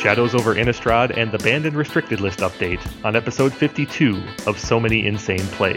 [0.00, 4.80] Shadows over Innistrad and the Banned and Restricted List update on episode 52 of So
[4.80, 5.76] Many Insane Plays.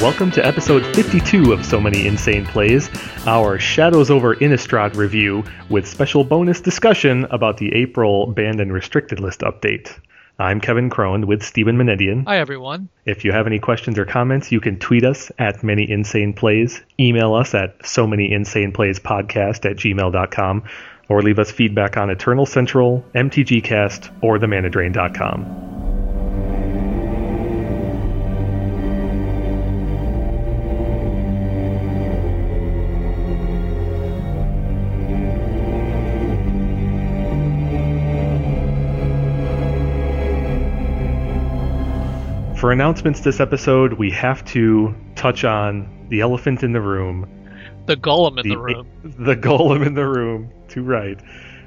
[0.00, 2.88] Welcome to episode 52 of So Many Insane Plays,
[3.26, 9.20] our Shadows over Innistrad review with special bonus discussion about the April Banned and Restricted
[9.20, 9.98] List update.
[10.38, 12.24] I'm Kevin Cron with Stephen Menendian.
[12.26, 12.90] Hi, everyone.
[13.06, 16.82] If you have any questions or comments, you can tweet us at Many Insane Plays,
[17.00, 20.64] email us at So Many Insane Plays Podcast at gmail.com,
[21.08, 26.05] or leave us feedback on Eternal Central, MTGcast, or themanadrain.com.
[42.66, 47.30] For announcements this episode, we have to touch on the elephant in the room.
[47.86, 48.88] The golem in the, the room.
[49.04, 50.50] The golem in the room.
[50.66, 51.16] Too right.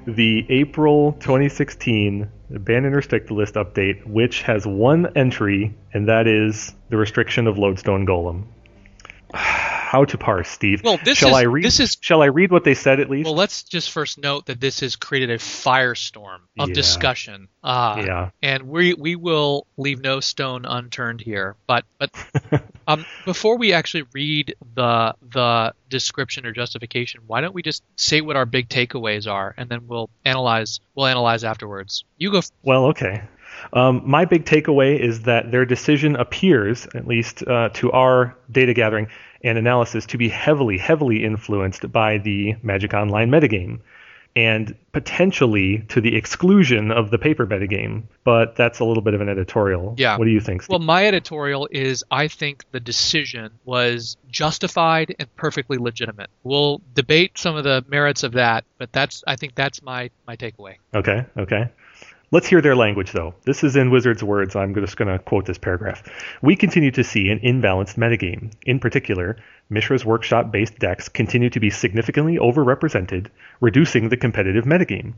[0.05, 6.75] The April 2016 Ban and Restrict List update, which has one entry, and that is
[6.89, 8.43] the restriction of Lodestone Golem.
[9.89, 10.83] how to parse, Steve.
[10.83, 11.65] Well, this shall is, I read?
[11.65, 13.25] This is, shall I read what they said at least?
[13.25, 16.75] Well, let's just first note that this has created a firestorm of Yeah.
[16.75, 17.47] discussion.
[17.63, 18.29] Uh, yeah.
[18.43, 21.55] And we we will leave no stone unturned here.
[21.65, 22.11] But but
[22.87, 28.21] um, before we actually read the the description or justification, why don't we just say
[28.21, 32.03] what our big takeaways are, and then we'll analyze we'll analyze afterwards.
[32.19, 32.37] You go.
[32.37, 33.23] f- Well, okay.
[33.73, 38.73] Um, my big takeaway is that their decision appears, at least uh, to our data
[38.75, 39.07] gathering
[39.43, 43.79] and analysis, to be heavily, heavily influenced by the Magic Online metagame,
[44.35, 48.03] and potentially to the exclusion of the paper metagame.
[48.23, 49.95] But that's a little bit of an editorial.
[49.97, 50.17] Yeah.
[50.17, 50.61] What do you think?
[50.61, 50.69] Steve?
[50.69, 56.29] Well, my editorial is I think the decision was justified and perfectly legitimate.
[56.43, 60.35] We'll debate some of the merits of that, but that's I think that's my my
[60.35, 60.75] takeaway.
[60.93, 61.69] Okay, okay.
[62.31, 63.33] Let's hear their language, though.
[63.45, 64.55] This is in Wizard's words.
[64.55, 66.03] I'm just going to quote this paragraph.
[66.43, 68.51] We continue to see an imbalanced metagame.
[68.67, 69.37] In particular,
[69.71, 73.29] Mishra's workshop based decks continue to be significantly overrepresented,
[73.61, 75.13] reducing the competitive metagame.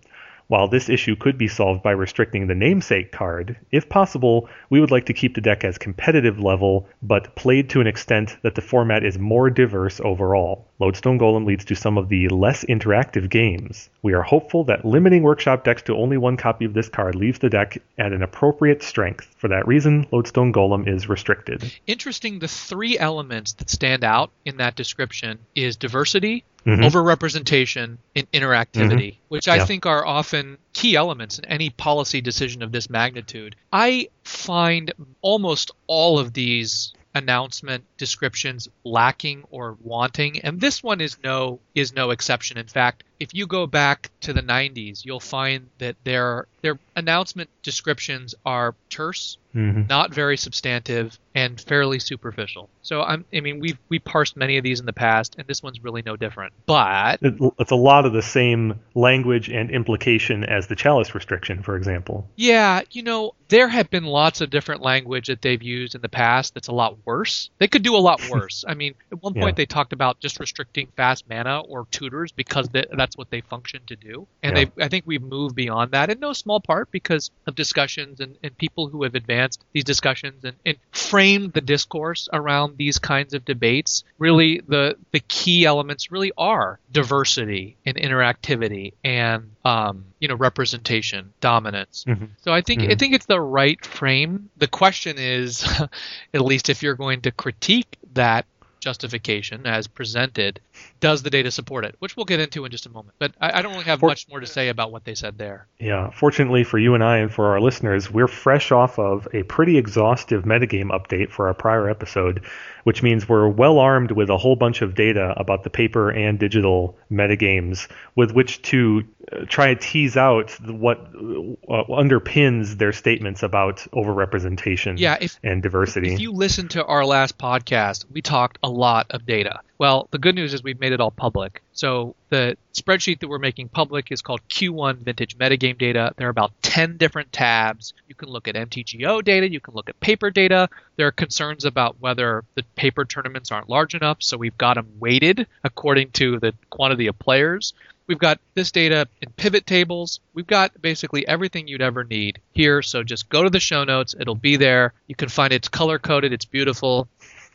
[0.51, 4.91] While this issue could be solved by restricting the namesake card, if possible, we would
[4.91, 8.61] like to keep the deck as competitive level, but played to an extent that the
[8.61, 10.67] format is more diverse overall.
[10.77, 13.89] Lodestone Golem leads to some of the less interactive games.
[14.01, 17.39] We are hopeful that limiting workshop decks to only one copy of this card leaves
[17.39, 19.33] the deck at an appropriate strength.
[19.37, 21.71] For that reason, Lodestone Golem is restricted.
[21.87, 26.83] Interesting the three elements that stand out in that description is diversity, Mhm.
[26.85, 29.65] overrepresentation, and interactivity, which I Yeah.
[29.65, 33.55] think are often key elements in any policy decision of this magnitude.
[33.71, 41.17] I find almost all of these announcement descriptions lacking or wanting and this one is
[41.21, 45.69] no is no exception in fact if you go back to the 90s you'll find
[45.77, 49.89] that their their announcement descriptions are terse Mhm.
[49.89, 52.69] not very substantive and fairly superficial.
[52.83, 55.61] So I'm, I mean, we've we parsed many of these in the past, and this
[55.61, 56.53] one's really no different.
[56.65, 61.61] But It- It's a lot of the same language and implication as the chalice restriction,
[61.63, 62.29] for example.
[62.37, 66.07] yeah, you know, there have been lots of different language that they've used in the
[66.23, 67.49] past that's a lot worse.
[67.57, 68.63] They could do a lot worse.
[68.69, 69.63] I mean, at one point Yeah.
[69.63, 73.81] they talked about just restricting fast mana or tutors because th- that's what they function
[73.87, 74.65] to do, and Yeah.
[74.75, 78.37] they I think we've moved beyond that in no small part because of discussions and,
[78.43, 83.33] and people who have advanced these discussions and, and framed the discourse around these kinds
[83.33, 84.03] of debates.
[84.17, 91.33] Really, the the key elements really are diversity and interactivity and um, you know representation,
[91.41, 92.05] dominance.
[92.07, 92.29] Mhm.
[92.41, 92.99] So I think I Mhm.
[92.99, 94.49] think it's the right frame.
[94.57, 95.63] The question is,
[96.33, 98.45] at least if you're going to critique that
[98.81, 100.59] justification as presented,
[100.99, 101.95] does the data support it?
[101.99, 103.15] Which we'll get into in just a moment.
[103.19, 105.37] But I, I don't really have For- much more to say about what they said
[105.37, 105.67] there.
[105.79, 109.43] Yeah, fortunately for you and I and for our listeners, we're fresh off of a
[109.43, 112.43] pretty exhaustive metagame update for our prior episode,
[112.83, 116.39] which means we're well armed with a whole bunch of data about the paper and
[116.39, 123.43] digital metagames with which to uh, try to tease out what uh, underpins their statements
[123.43, 126.13] about overrepresentation Yeah, if and diversity.
[126.13, 129.59] If you listen to our last podcast, we talked a lot of data.
[129.77, 131.61] Well, the good news is we've made it all public.
[131.73, 136.13] So the spreadsheet that we're making public is called Q1 Vintage Metagame Data.
[136.17, 137.93] There are about 10 different tabs.
[138.07, 140.69] You can look at MTGO data, you can look at paper data.
[140.97, 144.87] There are concerns about whether the paper tournaments aren't large enough, so we've got them
[144.99, 147.73] weighted according to the quantity of players.
[148.11, 150.19] We've got this data in pivot tables.
[150.33, 152.81] We've got basically everything you'd ever need here.
[152.81, 154.15] So just go to the show notes.
[154.19, 154.93] It'll be there.
[155.07, 155.57] You can find it.
[155.57, 156.33] It's color coded.
[156.33, 157.07] It's beautiful.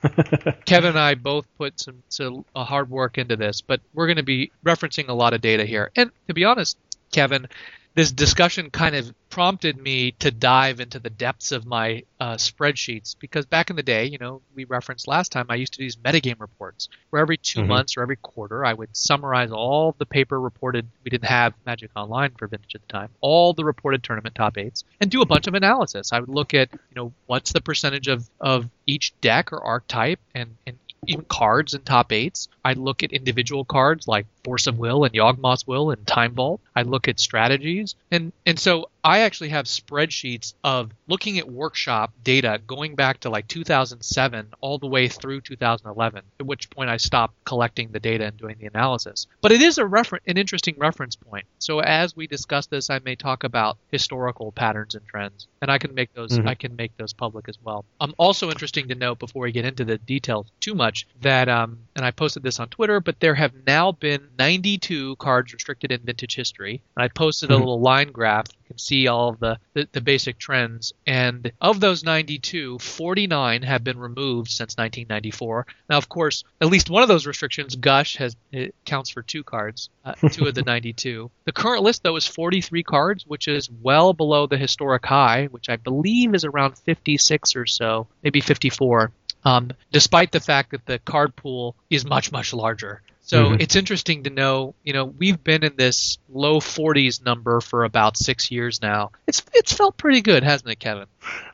[0.67, 4.17] Kevin and I both put some, some uh, hard work into this, but we're going
[4.17, 5.91] to be referencing a lot of data here.
[5.97, 6.79] And to be honest,
[7.13, 7.49] Kevin,
[7.97, 13.17] this discussion kind of prompted me to dive into the depths of my uh, spreadsheets
[13.19, 15.85] because back in the day, you know, we referenced last time, I used to do
[15.85, 17.69] these metagame reports where every 2 mm-hmm.
[17.69, 20.87] months or every quarter I would summarize all the paper reported.
[21.05, 24.59] We didn't have Magic Online for Vintage at the time, all the reported tournament top
[24.59, 26.13] eights, and do a bunch of analysis.
[26.13, 30.21] I would look at, you know, what's the percentage of, of each deck or archetype
[30.35, 30.77] and, and
[31.09, 32.49] even cards in top eights.
[32.65, 36.61] I look at individual cards like Force of Will and Yawgmoth's Will and Time Vault.
[36.75, 37.95] I look at strategies.
[38.11, 43.31] And and so I actually have spreadsheets of looking at workshop data going back to
[43.31, 48.27] like 2007 all the way through 2011, at which point I stopped collecting the data
[48.27, 49.29] and doing the analysis.
[49.43, 51.47] But it is a refer- an interesting reference point.
[51.61, 55.79] So as we discuss this, I may talk about historical patterns and trends, and I
[55.79, 56.49] can make those mm-hmm.
[56.49, 57.85] I can make those public as well.
[58.01, 61.49] I'm um, also interesting to note before we get into the details too much that
[61.49, 65.93] um, and I posted this on Twitter, but there have now been 92 cards restricted
[65.93, 66.83] in vintage history.
[66.97, 67.57] And I posted mm-hmm.
[67.57, 70.93] a little line graph can see all of the, the, the, basic trends.
[71.07, 75.67] And of those 92, 49 have been removed since 1994.
[75.89, 79.45] Now, of course, at least one of those restrictions, Gush, has it counts for two
[79.45, 81.31] cards, uh, two of the 92.
[81.45, 85.69] The current list, though, is 43 cards, which is well below the historic high, which
[85.69, 89.13] I believe is around 56 or so, maybe 54.
[89.45, 93.03] Um, despite the fact that the card pool is much, much larger.
[93.27, 93.61] So mm-hmm.
[93.61, 98.17] it's interesting to know, you know, we've been in this low 40s number for about
[98.17, 99.11] six years now.
[99.27, 101.07] It's it's felt pretty good, hasn't it, Kevin?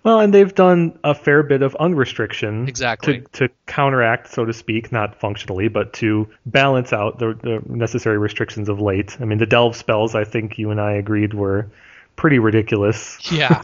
[0.04, 4.52] Well, and they've done a fair bit of unrestriction exactly to, to counteract, so to
[4.52, 9.16] speak, not functionally, but to balance out the, the necessary restrictions of late.
[9.19, 11.70] I mean, the delve spells, I think you and I agreed were
[12.16, 13.19] pretty ridiculous.
[13.32, 13.62] Yeah.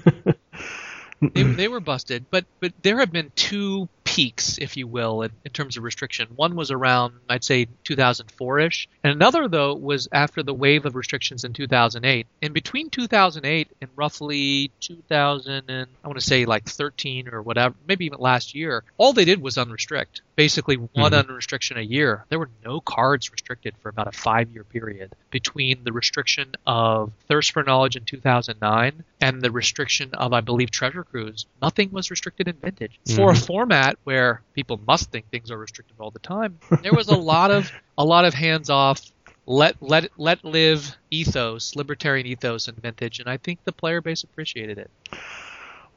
[1.20, 5.30] they, they were busted, but but there have been two peaks, if you will, in,
[5.44, 6.28] in terms of restriction.
[6.34, 10.96] One was around, I'd say, 2004 ish, and another, though, was after the wave of
[10.96, 12.26] restrictions in 2008.
[12.40, 17.74] And between 2008 and roughly 2000 and I want to say like 13 or whatever,
[17.86, 20.22] maybe even last year, all they did was unrestrict.
[20.38, 21.32] Basically, one mm-hmm.
[21.32, 22.24] unrestriction a year.
[22.28, 27.10] There were no cards restricted for about a five year period between the restriction of
[27.26, 31.46] Thirst for Knowledge in 2009 and the restriction of, I believe, Treasure Cruise.
[31.60, 33.00] Nothing was restricted in Vintage.
[33.04, 33.16] Mm-hmm.
[33.16, 36.60] For a format where people must think things are restricted all the time.
[36.82, 39.02] There was a lot of a lot of hands off,
[39.44, 44.22] let let let live ethos, libertarian ethos in vintage, and I think the player base
[44.22, 44.90] appreciated it.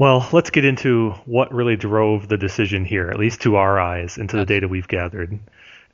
[0.01, 4.17] Well, let's get into what really drove the decision here, at least to our eyes,
[4.17, 5.39] into the data we've gathered.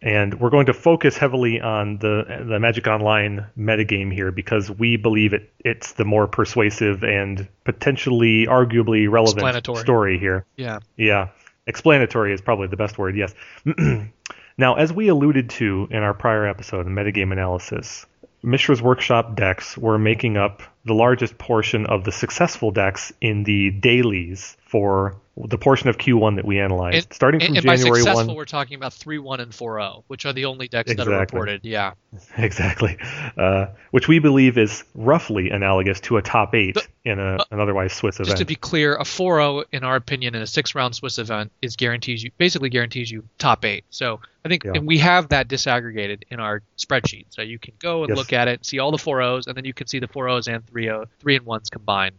[0.01, 4.95] And we're going to focus heavily on the the Magic Online metagame here because we
[4.95, 10.45] believe it it's the more persuasive and potentially arguably relevant story here.
[10.55, 10.79] Yeah.
[10.95, 11.27] Yeah.
[11.65, 13.35] Explanatory is probably the best word, yes.
[14.57, 18.05] now, as we alluded to in our prior episode, metagame analysis,
[18.47, 23.71] Mishra's Workshop decks were making up the largest portion of the successful decks in the
[23.71, 27.91] dailies for the portion of Q1 that we analyzed, and, starting from and, and January
[27.91, 28.35] by successful, 1.
[28.35, 31.11] we're talking about 3 1 and 4 0, which are the only decks exactly.
[31.11, 31.61] that are reported.
[31.63, 31.93] Yeah.
[32.37, 32.97] Exactly.
[33.37, 37.59] Uh, which we believe is roughly analogous to a top 8 but, in a, an
[37.59, 38.29] otherwise Swiss event.
[38.29, 41.19] Just to be clear, a 4 0, in our opinion, in a six round Swiss
[41.19, 43.83] event is guarantees you, basically guarantees you top 8.
[43.89, 44.79] So I think yeah.
[44.79, 47.25] we have that disaggregated in our spreadsheet.
[47.29, 48.17] So you can go and yes.
[48.17, 50.29] look at it, see all the four O's, and then you can see the four
[50.29, 52.15] O's and 3 0, 3 and 1s combined.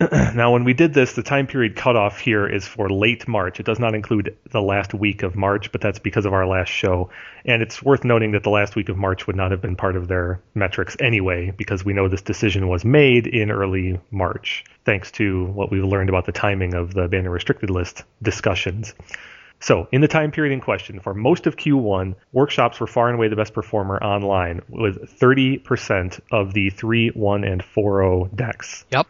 [0.36, 3.58] now, when we did this, the time period cutoff here is for late March.
[3.58, 6.68] It does not include the last week of March, but that's because of our last
[6.68, 7.10] show.
[7.44, 9.96] And it's worth noting that the last week of March would not have been part
[9.96, 15.10] of their metrics anyway, because we know this decision was made in early March, thanks
[15.12, 18.94] to what we've learned about the timing of the banner restricted list discussions.
[19.60, 23.16] So, in the time period in question, for most of Q1, workshops were far and
[23.16, 28.84] away the best performer online, with 30% of the 3, 1, and 4 0 decks.
[28.90, 29.06] Yep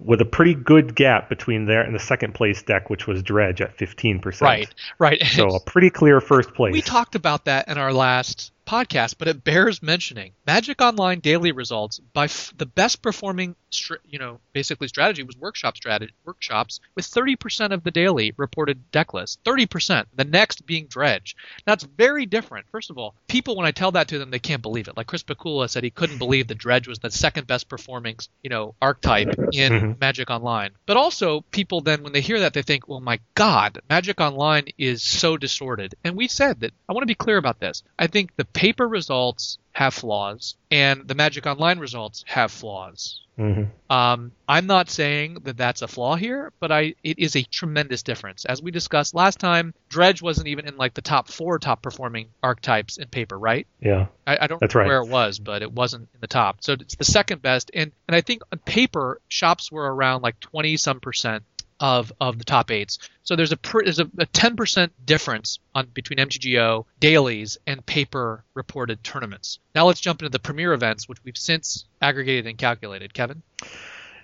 [0.00, 3.60] with a pretty good gap between there and the second place deck, which was Dredge
[3.60, 4.40] at 15%.
[4.40, 4.68] Right,
[4.98, 5.24] right.
[5.26, 6.72] So a pretty clear first place.
[6.72, 10.32] We talked about that in our last podcast, but it bears mentioning.
[10.46, 15.36] Magic Online daily results by f- the best performing, str- you know, basically strategy was
[15.36, 19.42] workshop strategy workshops with 30% of the daily reported deck list.
[19.44, 20.06] 30%.
[20.14, 21.36] The next being Dredge.
[21.64, 22.66] That's very different.
[22.70, 24.96] First of all, people when I tell that to them, they can't believe it.
[24.96, 28.50] Like Chris Pikula said, he couldn't believe the Dredge was the second best performing, you
[28.50, 29.92] know, archetype in mm-hmm.
[30.00, 30.70] Magic Online.
[30.86, 34.66] But also, people then when they hear that, they think, well, my God, Magic Online
[34.78, 35.94] is so distorted.
[36.04, 36.72] And we said that.
[36.88, 37.82] I want to be clear about this.
[37.98, 43.20] I think the paper results have flaws and the Magic Online results have flaws.
[43.36, 47.42] hmm Um, I'm not saying that that's a flaw here, but I it is a
[47.42, 48.44] tremendous difference.
[48.44, 52.28] As we discussed last time, Dredge wasn't even in like the top four top performing
[52.42, 53.66] archetypes in paper, right?
[53.80, 54.06] Yeah.
[54.26, 55.02] I, I don't That's remember right.
[55.02, 56.62] where it was, but it wasn't in the top.
[56.62, 60.38] So it's the second best, and and I think on paper shops were around like
[60.40, 61.42] 20 some percent
[61.80, 62.98] of of the top eights.
[63.22, 68.44] So there's a there's a, a 10 percent difference on between MTGO dailies and paper
[68.54, 69.58] reported tournaments.
[69.74, 73.14] Now let's jump into the premier events, which we've since aggregated and calculated.
[73.14, 73.42] Kevin.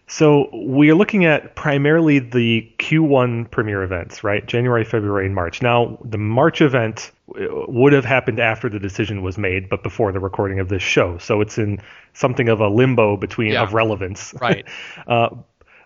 [0.07, 4.45] So we are looking at primarily the Q1 premier events, right?
[4.45, 5.63] January, February, and March.
[5.63, 10.11] Now, the March event uh, would have happened after the decision was made, but before
[10.11, 11.19] the recording of this show.
[11.19, 11.79] So it's in
[12.13, 13.63] something of a limbo between Yeah.
[13.63, 14.35] of relevance.
[14.41, 14.67] Right.
[15.07, 15.29] uh,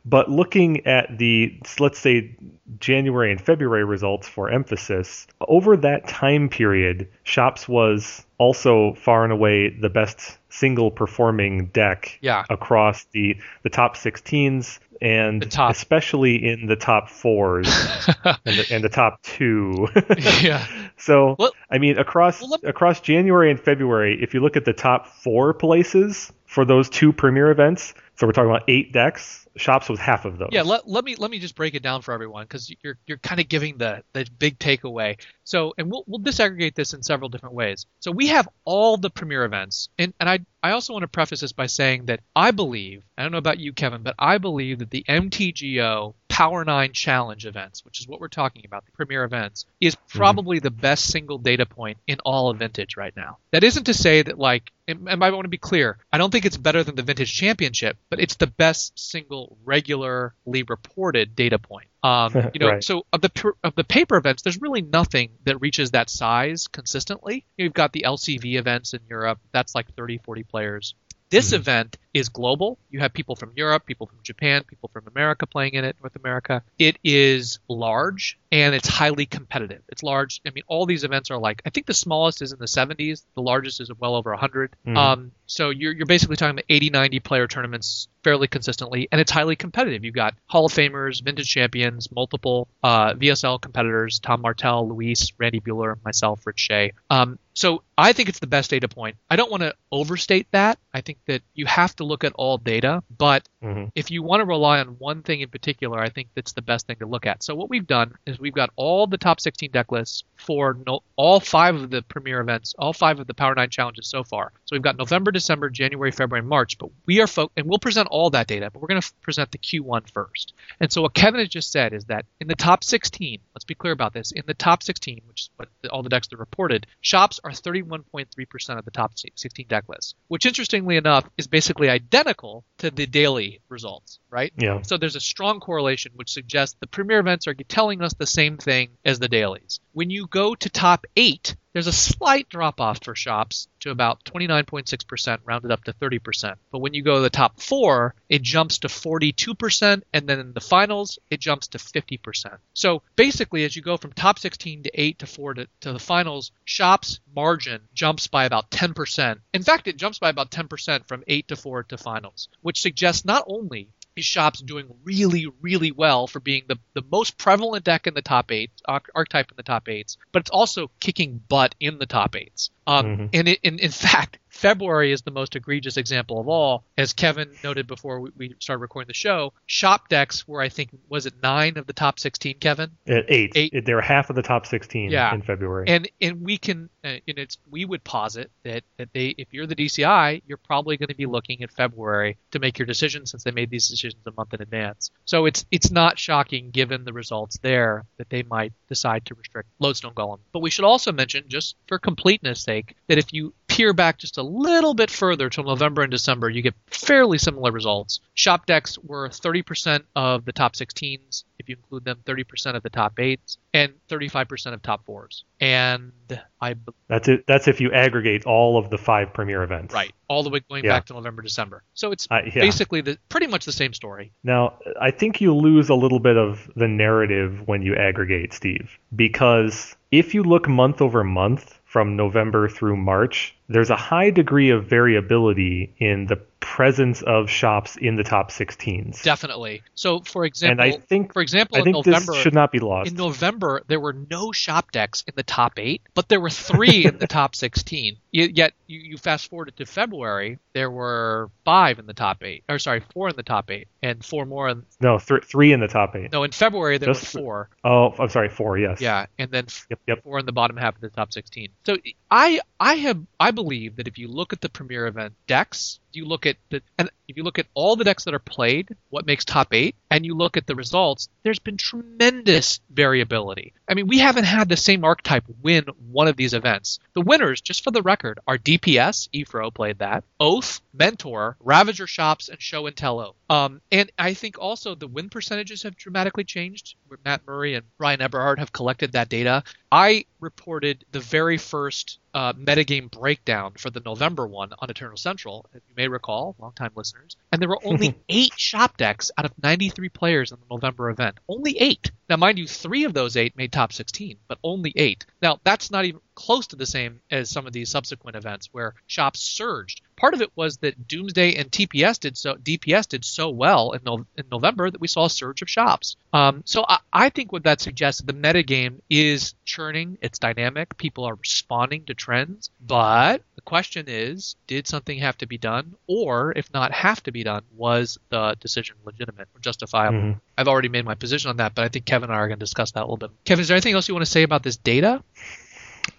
[0.05, 2.37] but looking at the, let's say,
[2.79, 9.33] January and February results for emphasis, over that time period, Shops was also far and
[9.33, 12.45] away the best single performing deck Yeah.
[12.51, 17.67] across the the top 16s and top- especially in the top fours
[18.25, 19.89] and, the, and the top two.
[20.43, 20.67] yeah.
[20.99, 24.65] so Well- I mean across well, let- across January and February, if you look at
[24.65, 29.41] the top four places for those two premier events, so we're talking about eight decks.
[29.57, 30.49] Shops was half of those.
[30.51, 33.19] Yeah, let, let me let me just break it down for everyone because you're you're
[33.19, 35.21] kind of giving the the big takeaway.
[35.45, 37.87] So, and we'll we'll disaggregate this in several different ways.
[38.01, 41.41] So we have all the premier events, and and I I also want to preface
[41.41, 44.81] this by saying that I believe I don't know about you, Kevin, but I believe
[44.81, 49.23] that the MTGO Power Nine Challenge events, which is what we're talking about, the premier
[49.23, 53.39] events, is probably the best single data point in all of Vintage right now.
[53.53, 56.45] That isn't to say that like, and I want to be clear, I don't think
[56.45, 61.87] it's better than the Vintage Championship, but it's the best single regularly reported data point.
[62.03, 62.83] Um, you know, Right.
[62.85, 67.47] so of the of the paper events, there's really nothing that reaches that size consistently.
[67.57, 70.97] You've got the LCV events in Europe, that's like 30, 40 players.
[71.31, 71.59] This Mhm.
[71.59, 72.79] event is global.
[72.91, 76.17] You have people from Europe, people from Japan, people from America playing in it, North
[76.17, 76.63] America.
[76.79, 79.83] It is large and it's highly competitive.
[79.89, 80.41] It's large.
[80.47, 83.25] I mean, all these events are like, I think the smallest is in the 70s,
[83.35, 84.77] the largest is well over 100.
[84.87, 84.97] Mhm.
[84.97, 89.31] Um, so you're, you're basically talking about 80, 90 player tournaments fairly consistently, and it's
[89.31, 90.05] highly competitive.
[90.05, 95.61] You've got Hall of Famers, vintage champions, multiple uh, VSL competitors, Tom Martell, Luis, Randy
[95.61, 96.93] Buehler, myself, Rich Shay.
[97.11, 99.17] Um, so I think it's the best data point.
[99.29, 100.79] I don't want to overstate that.
[100.93, 103.91] I think that you have to look at all data, but Mhm.
[103.95, 106.87] if you want to rely on one thing in particular, I think that's the best
[106.87, 107.43] thing to look at.
[107.43, 111.01] So what we've done is we've got all the top 16 deck lists for no,
[111.17, 114.53] all five of the premier events, all five of the Power 9 challenges so far.
[114.65, 117.79] So we've got November, December, January, February, and March, but we are fo- and we'll
[117.79, 120.55] present all that data, but we're going to f- present the Q1 first.
[120.81, 123.75] And so what Kevin has just said is that in the top 16, let's be
[123.75, 126.37] clear about this, in the top 16, which is what the, all the decks that
[126.37, 131.47] are reported, shops are 31.3% of the top 16 deck lists, which interestingly enough is
[131.47, 134.53] basically identical to the daily results, right?
[134.57, 134.83] Yeah.
[134.83, 138.57] So there's a strong correlation which suggests the premier events are telling us the same
[138.57, 139.81] thing as the dailies.
[139.93, 144.25] When you go to top eight, there's a slight drop off for shops to about
[144.25, 146.55] 29.6%, rounded up to 30%.
[146.73, 150.53] But when you go to the top four, it jumps to 42%, and then in
[150.53, 152.59] the finals, it jumps to 50%.
[152.75, 155.99] So basically, as you go from top 16 to 8 to 4 to, to the
[155.99, 159.39] finals, shops margin jumps by about 10%.
[159.53, 163.25] In fact, it jumps by about 10% from 8 to 4 to finals, which suggests
[163.25, 168.07] not only is shops doing really, really well for being the, the most prevalent deck
[168.07, 171.99] in the top eight, archetype in the top eights, but it's also kicking butt in
[171.99, 172.71] the top eights.
[172.87, 173.31] Um, Mhm.
[173.33, 176.85] And it, in, in fact, February is the most egregious example of all.
[176.97, 180.91] As Kevin noted before we, we started recording the show, shop decks were, I think,
[181.09, 182.93] was it nine of the top 16, Kevin?
[183.07, 183.53] At eight.
[183.57, 183.85] Eight.
[183.85, 185.35] They were half of the top 16 Yeah.
[185.35, 185.87] in February.
[185.89, 189.67] And and we can uh, and it's we would posit that that they if you're
[189.67, 193.43] the DCI you're probably going to be looking at February to make your decision since
[193.43, 195.11] they made these decisions a month in advance.
[195.25, 199.69] So it's it's not shocking given the results there that they might decide to restrict
[199.81, 200.39] Lodestone Golem.
[200.53, 204.39] But we should also mention just for completeness sake that if you peer back just
[204.39, 208.21] a little bit further till November and December you get fairly similar results.
[208.35, 212.91] Shop decks were 30% of the top 16s if you include them 30% of the
[212.91, 215.43] top 8s and 35% of top 4s.
[215.61, 216.13] And
[216.61, 216.75] I
[217.09, 217.45] That's it.
[217.47, 219.93] That's if you aggregate all of the five premier events.
[219.95, 220.93] right all the way going Yeah.
[220.93, 221.83] back to November December.
[221.95, 222.53] So it's Uh, yeah.
[222.63, 224.33] basically the pretty much the same story.
[224.43, 228.99] Now, I think you lose a little bit of the narrative when you aggregate, Steve,
[229.15, 234.69] because if you look month over month from November through March, there's a high degree
[234.71, 236.35] of variability in the
[236.75, 239.23] presence of shops in the top 16s.
[239.23, 239.81] Definitely.
[239.95, 242.73] So, for example, and I think for example, I think in November this should not
[242.73, 243.13] be lost.
[243.13, 247.05] in November there were no shop decks in the top eight, but there were three
[247.07, 248.17] in the top 16.
[248.33, 252.81] Yet you, you fast forward to February, there were five in the top eight, or
[252.81, 254.69] sorry, four in the top eight, and four more.
[254.69, 256.33] In, no, th- three in the top eight.
[256.33, 257.69] no, in February there Just- were four.
[257.85, 258.77] Oh, I'm sorry, four.
[258.79, 259.01] Yes.
[259.01, 260.01] Yeah, and then f- Yep.
[260.09, 260.23] Yep.
[260.25, 261.69] four in the bottom half of the top 16.
[261.87, 261.97] So
[262.33, 266.25] I I have I believe that if you look at the premier event decks, you
[266.25, 269.27] look at the and if you look at all the decks that are played, what
[269.27, 273.73] makes top 8, and you look at the results, there's been tremendous variability.
[273.89, 277.01] I mean, we haven't had the same archetype win one of these events.
[277.15, 282.49] The winners, just for the record, are DPS, Efro played that, Oath, Mentor, Ravager Shops,
[282.49, 283.35] and Show and Tello.
[283.51, 286.95] Um, and I think also the win percentages have dramatically changed.
[287.25, 289.63] Matt Murray and Ryan Eberhard have collected that data.
[289.91, 295.67] I reported the very first uh, metagame breakdown for the November one on Eternal Central,
[295.73, 297.37] if you may recall, longtime listeners.
[297.53, 301.39] And there were only eight shop decks out of 93 players in the November event.
[301.49, 302.11] Only eight.
[302.29, 305.27] Now, mind you, three of those eight made top 16, but only eight.
[305.43, 308.95] Now, that's not even close to the same as some of these subsequent events where
[309.07, 310.01] shops surged.
[310.17, 314.01] Part of it was that Doomsday and TPS did so DPS did so well in,
[314.05, 316.17] no, in November that we saw a surge of shops.
[316.33, 320.97] Um, so I, I think what that suggests is the metagame is churning, it's dynamic,
[320.97, 325.95] people are responding to trends, but the question is, did something have to be done,
[326.07, 330.19] or if not have to be done, was the decision legitimate or justifiable?
[330.19, 330.41] Mhm.
[330.59, 332.59] I've already made my position on that, but I think Kevin and I are going
[332.59, 333.31] to discuss that a little bit.
[333.45, 335.23] Kevin, is there anything else you want to say about this data?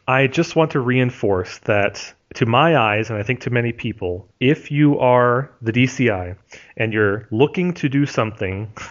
[0.08, 4.28] I just want to reinforce that to my eyes, and I think to many people,
[4.40, 6.36] if you are the DCI
[6.78, 8.72] and you're looking to do something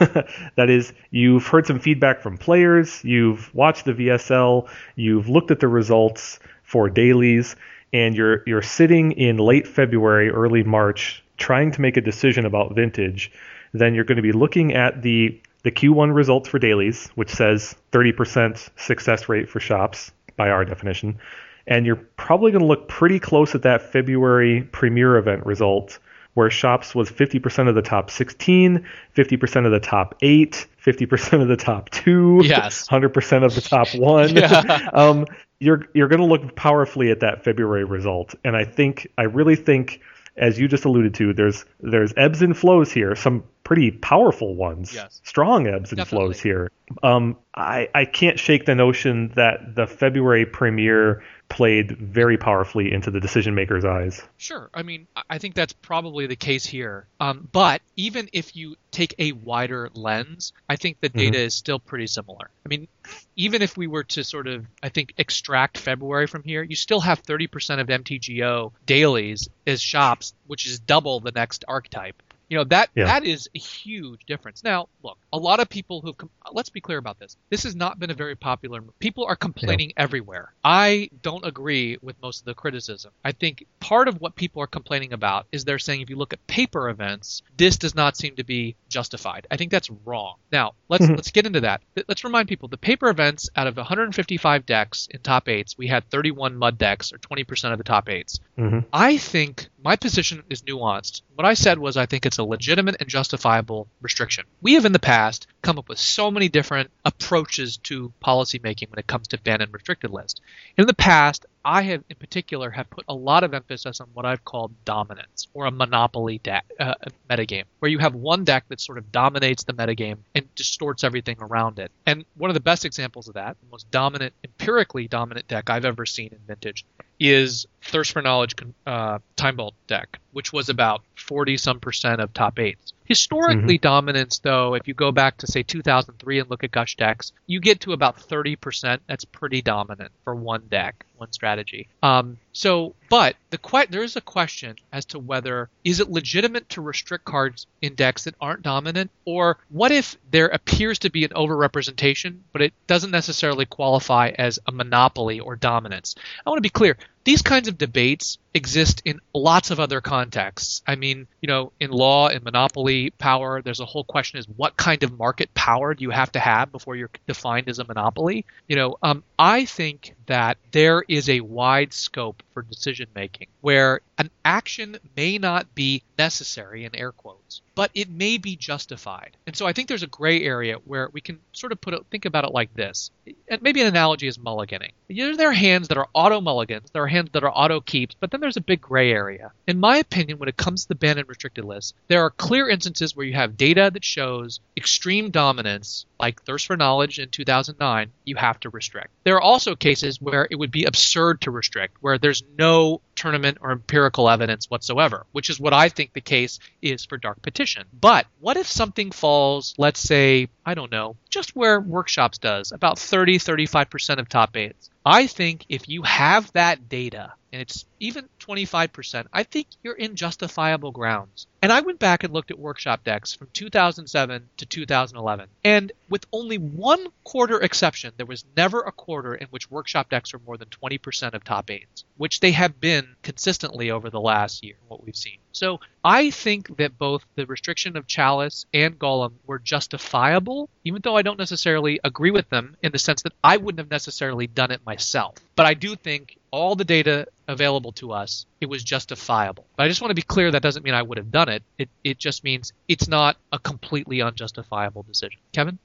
[0.57, 5.61] that is, you've heard some feedback from players, you've watched the VSL, you've looked at
[5.61, 7.55] the results for dailies,
[7.93, 12.75] and you're you're sitting in late February, early March, trying to make a decision about
[12.75, 13.31] vintage,
[13.73, 17.75] then you're going to be looking at the the Q1 results for dailies, which says
[17.93, 21.19] 30% success rate for shops by our definition,
[21.67, 25.99] and you're probably going to look pretty close at that February premier event result
[26.35, 28.85] where shops was 50% of the top 16,
[29.17, 32.89] 50% of the top 8, 50% of the top 2, Yes.
[32.91, 34.37] 100% of the top 1.
[34.37, 34.89] Yeah.
[34.93, 35.27] um,
[35.61, 39.57] you're you're going to look powerfully at that February result, and I think I really
[39.57, 40.01] think,
[40.37, 44.93] as you just alluded to, there's there's ebbs and flows here, some pretty powerful ones,
[44.95, 45.21] Yes.
[45.25, 46.27] strong ebbs and Definitely.
[46.27, 46.71] flows here.
[47.03, 51.23] Um, I I can't shake the notion that the February premiere
[51.55, 54.21] played very powerfully into the decision maker's eyes.
[54.39, 54.69] Sure.
[54.75, 57.07] I mean, I- think that's probably the case here.
[57.21, 61.79] Um, but even if you take a wider lens, I think the data is still
[61.79, 62.51] pretty similar.
[62.65, 62.89] I mean,
[63.37, 67.01] even if we were to sort of, I think, extract February from here, you still
[67.01, 72.21] have 30% of MTGO dailies as shops, which is double the next archetype.
[72.55, 73.07] You know that Yeah.
[73.07, 74.63] that is a huge difference.
[74.63, 76.15] Now, look, a lot of people who
[76.53, 77.37] let's be clear about this.
[77.51, 78.81] This has not been a very popular.
[79.01, 80.55] People are complaining everywhere.
[80.63, 83.11] I don't agree with most of the criticism.
[83.25, 86.33] I think part of what people are complaining about is they're saying if you look
[86.33, 89.49] at paper events, this does not seem to be justified.
[89.51, 90.37] I think that's wrong.
[90.53, 91.17] Now, let's Mhm.
[91.17, 91.83] let's get into that.
[92.07, 96.09] Let's remind people the paper events out of 155 decks in top eights, we had
[96.09, 98.39] 31 mud decks or 20% of the top eights.
[98.57, 101.21] hmm I think my position is nuanced.
[101.35, 104.47] What I said was I think it's a legitimate and justifiable restriction.
[104.63, 108.99] We have in the past come up with so many different approaches to policymaking when
[108.99, 110.41] it comes to ban and restricted list.
[110.79, 114.27] In the past, I have in particular have put a lot of emphasis on what
[114.27, 116.95] I've called dominance or a monopoly deck uh,
[117.29, 121.37] metagame, where you have one deck that sort of dominates the metagame and distorts everything
[121.41, 121.91] around it.
[122.07, 125.87] And one of the best examples of that, the most dominant, empirically dominant deck I've
[125.87, 126.85] ever seen in Vintage,
[127.19, 128.55] is Thirst for Knowledge
[128.87, 132.93] uh, Time Vault deck, which was about 40 some percent of top eights.
[133.05, 137.33] Historically, dominance, though, if you go back to say 2003 and look at Gush decks,
[137.47, 139.01] you get to about 30%.
[139.07, 141.87] That's pretty dominant for one deck, one strategy.
[142.03, 146.67] Um, so, but the que- there is a question as to whether is it legitimate
[146.71, 151.25] to restrict cards in decks that aren't dominant, or what if there appears to be
[151.25, 156.15] an overrepresentation, but it doesn't necessarily qualify as a monopoly or dominance.
[156.47, 156.97] I want to be clear.
[157.25, 160.83] These kinds of debates exist in lots of other contexts.
[160.87, 164.77] I mean, you know, in law, in monopoly power, there's a whole question is what
[164.77, 168.45] kind of market power do you have to have before you're defined as a monopoly?
[168.69, 174.01] You know, um, I think that there is a wide scope for decision making, where
[174.17, 179.37] an action may not be necessary in air quotes, but it may be justified.
[179.47, 182.07] And so I think there's a gray area where we can sort of put it,
[182.11, 183.11] think about it like this.
[183.49, 184.93] And maybe an analogy is mulliganing.
[185.09, 187.81] You know, there are hands that are auto mulligans, there are hands that are auto
[187.81, 189.53] keeps, but then there's a big gray area.
[189.67, 192.69] In my opinion, when it comes to the banned and restricted list, there are clear
[192.69, 198.11] instances where you have data that shows extreme dominance, like Thirst for Knowledge in 2009,
[198.25, 199.11] you have to restrict.
[199.25, 203.59] There are also cases where it would be absurd to restrict, where there's no tournament
[203.61, 207.87] or empirical evidence whatsoever, which is what I think the case is for Dark Petition.
[207.99, 212.99] But what if something falls, let's say, I don't know, just where Workshops does, about
[212.99, 214.91] 30, 35% of top eights?
[215.07, 220.17] I think if you have that data, and it's even 25%, I think you're in
[220.17, 221.47] justifiable grounds.
[221.61, 225.49] And I went back and looked at workshop decks from 2007 to 2011.
[225.63, 230.33] And with only one quarter exception, there was never a quarter in which workshop decks
[230.33, 234.65] were more than 20% of top eights, which they have been consistently over the last
[234.65, 235.39] year, what we've seen.
[235.55, 241.17] So I think that both the restriction of Chalice and Golem were justifiable, even though
[241.17, 244.73] I don't necessarily agree with them in the sense that I wouldn't have necessarily done
[244.73, 245.37] it myself.
[245.55, 249.67] But I do think all the data available to us, it was justifiable.
[249.77, 251.63] But I just want to be clear that doesn't mean I would have done it.
[251.79, 255.39] It it just means it's not a completely unjustifiable decision.
[255.53, 255.79] Kevin?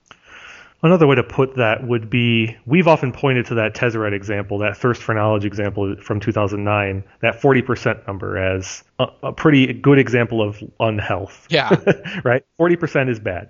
[0.81, 4.77] Another way to put that would be we've often pointed to that Tezzeret example, that
[4.77, 10.41] thirst for knowledge example from 2009, that 40% number as a, a pretty good example
[10.41, 11.47] of unhealth.
[11.49, 11.75] Yeah.
[12.23, 12.45] right?
[12.59, 13.49] 40% is bad.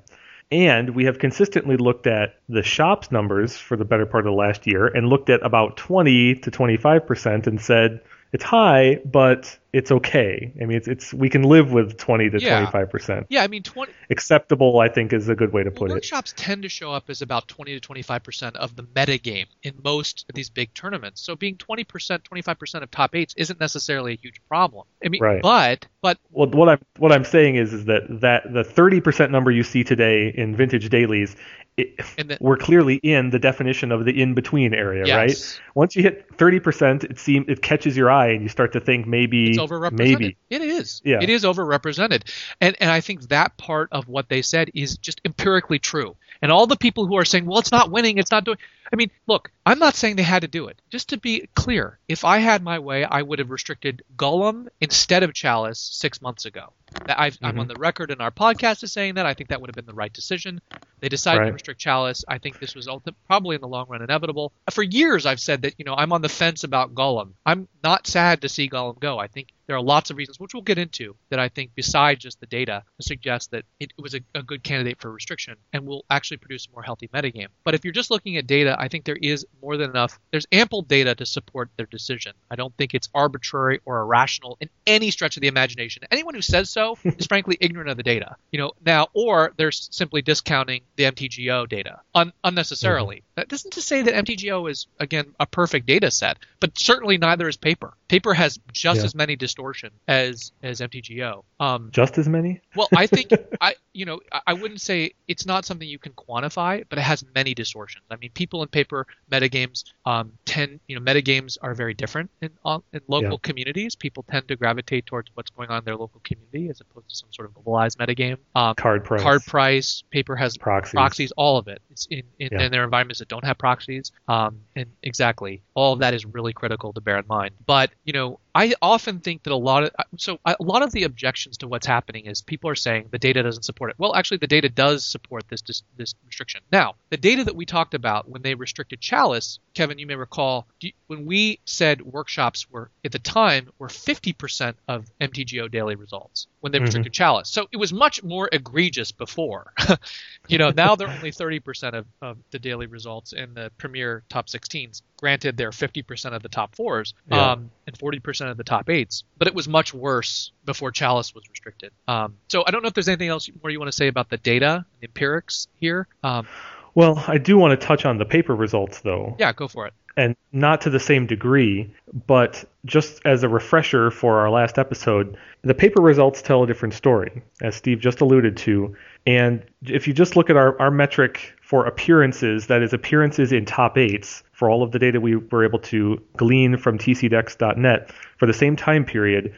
[0.52, 4.36] And we have consistently looked at the shop's numbers for the better part of the
[4.36, 8.02] last year and looked at about 20 to 25% and said
[8.34, 10.52] it's high, but it's okay.
[10.62, 13.28] I mean, it's it's we can live with 20 to 25 percent.
[13.30, 15.94] Yeah, I mean 20 Acceptable, I think, is a good way to put it.
[15.94, 19.74] workshops tend to show up as about 20 to 25 percent of the metagame in
[19.84, 21.22] most of these big tournaments.
[21.22, 24.86] So being 20 percent, 25 percent of top eights isn't necessarily a huge problem.
[25.06, 25.42] I mean, Right.
[25.42, 29.32] but but Well, what I'm what I'm saying is is that that the 30 percent
[29.32, 31.36] number you see today in vintage dailies,
[31.78, 35.16] it, the- we're clearly in the definition of the in between area, Yes.
[35.16, 35.62] right?
[35.76, 38.80] Once you hit 30 percent, it seems it catches your eye, and you start to
[38.80, 39.98] think maybe it's overrepresented.
[39.98, 41.02] maybe It is.
[41.04, 41.20] Yeah.
[41.22, 42.24] It is overrepresented.
[42.60, 46.16] And and I think that part of what they said is just empirically true.
[46.42, 48.58] And all the people who are saying, well, it's not winning, it's not doing.
[48.92, 50.82] I mean, look, I'm not saying they had to do it.
[50.90, 55.22] Just to be clear, if I had my way, I would have restricted Golem instead
[55.24, 56.74] of Chalice six months ago.
[57.08, 57.60] I've, I'm Mhm.
[57.60, 59.28] on the record in our podcast as saying that.
[59.28, 60.60] I think that would have been the right decision.
[61.02, 62.26] They decided to restrict Chalice.
[62.28, 64.52] I think this was ulti- probably in the long run inevitable.
[64.72, 67.34] For years, I've said that you know I'm on the fence about Golem.
[67.46, 69.20] I'm not sad to see Golem go.
[69.20, 72.24] I think there are lots of reasons, which we'll get into, that I think besides
[72.24, 76.06] just the data, suggest that it was a, a good candidate for restriction and will
[76.10, 77.50] actually produce a more healthy metagame.
[77.64, 80.20] But if you're just looking at data, I think there is more than enough.
[80.32, 82.34] There's ample data to support their decision.
[82.50, 86.04] I don't think it's arbitrary or irrational in any stretch of the imagination.
[86.10, 88.36] Anyone who says so is frankly ignorant of the data.
[88.52, 93.18] You know, now or they're simply discounting the MTGO data un- unnecessarily.
[93.18, 93.34] Mm-hmm.
[93.36, 97.48] That isn't to say that MTGO is again a perfect data set, but certainly neither
[97.48, 97.94] is paper.
[98.10, 99.06] Paper has just Yeah.
[99.06, 101.44] as many distortion as as MTGO.
[101.62, 102.60] Um, just as many.
[102.76, 106.14] well, I think I, you know, I- I wouldn't say it's not something you can
[106.14, 108.04] quantify, but it has many distortions.
[108.10, 112.50] I mean, people in paper metagames um, tend, you know, metagames are very different in
[112.94, 113.38] in local Yeah.
[113.44, 113.96] communities.
[113.96, 117.16] People tend to gravitate towards what's going on in their local community as opposed to
[117.16, 118.38] some sort of globalized metagame.
[118.56, 120.94] Um, Card price, card price, paper has proxies.
[120.94, 121.82] proxies, all of it.
[121.92, 122.64] It's in, in, Yeah.
[122.64, 124.12] in their environments that don't have proxies.
[124.28, 127.54] Um, and exactly, all of that is really critical to bear in mind.
[127.68, 131.04] But you know, I often think that a lot of so a lot of the
[131.04, 133.98] objections to what's happening is people are saying the data doesn't support it.
[134.00, 136.62] Well, actually, the data does support this this, this restriction.
[136.72, 140.66] Now, the data that we talked about when they restricted Chalice, Kevin, you may recall
[140.82, 146.48] you- when we said workshops were at the time were 50% of MTGO daily results
[146.62, 146.86] when they Mhm.
[146.86, 147.50] restricted Chalice.
[147.50, 149.72] So it was much more egregious before.
[150.48, 154.48] you know, now they're only 30% of, of the daily results in the premier top
[154.50, 155.04] 16s.
[155.18, 157.52] Granted, they're 50% of the top fours Yeah.
[157.52, 161.44] um, and 40% of the top eights, but it was much worse before Chalice was
[161.50, 161.92] restricted.
[162.08, 164.30] Um, so I don't know if there's anything else more you want to say about
[164.30, 166.08] the data, the empirics here.
[166.24, 166.48] Um,
[166.96, 169.36] Well, I do want to touch on the paper results though.
[169.40, 169.94] yeah, go for it.
[170.18, 171.90] and not to the same degree,
[172.28, 176.94] but just as a refresher for our last episode, the paper results tell a different
[176.94, 178.96] story, as Steve just alluded to.
[179.28, 183.66] And if you just look at our, our metric for appearances, that is appearances in
[183.66, 188.46] top eights, for all of the data we were able to glean from tcdecks.net for
[188.46, 189.56] the same time period,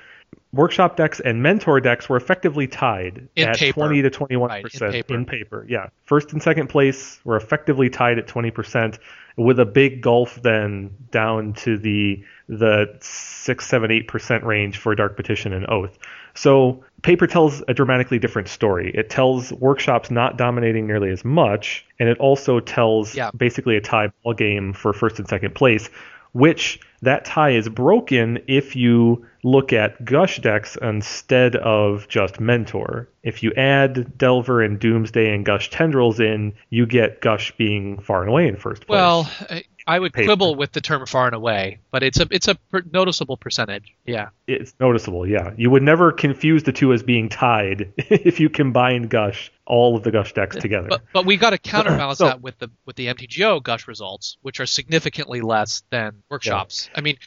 [0.54, 3.74] workshop decks and mentor decks were effectively tied In at paper.
[3.80, 5.16] 20 to 21 Right, in percent paper.
[5.16, 5.66] in paper.
[5.68, 9.00] Yeah, first and second place were effectively tied at 20 percent,
[9.38, 14.94] with a big gulf then down to the the six, seven, eight percent range for
[14.94, 15.98] Dark Petition and Oath.
[16.36, 18.92] So paper tells a dramatically different story.
[18.94, 23.32] It tells workshops not dominating nearly as much, and it also tells Yeah.
[23.36, 25.90] basically a tie ball game for first and second place,
[26.34, 33.10] which that tie is broken if you look at Gush decks instead of just Mentor.
[33.24, 38.22] If you add Delver and Doomsday and Gush Tendrils in, you get Gush being far
[38.22, 38.96] and away in first place.
[38.98, 40.28] Well, I- I would Paper.
[40.28, 43.96] quibble with the term far and away, but it's a it's a per- noticeable percentage.
[44.06, 44.30] Yeah.
[44.46, 45.54] it's noticeable, yeah.
[45.58, 50.04] You would never confuse the two as being tied if you combined Gush, all of
[50.04, 50.88] the Gush decks together.
[50.88, 54.38] But but we got to counterbalance So- that with the with the MTGO gush results,
[54.44, 56.91] which are significantly less than workshops.
[56.96, 57.18] I mean,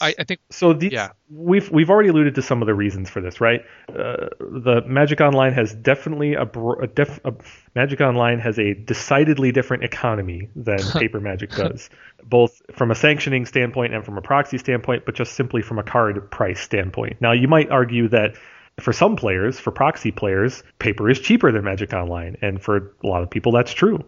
[0.00, 1.10] I, I think So these, Yeah.
[1.30, 3.62] we've we've already alluded to some of the reasons for this, right?
[3.88, 7.34] Uh, the Magic Online has definitely a, a, def, a
[7.74, 11.90] Magic Online has a decidedly different economy than Paper Magic does,
[12.24, 15.82] both from a sanctioning standpoint and from a proxy standpoint, but just simply from a
[15.84, 17.20] card price standpoint.
[17.20, 18.36] Now, you might argue that
[18.80, 23.06] for some players, for proxy players, paper is cheaper than Magic Online, and for a
[23.06, 24.04] lot of people, that's true.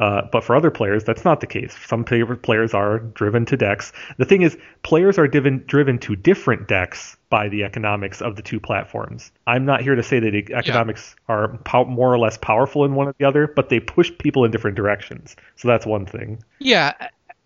[0.00, 1.74] Uh, but for other players, that's not the case.
[1.86, 3.92] Some players are driven to decks.
[4.18, 8.42] The thing is, players are driven driven to different decks by the economics of the
[8.42, 9.30] two platforms.
[9.46, 12.94] I'm not here to say that the economics are pow- more or less powerful in
[12.94, 15.36] one or the other, but they push people in different directions.
[15.56, 16.42] So that's one thing.
[16.58, 16.92] Yeah,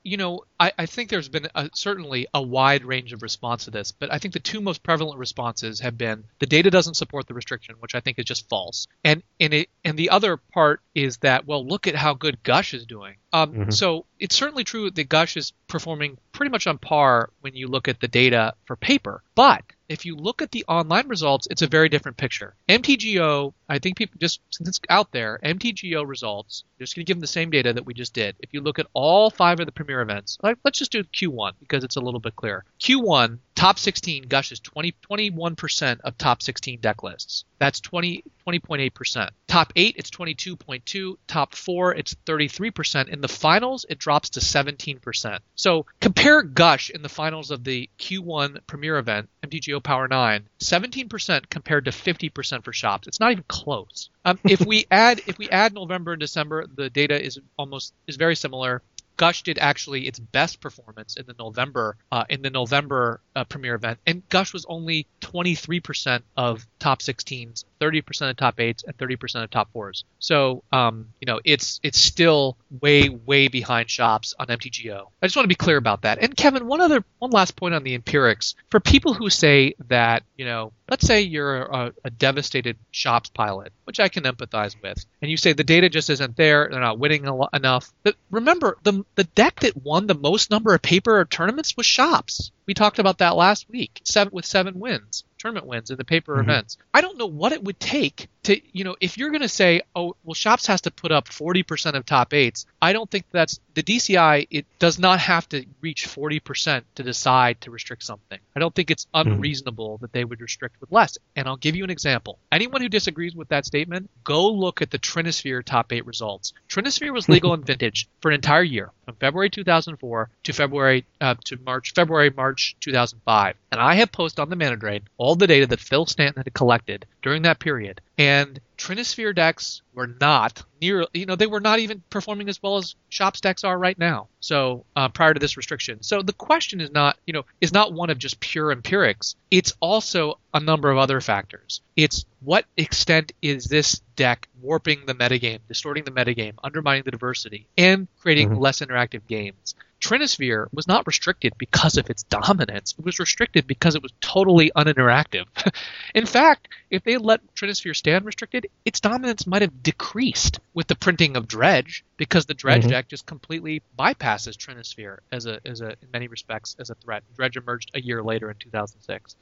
[0.09, 3.71] you know, I, I think there's been a, certainly a wide range of response to
[3.71, 7.27] this, but I think the two most prevalent responses have been the data doesn't support
[7.27, 10.81] the restriction, which I think is just false, and and it and the other part
[10.95, 13.17] is that well, look at how good Gush is doing.
[13.33, 13.73] Um, Mhm.
[13.73, 17.89] So it's certainly true that Gush is performing pretty much on par when you look
[17.89, 21.67] at the data for paper, but if you look at the online results, it's a
[21.67, 22.55] very different picture.
[22.69, 27.17] MTGO, I think people just since it's out there, MTGO results, just going to give
[27.17, 28.37] them the same data that we just did.
[28.41, 31.53] If you look at all five of the premier events, like let's just do Q1
[31.61, 32.65] because it's a little bit clearer.
[32.81, 37.45] Q1 top 16 gushes 20 21% of top 16 deck lists.
[37.59, 39.31] That's 20 20.8%.
[39.47, 43.09] Top 8 it's 22.2, top 4 it's 33%.
[43.09, 45.39] In the finals it drops to 17%.
[45.55, 51.51] So compare Gush in the finals of the Q1 premier event, MTGO Power 9, 17%
[51.51, 53.07] compared to 50% for shops.
[53.07, 54.09] It's not even close.
[54.25, 58.17] Um, if we add if we add November and December, the data is almost is
[58.17, 58.83] very similar.
[59.19, 63.75] Gush did actually its best performance in the November uh, in the November uh, premiere
[63.75, 69.45] event, and Gush was only 23% of top 16s, 30% of top 8s, and 30%
[69.45, 70.05] of top 4s.
[70.19, 75.07] So, um, you know, it's it's still way way behind shops on MTGO.
[75.23, 76.19] I just want to be clear about that.
[76.19, 80.23] And Kevin, one other one last point on the empirics for people who say that
[80.37, 85.05] you know, let's say you're a, a devastated shops pilot, which I can empathize with,
[85.21, 87.93] and you say the data just isn't there, they're not winning enough.
[88.03, 92.53] But remember, the the deck that won the most number of paper tournaments was shops.
[92.67, 96.37] We talked about that last week, seven with seven wins, tournament wins in the paper
[96.37, 96.43] Mhm.
[96.43, 96.77] events.
[96.93, 99.83] I don't know what it would take to, you know, if you're going to say,
[99.95, 102.65] oh, well, shops has to put up 40% of top eights.
[102.81, 104.49] I don't think that's the DCI.
[104.51, 108.39] It does not have to reach 40% to decide to restrict something.
[108.57, 111.19] I don't think it's unreasonable that they would restrict with less.
[111.37, 112.39] And I'll give you an example.
[112.51, 116.55] Anyone who disagrees with that statement, go look at the Trinisphere top eight results.
[116.69, 121.35] Trinisphere was legal in vintage for an entire year, from February 2004 to February uh,
[121.45, 123.57] to March, February March 2005.
[123.71, 126.55] And I have posted on the Mana Drain all the data that Phil Stanton had
[126.55, 128.01] collected during that period.
[128.19, 132.77] And Trinisphere decks were not near, you know, they were not even performing as well
[132.77, 134.29] as Shops decks are right now.
[134.41, 137.93] So uh, prior to this restriction, so the question is not, you know, is not
[137.93, 139.37] one of just pure empirics.
[139.53, 141.81] It's also a number of other factors.
[141.97, 147.69] It's what extent is this deck warping the metagame, distorting the metagame, undermining the diversity,
[147.77, 148.59] and creating Mhm.
[148.59, 149.75] less interactive games.
[150.01, 152.95] Trinisphere was not restricted because of its dominance.
[152.99, 155.47] It was restricted because it was totally uninteractive.
[156.15, 160.95] In fact, if they let Trinisphere stand restricted, its dominance might have decreased with the
[160.95, 162.91] printing of Dredge because the Dredge Mhm.
[162.91, 167.25] deck just completely bypasses Trinisphere as a, as a, in many respects, as a threat.
[167.37, 169.35] Dredge emerged a year later in 2006.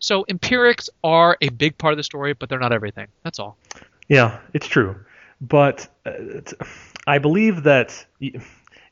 [0.00, 3.06] So empirics are a big part of the story, but they're not everything.
[3.22, 3.56] That's all.
[4.08, 4.96] Yeah, it's true.
[5.40, 6.54] But uh, it's-
[7.06, 8.32] I believe that y-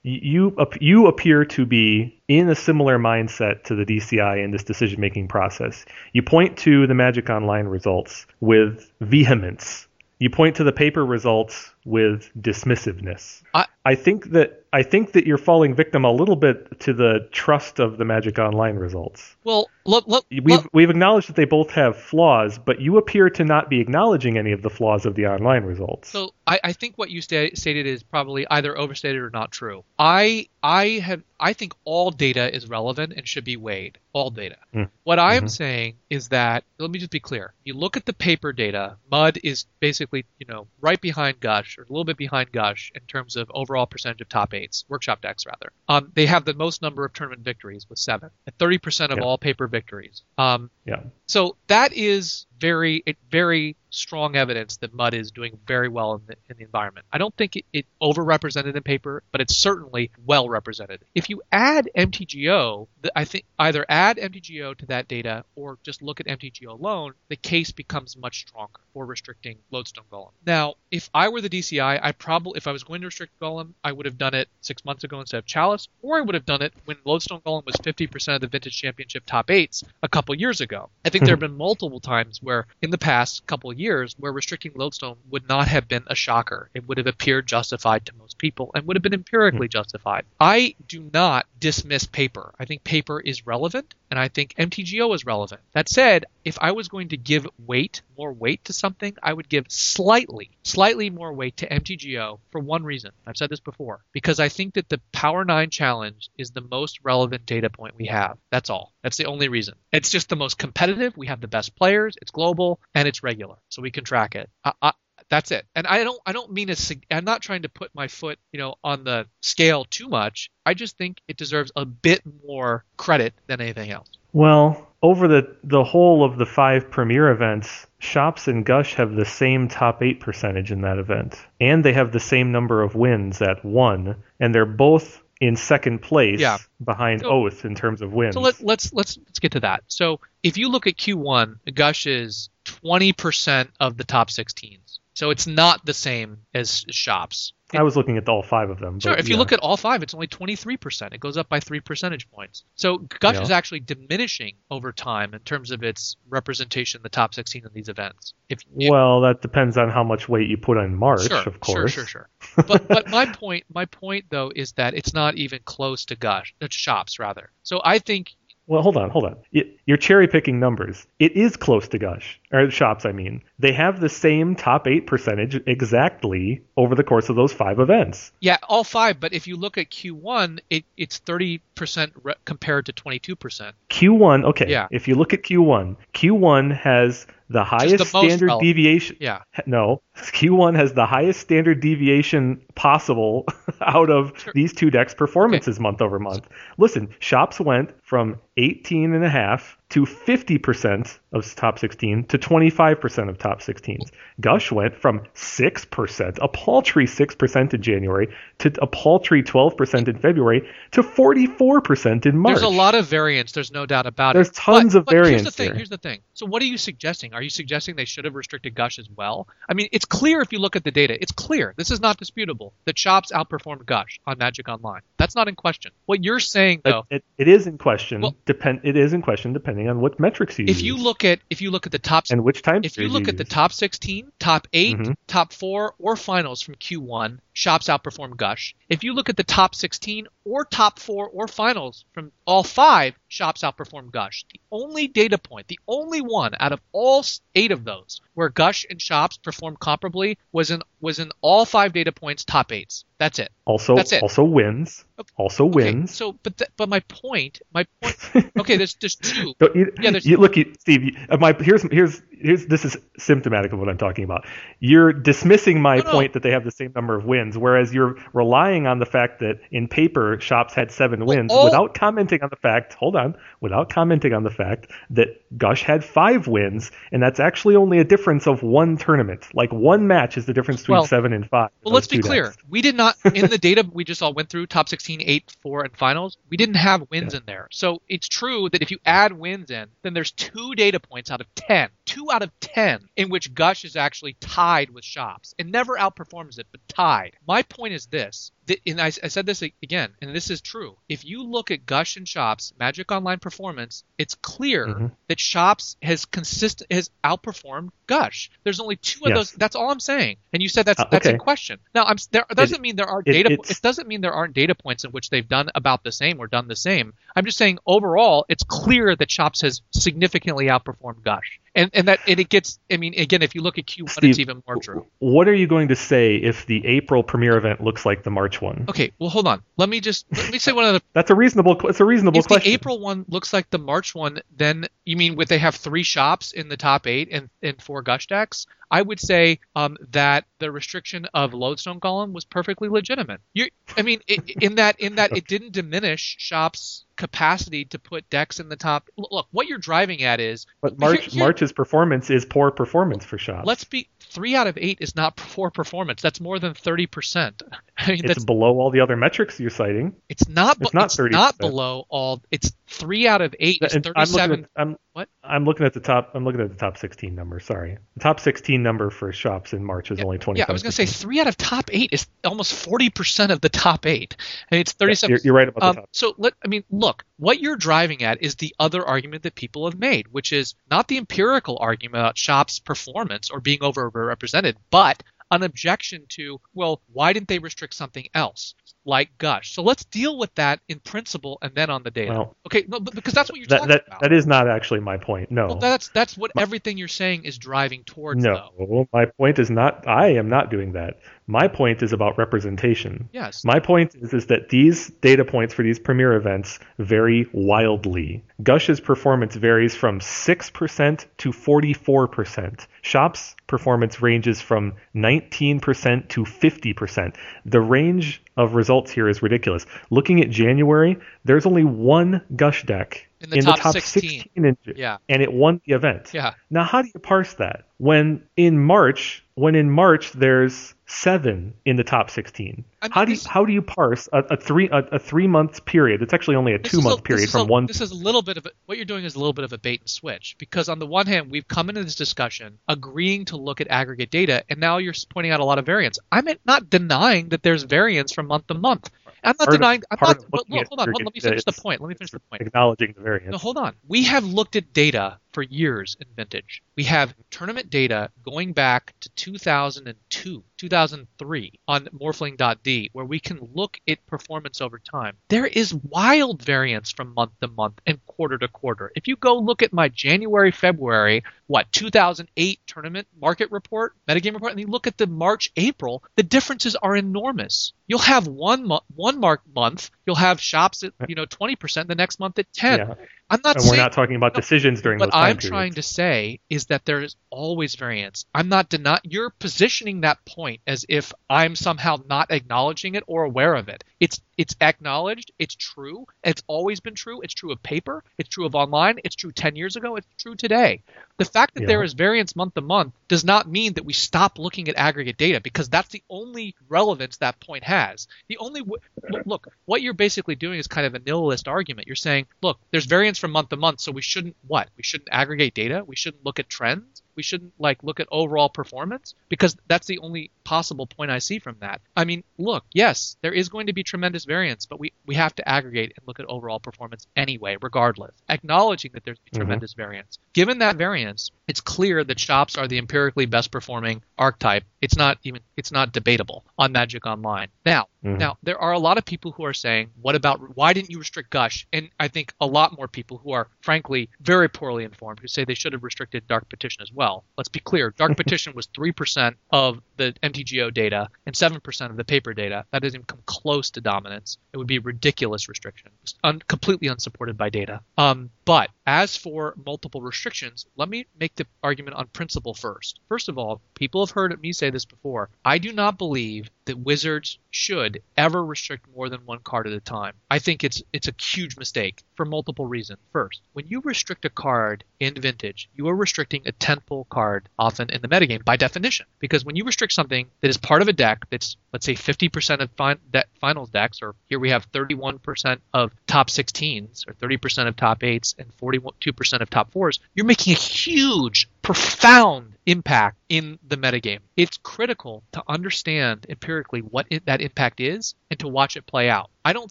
[0.03, 5.01] you you appear to be in a similar mindset to the DCI in this decision
[5.01, 5.85] making process.
[6.13, 9.87] You point to the Magic Online results with vehemence.
[10.19, 13.43] You point to the paper results with dismissiveness.
[13.55, 17.27] I- I think that I think that you're falling victim a little bit to the
[17.33, 19.35] trust of the Magic Online results.
[19.43, 23.45] Well, look, look, We've we've acknowledged that they both have flaws, but you appear to
[23.45, 26.11] not be acknowledging any of the flaws of the online results.
[26.11, 29.83] So I, I think what you sta- stated is probably either overstated or not true.
[29.99, 33.97] I I have I think all data is relevant and should be weighed.
[34.13, 34.57] All data.
[34.75, 34.91] Mm.
[35.05, 35.51] What I am Mhm.
[35.51, 37.55] saying is that let me just be clear.
[37.65, 38.97] You look at the paper data.
[39.11, 43.01] Mud is basically you know right behind Gush or a little bit behind Gush in
[43.03, 45.73] terms of overall percentage of top eights, workshop decks rather.
[45.89, 49.25] Um, they have the most number of tournament victories with seven, at 30% of Yeah.
[49.25, 50.23] all paper victories.
[50.39, 51.03] Um, yeah.
[51.27, 56.23] so that is very it, very strong evidence that mud is doing very well in
[56.27, 57.07] the, in the environment.
[57.13, 61.01] I don't think it, it overrepresented in paper, but it's certainly well represented.
[61.15, 66.03] If you add MTGO, the, I think either add MTGO to that data or just
[66.03, 70.31] look at MTGO alone, the case becomes much stronger for restricting Lodestone Golem.
[70.47, 73.75] Now, if I were the DCI, I probably if I was going to restrict Golem,
[73.85, 76.47] I would have done it six months ago instead of Chalice, or I would have
[76.47, 80.35] done it when Lodestone Golem was 50% of the Vintage Championship top eights a couple
[80.35, 80.91] years ago.
[81.05, 84.73] I think there have been multiple times where, in the past couple years, where restricting
[84.75, 86.71] Lodestone would not have been a shocker.
[86.75, 89.71] It would have appeared justified to most people and would have been empirically hmm.
[89.71, 90.25] justified.
[90.39, 92.55] I do not dismiss paper.
[92.59, 95.61] I think paper is relevant, and I think MTGO is relevant.
[95.73, 99.49] That said, if I was going to give weight, more weight to something, I would
[99.49, 103.13] give slightly, slightly more weight to MTGO for one reason.
[103.27, 104.01] I've said this before.
[104.13, 108.07] Because I think that the Power 9 challenge is the most relevant data point we
[108.07, 108.39] have.
[108.51, 108.93] That's all.
[109.03, 109.75] That's the only reason.
[109.93, 111.17] It's just the most competitive.
[111.17, 112.17] We have the best players.
[112.21, 114.51] It's global and it's regular, so we can track it.
[114.65, 114.93] I, I,
[115.29, 115.67] that's it.
[115.75, 116.77] And I don't I don't mean a
[117.11, 120.51] I'm not trying to put my foot, you know, on the scale too much.
[120.67, 124.11] I just think it deserves a bit more credit than anything else.
[124.33, 129.25] Well, over the the whole of the five premier events, Shops and Gush have the
[129.25, 133.41] same top eight percentage in that event, and they have the same number of wins
[133.41, 136.59] at one, and they're both in second place Yeah.
[136.85, 138.35] behind So- Oath in terms of wins.
[138.35, 139.83] So let, let's let's let's get to that.
[139.89, 144.99] So if you look at Q1, Gush is 20% of the top 16s.
[145.15, 147.53] So it's not the same as Shops.
[147.75, 148.99] I was looking at all five of them.
[149.01, 149.39] Sure, but if you yeah.
[149.39, 151.15] look at all five, it's only 23%.
[151.15, 152.65] It goes up by three percentage points.
[152.75, 153.43] So Gush Yeah.
[153.43, 157.73] is actually diminishing over time in terms of its representation in the top 16 of
[157.73, 158.35] these events.
[158.49, 161.93] If, well, that depends on how much weight you put on March, sure, of course.
[161.93, 162.65] Sure, sure, sure.
[162.67, 166.55] But but my point my point though is that it's not even close to Gush,
[166.61, 167.51] uh, Shops rather.
[167.63, 168.35] So I think
[168.71, 169.37] Well, hold on, hold on.
[169.85, 171.05] You're cherry picking numbers.
[171.19, 173.43] It is close to Gush, or Shops, I mean.
[173.59, 178.31] They have the same top eight percentage exactly over the course of those five events.
[178.39, 179.19] Yeah, all five.
[179.19, 183.35] But if you look at Q1, it, it's thirty percent re- compared to twenty two
[183.35, 183.75] percent.
[183.89, 184.67] Q1, okay.
[184.69, 184.87] Yeah.
[184.93, 188.63] If you look at Q1, Q1 has the highest the standard relevant.
[188.63, 189.17] deviation.
[189.19, 193.45] Yeah, No, Q1 has the highest standard deviation possible
[193.81, 194.53] out of Sure.
[194.55, 196.47] these two decks' performances month over month.
[196.79, 203.29] Listen, Shops went from 18 and a half to 50% of top 16 to 25%
[203.29, 204.11] of top 16s.
[204.41, 210.69] Gush went from 6%, a paltry 6% in January, to a paltry 12% in February,
[210.93, 212.55] to 44% in March.
[212.55, 213.53] there's a lot of variance.
[213.53, 214.55] There's no doubt about There's it.
[214.55, 215.67] There's tons But- of but Here's the variance thing.
[215.67, 215.75] here.
[215.75, 216.21] Here's the thing.
[216.35, 217.35] So what are you suggesting?
[217.35, 219.49] Are you suggesting they should have restricted Gush as well?
[219.69, 221.21] I mean, it's clear if you look at the data.
[221.21, 221.75] It's clear.
[221.77, 225.03] This is not disputable that Shops outperformed Gush on Magic Online.
[225.17, 225.93] That's not in question.
[226.07, 227.07] What you're saying though.
[227.11, 228.21] It, it is in question.
[228.23, 228.81] Well- depend.
[228.85, 230.79] It is in question depending on what metrics you use.
[230.79, 233.09] if you look at if you look at the top and which time if you
[233.09, 235.15] look at the top 16, top 8, Mhm.
[235.27, 238.75] top 4, or finals from Q1, Shops outperform Gush.
[238.89, 243.15] If you look at the top 16 or top 4 or finals from all 5,
[243.31, 244.45] Shops outperform Gush.
[244.53, 248.85] The only data point, the only one out of all 8 of those where Gush
[248.91, 253.05] and Shops performed comparably was in was in all 5 data points top 8s.
[253.19, 253.51] That's it.
[253.65, 254.23] also that's it.
[254.23, 255.05] also wins.
[255.37, 256.11] Also Okay, wins.
[256.15, 258.17] so but th- but my point, my point
[258.59, 259.55] Okay, there's there's two.
[259.75, 261.05] You, Yeah, there's- you, look, you, Steve.
[261.05, 264.47] You, uh, my here's here's this is symptomatic of what I'm talking about.
[264.79, 266.11] You're dismissing my No, no.
[266.13, 269.41] point that they have the same number of wins, whereas you're relying on the fact
[269.41, 272.95] that in paper shops had seven wins all- without commenting on the fact.
[272.95, 277.77] Hold on, without commenting on the fact that Gush had five wins, and that's actually
[277.77, 279.47] only a difference of one tournament.
[279.55, 281.71] Like one match is the difference between Well- seven and five.
[281.85, 282.55] Well, let's be clear.
[282.69, 285.85] We did not in the data we just all went through top 16, 8, 4
[285.85, 286.39] and finals.
[286.49, 287.69] We didn't have wins in there.
[287.71, 291.41] So it's true that if you add wins in, then there's two data points out
[291.41, 291.89] of 10.
[292.31, 296.59] 2 out of 10 in which Gush is actually tied with Shops and never outperforms
[296.59, 297.35] it, but tied.
[297.47, 298.53] My point is this.
[298.87, 300.97] And I, I said this again, and this is true.
[301.09, 305.07] If you look at Gush and Shops Magic Online performance, it's clear Mm-hmm.
[305.29, 308.51] that Shops has consistent has outperformed Gush.
[308.65, 309.37] There's only two of Yes.
[309.39, 309.53] those.
[309.53, 310.37] That's all I'm saying.
[310.53, 311.35] And you said that's Uh, that's okay.
[311.35, 311.79] in question.
[311.95, 313.53] Now, I'm there doesn't mean there aren't it- data.
[313.53, 316.39] it's- It doesn't mean there aren't data points in which they've done about the same
[316.41, 317.15] or done the same.
[317.37, 321.61] I'm just saying overall, it's clear that Shops has significantly outperformed Gush.
[321.75, 322.81] And and that and it gets.
[322.91, 325.07] I mean, again, if you look at Q1, it's even more true.
[325.21, 328.60] What are you going to say if the April premiere event looks like the March
[328.61, 328.87] one?
[328.89, 329.63] Okay, well, hold on.
[329.77, 331.01] Let me just let me say one other.
[331.13, 331.89] That's a reasonable.
[331.89, 332.69] It's a reasonable If question.
[332.71, 336.03] the April one looks like the March one, then you mean would they have three
[336.03, 338.67] shops in the top eight and, and four gush decks?
[338.91, 343.41] I would say um, that the restriction of lodestone golem was perfectly legitimate.
[343.55, 348.29] You, I mean, i in that in that it didn't diminish shops' capacity to put
[348.31, 349.09] decks in the top.
[349.17, 353.25] Look, what you're driving at is but March here- here- March's performance is poor performance
[353.25, 353.67] for shops.
[353.67, 356.23] let's be three out of eight is not poor performance.
[356.23, 357.63] That's more than thirty percent.
[357.99, 360.15] I mean, it's that's below all the other metrics you're citing.
[360.29, 361.31] it's not it's not it's 30%.
[361.33, 362.43] not below all.
[362.51, 365.29] It's three out of eight is And I'm looking at I'm, What?
[365.45, 366.31] I'm looking at the top.
[366.35, 367.65] I'm looking at the top 16 numbers.
[367.65, 370.59] Sorry, the top 16 number for shops in March is only twenty.
[370.59, 373.53] Yeah, I was going to say three out of top eight is almost forty percent
[373.53, 374.37] of the top eight,
[374.71, 375.31] and it's thirty-seven.
[375.31, 376.09] You're, you're right about the um, top.
[376.13, 379.89] so let I mean, look, what you're driving at is the other argument that people
[379.89, 385.23] have made, which is not the empirical argument about shops' performance or being overrepresented, but
[385.51, 388.75] an objection to, well, why didn't they restrict something else
[389.05, 389.75] like Gush?
[389.75, 392.33] So let's deal with that in principle and then on the data.
[392.33, 394.21] Well, okay, no, but because that's what you're That talking that about.
[394.21, 395.51] that is not actually my point.
[395.51, 395.67] No.
[395.69, 398.45] well, that's that's what everything you're saying is driving towards.
[398.45, 399.09] no, Though.
[399.13, 400.07] my point is not.
[400.07, 401.19] I am not doing that.
[401.47, 403.29] My point is about representation.
[403.33, 403.65] Yes.
[403.65, 408.45] My point is, is that these data points for these premier events vary wildly.
[408.63, 412.87] Gush's performance varies from 6% to 44%.
[413.03, 417.37] Shop's performance ranges from 19% to 50%.
[417.67, 419.87] The range of results here is ridiculous.
[420.11, 424.43] Looking at January, there's only one Gush deck In the top 16.
[424.55, 425.17] 16 in, Yeah.
[425.29, 426.31] and it won the event.
[426.33, 426.55] Yeah.
[426.71, 427.85] Now, how do you parse that?
[428.01, 432.83] When in March, when in March there's seven in the top 16.
[433.03, 435.19] I mean, how do you, this- how do you parse a, a three a, a
[435.19, 436.23] three month period?
[436.23, 437.85] It's actually only a two is a- month period from one.
[437.85, 439.75] This is a little bit of a, what you're doing is a little bit of
[439.75, 443.45] a bait and switch because on the one hand we've come into this discussion agreeing
[443.47, 446.19] to look at aggregate data and now you're pointing out a lot of variance.
[446.33, 449.11] I'm not denying that there's variance from month to month.
[449.45, 450.03] I'm not denying.
[450.11, 450.37] I'm not.
[450.53, 451.07] Look, hold on.
[451.09, 452.01] Let, let me finish the point.
[452.03, 452.61] Let me finish the point.
[452.63, 453.53] Acknowledging the variance.
[453.53, 453.95] No, hold on.
[454.07, 456.83] We have looked at data for years in vintage.
[456.97, 464.01] We have tournament data going back to 2002, 2003 on Morphling.de, where we can look
[464.09, 465.37] at performance over time.
[465.49, 469.13] There is wild variance from month to month and quarter to quarter.
[469.15, 474.73] If you go look at my January, February, what 2008 tournament market report, metagame report,
[474.73, 477.93] and you look at the March, April, the differences are enormous.
[478.07, 482.15] You'll have one mo- one mark month, you'll have shops at you know 20%, the
[482.15, 482.99] next month at 10.
[482.99, 483.15] Yeah.
[483.51, 485.69] I'm not and saying we're not talking about no, decisions during what those I'm periods.
[485.69, 488.47] trying to say is that there is always variance.
[488.55, 489.21] I'm not denying.
[489.25, 494.05] You're positioning that point as if I'm somehow not acknowledging it or aware of it.
[494.21, 495.53] It's it's acknowledged.
[495.59, 496.27] It's true.
[496.45, 497.41] It's always been true.
[497.41, 498.23] It's true of paper.
[498.37, 499.19] It's true of online.
[499.25, 500.17] It's true 10 years ago.
[500.17, 501.03] It's true today.
[501.39, 501.87] The fact that Yeah.
[501.87, 505.39] there is variance month to month does not mean that we stop looking at aggregate
[505.39, 508.29] data because that's the only relevance that point has.
[508.49, 509.01] The only w-
[509.31, 512.07] look, look, what you're basically doing is kind of a nihilist argument.
[512.07, 514.91] You're saying, look, there's variance from month to month, so we shouldn't what?
[514.99, 516.05] We shouldn't aggregate data.
[516.07, 517.23] We shouldn't look at trends.
[517.41, 521.59] We shouldn't like look at overall performance because that's the only possible point I see
[521.59, 522.03] from that.
[522.15, 525.55] I mean, look, yes, there is going to be tremendous variance, but we we have
[525.55, 529.57] to aggregate and look at overall performance anyway, regardless, acknowledging that there's Mhm.
[529.57, 530.39] tremendous variance.
[530.53, 534.85] Given that variance, it's clear that shops are the empirically best performing archetype.
[535.01, 537.69] It's not even it's not debatable on Magic Online.
[537.87, 538.39] Now, Mhm.
[538.39, 541.19] now there are a lot of people who are saying, "What about why didn't you
[541.19, 545.41] restrict Gush?" And I think a lot more people who are frankly very poorly informed
[545.41, 547.30] who say they should have restricted Dark Petition as well.
[547.57, 552.11] Let's be clear: Dark Petition was three percent of the MTGO data and seven percent
[552.11, 552.85] of the paper data.
[552.91, 554.59] That doesn't even come close to dominance.
[554.73, 556.11] It would be ridiculous restriction,
[556.45, 558.01] un- completely unsupported by data.
[558.19, 563.19] Um, but as for multiple restrictions, let me make the argument on principle first.
[563.29, 565.51] First of all, people have heard me say this before.
[565.65, 570.01] I do not believe that Wizards should ever restrict more than one card at a
[570.01, 570.35] time.
[570.49, 573.19] I think it's it's a huge mistake for multiple reasons.
[573.33, 578.11] First, when you restrict a card in Vintage, you are restricting a tentpole card often
[578.11, 579.27] in the metagame by definition.
[579.41, 582.81] Because when you restrict something that is part of a deck that's let's say 50%
[582.81, 587.89] of fin- de- finals decks, or here we have 31% of top 16s or 30%
[587.89, 593.79] of top eights and 42% of top fours, you're making a huge, profound impact in
[593.87, 594.41] the metagame.
[594.57, 599.29] It's critical to understand empirically what it, that impact is and to watch it play
[599.29, 599.51] out.
[599.65, 599.91] I don't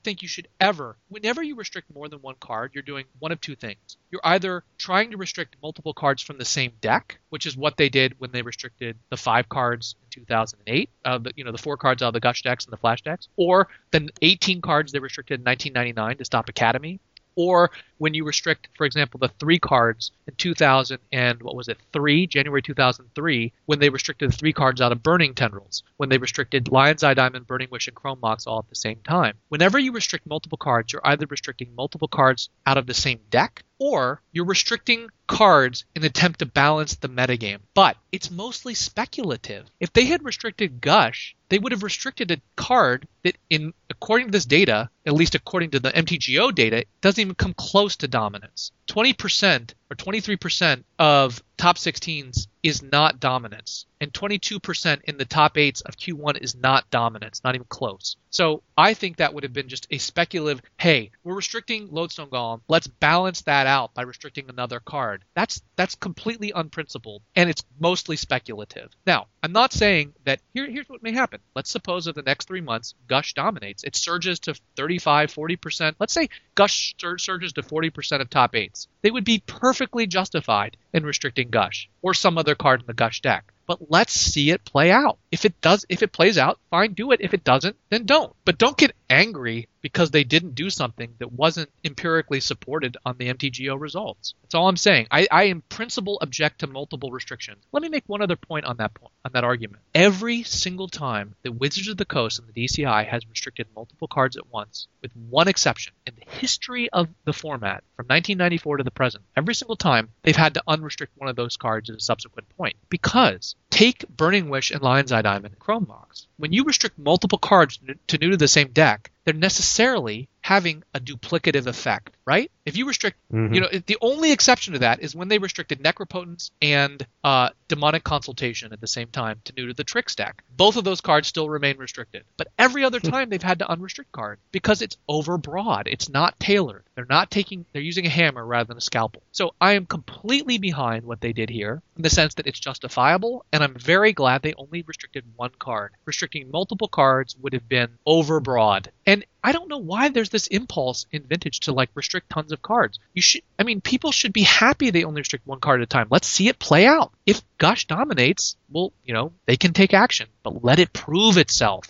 [0.00, 3.40] think you should ever, whenever you restrict more than one card, you're doing one of
[3.40, 3.98] two things.
[4.10, 7.88] You're either trying to restrict multiple cards from the same deck, which is what they
[7.88, 11.76] did when they restricted the five cards in 2008, uh, the, you know, the four
[11.76, 14.98] cards out of the Gush decks and the Flash decks, or the 18 cards they
[14.98, 16.98] restricted in 1999 to stop Academy,
[17.38, 21.78] or when you restrict, for example, the three cards in 2000 and what was it,
[21.92, 26.18] three January 2003, when they restricted the three cards out of Burning Tendrils, when they
[26.18, 29.36] restricted Lion's Eye Diamond, Burning Wish, and Chrome Mox all at the same time.
[29.50, 33.62] Whenever you restrict multiple cards, you're either restricting multiple cards out of the same deck,
[33.78, 37.60] or you're restricting cards in an attempt to balance the metagame.
[37.74, 39.66] But it's mostly speculative.
[39.78, 44.32] If they had restricted Gush, they would have restricted a card that, in according to
[44.32, 48.72] this data, at least according to the MTGO data, doesn't even come close to dominance.
[48.88, 55.82] 20% or 23% of top 16s is not dominance, and 22% in the top 8s
[55.82, 58.16] of Q1 is not dominance, not even close.
[58.30, 62.60] So I think that would have been just a speculative, hey, we're restricting Lodestone Golem,
[62.68, 65.24] let's balance that out by restricting another card.
[65.34, 68.90] That's that's completely unprincipled, and it's mostly speculative.
[69.06, 71.40] Now, I'm not saying that here, here's what may happen.
[71.54, 73.84] Let's suppose that the next three months, Gush dominates.
[73.84, 75.94] It surges to 35, 40%.
[75.98, 78.86] Let's say Gush surges to 40% of top 8s.
[79.02, 83.20] They would be perfectly justified in restricting Gush or some other card in the Gush
[83.20, 83.52] deck.
[83.66, 85.18] But let's see it play out.
[85.30, 87.20] If it does, if it plays out, fine, do it.
[87.20, 88.34] If it doesn't, then don't.
[88.44, 93.32] But don't get angry because they didn't do something that wasn't empirically supported on the
[93.32, 94.34] MTGO results.
[94.42, 95.06] That's all I'm saying.
[95.10, 97.64] I, I in principle object to multiple restrictions.
[97.72, 99.82] Let me make one other point on that point on that argument.
[99.94, 104.36] Every single time that Wizards of the Coast and the DCI has restricted multiple cards
[104.36, 108.90] at once, with one exception, in the history of the format from 1994 to the
[108.90, 112.48] present, every single time they've had to unrestrict one of those cards at a subsequent
[112.56, 112.76] point.
[112.88, 116.26] Because take Burning Wish and Lion's Eye Diamond and Chrome Mox.
[116.36, 120.98] When you restrict multiple cards to new to the same deck, they're necessarily having a
[120.98, 122.50] duplicative effect, right?
[122.66, 123.54] If you restrict, mm-hmm.
[123.54, 128.04] you know, the only exception to that is when they restricted Necropotence and uh, Demonic
[128.04, 130.42] Consultation at the same time to new to the Trix deck.
[130.54, 133.08] Both of those cards still remain restricted, but every other hmm.
[133.08, 135.84] time they've had to unrestrict card because it's overbroad.
[135.86, 136.84] It's not tailored.
[136.94, 137.64] They're not taking.
[137.72, 139.22] They're using a hammer rather than a scalpel.
[139.32, 143.46] So I am completely behind what they did here in the sense that it's justifiable,
[143.52, 145.92] and I'm very glad they only restricted one card.
[146.04, 148.88] Restricting multiple cards would have been overbroad.
[149.06, 152.62] And I don't know why there's this impulse in vintage to like restrict tons of
[152.62, 152.98] cards.
[153.14, 155.86] You should I mean people should be happy they only restrict one card at a
[155.86, 156.08] time.
[156.10, 157.12] Let's see it play out.
[157.26, 161.86] If Gush dominates, well, you know, they can take action, but let it prove itself.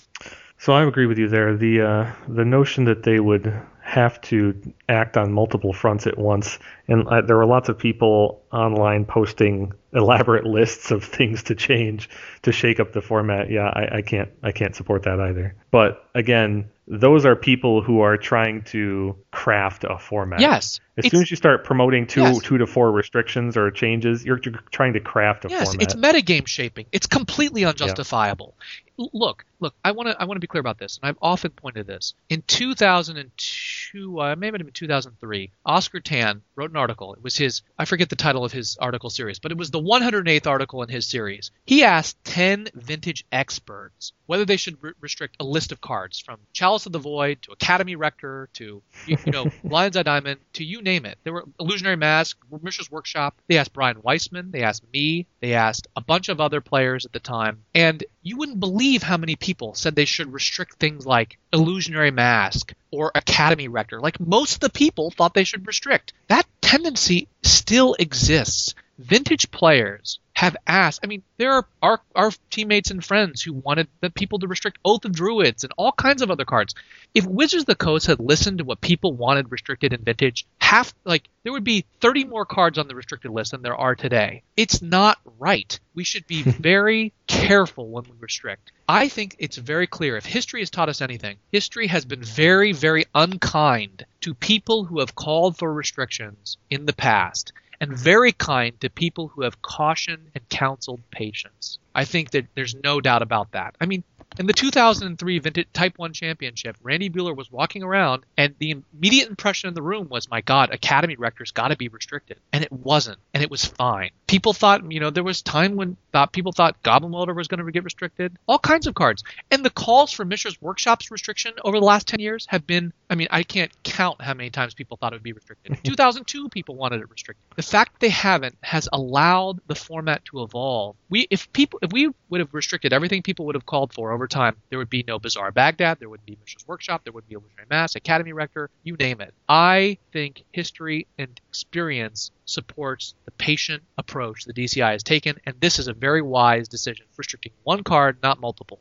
[0.59, 1.57] So I agree with you there.
[1.57, 3.53] The uh, the notion that they would
[3.89, 4.55] have to
[4.87, 6.59] act on multiple fronts at once,
[6.89, 12.11] and uh, there were lots of people online posting elaborate lists of things to change
[12.43, 13.51] to shake up the format.
[13.51, 15.55] Yeah, I, I can't I can't support that either.
[15.71, 20.41] But again, those are people who are trying to craft a format.
[20.41, 20.81] Yes.
[20.99, 22.43] As soon as you start promoting two yes.
[22.43, 25.81] two to four restrictions or changes, you're, you're trying to craft a yes, format.
[25.81, 26.85] Yes, it's metagame shaping.
[26.93, 28.55] It's completely unjustifiable.
[28.99, 31.53] Look, look, I want to I want to be clear about this, and I've often
[31.53, 32.15] pointed this.
[32.29, 37.15] In 2002, uh, maybe in 2003, Oscar Tan wrote an article.
[37.15, 39.81] It was his I forget the title of his article series, but it was the
[39.81, 41.53] 108th article in his series.
[41.65, 46.41] He asked 10 vintage experts whether they should re- restrict a list of cards from
[46.53, 50.65] Chalice of the Void to Academy Rector to you, you know Lion's Eye Diamond to
[50.65, 51.19] you name it.
[51.23, 53.41] There were Illusionary Mask, Mishra's Workshop.
[53.47, 54.51] They asked Brian Weissman.
[54.51, 55.27] They asked me.
[55.41, 59.17] They asked a bunch of other players at the time, and you wouldn't believe how
[59.17, 64.01] many people said they should restrict things like Illusionary Mask or Academy Rector.
[64.01, 66.13] Like most of the people thought they should restrict.
[66.29, 68.75] That tendency still exists.
[68.99, 71.01] Vintage players have asked.
[71.03, 74.79] I mean, there are our, our teammates and friends who wanted the people to restrict
[74.85, 76.77] Oath of Druids and all kinds of other cards.
[77.13, 80.95] If Wizards of the Coast had listened to what people wanted restricted in Vintage, half
[81.05, 84.45] like there would be 30 more cards on the restricted list than there are today.
[84.57, 85.77] It's not right.
[85.97, 88.71] We should be very careful when we restrict.
[88.89, 90.17] I think it's very clear.
[90.17, 95.01] If history has taught us anything, history has been very, very unkind to people who
[95.01, 100.31] have called for restrictions in the past and very kind to people who have cautioned
[100.35, 101.79] and counseled patience.
[101.95, 103.77] I think that there's no doubt about that.
[103.81, 104.05] I mean,
[104.39, 109.29] In the 2003 Vintage Type 1 Championship, Randy Buehler was walking around, and the immediate
[109.29, 112.39] impression in the room was, my God, Academy Rector's got to be restricted.
[112.53, 113.19] And it wasn't.
[113.35, 114.11] And it was fine.
[114.29, 117.65] People thought, you know, there was time when thought people thought Goblin Welder was going
[117.65, 118.37] to get restricted.
[118.47, 119.25] All kinds of cards.
[119.51, 123.17] And the calls for Mishra's Workshop's restriction over the last 10 years have been, I
[123.17, 125.73] mean, I can't count how many times people thought it would be restricted.
[125.77, 127.45] In 2002, people wanted it restricted.
[127.57, 130.97] The fact they haven't has allowed the format to evolve.
[131.09, 134.27] We, if people, if we would have restricted everything people would have called for over
[134.27, 137.37] time, there would be no Bazaar Baghdad, there wouldn't be Mishra's Workshop, there wouldn't be
[137.37, 139.33] Illusionary Mask, Academy Rector, you name it.
[139.49, 145.79] I think history and experience supports the patient approach the DCI has taken, and this
[145.79, 148.81] is a very wise decision, restricting one card, not multiple.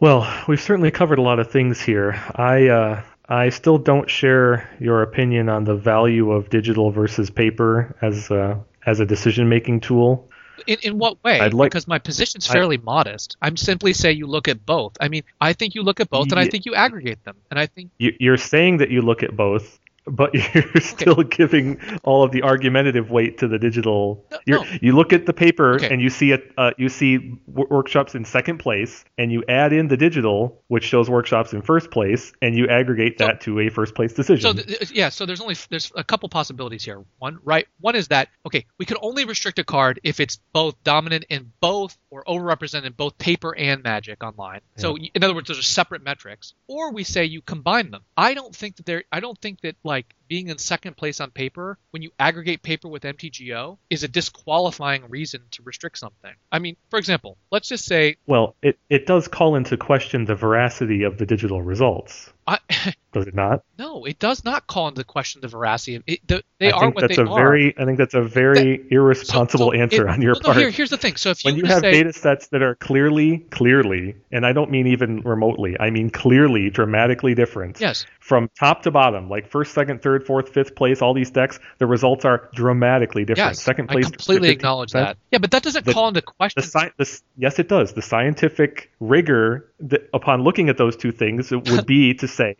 [0.00, 2.20] Well, we've certainly covered a lot of things here.
[2.34, 7.96] I uh, I still don't share your opinion on the value of digital versus paper
[8.02, 10.28] as a, as a decision making tool.
[10.66, 11.40] In, in what way?
[11.40, 13.36] I'd Like, because my position's fairly I, modest.
[13.42, 14.96] I'm simply saying you look at both.
[15.00, 17.36] I mean, I think you look at both, and I think you aggregate them.
[17.50, 22.22] And I think you're saying that you look at both, but you're still giving all
[22.22, 24.26] of the argumentative weight to the digital.
[24.30, 24.64] No, no.
[24.80, 25.90] You look at the paper okay.
[25.90, 26.52] and you see it.
[26.56, 31.08] Uh, you see workshops in second place, and you add in the digital, which shows
[31.08, 34.56] workshops in first place, and you aggregate so, that to a first place decision.
[34.56, 37.04] So th- yeah, so there's only there's a couple possibilities here.
[37.18, 40.82] One right, one is that okay, we can only restrict a card if it's both
[40.82, 44.60] dominant in both or overrepresented in both paper and magic online.
[44.76, 44.82] Yeah.
[44.82, 46.54] So in other words, those are separate metrics.
[46.66, 48.02] Or we say you combine them.
[48.16, 49.04] I don't think that there.
[49.12, 52.62] I don't think that like like being in second place on paper when you aggregate
[52.62, 56.32] paper with MTGO is a disqualifying reason to restrict something.
[56.50, 58.16] I mean, for example, let's just say.
[58.26, 62.32] Well, it, it does call into question the veracity of the digital results.
[62.46, 62.58] I,
[63.12, 63.62] does it not?
[63.78, 66.26] No, it does not call into question the veracity of it.
[66.26, 67.38] The, they I are what that's they a are.
[67.38, 70.40] Very, I think that's a very that, irresponsible so, so answer it, on your well,
[70.42, 70.56] part.
[70.56, 71.16] No, here, here's the thing.
[71.16, 74.52] So if when you, you have say, data sets that are clearly, clearly, and I
[74.52, 77.80] don't mean even remotely, I mean clearly, dramatically different.
[77.80, 78.06] Yes.
[78.18, 81.86] From top to bottom, like first, second, third, fourth, fifth place, all these decks, the
[81.86, 83.50] results are dramatically different.
[83.50, 84.06] Yes, second place.
[84.06, 85.16] I completely acknowledge that.
[85.30, 86.60] Yeah, but that doesn't the, call into question.
[86.60, 87.92] The sci- the, yes, it does.
[87.92, 92.56] The scientific rigor that, upon looking at those two things would be to say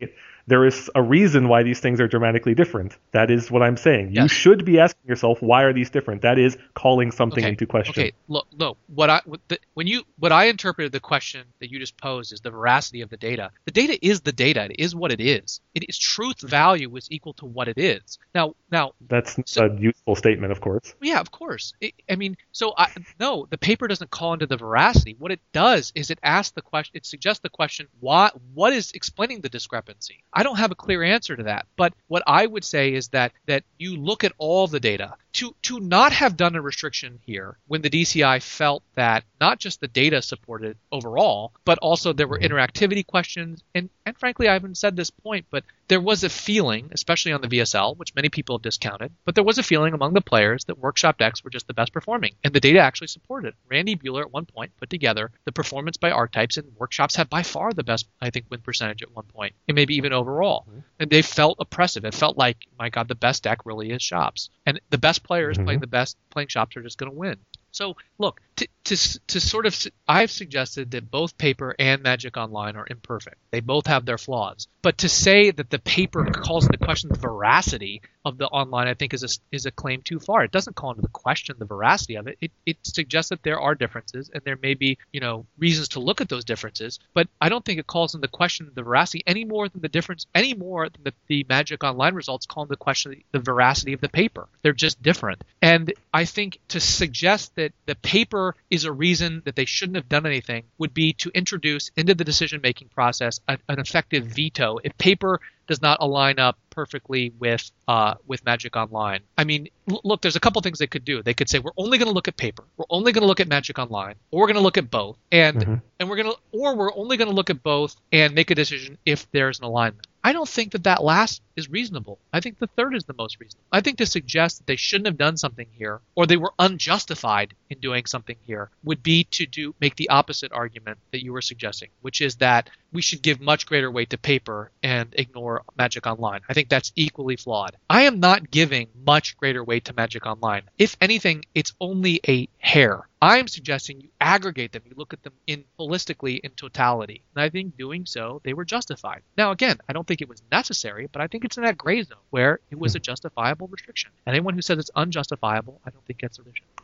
[0.47, 2.97] there is a reason why these things are dramatically different.
[3.11, 4.11] That is what I'm saying.
[4.13, 4.23] Yes.
[4.23, 6.21] You should be asking yourself, why are these different?
[6.21, 7.49] That is calling something okay.
[7.49, 7.91] into question.
[7.91, 8.77] Okay, look, no.
[8.87, 12.41] What I the, when you what I interpreted the question that you just posed is
[12.41, 13.51] the veracity of the data.
[13.65, 14.65] The data is the data.
[14.65, 15.61] It is what it is.
[15.75, 18.19] It is truth value is equal to what it is.
[18.35, 20.93] Now, now that's so, a useful statement, of course.
[21.01, 21.73] Yeah, of course.
[21.79, 22.89] It, I mean, so I,
[23.19, 25.15] no, the paper doesn't call into the veracity.
[25.17, 26.97] What it does is it asks the question.
[26.97, 28.31] It suggests the question, why?
[28.53, 30.23] What is explaining the discrepancy?
[30.33, 31.67] I don't have a clear answer to that.
[31.75, 35.15] But what I would say is that that you look at all the data.
[35.33, 39.81] To to not have done a restriction here when the DCI felt that not just
[39.81, 42.53] the data supported overall, but also there were mm-hmm.
[42.53, 46.89] interactivity questions and and frankly I haven't said this point, but there was a feeling,
[46.91, 50.13] especially on the VSL, which many people have discounted, but there was a feeling among
[50.13, 53.49] the players that workshop decks were just the best performing, and the data actually supported
[53.49, 53.55] it.
[53.69, 57.43] Randy Buehler at one point put together the performance by archetypes, and workshops had by
[57.43, 60.65] far the best, I think, win percentage at one point, and maybe even overall.
[60.69, 60.79] Mm-hmm.
[60.99, 62.05] And they felt oppressive.
[62.05, 65.57] It felt like, my God, the best deck really is shops, and the best players
[65.57, 65.65] mm-hmm.
[65.65, 67.37] playing the best playing shops are just going to win.
[67.73, 72.75] So look, to, to, to sort of, I've suggested that both paper and Magic Online
[72.75, 73.37] are imperfect.
[73.51, 74.67] They both have their flaws.
[74.81, 78.93] But to say that the paper calls into question the veracity of the online, I
[78.93, 80.43] think is a, is a claim too far.
[80.43, 82.37] It doesn't call into question the veracity of it.
[82.41, 86.01] It, it suggests that there are differences and there may be, you know, reasons to
[86.01, 86.99] look at those differences.
[87.13, 90.25] But I don't think it calls into question the veracity any more than the difference,
[90.35, 94.09] any more than the, the Magic Online results call into question the veracity of the
[94.09, 94.47] paper.
[94.61, 95.43] They're just different.
[95.61, 100.09] And I think to suggest that the paper is a reason that they shouldn't have
[100.09, 104.79] done anything would be to introduce into the decision making process an, an effective veto.
[104.83, 105.39] If paper
[105.73, 109.21] does not align up perfectly with uh, with Magic Online.
[109.39, 111.23] I mean, l- look, there's a couple things they could do.
[111.23, 113.39] They could say we're only going to look at paper, we're only going to look
[113.39, 115.75] at Magic Online, or we're going to look at both, and mm-hmm.
[115.99, 118.55] and we're going to, or we're only going to look at both and make a
[118.55, 120.05] decision if there's an alignment.
[120.25, 122.17] I don't think that that last is reasonable.
[122.31, 123.65] I think the third is the most reasonable.
[123.73, 127.53] I think to suggest that they shouldn't have done something here or they were unjustified
[127.69, 131.41] in doing something here would be to do make the opposite argument that you were
[131.41, 136.05] suggesting, which is that we should give much greater weight to paper and ignore Magic
[136.05, 136.41] Online.
[136.47, 137.75] I think that's equally flawed.
[137.89, 140.63] I am not giving much greater weight to Magic Online.
[140.77, 143.07] If anything, it's only a hair.
[143.21, 147.23] I'm suggesting you aggregate them, you look at them in holistically in totality.
[147.35, 149.21] And I think doing so, they were justified.
[149.37, 152.03] Now again, I don't think it was necessary, but I think it's in that gray
[152.03, 154.11] zone where it was a justifiable restriction.
[154.25, 156.82] And anyone who says it's unjustifiable, I don't think gets a restriction.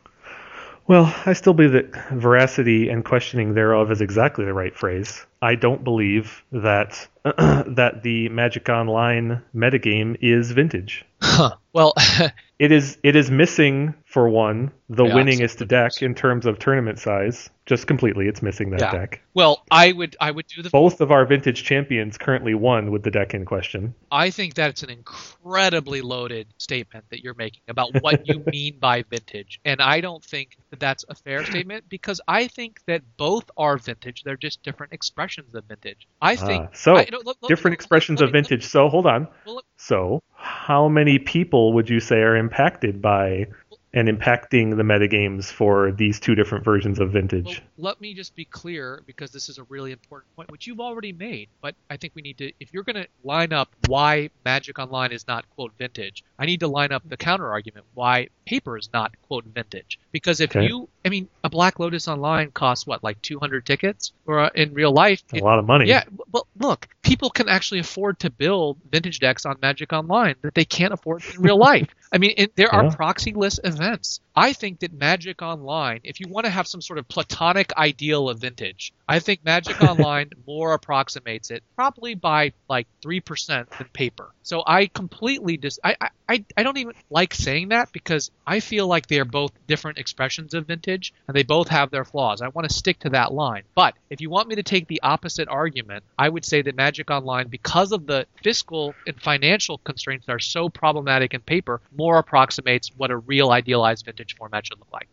[0.90, 5.24] Well, I still believe that veracity and questioning thereof is exactly the right phrase.
[5.40, 11.04] I don't believe that that the Magic Online metagame is vintage.
[11.22, 11.54] Huh.
[11.72, 11.94] Well,
[12.60, 16.98] It is it is missing for one the Yeah, winningest deck in terms of tournament
[16.98, 17.48] size.
[17.64, 18.90] Just completely, it's missing that Yeah.
[18.90, 19.22] deck.
[19.34, 23.04] well, I would I would do the Both of our vintage champions currently won with
[23.04, 23.94] the deck in question.
[24.10, 29.02] I think that's an incredibly loaded statement that you're making about what you mean by
[29.08, 29.60] vintage.
[29.64, 33.76] And I don't think that that's a fair statement because I think that both are
[33.78, 34.24] vintage.
[34.24, 36.08] They're just different expressions of vintage.
[36.20, 36.64] I think.
[36.64, 38.64] Ah, so I- no, look- look- different look- expressions of vintage.
[38.64, 39.28] So hold on.
[39.76, 43.46] So how many people would you say are impacted by
[43.92, 47.12] and impacting the metagames for these two different versions of
[47.44, 47.62] Well, vintage?
[47.78, 51.12] let me just be clear because this is a really important point, which you've already
[51.12, 51.48] made.
[51.62, 55.12] But I think we need to, if you're going to line up why Magic Online
[55.12, 58.90] is not quote vintage, I need to line up the counter argument why paper is
[58.92, 59.98] not quote vintage.
[60.12, 60.66] Because if Okay.
[60.66, 64.74] you, I mean, a Black Lotus Online costs what, like 200 tickets, or uh, in
[64.74, 65.86] real life, a lot of money.
[65.88, 70.54] yeah, but look, people can actually afford to build vintage decks on Magic Online that
[70.54, 71.88] they can't afford in real life.
[72.12, 72.90] I mean, it, there are Yeah.
[72.90, 74.20] proxyless events.
[74.40, 78.30] I think that Magic Online, if you want to have some sort of platonic ideal
[78.30, 83.88] of vintage, I think Magic Online more approximates it, probably by like three percent than
[83.92, 84.30] paper.
[84.42, 85.78] So I completely dis.
[85.84, 89.24] I, I- I I don't even like saying that because I feel like they are
[89.24, 92.40] both different expressions of vintage and they both have their flaws.
[92.40, 93.64] I want to stick to that line.
[93.74, 97.10] But if you want me to take the opposite argument, I would say that Magic
[97.10, 102.18] Online, because of the fiscal and financial constraints that are so problematic in paper, more
[102.18, 105.08] approximates what a real idealized vintage format should look like.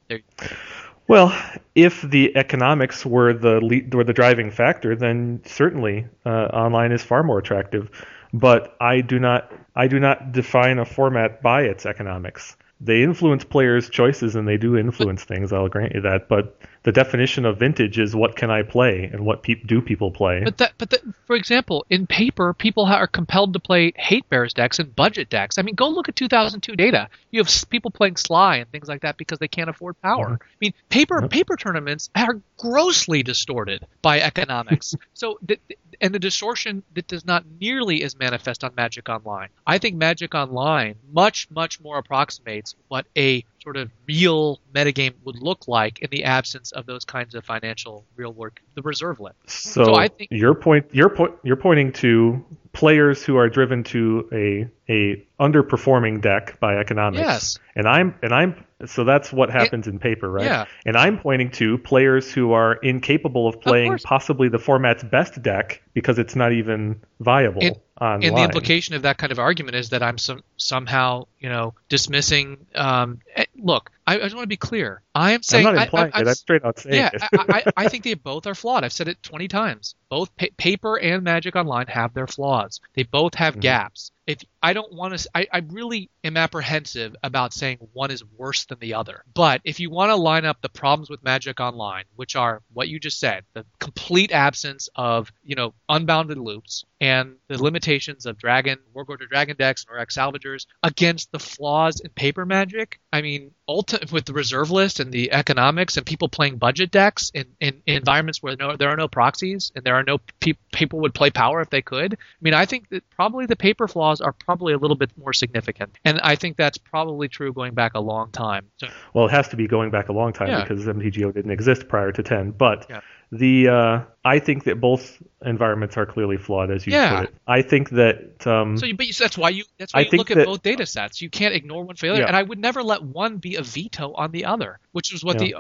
[1.08, 1.34] Well,
[1.74, 7.02] if the economics were the lead, were the driving factor, then certainly uh, online is
[7.02, 7.90] far more attractive.
[8.34, 12.58] But I do not I do not define a format by its economics.
[12.82, 15.54] They influence players' choices and they do influence things.
[15.54, 16.28] I'll grant you that.
[16.28, 20.10] But the definition of vintage is what can I play and what peop do people
[20.10, 20.42] play.
[20.46, 24.54] But that, but that, for example, in paper, people are compelled to play hate bears
[24.54, 25.58] decks and budget decks.
[25.58, 27.10] I mean, go look at 2002 data.
[27.30, 30.30] You have people playing Sly and things like that because they can't afford power.
[30.30, 30.42] Mhm.
[30.42, 31.30] I mean, paper Yep.
[31.30, 34.96] paper tournaments are grossly distorted by economics.
[35.14, 39.50] so, th- th- and the distortion that does not nearly as manifest on Magic Online.
[39.66, 45.42] I think Magic Online much much more approximates what a sort of real metagame would
[45.42, 49.36] look like in the absence of those kinds of financial real work, the reserve limit.
[49.48, 52.44] So, So I think- your point you're po- you're pointing to
[52.78, 57.20] players who are driven to a a underperforming deck by economics.
[57.22, 57.60] Yes.
[57.76, 60.46] And I'm and I'm so that's what happens in paper, right?
[60.46, 60.66] Yeah.
[60.86, 64.04] And I'm pointing to players who are incapable of playing course.
[64.06, 68.24] possibly the format's best deck because it's not even viable And- online.
[68.24, 71.74] And the implication of that kind of argument is that I'm some, somehow, you know,
[71.90, 72.58] dismissing.
[72.76, 75.02] Um, eh, look, I, I just want to be clear.
[75.16, 75.66] I am saying.
[75.68, 76.28] I'm not I- implying I, it.
[76.28, 77.10] I'm straight out saying yeah.
[77.34, 78.84] I, I, I think they both are flawed.
[78.84, 79.96] I've said it 20 times.
[80.10, 82.80] Both pa- paper and Magic Online have their flaws.
[82.94, 83.62] They both have Mhm.
[83.62, 84.12] gaps.
[84.28, 88.66] If I don't want to, I, I really am apprehensive about saying one is worse
[88.66, 89.24] than the other.
[89.34, 92.90] But if you want to line up the problems with Magic Online, which are what
[92.90, 98.38] you just said, the complete absence of you know unbounded loops and the limitations of
[98.38, 103.00] Dragon, Worldgorger Dragon decks, and Rex Salvagers against the flaws in paper Magic.
[103.14, 107.32] I mean, ulti- with the reserve list and the economics and people playing budget decks
[107.34, 110.54] in, in, in environments where no, there are no proxies and there are no pe-
[110.72, 112.14] people would play power if they could.
[112.14, 115.34] I mean, I think that probably the paper flaws are probably a little bit more
[115.34, 118.68] significant, and I think that's probably true going back a long time.
[118.78, 120.62] So, Well, it has to be going back a long time Yeah.
[120.64, 122.52] because MTGO didn't exist prior to 10.
[122.52, 123.02] But Yeah.
[123.32, 127.20] the uh, I think that both environments are clearly flawed, as you Yeah.
[127.22, 127.36] put it.
[127.48, 130.20] I think that um, so you, but that's why you that's why I you think
[130.20, 131.22] look at that- both data sets.
[131.22, 132.28] You can't ignore one failure, Yeah.
[132.28, 135.40] and I would never let one be a veto on the other, which is what
[135.40, 135.56] the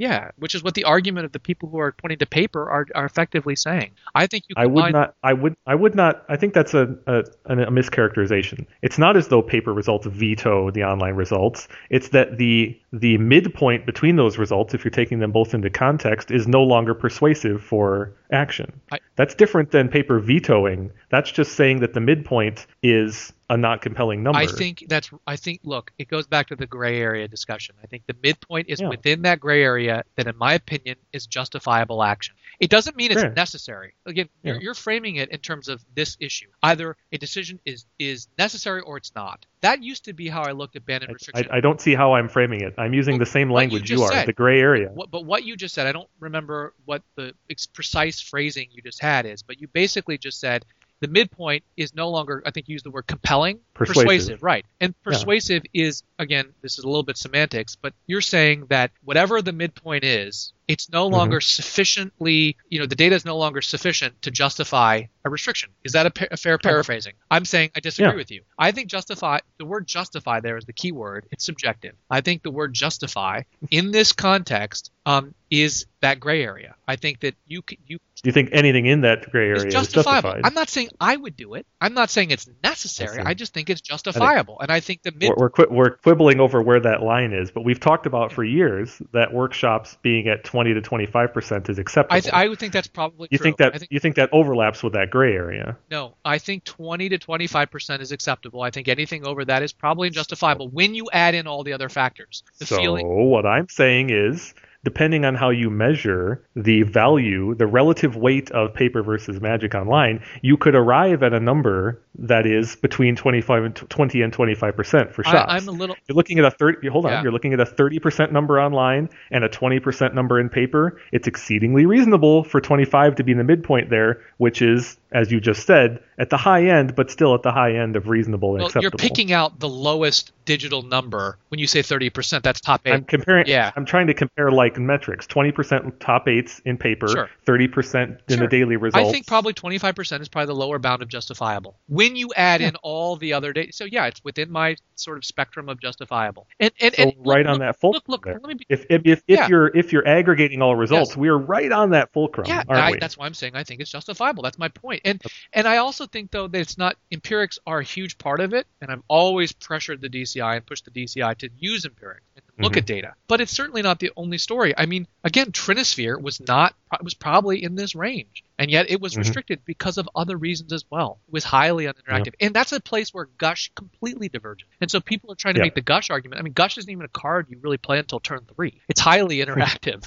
[0.00, 2.86] yeah, which is what the argument of the people who are pointing to paper are,
[2.94, 3.90] are effectively saying.
[4.14, 5.14] I think you I would not.
[5.22, 5.54] I would.
[5.66, 6.24] I would not.
[6.26, 8.64] I think that's a, a a mischaracterization.
[8.80, 11.68] It's not as though paper results veto the online results.
[11.90, 16.30] It's that the the midpoint between those results, if you're taking them both into context,
[16.30, 18.72] is no longer persuasive for action.
[18.90, 20.92] I- that's different than paper vetoing.
[21.10, 24.38] That's just saying that the midpoint is a not compelling number.
[24.38, 25.10] I think that's.
[25.26, 25.60] I think.
[25.64, 27.74] Look, it goes back to the gray area discussion.
[27.82, 28.88] I think the midpoint is Yeah.
[28.88, 32.36] within that gray area that, in my opinion, is justifiable action.
[32.60, 33.94] It doesn't mean it's necessary.
[34.06, 36.46] Again, you're, you're framing it in terms of this issue.
[36.62, 39.44] Either a decision is is necessary or it's not.
[39.62, 41.48] That used to be how I looked at ban and I, restriction.
[41.50, 42.74] I don't see how I'm framing it.
[42.78, 44.26] I'm using Well, the same what you language you, are, said.
[44.26, 44.88] the gray area.
[44.94, 47.34] What, but what you just said, I don't remember what the
[47.74, 50.64] precise phrasing you just had is, but you basically just said
[51.00, 53.60] The midpoint is no longer, I think you used the word compelling.
[53.72, 54.42] Persuasive.
[54.42, 54.66] right.
[54.80, 59.40] And persuasive is, again, this is a little bit semantics, but you're saying that whatever
[59.40, 61.62] the midpoint is, it's no longer Mm-hmm.
[61.62, 65.70] sufficiently, you know, the data is no longer sufficient to justify a restriction.
[65.84, 67.12] Is that a, pa- a fair paraphrasing?
[67.30, 68.16] I'm saying I disagree Yeah.
[68.16, 68.42] with you.
[68.58, 71.26] I think justify, the word justify there is the key word.
[71.32, 71.94] It's subjective.
[72.10, 76.74] I think the word justify in this context um, is that gray area.
[76.86, 80.30] I think that you you Do you think anything in that gray area is justifiable.
[80.30, 80.42] justified?
[80.46, 81.66] I'm not saying I would do it.
[81.80, 83.16] I'm not saying it's necessary.
[83.16, 83.22] see.
[83.22, 84.60] I, just think it's justifiable.
[84.60, 87.64] and I think the mid we're we're, we're quibbling over where that line is, but
[87.64, 92.16] we've talked about for years that workshops being at 20 to 25 percent is acceptable.
[92.16, 93.44] I, th- I would think that's probably you true.
[93.44, 95.76] think that think you think that overlaps with that gray area?
[95.90, 96.16] no.
[96.24, 98.62] I think 20 to 25 percent is acceptable.
[98.62, 101.88] I think anything over that is probably justifiable when you add in all the other
[101.88, 102.42] factors.
[102.58, 103.06] The so feeling.
[103.06, 104.54] what I'm saying is,
[104.84, 110.22] depending on how you measure the value, the relative weight of paper versus Magic Online,
[110.42, 115.14] you could arrive at a number that is between 25 and 20 and 25 percent
[115.14, 115.50] for shops.
[115.50, 115.96] I, I'm a little.
[116.08, 117.22] You're looking at a 30 hold on, Yeah.
[117.22, 121.00] you're looking at a 30% number online and a 20% number in paper.
[121.12, 125.40] It's exceedingly reasonable for 25 to be in the midpoint there, which is as you
[125.40, 128.58] just said, at the high end but still at the high end of reasonable and
[128.58, 128.98] Well, acceptable.
[129.00, 132.44] you're picking out the lowest digital number when you say 30 percent.
[132.44, 132.92] That's top eight.
[132.92, 133.70] I'm comparing Yeah.
[133.76, 135.26] I'm trying to compare like metrics.
[135.26, 137.30] 20% top 8s in paper, Sure.
[137.46, 138.36] 30% in Sure.
[138.38, 139.08] the daily results.
[139.08, 141.78] I think probably 25% is probably the lower bound of justifiable.
[141.88, 145.24] When you add in all the other data, so yeah, it's within my sort of
[145.24, 146.46] spectrum of justifiable.
[146.60, 148.66] And and, so and look- right on look, that fulcrum Look, look, let me be.
[148.68, 149.44] If if if, Yeah.
[149.44, 151.16] if you're if you're aggregating all results, Yes.
[151.16, 153.90] we are right on that fulcrum, Yeah, I, that's why I'm saying I think it's
[153.90, 154.42] justifiable.
[154.42, 155.02] That's my point.
[155.04, 158.52] And and I also think though that it's not empirics are a huge part of
[158.52, 162.22] it, and I've always pressured the DCI and pushed the DCI to use empirics
[162.60, 162.78] look Mhm.
[162.78, 163.14] at data.
[163.28, 164.74] But it's certainly not the only story.
[164.76, 169.14] I mean, again, Trinisphere was not was probably in this range, and yet it was
[169.14, 169.18] Mhm.
[169.18, 171.20] restricted because of other reasons as well.
[171.28, 174.68] It was highly uninteractive, and that's a place where Gush completely divergent.
[174.80, 175.64] And so people are trying to Yeah.
[175.66, 176.40] make the Gush argument.
[176.40, 178.80] I mean, Gush isn't even a card you really play until turn three.
[178.88, 180.04] It's highly interactive.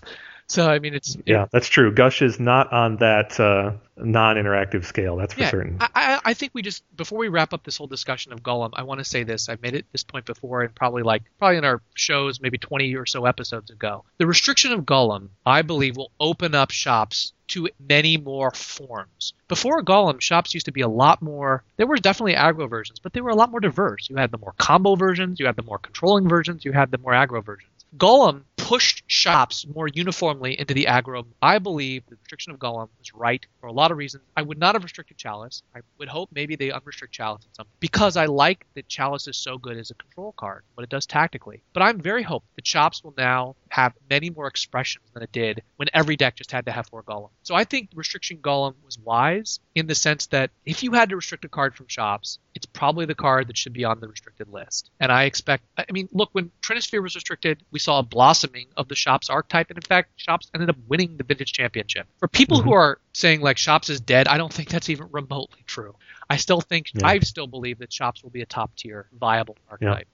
[0.47, 1.93] So I mean, it's yeah, that's true.
[1.93, 5.15] Gush is not on that uh, non-interactive scale.
[5.15, 5.77] That's for yeah, certain.
[5.79, 8.83] I, I, think we just before we wrap up this whole discussion of Golem, I
[8.83, 9.49] want to say this.
[9.49, 12.95] I've made it this point before, and probably like probably in our shows, maybe 20
[12.95, 14.03] or so episodes ago.
[14.17, 19.33] The restriction of Golem, I believe, will open up shops to many more forms.
[19.47, 21.63] Before Golem, shops used to be a lot more.
[21.77, 24.09] There were definitely aggro versions, but they were a lot more diverse.
[24.09, 26.97] You had the more combo versions, you had the more controlling versions, you had the
[26.97, 27.69] more aggro versions.
[27.97, 31.25] Golem pushed shops more uniformly into the aggro.
[31.41, 34.23] I believe the restriction of Golem was right for a lot of reasons.
[34.35, 35.61] I would not have restricted Chalice.
[35.75, 39.37] I would hope maybe they unrestrict Chalice in some because I like that Chalice is
[39.37, 41.61] so good as a control card, what it does tactically.
[41.73, 45.61] But I'm very hopeful that shops will now have many more expressions than it did
[45.75, 47.29] when every deck just had to have four Golem.
[47.43, 51.15] So I think restriction Golem was wise in the sense that if you had to
[51.15, 54.49] restrict a card from shops, it's probably the card that should be on the restricted
[54.49, 54.91] list.
[54.99, 58.87] And I expect, I mean, look, when Trinisphere was restricted, we saw a blossoming of
[58.87, 59.69] the Shops archetype.
[59.69, 62.07] And in fact, Shops ended up winning the Vintage Championship.
[62.19, 62.79] For people who mm-hmm.
[62.79, 65.95] are saying like Shops is dead, I don't think that's even remotely true.
[66.29, 67.07] I still think, Yeah.
[67.07, 70.07] I still believe that Shops will be a top tier viable archetype.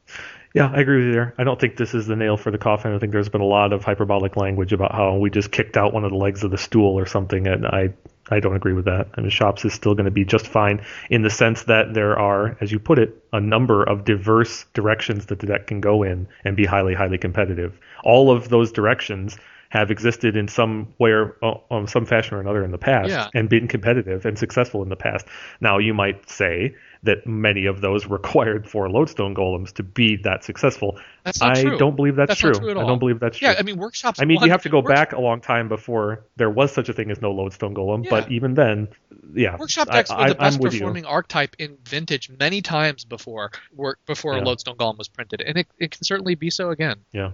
[0.54, 1.36] Yeah, I agree with you there.
[1.38, 2.94] I don't think this is the nail for the coffin.
[2.94, 5.94] I think there's been a lot of hyperbolic language about how we just kicked out
[5.94, 7.94] one of the legs of the stool or something, and I
[8.30, 9.08] I don't agree with that.
[9.16, 12.18] I mean, shops is still going to be just fine in the sense that there
[12.18, 16.04] are, as you put it, a number of diverse directions that the deck can go
[16.04, 17.80] in and be highly, highly competitive.
[18.04, 19.38] All of those directions
[19.70, 23.10] have existed in some way or uh, um, some fashion or another in the past
[23.10, 23.30] Yeah.
[23.36, 25.28] and been competitive and successful in the past.
[25.62, 30.44] Now, you might say that many of those required four lodestone golems to be that
[30.44, 31.00] successful.
[31.24, 31.78] That's not I true.
[31.78, 32.52] don't believe that's, That's true.
[32.52, 33.48] not true at I don't believe that's true.
[33.48, 34.22] Yeah, I mean, workshops.
[34.22, 36.94] I mean, you have to go back a long time before there was such a
[36.94, 38.04] thing as no lodestone golem.
[38.04, 38.10] Yeah.
[38.10, 38.88] But even then,
[39.34, 40.80] yeah, Workshop I- decks were the best with you.
[40.80, 44.44] performing archetype in Vintage many times before work before Yeah.
[44.44, 46.98] Lodestone Golem was printed, and it, it can certainly be so again.
[47.12, 47.32] Yeah.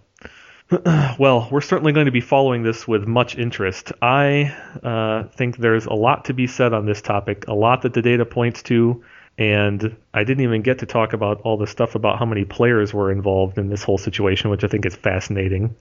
[1.20, 3.92] well, we're certainly going to be following this with much interest.
[4.02, 7.94] I uh, think there's a lot to be said on this topic, a lot that
[7.94, 9.04] the data points to,
[9.38, 12.94] and I didn't even get to talk about all the stuff about how many players
[12.94, 15.76] were involved in this whole situation, which I think is fascinating.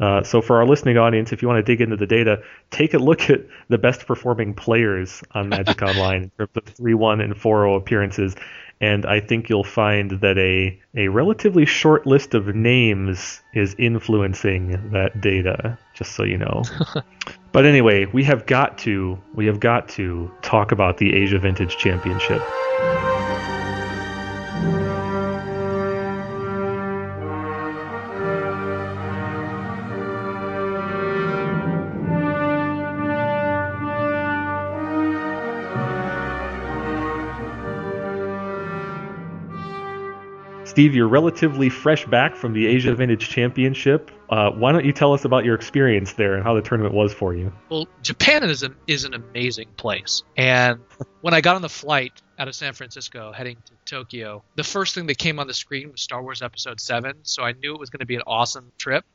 [0.00, 2.94] Uh, so, for our listening audience, if you want to dig into the data, take
[2.94, 7.20] a look at the best performing players on Magic Online in terms of 3 1
[7.20, 8.34] and 4 0 appearances.
[8.82, 14.90] And I think you'll find that a, a relatively short list of names is influencing
[14.92, 16.62] that data, just so you know.
[17.52, 21.76] but anyway, we have got to we have got to talk about the Asia Vintage
[21.76, 22.40] Championship.
[40.80, 44.10] Steve, you're relatively fresh back from the Asia Vintage Championship.
[44.30, 47.12] Uh, why don't you tell us about your experience there and how the tournament was
[47.12, 47.52] for you?
[47.68, 50.22] Well, Japan is an, is an amazing place.
[50.38, 50.80] And
[51.20, 54.94] when I got on the flight out of San Francisco heading to Tokyo, the first
[54.94, 57.12] thing that came on the screen was Star Wars Episode 7.
[57.24, 59.04] So I knew it was going to be an awesome trip.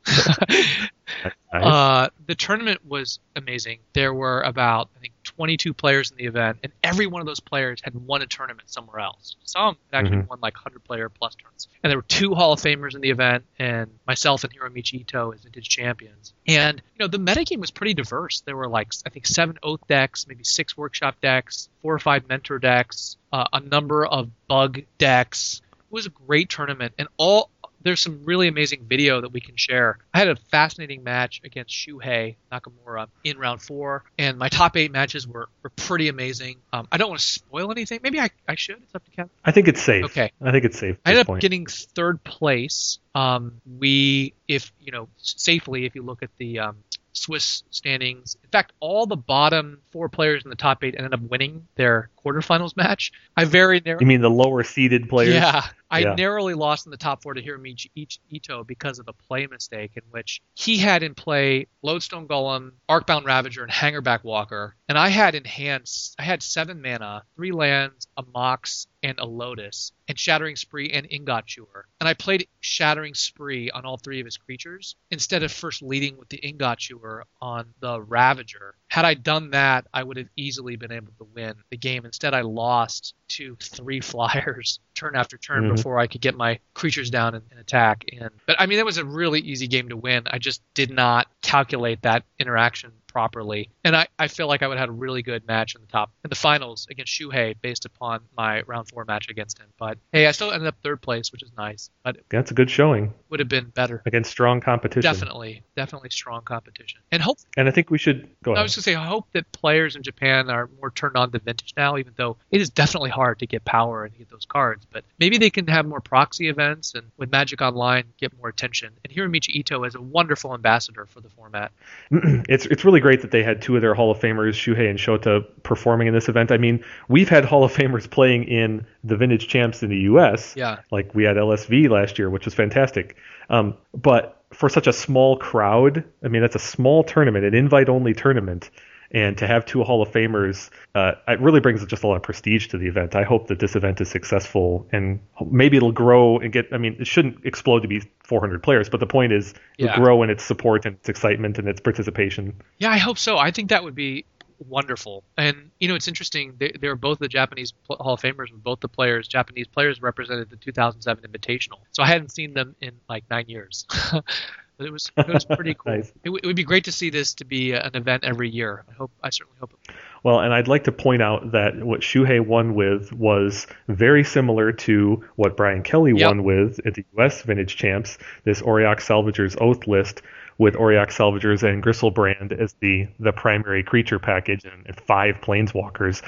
[1.52, 1.64] Nice.
[1.64, 3.78] Uh, the tournament was amazing.
[3.92, 7.40] There were about, I think, 22 players in the event, and every one of those
[7.40, 9.36] players had won a tournament somewhere else.
[9.44, 10.28] Some had actually Mhm.
[10.28, 11.68] won like 100 player plus tournaments.
[11.82, 15.32] And there were two Hall of Famers in the event, and myself and Hiromichi Ito
[15.32, 16.32] as vintage champions.
[16.48, 18.40] And, you know, the metagame was pretty diverse.
[18.40, 22.28] There were like, I think, seven Oath decks, maybe six Workshop decks, four or five
[22.28, 25.60] Mentor decks, uh, a number of Bug decks.
[25.72, 27.50] It was a great tournament, and all
[27.86, 29.98] there's some really amazing video that we can share.
[30.12, 34.90] I had a fascinating match against Shuhei Nakamura in round four, and my top eight
[34.90, 36.56] matches were, were pretty amazing.
[36.72, 38.00] Um, I don't want to spoil anything.
[38.02, 38.82] Maybe I, I should.
[38.82, 39.30] It's up to Kevin.
[39.44, 40.04] I think it's safe.
[40.06, 40.32] Okay.
[40.42, 40.96] I think it's safe.
[41.04, 41.42] I ended up point.
[41.42, 42.98] getting third place.
[43.14, 46.76] Um, we, if you know, safely, if you look at the um,
[47.12, 51.20] Swiss standings, in fact, all the bottom four players in the top eight ended up
[51.20, 53.12] winning their quarterfinals match.
[53.36, 54.00] I very narrow.
[54.00, 55.34] You mean the lower seeded players?
[55.34, 56.14] Yeah, I Yeah.
[56.14, 59.92] narrowly lost in the top four to Hiromichi Ich- Ito because of a play mistake
[59.96, 65.08] in which he had in play Lodestone Golem, Arcbound Ravager, and Hangerback Walker, and I
[65.08, 70.18] had in hand I had seven mana, three lands, a Mox, and a Lotus, and
[70.18, 74.36] Shattering Spree and Ingot Chewer, and I played Shattering Spree on all three of his
[74.36, 78.74] creatures instead of first leading with the Ingot Chewer on the Ravager.
[78.88, 82.04] Had I done that, I would have easily been able to win the game.
[82.04, 85.76] Instead, I lost to three flyers turn after turn Mhm.
[85.76, 88.04] before I could get my creatures down and, and attack.
[88.12, 90.22] And but I mean, that was a really easy game to win.
[90.30, 94.76] I just did not calculate that interaction properly, and I, I feel like I would
[94.76, 97.86] have had a really good match in the top in the finals against Shuhei based
[97.86, 99.68] upon my round four match against him.
[99.78, 101.88] But hey, I still ended up third place, which is nice.
[102.04, 104.02] But That's a good showing would have been better.
[104.04, 105.00] against strong competition.
[105.00, 108.60] Definitely, definitely strong competition, and hope And I think we should go Ahead.
[108.60, 111.32] I was going to say, I hope that players in Japan are more turned on
[111.32, 114.44] to vintage now, even though it is definitely hard to get power and get those
[114.44, 114.86] cards.
[114.92, 118.92] But maybe they can have more proxy events and with Magic Online get more attention.
[119.04, 121.72] And Hiromichi Ito is a wonderful ambassador for the format.
[122.10, 124.98] it's it's really great that they had two of their Hall of Famers, Shuhei and
[124.98, 126.50] Shota, performing in this event.
[126.50, 130.54] I mean, we've had Hall of Famers playing in the Vintage Champs in the U.S.
[130.56, 130.80] Yeah.
[130.90, 133.14] Like we had LSV last year, which was fantastic.
[133.48, 138.12] Um, but for such a small crowd, I mean, that's a small tournament, an invite-only
[138.12, 138.70] tournament,
[139.10, 142.22] and to have two Hall of Famers, uh, it really brings just a lot of
[142.22, 143.14] prestige to the event.
[143.14, 146.66] I hope that this event is successful, and maybe it'll grow and get.
[146.72, 150.22] I mean, it shouldn't explode to be 400 players, but the point is, it'll grow
[150.22, 152.60] in its support and its excitement and its participation.
[152.78, 153.38] Yeah, I hope so.
[153.38, 154.24] I think that would be
[154.58, 155.24] wonderful.
[155.36, 156.54] And, you know, it's interesting.
[156.58, 160.00] They, they were both the Japanese Hall of Famers, and both the players, Japanese players,
[160.00, 161.78] represented the 2007 Invitational.
[161.92, 163.86] So I hadn't seen them in like nine years.
[164.78, 165.96] but it was it was pretty cool.
[165.96, 166.08] Nice.
[166.08, 168.84] it, w- it would be great to see this to be an event every year.
[168.90, 169.10] I hope.
[169.22, 169.72] I certainly hope.
[169.88, 174.24] It, Well, and I'd like to point out that what Shuhei won with was very
[174.24, 176.26] similar to what Brian Kelly Yep.
[176.28, 177.42] won with at the U.S.
[177.42, 180.22] Vintage Champs, this Auriok Salvagers Oath list
[180.58, 186.22] with Auriok Salvagers and Griselbrand as the, the primary creature package and, and five Planeswalkers.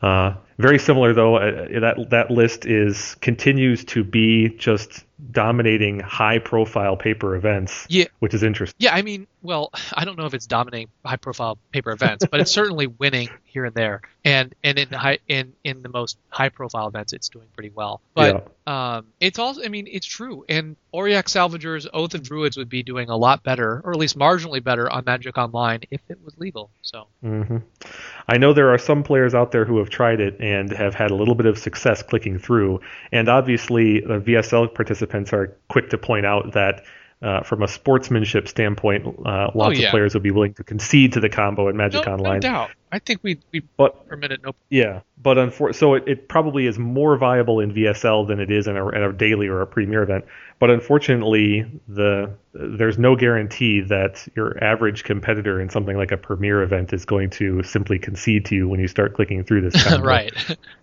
[0.00, 1.36] Uh, very similar, though.
[1.36, 8.04] Uh, that that list is continues to be just dominating high-profile paper events, Yeah.
[8.18, 8.76] which is interesting.
[8.78, 12.50] yeah, I mean, well, I don't know if it's dominating high-profile paper events, but it's
[12.50, 14.02] certainly winning here and there.
[14.24, 18.00] And and in the high in in the most high-profile events, it's doing pretty well.
[18.14, 20.44] But um, it's also, I mean, it's true.
[20.48, 24.18] And Auriok Salvager's Oath of Druids would be doing a lot better, or at least
[24.18, 26.70] marginally better, on Magic Online if it was legal.
[26.82, 27.58] So hmm
[28.28, 31.10] I know there are some players out there who have tried it and have had
[31.10, 32.80] a little bit of success clicking through.
[33.12, 36.84] And obviously, the VSL participants are quick to point out that.
[37.22, 39.86] Uh, from a sportsmanship standpoint, uh, lots Oh, yeah.
[39.86, 42.34] of players would be willing to concede to the combo in Magic no, Online.
[42.34, 42.70] no doubt.
[42.96, 44.42] I think we we But permit it.
[44.42, 48.50] No, yeah, but unfor- so it, it probably is more viable in VSL than it
[48.50, 50.24] is in a, in a daily or a premier event.
[50.58, 56.62] But unfortunately, the there's no guarantee that your average competitor in something like a premier
[56.62, 59.92] event is going to simply concede to you when you start clicking through this.
[60.00, 60.32] right.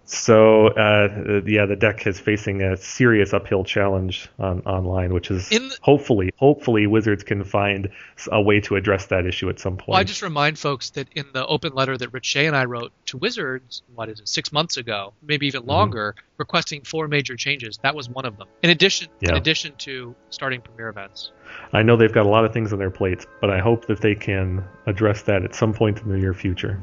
[0.06, 5.50] So uh, yeah, the deck is facing a serious uphill challenge on online, which is
[5.50, 7.90] the- hopefully hopefully Wizards can find
[8.32, 9.88] a way to address that issue at some point.
[9.88, 12.66] Well, I just remind folks that in the open letter that Rich Shay and I
[12.66, 15.58] wrote to Wizards, what is it, six months ago, maybe Mm-hmm.
[15.58, 17.80] even longer, requesting four major changes.
[17.82, 18.48] That was one of them.
[18.62, 21.32] In addition, in addition to starting premier events.
[21.74, 24.02] I know they've got a lot of things on their plates, but I hope that
[24.02, 26.82] they can address that at some point in the near future.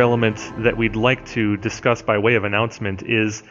[0.00, 3.42] Element that we'd like to discuss by way of announcement is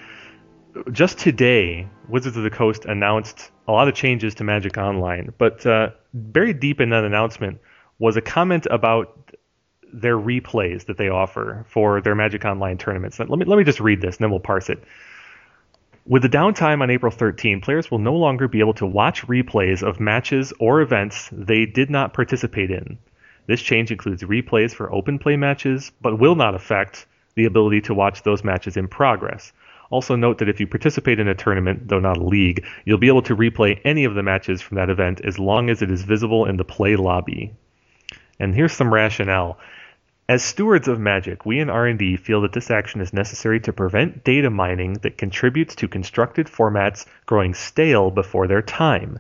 [0.92, 5.66] just today, Wizards of the Coast announced a lot of changes to Magic Online, but
[5.66, 7.60] uh, buried deep in that announcement
[8.00, 9.36] was a comment about
[9.94, 13.20] their replays that they offer for their Magic Online tournaments.
[13.20, 14.84] Let me let me just read this, and then we'll parse it.
[16.08, 19.84] With the downtime on April 13, players will no longer be able to watch replays
[19.84, 22.98] of matches or events they did not participate in.
[23.48, 27.94] This change includes replays for open play matches, but will not affect the ability to
[27.94, 29.54] watch those matches in progress.
[29.90, 33.08] Also note that if you participate in a tournament, though not a league, you'll be
[33.08, 36.04] able to replay any of the matches from that event as long as it is
[36.04, 37.54] visible in the play lobby.
[38.40, 39.58] And here's some rationale.
[40.30, 44.26] As stewards of Magic, we in R&D feel that this action is necessary to prevent
[44.26, 49.20] data mining that contributes to constructed formats growing stale before their time.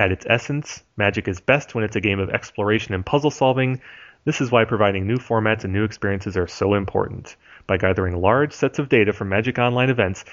[0.00, 3.80] At its essence, Magic is best when it's a game of exploration and puzzle solving.
[4.24, 7.34] This is why providing new formats and new experiences are so important.
[7.66, 10.24] By gathering large sets of data from Magic Online events,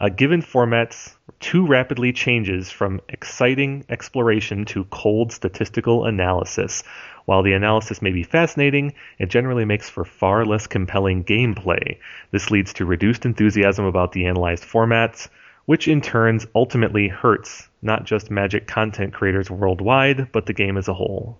[0.00, 0.96] a given format
[1.40, 6.84] too rapidly changes from exciting exploration to cold statistical analysis.
[7.24, 11.98] While the analysis may be fascinating, it generally makes for far less compelling gameplay.
[12.30, 15.28] This leads to reduced enthusiasm about the analyzed formats,
[15.68, 20.88] which in turns ultimately hurts not just Magic content creators worldwide, but the game as
[20.88, 21.38] a whole.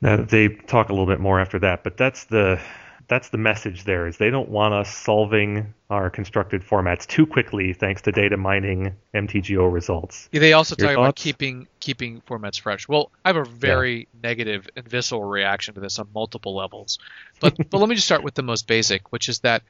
[0.00, 2.58] Now, they talk a little bit more after that, but that's the
[3.06, 7.74] that's the message there is they don't want us solving our constructed formats too quickly
[7.74, 10.30] thanks to data mining MTGO results.
[10.32, 11.04] Yeah, they also Your talk thoughts?
[11.04, 12.88] about keeping keeping formats fresh.
[12.88, 14.04] Well, I have a very yeah.
[14.22, 16.98] negative and visceral reaction to this on multiple levels.
[17.40, 19.62] But but let me just start with the most basic, which is that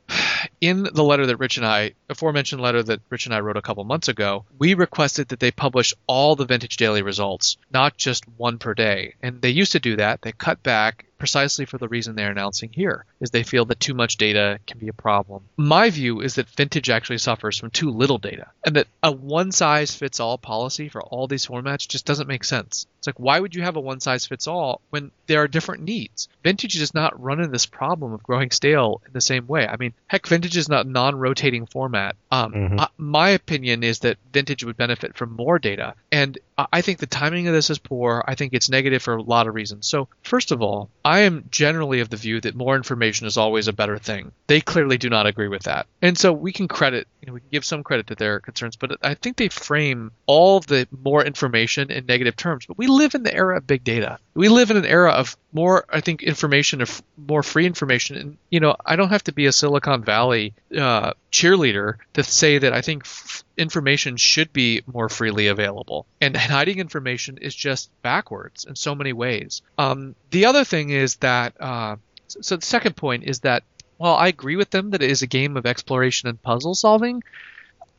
[0.60, 3.62] in the letter that Rich and I, aforementioned letter that Rich and I wrote a
[3.62, 8.24] couple months ago, we requested that they publish all the vintage daily results, not just
[8.36, 9.14] one per day.
[9.22, 10.22] And they used to do that.
[10.22, 13.94] They cut back precisely for the reason they're announcing here, is they feel that too
[13.94, 15.42] much data can be a problem.
[15.56, 19.50] My view is that vintage actually suffers from too little data, and that a one
[19.50, 22.86] size fits all policy for all these formats just doesn't make sense.
[22.98, 25.84] It's like, why would you have a one size fits all when there are different
[25.84, 26.28] needs?
[26.42, 29.66] Vintage does not run into this problem of growing stale in the same way.
[29.66, 32.16] I mean, heck, vintage is not non rotating format.
[32.30, 32.80] Um, mm-hmm.
[32.80, 35.94] uh, my opinion is that vintage would benefit from more data.
[36.12, 38.24] And I think the timing of this is poor.
[38.26, 39.86] I think it's negative for a lot of reasons.
[39.86, 43.66] So, first of all, I am generally of the view that more information is always
[43.66, 44.30] a better thing.
[44.46, 45.86] They clearly do not agree with that.
[46.00, 48.76] And so we can credit, you know, we can give some credit to their concerns,
[48.76, 52.66] but I think they frame all the more information in negative terms.
[52.66, 54.18] But we live in the era of big data.
[54.34, 58.16] We live in an era of more, I think, information, of more free information.
[58.16, 62.58] And, you know, I don't have to be a Silicon Valley uh, cheerleader to say
[62.58, 66.06] that I think f- information should be more freely available.
[66.20, 69.62] And hiding information is just backwards in so many ways.
[69.78, 71.96] Um, the other thing is that, uh,
[72.28, 73.62] so the second point is that
[73.96, 77.22] while I agree with them that it is a game of exploration and puzzle solving,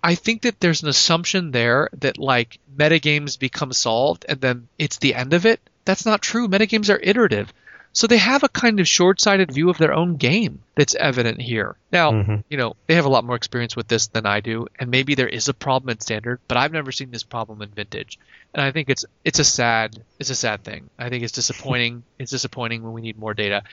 [0.03, 4.97] I think that there's an assumption there that like metagames become solved and then it's
[4.97, 5.59] the end of it.
[5.85, 6.47] That's not true.
[6.47, 7.51] Metagames are iterative.
[7.95, 11.77] So they have a kind of short-sighted view of their own game that's evident here.
[11.93, 12.35] Now, mm-hmm.
[12.49, 15.15] you know, they have a lot more experience with this than I do, and maybe
[15.15, 18.19] there is a problem in standard, but I've never seen this problem in vintage.
[18.53, 20.89] And I think it's it's a sad it's a sad thing.
[20.99, 22.03] I think it's disappointing.
[22.19, 23.63] it's disappointing when we need more data.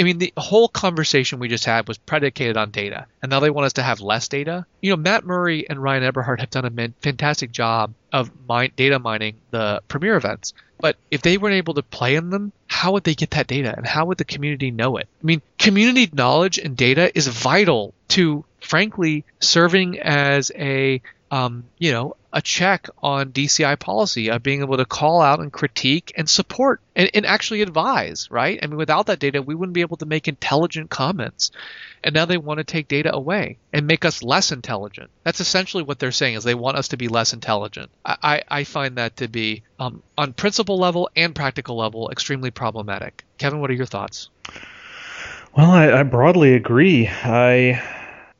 [0.00, 3.50] I mean, the whole conversation we just had was predicated on data, and now they
[3.50, 4.64] want us to have less data.
[4.80, 8.98] You know, Matt Murray and Ryan Eberhard have done a fantastic job of mine, data
[8.98, 10.54] mining the premier events.
[10.80, 13.74] But if they weren't able to play in them, how would they get that data
[13.76, 15.08] and how would the community know it?
[15.22, 21.92] I mean, community knowledge and data is vital to, frankly, serving as a um, you
[21.92, 26.28] know, a check on DCI policy of being able to call out and critique and
[26.28, 28.58] support and, and, actually advise, right?
[28.62, 31.50] I mean, without that data, we wouldn't be able to make intelligent comments.
[32.04, 35.10] And now they want to take data away and make us less intelligent.
[35.24, 37.90] That's essentially what they're saying is they want us to be less intelligent.
[38.04, 42.50] I, I, I find that to be, um, on principle level and practical level, extremely
[42.50, 43.24] problematic.
[43.38, 44.28] Kevin, what are your thoughts?
[45.56, 47.08] Well, I, I broadly agree.
[47.08, 47.82] I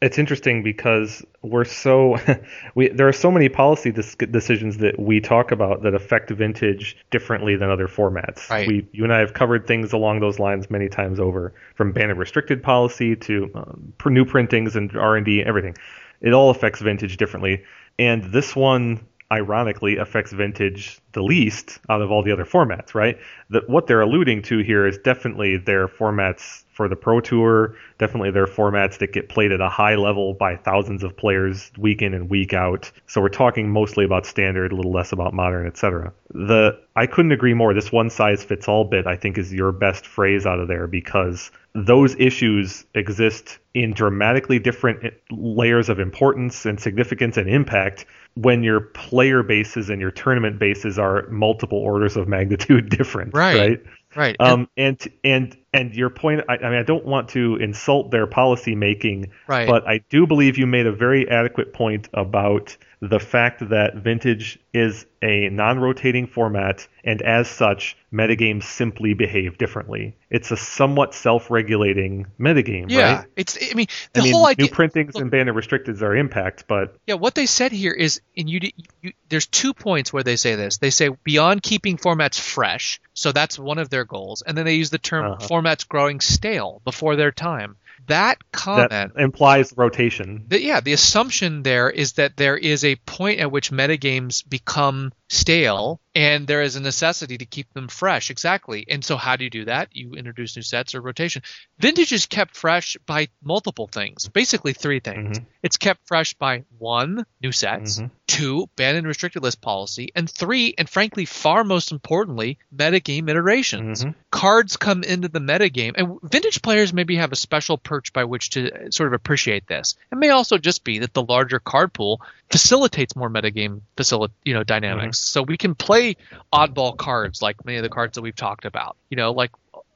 [0.00, 2.16] it's interesting because we're so
[2.74, 6.96] we there are so many policy dis- decisions that we talk about that affect vintage
[7.10, 8.48] differently than other formats.
[8.48, 8.68] Right.
[8.68, 12.10] We you and I have covered things along those lines many times over, from ban
[12.10, 15.76] and restricted policy to um, new printings and R and D, everything.
[16.20, 17.64] It all affects vintage differently,
[17.98, 22.94] and this one ironically affects vintage the least out of all the other formats.
[22.94, 23.18] Right.
[23.50, 27.74] That what they're alluding to here is definitely their formats for the Pro Tour.
[27.98, 31.72] Definitely, there are formats that get played at a high level by thousands of players
[31.76, 32.92] week in and week out.
[33.08, 36.12] So we're talking mostly about standard, a little less about modern, etc.
[36.32, 37.74] The I couldn't agree more.
[37.74, 40.86] This one size fits all bit, I think, is your best phrase out of there
[40.86, 48.06] because those issues exist in dramatically different eh, layers of importance and significance and impact
[48.34, 53.34] when your player bases and your tournament bases are multiple orders of magnitude different.
[53.34, 53.58] Right.
[53.58, 53.82] Right.
[54.16, 54.36] Right.
[54.40, 58.26] Um, and and and your point, I, I mean, I don't want to insult their
[58.26, 59.68] policy making, Right.
[59.68, 64.58] but I do believe you made a very adequate point about the fact that vintage
[64.74, 70.16] is a non-rotating format, and as such, metagames simply behave differently.
[70.30, 73.18] It's a somewhat self-regulating metagame, yeah.
[73.18, 73.26] right?
[73.36, 73.56] It's.
[73.60, 74.66] I mean, the I mean, whole idea.
[74.66, 78.20] new printings look- and banner restricteds are impact, but Yeah, what they said here is,
[78.36, 78.60] and you,
[79.02, 80.78] you, there's two points where they say this.
[80.78, 84.74] They say beyond keeping formats fresh, so that's one of their goals, and then they
[84.74, 85.46] use the term Uh-huh.
[85.46, 87.76] formats growing stale before their time.
[88.06, 90.44] That comment, that implies rotation.
[90.48, 95.12] the, yeah, the assumption there is that there is a point at which metagames become
[95.28, 98.28] stale, and there is a necessity to keep them fresh.
[98.30, 98.84] Exactly.
[98.88, 99.90] And so, how do you do that?
[99.92, 101.42] You introduce new sets or rotation.
[101.78, 105.38] Vintage is kept fresh by multiple things, basically three things.
[105.38, 105.46] Mhm.
[105.62, 108.10] It's kept fresh by one, new sets, Mhm.
[108.26, 114.04] two, banned and restricted list policy, and three, and frankly, far most importantly, metagame iterations.
[114.04, 114.14] Mhm.
[114.32, 118.50] Cards come into the metagame, and vintage players maybe have a special perch by which
[118.50, 119.94] to sort of appreciate this.
[120.10, 122.20] It may also just be that the larger card pool
[122.50, 125.18] facilitates more metagame facili- you know dynamics.
[125.18, 126.07] So we can play
[126.52, 128.96] oddball cards like many of the cards that we've talked about.
[129.10, 129.50] You know, like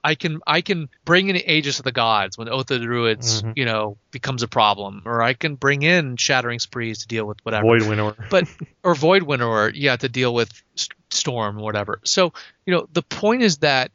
[0.05, 3.43] I can I can bring in Aegis of the Gods when Oath of the Druids,
[3.43, 3.53] Mhm.
[3.57, 7.39] you know, becomes a problem, or I can bring in Shattering Sprees to deal with
[7.45, 8.17] whatever Void winnower.
[8.31, 8.49] but
[8.83, 12.33] or void winnower yeah to deal with st- storm or whatever so
[12.65, 13.91] you know the point is that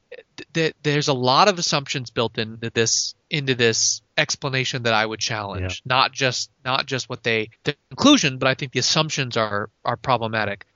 [0.53, 5.19] that there's a lot of assumptions built into this into this explanation that i would
[5.19, 9.72] challenge not just not just what they the conclusion but i think the assumptions are
[9.84, 10.68] are problematic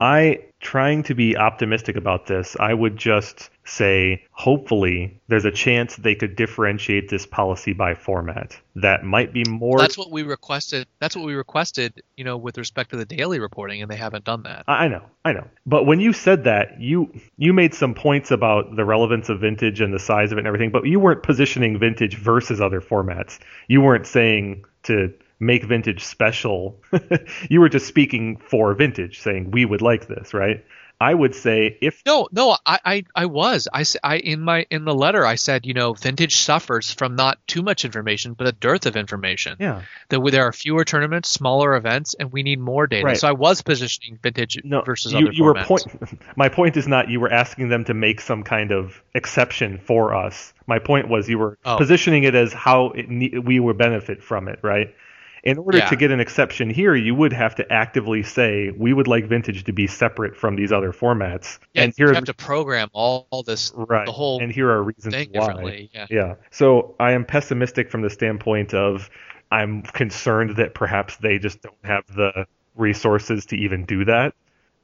[0.00, 5.96] I trying to be optimistic about this, I would just say hopefully there's a chance
[5.96, 8.58] they could differentiate this policy by format.
[8.76, 12.56] That might be more that's what we requested that's what we requested you know with
[12.58, 15.46] respect to the daily reporting and they haven't done that I know, I know.
[15.66, 19.80] But when you said that, you you made some points about the relevance of vintage
[19.80, 23.38] and the size of it and everything, but you weren't positioning vintage versus other formats.
[23.68, 26.80] You weren't saying to make vintage special.
[27.50, 30.64] you were just speaking for vintage, saying we would like this, right?
[31.02, 33.66] I would say if No, no, I, I, I was.
[33.72, 37.38] I, I- in my in the letter I said, you know, vintage suffers from not
[37.46, 39.56] too much information, but a dearth of information.
[39.58, 39.80] yeah,
[40.10, 43.06] That there are fewer tournaments, smaller events, and we need more data.
[43.06, 43.16] Right.
[43.16, 45.86] So I was positioning vintage no, versus you, other you were point.
[46.36, 50.14] My point is not you were asking them to make some kind of exception for
[50.14, 50.52] us.
[50.66, 51.78] My point was you were Oh.
[51.78, 54.94] positioning it as how it ne- we would benefit from it, right?
[55.42, 55.88] In order Yeah.
[55.88, 59.64] to get an exception here, you would have to actively say we would like vintage
[59.64, 63.26] to be separate from these other formats, yeah, and you here have to program all,
[63.30, 65.88] all this right, the whole and here are reasons why.
[65.94, 66.06] Yeah.
[66.10, 66.34] Yeah.
[66.50, 69.08] So I am pessimistic from the standpoint of
[69.50, 72.46] I'm concerned that perhaps they just don't have the
[72.76, 74.34] resources to even do that.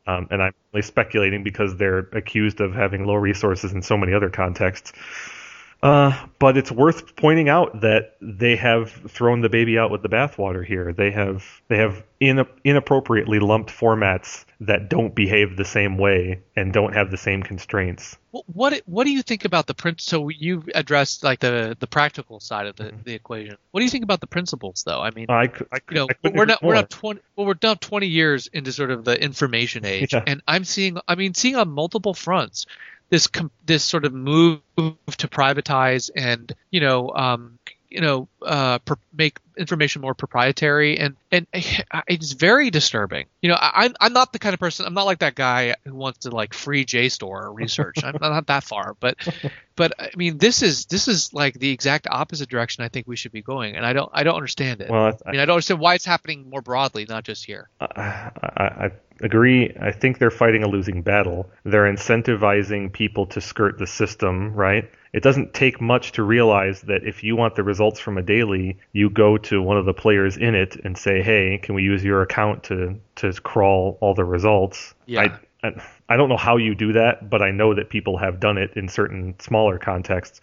[0.08, 4.12] Um, and I'm only speculating because they're accused of having low resources in so many
[4.12, 4.92] other contexts.
[5.82, 10.08] Uh, but it's worth pointing out that they have thrown the baby out with the
[10.08, 10.92] bathwater here.
[10.92, 16.72] They have they have in, inappropriately lumped formats that don't behave the same way and
[16.72, 18.16] don't have the same constraints.
[18.32, 20.00] What what do you think about the print?
[20.00, 23.02] So you've addressed like the the practical side of the, Mm-hmm.
[23.04, 23.56] the equation.
[23.70, 25.00] What do you think about the principles, though?
[25.00, 27.74] I mean, I, I, you know, I we're not we're not twenty well we're now
[27.74, 30.24] twenty years into sort of the information age, Yeah.
[30.26, 32.66] and I'm seeing I mean seeing on multiple fronts
[33.10, 37.58] this com- this sort of move to privatize and you know um,
[37.88, 38.78] you know uh,
[39.16, 43.26] make information more proprietary and and it's very disturbing.
[43.40, 45.74] You know, I, I'm I'm not the kind of person I'm not like that guy
[45.84, 48.04] who wants to like free JSTOR research.
[48.04, 49.16] I'm not that far, but
[49.76, 53.16] but I mean this is this is like the exact opposite direction I think we
[53.16, 54.90] should be going, and I don't I don't understand it.
[54.90, 57.68] Well, I mean, I don't understand why it's happening more broadly, not just here.
[57.80, 58.90] I, I, I
[59.20, 59.74] agree.
[59.80, 61.50] I think they're fighting a losing battle.
[61.64, 64.90] They're incentivizing people to skirt the system, right?
[65.12, 68.78] It doesn't take much to realize that if you want the results from a daily,
[68.92, 72.04] you go to one of the players in it and say, "Hey, can we use
[72.04, 75.38] your account to to crawl all the results?" Yeah.
[75.62, 78.40] I, I, I don't know how you do that, but I know that people have
[78.40, 80.40] done it in certain smaller contexts.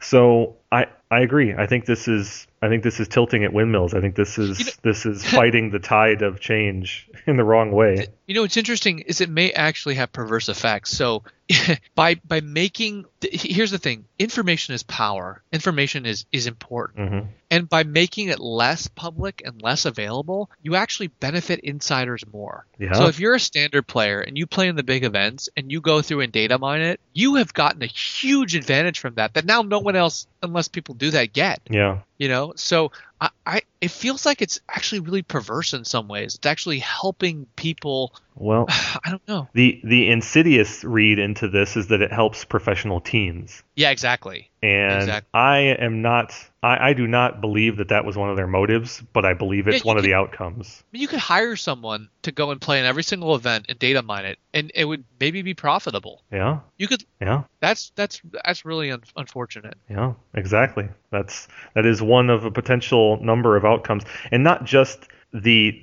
[0.00, 1.54] So I, I agree.
[1.54, 3.92] I think this is I think this is tilting at windmills.
[3.94, 7.44] I think this is You know- this is fighting the tide of change in the
[7.44, 8.08] wrong way.
[8.26, 10.90] You know what's interesting is it may actually have perverse effects.
[10.90, 11.22] So
[11.94, 15.42] by by making here's the thing, information is power.
[15.52, 17.10] Information is is important.
[17.10, 17.18] hmm
[17.50, 22.64] And by making it less public and less available, you actually benefit insiders more.
[22.78, 22.94] Yeah.
[22.94, 25.80] So if you're a standard player and you play in the big events and you
[25.82, 29.44] go through and data mine it, you have gotten a huge advantage from that that
[29.44, 31.60] now no one else, unless people do that, get.
[31.70, 32.00] yeah.
[32.18, 32.92] You know, so
[33.24, 36.34] I, I it feels like it's actually really perverse in some ways.
[36.34, 38.14] It's actually helping people.
[38.34, 39.48] Well, I don't know.
[39.54, 43.62] the the insidious read into this is that it helps professional teams.
[43.76, 44.50] Yeah, exactly.
[44.62, 45.28] And Exactly.
[45.34, 49.02] I am not I, I do not believe that that was one of their motives,
[49.12, 50.82] but I believe it's Yeah, one of the outcomes.
[50.82, 53.78] I mean, you could hire someone to go and play in every single event and
[53.78, 56.22] data mine it, and it would maybe be profitable.
[56.32, 56.60] Yeah.
[56.78, 57.04] You could.
[57.20, 57.44] Yeah.
[57.60, 59.76] That's that's that's really un- unfortunate.
[59.90, 60.88] Yeah, exactly.
[61.14, 64.98] That's that is one of a potential number of outcomes, and not just
[65.32, 65.80] the.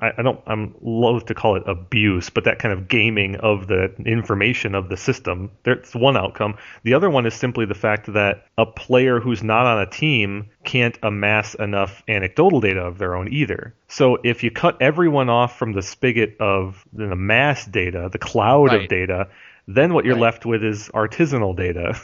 [0.00, 0.40] I, I don't.
[0.48, 4.88] I'm loath to call it abuse, but that kind of gaming of the information of
[4.88, 5.52] the system.
[5.62, 6.56] That's one outcome.
[6.82, 10.50] The other one is simply the fact that a player who's not on a team
[10.64, 13.72] can't amass enough anecdotal data of their own either.
[13.86, 18.72] So if you cut everyone off from the spigot of the mass data, the cloud
[18.72, 18.82] Right.
[18.82, 19.28] of data,
[19.66, 20.22] then what you're Right.
[20.22, 21.96] left with is artisanal data.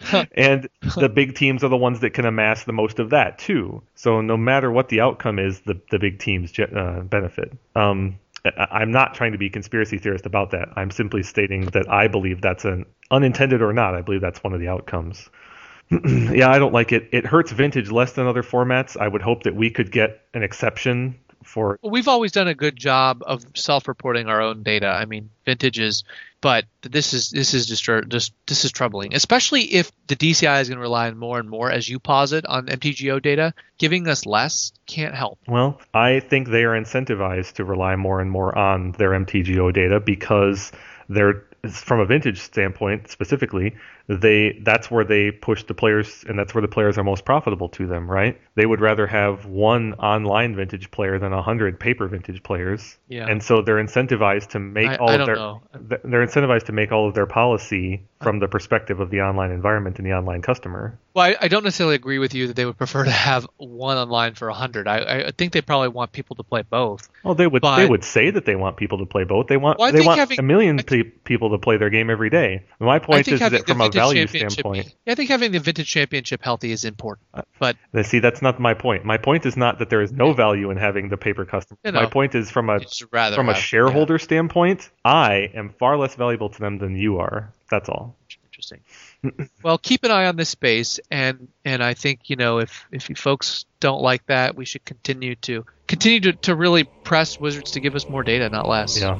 [0.36, 0.68] and
[0.98, 3.82] the big teams are the ones that can amass the most of that too.
[3.94, 7.52] So no matter what the outcome is, the the big teams uh, benefit.
[7.74, 8.18] Um,
[8.56, 10.68] I'm not trying to be conspiracy theorist about that.
[10.76, 13.94] I'm simply stating that I believe that's an unintended or not.
[13.94, 15.28] I believe that's one of the outcomes.
[15.90, 17.08] yeah, I don't like it.
[17.12, 18.96] It hurts vintage less than other formats.
[18.96, 22.54] I would hope that we could get an exception for Well, we've always done a
[22.54, 24.88] good job of self-reporting our own data.
[24.88, 26.04] I mean, vintages,
[26.40, 30.68] but this is this is just just this is troubling, especially if the DCI is
[30.68, 33.54] going to rely on more and more, as you posit, on MTGO data.
[33.78, 35.38] Giving us less can't help.
[35.46, 40.00] Well, I think they are incentivized to rely more and more on their MTGO data
[40.00, 40.72] because
[41.08, 43.74] they're from a vintage standpoint specifically,
[44.08, 47.68] they that's where they push the players and that's where the players are most profitable
[47.70, 48.40] to them, right?
[48.54, 52.96] They would rather have one online vintage player than a hundred paper vintage players.
[53.08, 53.26] Yeah.
[53.28, 55.62] And so they're incentivized to make I- all I of their know.
[55.74, 59.98] they're incentivized to make all of their policy from the perspective of the online environment
[59.98, 60.98] and the online customer.
[61.12, 63.96] Well, I, I don't necessarily agree with you that they would prefer to have one
[63.98, 64.86] online for 100.
[64.88, 67.08] I, I think they probably want people to play both.
[67.24, 69.48] Well, they would But- they would say that they want people to play both.
[69.48, 72.30] They want Well, they want having- a million pe- people to play their game every
[72.30, 72.62] day.
[72.78, 76.42] My point is that from a value standpoint, Yeah, I think having the Vintage Championship
[76.42, 77.26] healthy is important.
[77.34, 79.04] Uh, but Now, see that's not my point.
[79.04, 81.78] My point is not that there is no value in having the paper customer.
[81.84, 86.14] You My point is from a from a have- shareholder standpoint, I am far less
[86.14, 87.52] valuable to them than you are.
[87.70, 88.16] That's all.
[88.44, 88.80] interesting.
[89.62, 93.08] well, keep an eye on this space, and and I think you know if if
[93.08, 97.72] you folks don't like that, we should continue to continue to, to really press Wizards
[97.72, 99.00] to give us more data, not less.
[99.00, 99.18] Yeah.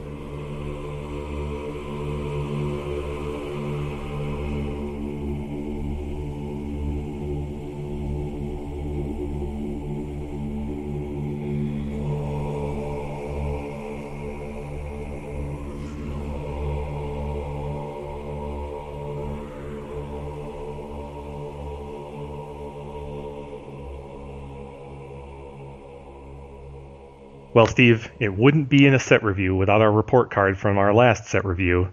[27.57, 30.93] Well, Steve, it wouldn't be in a set review without our report card from our
[30.93, 31.91] last set review.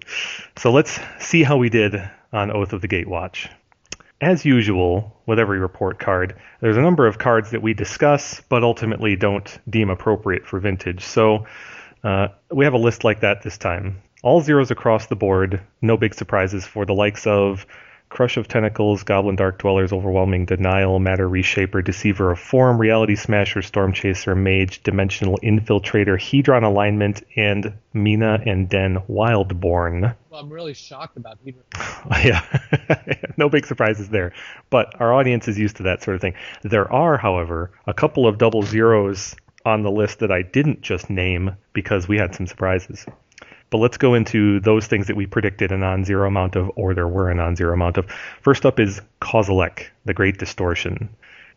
[0.58, 1.96] So let's see how we did
[2.34, 3.48] on Oath of the Gatewatch.
[4.20, 8.62] As usual, with every report card, there's a number of cards that we discuss but
[8.62, 11.06] ultimately don't deem appropriate for vintage.
[11.06, 11.48] So
[12.04, 14.02] uh, we have a list like that this time.
[14.22, 17.66] All zeros across the board, no big surprises for the likes of
[18.14, 23.64] Crush of Tentacles, Goblin Dark Dwellers, Overwhelming Denial, Matter Reshaper, Deceiver of Form, Reality Smasher,
[23.64, 30.16] Storm Chaser, Mage, Dimensional Infiltrator, Hedron Alignment, and Mina and Denn Wildborn.
[30.30, 31.64] Well, I'm really shocked about Hedron.
[32.24, 34.34] yeah, no big surprises there.
[34.70, 36.36] But our audience is used to that sort of thing.
[36.62, 39.36] There are, however, a couple of double zeros
[39.66, 43.08] on the list that I didn't just name because we had some surprises.
[43.74, 47.08] But let's go into those things that we predicted a non-zero amount of, or there
[47.08, 48.06] were a non-zero amount of.
[48.40, 51.10] First up is Kozilek, the Great Distortion.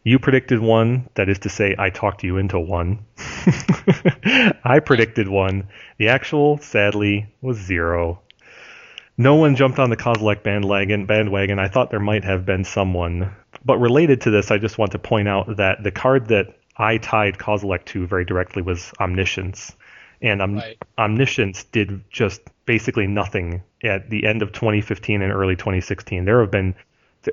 [0.02, 3.01] You predicted one, that is to say, I talked you into one.
[4.64, 5.68] I predicted one.
[5.98, 8.22] The actual, sadly, was zero.
[9.18, 11.05] No one jumped on the Kozilek bandwagon.
[11.05, 11.59] Bandwagon.
[11.59, 13.30] I thought there might have been someone,
[13.62, 16.97] but related to this, I just want to point out that the card that I
[16.97, 19.76] tied Kozilek to very directly was Omniscience,
[20.22, 20.78] and Om- Right.
[20.98, 26.24] Omniscience did just basically nothing at the end of 2015 and early 2016.
[26.24, 26.74] There have been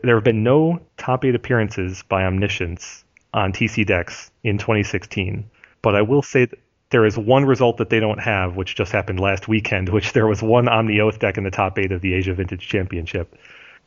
[0.01, 3.03] there have been no top eight appearances by Omniscience
[3.33, 5.49] on TC decks in 2016.
[5.81, 8.91] But I will say that there is one result that they don't have, which just
[8.91, 12.01] happened last weekend, which there was one Omni Oath deck in the top eight of
[12.01, 13.35] the Asia Vintage Championship.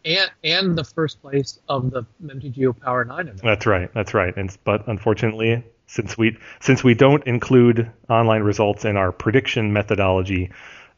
[0.05, 3.43] And and the first place of the MTGO Power Nine event.
[3.43, 3.93] That's right.
[3.93, 4.37] That's right.
[4.37, 10.51] And but unfortunately, since we since we don't include online results in our prediction methodology,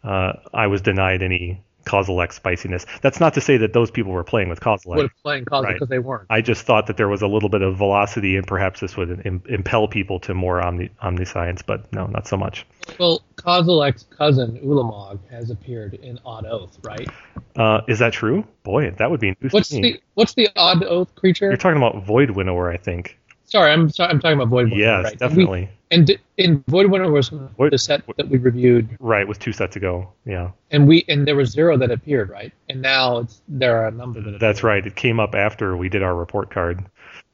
[0.05, 2.85] uh, I was denied any Kozilek spiciness.
[3.01, 4.97] That's not to say that those people were playing with Kozilek.
[4.97, 5.89] Would have playing Kozilek Right.
[5.89, 6.27] they weren't.
[6.29, 9.23] I just thought that there was a little bit of velocity, and perhaps this would
[9.25, 12.67] Im- impel people to more omni- omniscience, but no, not so much.
[13.01, 17.09] Well, Kozilek's cousin Ulamog has appeared in Odd Oath, right?
[17.57, 18.45] Uh, is that true?
[18.65, 21.47] Boy, that would be news What's the what's the Odd Oath creature?
[21.47, 23.19] You're talking about Void Winnower, I think.
[23.49, 24.79] Sorry, I'm sorry, I'm talking about Void Winnower.
[24.79, 25.13] Yes, right?
[25.13, 25.69] And we- definitely.
[25.91, 29.53] And, d- and Void Winnower was Void- the set that we reviewed, Right, with two
[29.53, 30.13] sets ago.
[30.27, 32.53] Yeah, and we and there was zero that appeared, right?
[32.69, 34.39] And now it's there are a number that.
[34.39, 34.65] that's appeared.
[34.85, 34.87] right.
[34.87, 36.85] It came up after we did our report card.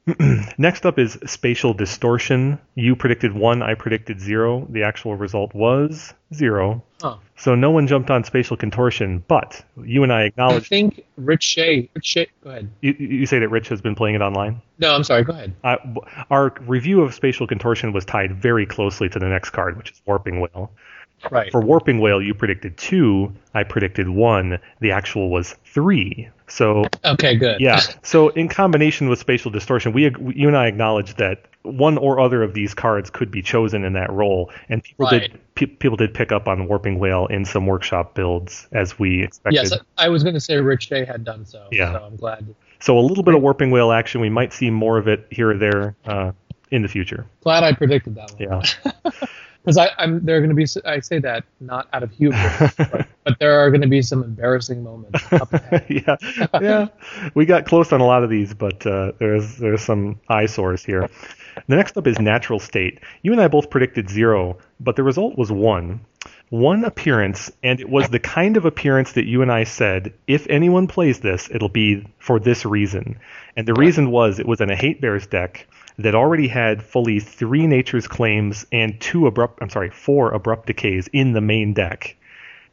[0.57, 2.59] Next up is spatial distortion.
[2.75, 4.67] You predicted one, I predicted zero.
[4.69, 6.83] The actual result was zero.
[7.01, 7.17] Huh.
[7.37, 10.67] So no one jumped on spatial contortion, but you and I acknowledged.
[10.67, 11.89] I think Rich Shay.
[11.95, 12.27] Rich Shay.
[12.43, 12.69] Go ahead.
[12.81, 14.61] You, you say that Rich has been playing it online?
[14.77, 15.23] No, I'm sorry.
[15.23, 15.55] Go ahead.
[15.63, 15.77] Uh,
[16.29, 20.01] our review of spatial contortion was tied very closely to the next card, which is
[20.05, 20.71] Warping Wail.
[21.31, 21.51] Right.
[21.51, 24.59] For Warping Wail, you predicted two, I predicted one.
[24.79, 26.29] The actual was three.
[26.47, 27.35] So Okay.
[27.35, 27.59] Good.
[27.61, 27.81] yeah.
[28.03, 30.03] So in combination with spatial distortion, we
[30.33, 33.93] you and I acknowledge that one or other of these cards could be chosen in
[33.93, 35.31] that role, and people Right.
[35.31, 38.99] did pe- people did pick up on the Warping Wail in some workshop builds as
[38.99, 39.71] we expected.
[39.71, 41.67] Yes, I was going to say Rich Shay had done so.
[41.71, 41.93] Yeah.
[41.93, 42.53] So I'm glad.
[42.79, 44.21] So a little bit of Warping Wail action.
[44.21, 46.33] We might see more of it here or there uh,
[46.69, 47.25] in the future.
[47.41, 48.63] Glad I predicted that one.
[49.03, 49.11] Yeah.
[49.65, 50.67] Because I'm there are going to be.
[50.85, 54.23] I say that not out of hubris, but, but there are going to be some
[54.23, 55.85] embarrassing moments up ahead.
[55.89, 56.15] yeah,
[56.61, 56.87] yeah.
[57.33, 61.09] We got close on a lot of these, but uh, there's there's some eyesores here.
[61.67, 62.99] The next up is natural state.
[63.23, 66.01] You and I both predicted zero, but the result was one.
[66.49, 70.45] One appearance, and it was the kind of appearance that you and I said, if
[70.47, 73.19] anyone plays this, it'll be for this reason.
[73.57, 75.67] And the reason was it was in a hate bears deck
[75.97, 81.07] that already had fully three nature's claims and two abrupt I'm sorry, four abrupt decays
[81.13, 82.15] in the main deck.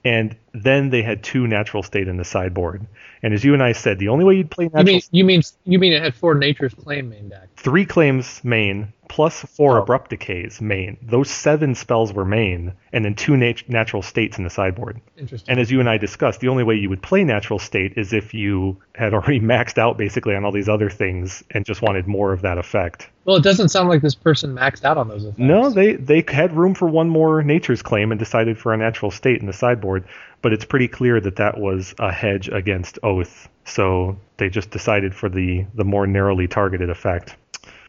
[0.05, 2.86] And then they had two natural state in the sideboard.
[3.22, 4.80] And as you and I said, the only way you'd play natural.
[4.80, 7.48] You mean you mean you mean it had four Nature's Claim main deck?
[7.56, 9.82] three claims main plus four Oh.
[9.82, 10.96] abrupt decays main.
[11.02, 15.00] Those seven spells were main, and then two nat- natural states in the sideboard.
[15.18, 15.50] Interesting.
[15.52, 18.12] And as you and I discussed, the only way you would play natural state is
[18.14, 22.06] if you had already maxed out basically on all these other things and just wanted
[22.08, 23.08] more of that effect.
[23.26, 25.38] well, it doesn't sound like this person maxed out on those effects.
[25.38, 29.10] No, they they had room for one more nature's claim and decided for a natural
[29.12, 30.04] state in the sideboard,
[30.43, 33.48] but it's pretty clear that that was a hedge against oath.
[33.64, 37.36] So they just decided for the the more narrowly targeted effect.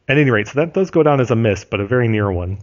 [0.07, 2.31] At any rate, so that does go down as a miss, but a very near
[2.31, 2.59] one.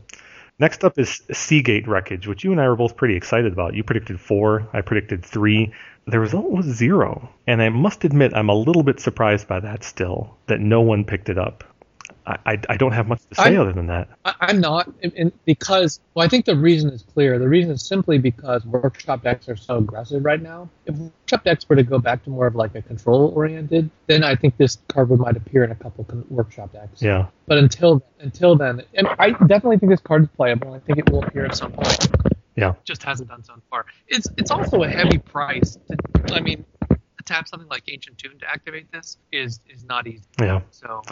[0.58, 3.72] Next up is Seagate Wreckage, which you and I were both pretty excited about.
[3.74, 5.72] You predicted four, I predicted three.
[6.06, 7.30] The result was zero.
[7.46, 11.06] And I must admit, I'm a little bit surprised by that still, that no one
[11.06, 11.64] picked it up.
[12.30, 14.08] I, I, I don't have much to say I'm- other than that.
[14.24, 17.38] I, I'm not, and, because well, I think the reason is clear.
[17.38, 20.68] The reason is simply because workshop decks are so aggressive right now.
[20.86, 24.22] If workshop decks were to go back to more of like a control oriented, then
[24.22, 27.02] I think this card would might appear in a couple con- workshop decks.
[27.02, 27.26] Yeah.
[27.46, 30.74] But until until then, and I definitely think this card is playable.
[30.74, 32.08] I think it will appear at some point.
[32.56, 32.74] Yeah.
[32.84, 33.86] Just hasn't done so far.
[34.08, 35.78] It's it's also a heavy price.
[35.88, 36.64] To, I mean,
[37.20, 40.24] to tap something like Ancient Tomb to activate this is is not easy.
[40.40, 40.60] Yeah.
[40.70, 41.02] So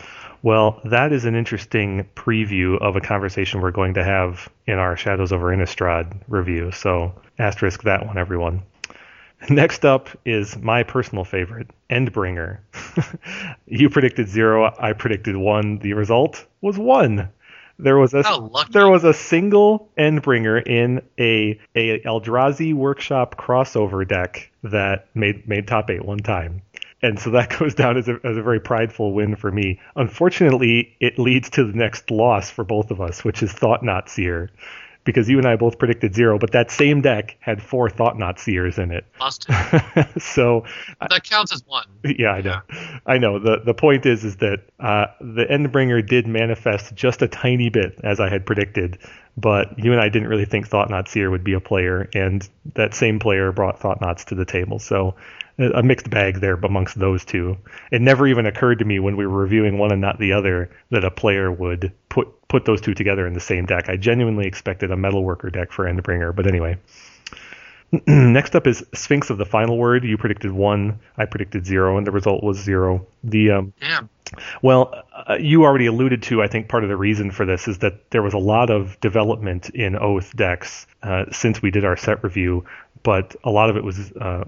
[0.43, 4.97] Well, that is an interesting preview of a conversation we're going to have in our
[4.97, 6.73] Shadows over Innistrad review.
[6.73, 8.63] So, asterisk that one, everyone.
[9.51, 12.59] Next up is my personal favorite, Endbringer.
[13.67, 15.79] you predicted zero, I predicted one.
[15.79, 17.29] The result was one.
[17.79, 18.73] There was a oh, lucky.
[18.73, 25.69] there was a single Endbringer in a a Eldrazi Workshop crossover deck that made made
[25.69, 26.63] top eight one time,
[27.03, 29.79] and so that goes down as a as a very prideful win for me.
[29.95, 34.51] Unfortunately, it leads to the next loss for both of us, which is Thought-Knot Seer,
[35.09, 38.77] because you and I both predicted zero, but that same deck had four Thought-Knot Seers
[38.77, 39.07] in it.
[39.19, 39.55] Lost two.
[40.21, 40.67] so
[41.01, 41.87] that counts as one.
[42.05, 42.61] yeah, I know.
[43.07, 43.39] I know.
[43.39, 47.99] The the point is is that uh, the Endbringer did manifest just a tiny bit
[48.05, 48.99] as I had predicted,
[49.35, 52.93] but you and I didn't really think Thought-Knot Seer would be a player, and that
[52.93, 54.79] same player brought Thought-Knots to the table.
[54.79, 55.15] So
[55.59, 57.57] a mixed bag there amongst those two.
[57.91, 60.71] It never even occurred to me when we were reviewing one and not the other
[60.91, 63.89] that a player would put put those two together in the same deck.
[63.89, 66.79] I genuinely expected a Metalworker deck for Endbringer, but anyway.
[68.07, 70.05] Next up is Sphinx of the Final Word.
[70.05, 73.07] You predicted one, I predicted zero, and the result was zero.
[73.25, 74.11] The um, Damn.
[74.61, 76.43] well, uh, you already alluded to.
[76.43, 79.01] I think part of the reason for this is that there was a lot of
[79.01, 82.65] development in Oath decks uh, since we did our set review,
[83.03, 84.45] but a lot of it was uh,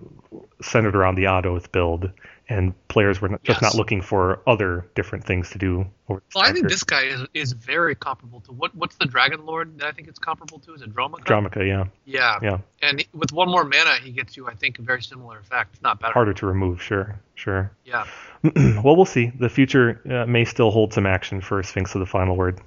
[0.61, 2.11] centered around the Odd Oath build,
[2.51, 3.73] and players were not, just Yes.
[3.73, 5.87] not looking for other different things to do.
[6.09, 9.47] Over Well, I think this guy is, is very comparable to what what's the Dragon
[9.47, 10.75] Lord that I think it's comparable to?
[10.75, 11.25] Is it Dromoka?
[11.25, 12.39] Dromoka, yeah, Yeah.
[12.43, 15.81] yeah, And with one more mana, he gets you, I think, a very similar effect.
[15.81, 16.13] Not better.
[16.13, 17.71] harder to remove, sure, sure.
[17.85, 18.05] Yeah.
[18.83, 19.31] well, we'll see.
[19.39, 22.61] The future uh, may still hold some action for Sphinx of the Final Word.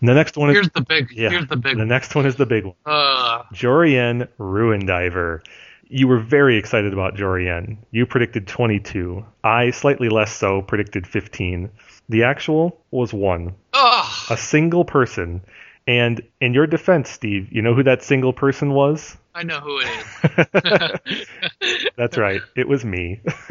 [0.00, 1.10] And the next one is Here's the big.
[1.12, 1.30] yeah.
[1.30, 1.76] Here's the big.
[1.78, 2.74] the next one is the big one.
[2.84, 5.42] Uh, Jori En Ruin Diver.
[5.88, 7.78] You were very excited about Jori En.
[7.90, 9.24] You predicted 22.
[9.44, 11.70] I, slightly less so, predicted 15.
[12.08, 13.54] The actual was one.
[13.72, 14.30] ugh.
[14.30, 15.42] A single person.
[15.86, 19.16] And in your defense, Steve, you know who that single person was?
[19.34, 21.90] I know who it is.
[21.96, 22.40] That's right.
[22.56, 23.20] It was me.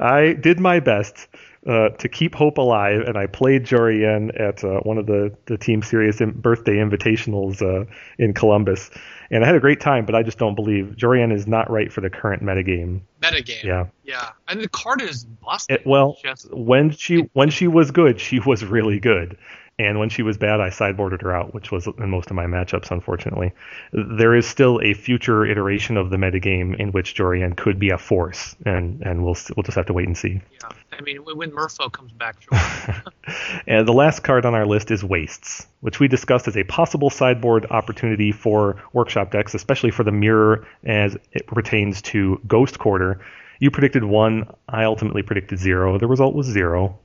[0.00, 1.28] I did my best
[1.66, 5.36] uh, to keep hope alive, and I played Jori En at uh, one of the,
[5.46, 7.84] the Team Serious birthday invitationals uh,
[8.18, 8.90] in Columbus.
[9.30, 11.70] And I had a great time, but I just don't believe Jori En is not
[11.70, 13.02] right for the current metagame.
[13.20, 13.62] Metagame.
[13.62, 13.86] Yeah.
[14.04, 14.30] Yeah.
[14.48, 15.80] And the card is busted.
[15.80, 19.36] It, well, Just- when she when she was good, she was really good.
[19.80, 22.44] And when she was bad, I sideboarded her out, which was in most of my
[22.44, 23.52] matchups, unfortunately.
[23.94, 27.88] There is still a future iteration of the metagame in which Jori En could be
[27.88, 30.42] a force, and, and we'll we'll just have to wait and see.
[30.52, 30.68] yeah.
[30.92, 33.02] I mean, when Murpho comes back, sure.
[33.66, 37.08] And the last card on our list is Wastes, which we discussed as a possible
[37.08, 43.18] sideboard opportunity for workshop decks, especially for the mirror as it pertains to Ghost Quarter.
[43.60, 45.96] You predicted one, I ultimately predicted zero.
[45.96, 46.98] The result was zero.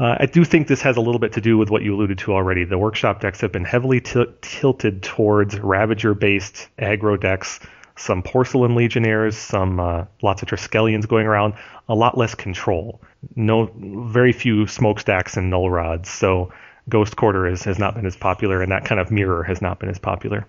[0.00, 2.16] Uh, I do think this has a little bit to do with what you alluded
[2.20, 2.64] to already.
[2.64, 7.60] The workshop decks have been heavily til- tilted towards Ravager based aggro decks,
[7.96, 11.52] some Porcelain Legionnaires, some uh, lots of Triskelions going around,
[11.86, 13.02] a lot less control.
[13.36, 16.08] No, very few smokestacks and null rods.
[16.08, 16.50] So
[16.88, 19.80] Ghost Quarter is, has not been as popular, and that kind of mirror has not
[19.80, 20.46] been as popular.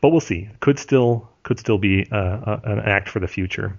[0.00, 0.48] But we'll see.
[0.60, 3.76] Could still could still be uh, an act for the future.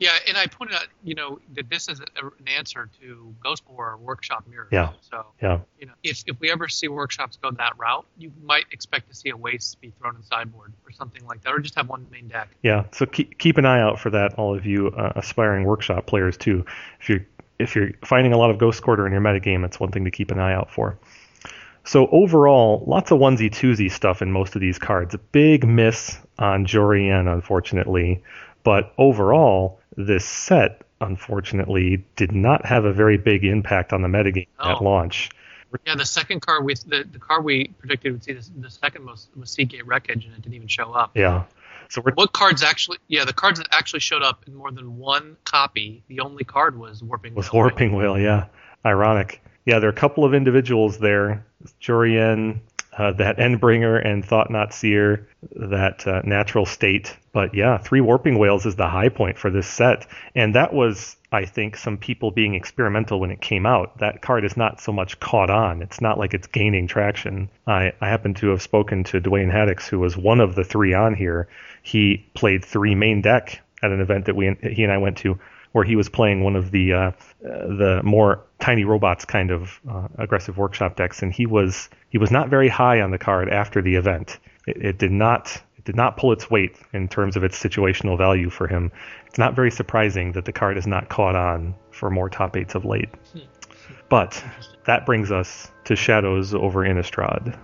[0.00, 3.64] Yeah, and I pointed out, you know, that this is a, an answer to Ghost
[3.64, 4.68] Quarter Workshop Mirror.
[4.70, 4.90] Yeah.
[5.00, 5.58] So, Yeah.
[5.80, 9.14] you know, if, if we ever see workshops go that route, you might expect to
[9.14, 12.06] see a waste be thrown in sideboard or something like that, or just have one
[12.12, 12.48] main deck.
[12.62, 16.06] Yeah, so keep keep an eye out for that, all of you uh, aspiring workshop
[16.06, 16.64] players too.
[17.00, 17.26] If you're
[17.58, 20.12] if you're finding a lot of Ghost Quarter in your metagame, it's one thing to
[20.12, 20.96] keep an eye out for.
[21.84, 25.14] So overall, lots of onesie twosie stuff in most of these cards.
[25.14, 28.22] A big miss on Jori En, unfortunately,
[28.62, 34.46] but overall, this set unfortunately did not have a very big impact on the metagame
[34.58, 34.84] at oh.
[34.84, 35.30] launch.
[35.84, 39.04] Yeah, the second card we the, the card we predicted would see the, the second
[39.04, 41.10] most was Seagate Wreckage, and it didn't even show up.
[41.14, 41.44] Yeah,
[41.88, 42.98] so we're What cards actually?
[43.08, 46.02] Yeah, the cards that actually showed up in more than one copy.
[46.08, 47.34] The only card was Warping.
[47.34, 47.52] was?
[47.52, 48.46] Warping Wail, yeah.
[48.84, 49.42] Ironic.
[49.64, 51.44] Yeah, there are a couple of individuals there.
[51.80, 52.60] Jori En,
[52.98, 57.16] uh, that Endbringer and Thought-Knot Seer, that uh, Natural State.
[57.32, 60.06] But yeah, three Warping Wails is the high point for this set.
[60.34, 63.98] And that was, I think, some people being experimental when it came out.
[63.98, 65.80] That card is not so much caught on.
[65.80, 67.48] It's not like it's gaining traction.
[67.68, 70.92] I, I happen to have spoken to Dwayne Haddix, who was one of the three
[70.92, 71.48] on here.
[71.84, 75.38] He played three main deck at an event that we he and I went to
[75.72, 80.08] where he was playing one of the uh, the more tiny robots kind of uh,
[80.18, 83.82] aggressive workshop decks, and he was he was not very high on the card after
[83.82, 84.38] the event.
[84.66, 88.16] It, it did not it did not pull its weight in terms of its situational
[88.16, 88.90] value for him.
[89.26, 92.74] It's not very surprising that the card has not caught on for more top eights
[92.74, 93.10] of late.
[94.08, 94.42] But
[94.86, 97.58] that brings us to Shadows over Innistrad.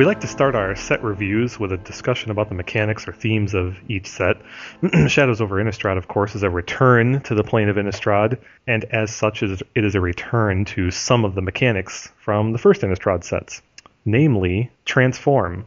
[0.00, 3.52] We like to start our set reviews with a discussion about the mechanics or themes
[3.52, 4.38] of each set.
[5.08, 9.14] Shadows over Innistrad, of course, is a return to the plane of Innistrad, and as
[9.14, 13.60] such, it is a return to some of the mechanics from the first Innistrad sets,
[14.06, 15.66] namely Transform.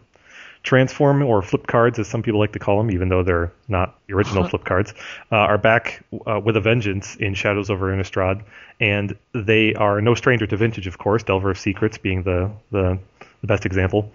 [0.63, 3.99] Transform, or flip cards, as some people like to call them, even though they're not
[4.07, 4.95] the original flip cards,
[5.31, 8.41] uh, are back uh, with a vengeance in Shadows over Innistrad,
[8.79, 11.21] and they are no stranger to vintage, of course.
[11.21, 12.97] Delver of Secrets being the the,
[13.43, 14.09] the best example.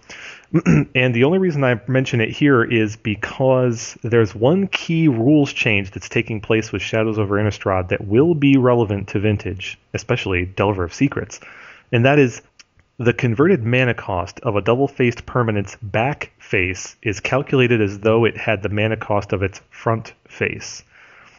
[0.94, 5.90] and the only reason I mention it here is because there's one key rules change
[5.90, 10.82] that's taking place with Shadows over Innistrad that will be relevant to vintage, especially Delver
[10.82, 11.40] of Secrets,
[11.92, 12.40] and that is
[12.96, 18.38] The converted mana cost of a double-faced permanent's back face is calculated as though it
[18.38, 20.82] had the mana cost of its front face.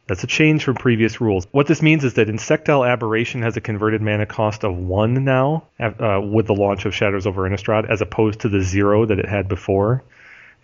[0.10, 1.45] That's a change from previous rules.
[1.52, 5.65] What this means is that Insectile Aberration has a converted mana cost of 1 now
[5.80, 9.30] uh, with the launch of Shadows over Innistrad, as opposed to the 0 that it
[9.30, 10.03] had before.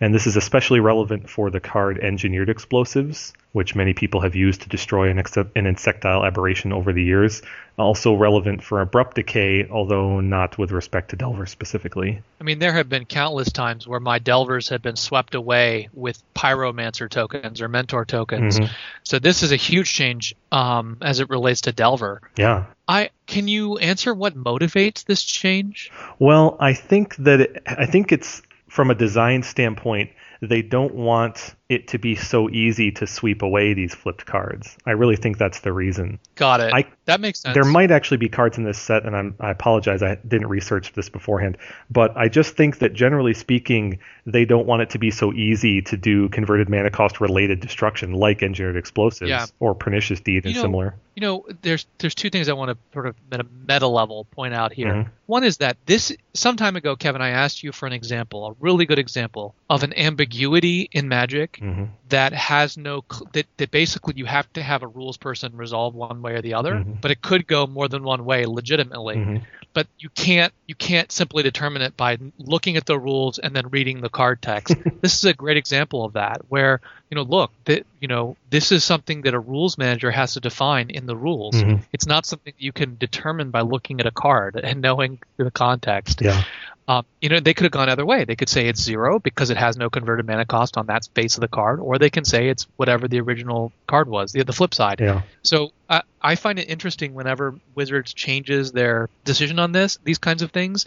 [0.00, 4.60] And this is especially relevant for the card Engineered Explosives, which many people have used
[4.62, 7.40] to destroy an, ex- an insectile aberration over the years.
[7.78, 12.20] Also relevant for Abrupt Decay, although not with respect to Delver specifically.
[12.40, 16.22] I mean, there have been countless times where my Delvers have been swept away with
[16.34, 18.58] Pyromancer tokens or Mentor tokens.
[18.58, 18.72] Mm-hmm.
[19.02, 22.20] So this is a huge change um, as it relates to Delver.
[22.36, 22.66] Yeah.
[22.88, 25.90] I can you answer what motivates this change?
[26.18, 28.42] Well, I think that it, I think it's
[28.76, 30.10] from a design standpoint,
[30.42, 34.76] they don't want it to be so easy to sweep away these flipped cards.
[34.86, 36.20] I really think that's the reason.
[36.36, 36.72] Got it.
[36.72, 37.54] I, that makes sense.
[37.54, 40.92] There might actually be cards in this set, and I'm, i apologize, I didn't research
[40.92, 41.58] this beforehand,
[41.90, 45.82] but I just think that generally speaking, they don't want it to be so easy
[45.82, 49.46] to do converted mana cost related destruction like engineered explosives yeah.
[49.58, 50.94] or pernicious deed you and know, similar.
[51.16, 54.24] You know, there's there's two things I want to sort of at a meta level
[54.26, 54.92] point out here.
[54.92, 55.10] Mm-hmm.
[55.26, 58.54] One is that this some time ago, Kevin, I asked you for an example, a
[58.60, 61.84] really good example of an ambiguity in Magic mm-hmm.
[62.08, 66.22] that has no that, that basically you have to have a rules person resolve one
[66.22, 66.94] way or the other, mm-hmm.
[67.00, 69.16] but it could go more than one way legitimately.
[69.16, 69.36] Mm-hmm.
[69.72, 73.68] But you can't you can't simply determine it by looking at the rules and then
[73.68, 74.74] reading the card text.
[75.02, 76.80] this is a great example of that, where
[77.10, 80.40] you know, look, that you know, this is something that a rules manager has to
[80.40, 81.54] define in the rules.
[81.54, 81.82] Mm-hmm.
[81.92, 86.20] It's not something you can determine by looking at a card and knowing the context.
[86.20, 86.42] Yeah.
[86.88, 88.24] Um, you know, they could have gone either way.
[88.24, 91.36] They could say it's zero because it has no converted mana cost on that face
[91.36, 94.52] of the card, or they can say it's whatever the original card was, the, the
[94.52, 95.00] flip side.
[95.00, 95.22] Yeah.
[95.42, 100.42] So uh, I find it interesting whenever Wizards changes their decision on this, these kinds
[100.42, 100.86] of things.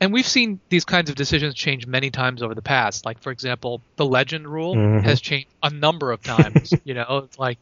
[0.00, 3.04] And we've seen these kinds of decisions change many times over the past.
[3.04, 5.04] Like, for example, the legend rule mm-hmm.
[5.04, 6.72] has changed a number of times.
[6.84, 7.58] you know, it's like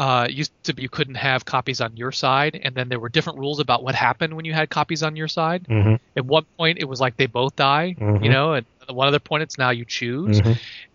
[0.00, 3.10] uh, used to be you couldn't have copies on your side, and then there were
[3.10, 5.62] different rules about what happened when you had copies on your side.
[5.64, 5.96] Mm-hmm.
[6.16, 8.24] At one point, it was like they both die, mm-hmm.
[8.24, 8.64] you know, and
[8.94, 10.40] one other point, it's now you choose.
[10.40, 10.52] Mm-hmm.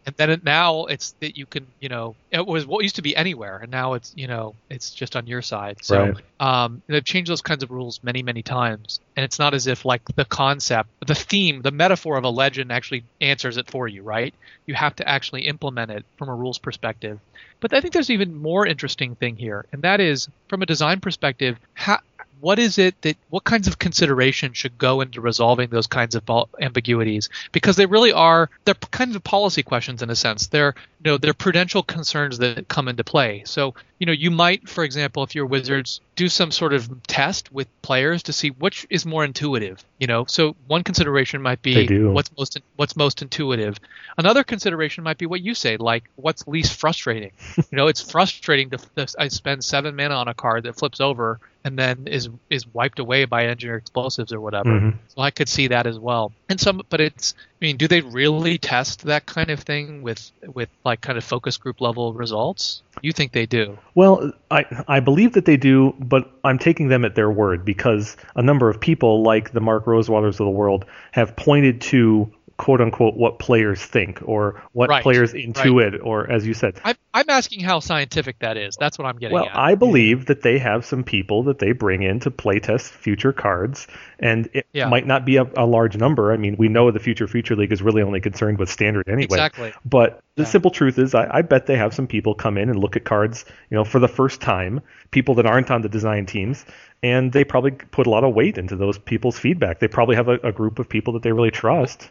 [0.07, 3.01] And then it, now it's that you can, you know, it was what used to
[3.01, 5.84] be anywhere, and now it's, you know, it's just on your side.
[5.84, 6.15] So right.
[6.39, 9.84] um, they've changed those kinds of rules many, many times, and it's not as if
[9.84, 14.03] like the concept, the theme, the metaphor of a legend actually answers it for you,
[14.03, 14.34] right?
[14.67, 17.19] You have to actually implement it from a rules perspective.
[17.59, 20.99] But I think there's even more interesting thing here, and that is from a design
[20.99, 21.99] perspective, how,
[22.41, 26.23] what is it that what kinds of consideration should go into resolving those kinds of
[26.59, 27.29] ambiguities?
[27.51, 30.47] Because they really are they're kinds of policy questions in a sense.
[30.47, 33.43] They're you know they're prudential concerns that come into play.
[33.45, 37.51] So you know you might for example if you're wizards do some sort of test
[37.51, 40.25] with players to see which is more intuitive you know?
[40.25, 41.73] So one consideration might be
[42.11, 43.79] what's most what's most intuitive.
[44.17, 47.31] Another consideration might be what you say like what's least frustrating?
[47.71, 51.01] You know it's frustrating to, to I spend 7 mana on a card that flips
[51.01, 54.69] over and then is is wiped away by engineered explosives or whatever.
[54.69, 54.97] Mm-hmm.
[55.07, 56.31] So I could see that as well.
[56.47, 57.33] And some, but it's.
[57.59, 61.23] I mean, do they really test that kind of thing with with like kind of
[61.23, 62.83] focus group level results?
[63.01, 63.79] You think they do?
[63.95, 68.15] Well, I I believe that they do, but I'm taking them at their word because
[68.35, 72.80] a number of people, like the Mark Rosewaters of the world, have pointed to quote
[72.80, 76.02] unquote what players think or what right, players intuit right.
[76.02, 79.36] or as you said I'm, I'm asking how scientific that is that's what i'm getting
[79.36, 79.56] well at.
[79.56, 83.88] i believe that they have some people that they bring in to playtest future cards
[84.19, 84.88] and it yeah.
[84.88, 87.73] might not be a, a, large number i mean we know the future future league
[87.73, 90.49] is really only concerned with standard anyway exactly but the yeah.
[90.49, 93.03] simple truth is I, I bet they have some people come in and look at
[93.03, 96.65] cards you know for the first time people that aren't on the design teams
[97.03, 100.30] and they probably put a lot of weight into those people's feedback they probably have
[100.30, 102.10] a, a group of people that they really trust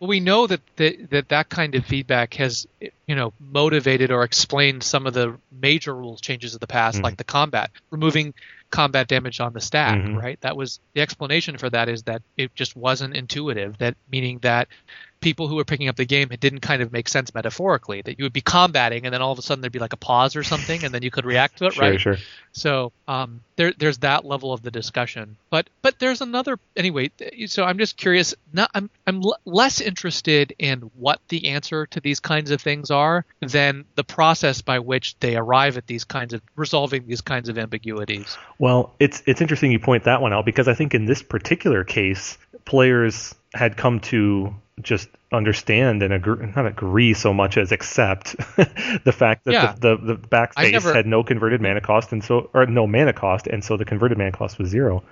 [0.00, 2.66] well, we know that, that that that kind of feedback has,
[3.06, 7.04] you know, motivated or explained some of the major rules changes of the past, mm-hmm.
[7.04, 8.32] like the combat, removing
[8.70, 10.16] combat damage on the stack, mm-hmm.
[10.16, 10.40] right?
[10.40, 13.76] That was the explanation for that is that it just wasn't intuitive.
[13.76, 14.68] That meaning that
[15.20, 18.18] people who were picking up the game it didn't kind of make sense metaphorically that
[18.18, 20.36] you would be combating and then all of a sudden there'd be like a pause
[20.36, 22.00] or something and then you could react to it sure, right?
[22.00, 22.16] sure.
[22.52, 25.36] So um, there, there's that level of the discussion.
[25.50, 27.10] But but there's another anyway
[27.46, 32.00] so i'm just curious not, i'm i'm l- less interested in what the answer to
[32.00, 36.32] these kinds of things are than the process by which they arrive at these kinds
[36.32, 38.36] of resolving these kinds of ambiguities.
[38.58, 41.84] Well it's it's interesting you point that one out because i think in this particular
[41.84, 48.36] case players had come to just understand and agree, not agree so much as accept
[49.04, 49.74] the fact that yeah.
[49.78, 52.86] the, the, the back face never, had no converted mana cost and so or no
[52.86, 55.02] mana cost and so the converted mana cost was zero.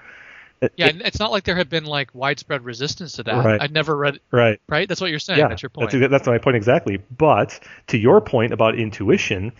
[0.76, 3.44] Yeah, and it's not like there had been like widespread resistance to that.
[3.44, 3.60] Right.
[3.60, 4.18] I'd never read.
[4.30, 4.60] right.
[4.68, 5.38] Right, that's what you're saying.
[5.38, 5.92] Yeah, that's your point.
[5.92, 6.96] That's, that's my point exactly.
[7.16, 9.52] But to your point about intuition,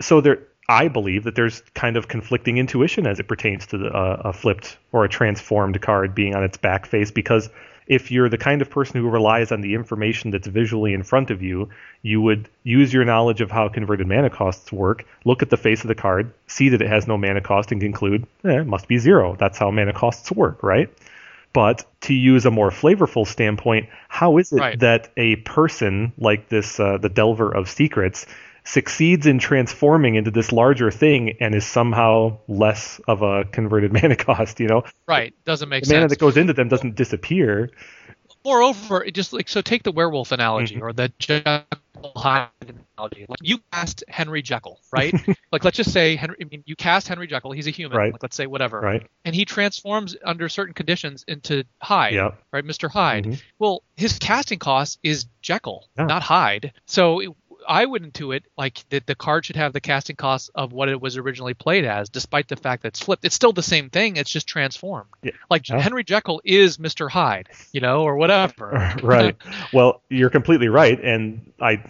[0.00, 3.88] so there, I believe that there's kind of conflicting intuition as it pertains to the,
[3.88, 7.48] uh, a flipped or a transformed card being on its back face because
[7.86, 11.30] if you're the kind of person who relies on the information that's visually in front
[11.30, 11.68] of you,
[12.02, 15.82] you would use your knowledge of how converted mana costs work, look at the face
[15.82, 18.88] of the card, see that it has no mana cost, and conclude, eh, it must
[18.88, 19.36] be zero.
[19.38, 20.88] That's how mana costs work, right?
[21.52, 24.78] But to use a more flavorful standpoint, how is it Right.
[24.78, 28.26] that a person like this, uh, the Delver of Secrets,
[28.64, 34.16] succeeds in transforming into this larger thing and is somehow less of a converted mana
[34.16, 34.60] cost?
[34.60, 36.12] You know, right, doesn't make the mana sense.
[36.12, 37.70] that goes into them doesn't disappear.
[38.44, 40.82] Moreover, it just like so take the werewolf analogy Mhm.
[40.82, 41.64] or the Jekyll
[42.16, 42.48] Hyde
[42.96, 43.26] analogy.
[43.28, 45.12] Like you cast Henry Jekyll, right?
[45.52, 46.36] like let's just say Henry.
[46.40, 47.52] I mean, you cast Henry Jekyll.
[47.52, 47.98] He's a human.
[47.98, 48.12] Right.
[48.12, 48.80] Like let's say whatever.
[48.80, 49.06] Right?
[49.26, 52.14] And he transforms under certain conditions into Hyde.
[52.14, 52.30] Yeah.
[52.50, 52.90] Right, Mr.
[52.90, 53.24] Hyde.
[53.26, 53.42] Mhm.
[53.58, 56.06] Well, his casting cost is Jekyll, Yeah.
[56.06, 56.72] not Hyde.
[56.86, 57.28] So it,
[57.68, 61.00] I would intuit like that the card should have the casting cost of what it
[61.00, 63.24] was originally played as, despite the fact that it's flipped.
[63.24, 64.16] It's still the same thing.
[64.16, 65.08] It's just transformed.
[65.22, 65.32] Yeah.
[65.48, 65.80] Like Yeah.
[65.80, 67.10] Henry Jekyll is Mr.
[67.10, 68.94] Hyde, you know, or whatever.
[69.02, 69.36] right.
[69.72, 71.82] Well, you're completely right, and I.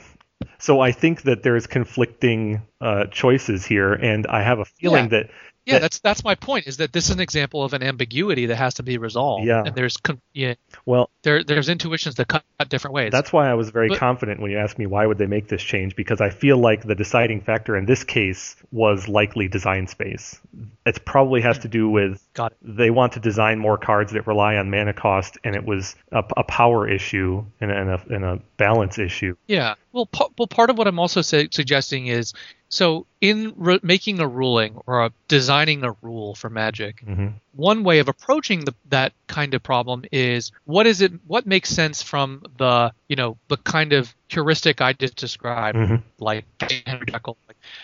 [0.59, 5.21] So I think that there's conflicting uh, choices here, and I have a feeling Yeah.
[5.23, 5.31] that
[5.67, 6.67] Yeah, that- that's that's my point.
[6.67, 9.47] Is that this is an example of an ambiguity that has to be resolved.
[9.47, 9.63] Yeah.
[9.65, 10.55] And there's con- yeah,
[10.87, 13.13] well, there there's intuitions that cut different ways.
[13.13, 15.49] That's why I was very But- confident when you asked me why would they make
[15.49, 19.87] this change because I feel like the deciding factor in this case was likely design
[19.87, 20.41] space.
[20.87, 22.59] It probably has to do with Got it.
[22.63, 26.23] they want to design more cards that rely on mana cost, and it was a,
[26.37, 29.35] a power issue and a, and, a, and a balance issue.
[29.49, 29.75] Yeah.
[29.93, 32.33] Well, pa- well, part of what I'm also su- suggesting is
[32.69, 37.83] so in re- making a ruling or a, designing a rule for Magic, hmm one
[37.85, 41.13] way of approaching the, that kind of problem is what is it?
[41.27, 45.97] What makes sense from the you know the kind of heuristic I just described, hmm
[46.19, 46.45] like
[46.87, 47.37] Henry Jekyll.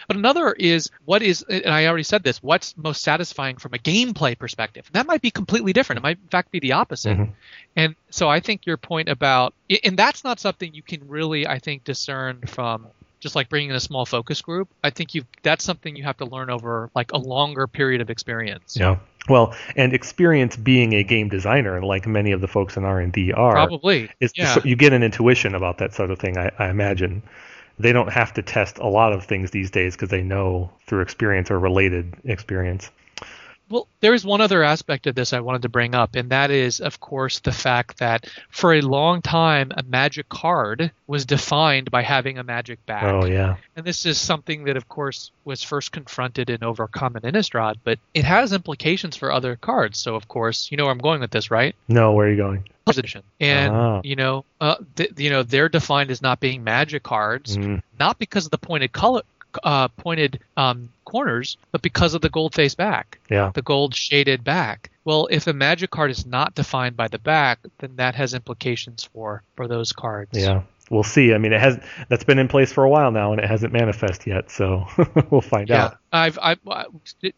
[0.07, 2.43] But another is what is, and I already said this.
[2.43, 4.89] What's most satisfying from a gameplay perspective?
[4.93, 5.99] That might be completely different.
[5.99, 7.17] It might in fact be the opposite.
[7.17, 7.33] Mhm.
[7.77, 11.59] And so I think your point about, and that's not something you can really, I
[11.59, 12.87] think, discern from
[13.21, 14.69] just like bringing in a small focus group.
[14.85, 18.11] I think you that's something you have to learn over like a longer period of
[18.11, 18.77] experience.
[18.79, 18.97] Yeah.
[19.29, 23.13] Well, and experience being a game designer, like many of the folks in R and
[23.13, 24.11] D are, Probably.
[24.21, 24.55] is yeah.
[24.55, 26.39] so you get an intuition about that sort of thing.
[26.39, 27.23] I, I imagine
[27.79, 31.01] they don't have to test a lot of things these days because they know through
[31.01, 32.91] experience or related experience.
[33.69, 36.53] Well, there is one other aspect of this I wanted to bring up, and that
[36.53, 41.91] is, of course, the fact that for a long time, a magic card was defined
[41.91, 43.03] by having a magic back.
[43.03, 47.23] Oh yeah, And this is something that, of course, was first confronted and overcome in
[47.23, 49.99] Innistrad, but it has implications for other cards.
[49.99, 51.75] So, of course, you know where I'm going with this, right?
[51.89, 52.63] no, where are you going?
[52.89, 53.25] Edition.
[53.41, 54.01] And, Ah.
[54.05, 58.17] you know, uh, th- you know, they're defined as not being magic cards, Mm, not
[58.21, 59.23] because of the pointed color,
[59.63, 64.45] uh, pointed um, corners, but because of the gold face back yeah, the gold shaded
[64.45, 64.91] back.
[65.05, 69.09] Well, if a magic card is not defined by the back, then that has implications
[69.13, 70.37] for for those cards.
[70.37, 70.63] yeah.
[70.89, 71.35] We'll see.
[71.35, 73.73] I mean, it has that's been in place for a while now, and it hasn't
[73.73, 74.51] manifest yet.
[74.51, 74.87] So
[75.31, 75.99] we'll find Yeah, out.
[76.13, 76.85] I've, I've uh,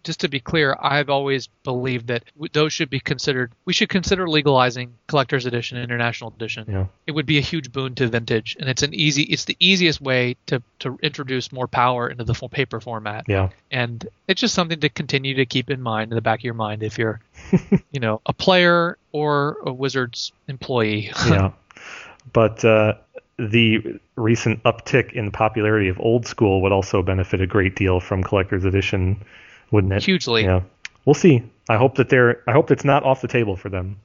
[0.04, 3.50] just to be clear, I've always believed that those should be considered.
[3.64, 6.66] We should consider legalizing collector's edition, international edition.
[6.68, 6.86] Yeah.
[7.06, 9.22] It would be a huge boon to vintage, and it's an easy.
[9.22, 13.24] It's the easiest way to to introduce more power into the full paper format.
[13.28, 13.48] Yeah.
[13.70, 16.52] and it's just something to continue to keep in mind in the back of your
[16.54, 17.18] mind if you're,
[17.90, 21.10] you know, a player or a Wizards employee.
[21.26, 21.52] yeah.
[22.32, 22.94] But uh,
[23.38, 28.22] the recent uptick in popularity of old school would also benefit a great deal from
[28.22, 29.22] collector's edition,
[29.70, 30.04] wouldn't it?
[30.04, 30.44] Hugely.
[30.44, 30.62] Yeah.
[31.04, 31.42] We'll see.
[31.68, 33.98] I hope that they're I hope it's not off the table for them.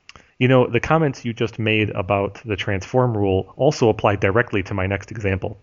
[0.43, 4.73] You know, the comments you just made about the transform rule also apply directly to
[4.73, 5.57] my next example.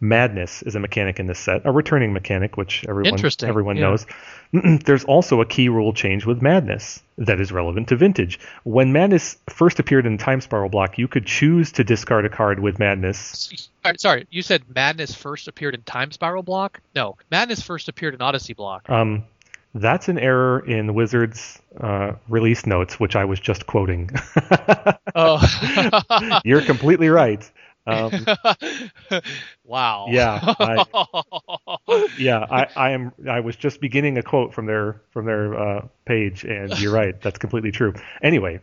[0.00, 3.84] Madness is a mechanic in this set, a returning mechanic, which everyone everyone yeah.
[3.84, 4.06] knows.
[4.84, 8.38] There's also a key rule change with Madness that is relevant to Vintage.
[8.64, 12.60] When Madness first appeared in Time Spiral block, you could choose to discard a card
[12.60, 13.70] with Madness.
[13.82, 16.82] Sorry, sorry, you said Madness first appeared in Time Spiral block?
[16.94, 18.90] No, Madness first appeared in Odyssey block.
[18.90, 19.24] Um,
[19.74, 24.10] that's an error in Wizards uh, release notes, which I was just quoting.
[25.14, 25.40] Oh.
[26.44, 27.50] You're completely right.
[27.88, 28.12] Um,
[29.64, 30.06] wow.
[30.10, 30.54] Yeah,
[32.18, 33.12] yeah, I, I am.
[33.28, 37.20] I was just beginning a quote from their from their uh, page, and you're right.
[37.20, 37.94] That's completely true.
[38.22, 38.60] Anyway,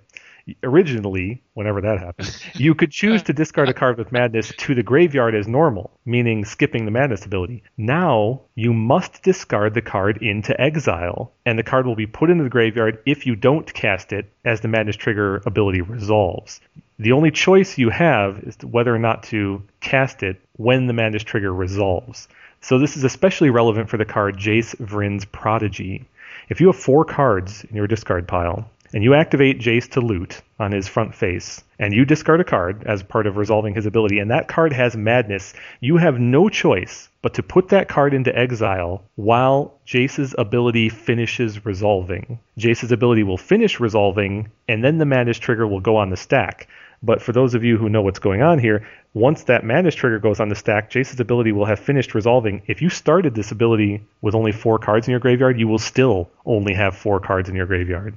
[0.61, 4.83] Originally, whenever that happened, you could choose to discard a card with madness to the
[4.83, 7.63] graveyard as normal, meaning skipping the madness ability.
[7.77, 12.43] Now, you must discard the card into exile, and the card will be put into
[12.43, 16.61] the graveyard if you don't cast it as the madness trigger ability resolves.
[16.99, 21.23] The only choice you have is whether or not to cast it when the madness
[21.23, 22.27] trigger resolves.
[22.61, 26.05] So this is especially relevant for the card Jace Vryn's Prodigy.
[26.49, 30.41] If you have four cards in your discard pile, and you activate Jace to loot
[30.57, 34.19] on his front face, and you discard a card as part of resolving his ability,
[34.19, 38.33] and that card has madness, you have no choice but to put that card into
[38.33, 42.39] exile while Jace's ability finishes resolving.
[42.57, 46.69] Jace's ability will finish resolving, and then the madness trigger will go on the stack.
[47.03, 50.19] But for those of you who know what's going on here, once that madness trigger
[50.19, 52.61] goes on the stack, Jace's ability will have finished resolving.
[52.67, 56.29] If you started this ability with only four cards in your graveyard, you will still
[56.45, 58.15] only have four cards in your graveyard.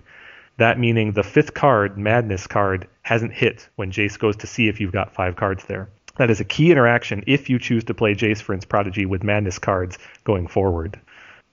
[0.59, 4.81] That meaning the fifth card, Madness card, hasn't hit when Jace goes to see if
[4.81, 5.89] you've got five cards there.
[6.17, 9.61] That is a key interaction if you choose to play Jace Vryn's Prodigy with Madness
[9.61, 10.99] cards going forward.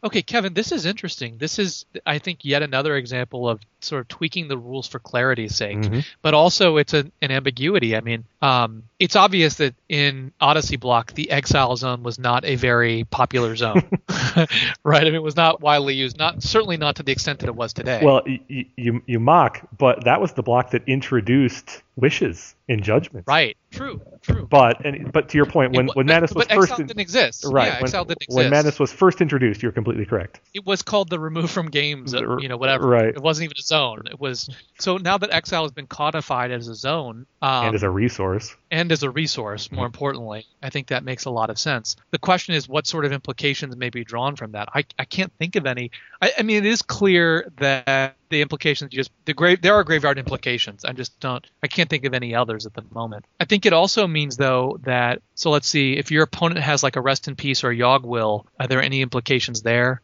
[0.06, 1.38] Okay, Kevin, this is interesting.
[1.40, 5.56] This is, I think, yet another example of sort of tweaking the rules for clarity's
[5.56, 5.99] sake, Mm-hmm.
[6.22, 7.95] but also it's a, an ambiguity.
[7.95, 12.56] I mean, um, it's obvious that in Odyssey Block, the exile zone was not a
[12.56, 13.82] very popular zone,
[14.84, 15.02] right?
[15.02, 17.56] I mean, it was not widely used, not certainly not to the extent that it
[17.56, 18.02] was today.
[18.03, 23.25] Well, y- you you mock, but that was the block that introduced wishes in Judgment.
[23.27, 24.47] right, true, true.
[24.49, 26.87] But and but to your point, when It- when Madness was but first exile in-
[26.87, 27.45] didn't exist.
[27.47, 28.35] right yeah, when, exile didn't exist.
[28.37, 30.39] when Madness was first introduced, you're completely correct.
[30.53, 32.87] it was called the remove from games, uh, you know, whatever.
[32.87, 33.09] right.
[33.09, 34.03] It wasn't even a zone.
[34.09, 37.83] It was so now that exile has been codified as a zone, um, and as
[37.83, 39.85] a resource, and as a resource, more mm-hmm.
[39.85, 41.95] importantly, I think that makes a lot of sense.
[42.11, 44.68] The question is, what sort of implications may be drawn from that?
[44.76, 45.91] I, I can't think of any.
[46.22, 50.18] I, I mean, it is clear that the implications just the grave there are graveyard
[50.18, 50.84] implications.
[50.84, 51.45] I just don't.
[51.64, 53.23] I can't think of any others at the moment.
[53.39, 56.97] I think it also means though that so let's see if your opponent has like
[56.97, 58.45] a rest in peace or Yawg Will.
[58.60, 60.02] Are there any implications there?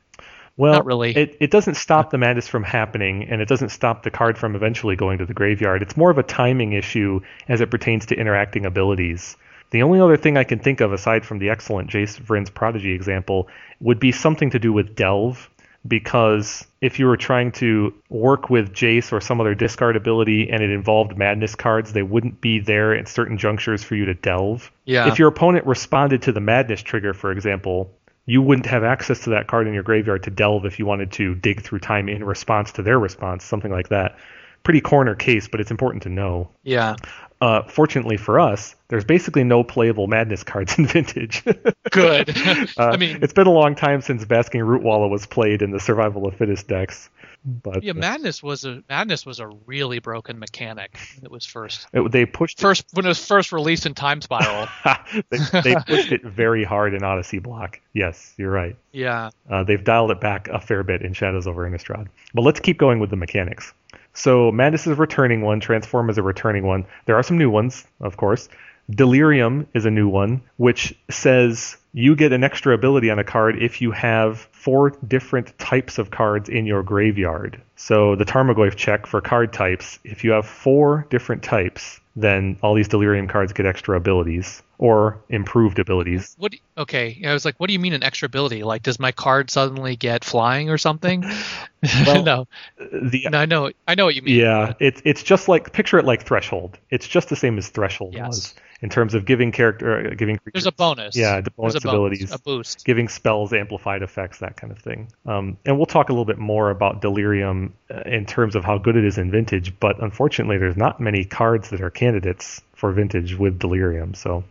[0.57, 1.15] Well, Not really.
[1.15, 4.55] It it doesn't stop the madness from happening, and it doesn't stop the card from
[4.55, 5.81] eventually going to the graveyard.
[5.81, 9.37] It's more of a timing issue as it pertains to interacting abilities.
[9.71, 12.91] The only other thing I can think of aside from the excellent Jace Vryn's Prodigy
[12.91, 13.47] example
[13.79, 15.49] would be something to do with Delve,
[15.87, 20.61] because if you were trying to work with Jace or some other discard ability and
[20.61, 24.71] it involved madness cards, they wouldn't be there at certain junctures for you to delve.
[24.85, 25.07] Yeah.
[25.07, 27.91] If your opponent responded to the madness trigger, for example,
[28.31, 31.11] you wouldn't have access to that card in your graveyard to delve if you wanted
[31.11, 34.17] to dig through time in response to their response, something like that.
[34.63, 36.49] Pretty corner case, but it's important to know.
[36.63, 36.95] Yeah.
[37.41, 41.43] Uh, fortunately for us, there's basically no playable madness cards in Vintage.
[41.91, 42.33] Good.
[42.77, 45.71] Uh, I mean, it's been a long time since Basking Root Rootwalla was played in
[45.71, 47.09] the Survival of Fittest decks.
[47.43, 50.97] But yeah, uh, madness was a madness was a really broken mechanic.
[51.15, 53.93] when It was first it- they pushed it, first when it was first released in
[53.95, 54.67] Time Spiral.
[55.29, 57.79] they, they pushed it very hard in Odyssey Block.
[57.93, 58.75] Yes, you're right.
[58.91, 59.31] yeah.
[59.49, 62.07] Uh, they've dialed it back a fair bit in Shadows over Innistrad.
[62.33, 63.73] But let's keep going with the mechanics.
[64.13, 65.59] So Madness is a returning one.
[65.59, 66.85] Transform is a returning one.
[67.05, 68.49] There are some new ones, of course.
[68.89, 73.61] Delirium is a new one, which says you get an extra ability on a card
[73.61, 77.59] if you have four different types of cards in your graveyard.
[77.75, 82.75] So the Tarmogoyf check for card types, if you have four different types, then all
[82.75, 86.35] these Delirium cards get extra abilities or improved abilities.
[86.37, 86.53] What?
[86.77, 88.63] Okay, I was like, what do you mean an extra ability?
[88.63, 91.23] Like, does my card suddenly get flying or something?
[92.05, 92.47] Well, no,
[92.77, 94.35] The no, I know, I know what you mean.
[94.35, 96.77] Yeah, it's it's just like picture it like Threshold.
[96.91, 98.27] It's just the same as Threshold Yes.
[98.27, 101.15] was in terms of giving character, uh, giving creatures, There's a bonus.
[101.15, 102.83] yeah, the bonus There's a abilities, a boost.
[102.85, 105.11] giving spells amplified effects, that kind of thing.
[105.25, 108.77] Um, and we'll talk a little bit more about Delirium uh, in terms of how
[108.77, 109.79] good it is in Vintage.
[109.79, 114.13] But unfortunately, there's not many cards that are candidates for Vintage with Delirium.
[114.13, 114.43] So.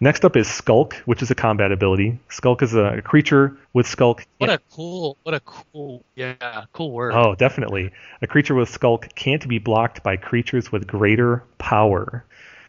[0.00, 2.18] Next up is Skulk, which is a combat ability.
[2.28, 4.26] Skulk is a creature with Skulk.
[4.38, 7.14] What a cool, what a cool, yeah, cool word.
[7.14, 7.92] Oh, definitely.
[8.20, 12.24] A creature with Skulk can't be blocked by creatures with greater power.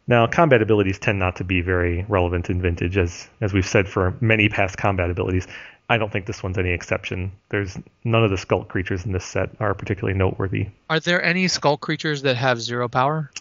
[0.07, 3.87] Now, combat abilities tend not to be very relevant in Vintage, as as we've said
[3.87, 5.47] for many past combat abilities.
[5.87, 7.31] I don't think this one's any exception.
[7.49, 10.67] There's none of the skulk creatures in this set are particularly noteworthy.
[10.89, 13.31] Are there any skulk creatures that have zero power?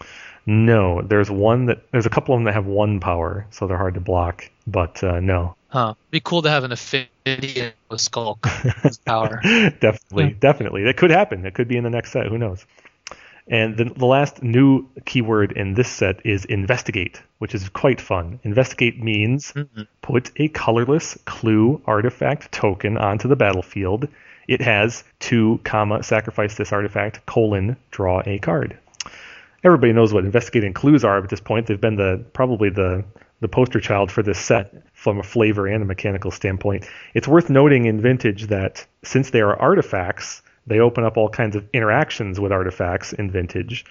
[0.47, 3.79] No, there's one that there's a couple of them that have one power, so they're
[3.79, 4.51] hard to block.
[4.67, 5.95] But uh, no, Huh.
[6.13, 8.47] Be cool to have an affinity with skulk
[9.05, 9.41] power.
[9.43, 10.85] definitely, definitely.
[10.85, 11.45] That could happen.
[11.45, 12.29] It could be in the next set.
[12.29, 12.65] Who knows?
[13.47, 18.41] And the, the last new keyword in this set is investigate, which is quite fun.
[18.43, 19.87] Investigate means Mhm.
[20.01, 24.09] put a colorless clue artifact token onto the battlefield.
[24.49, 28.79] It has two comma sacrifice this artifact colon draw a card.
[29.63, 31.67] everybody knows what investigating clues are at this point.
[31.67, 33.03] They've been the probably the
[33.41, 36.87] the poster child for this set from a flavor and a mechanical standpoint.
[37.15, 41.57] It's worth noting in Vintage that since they are artifacts, they open up all kinds
[41.57, 43.85] of interactions with artifacts in Vintage.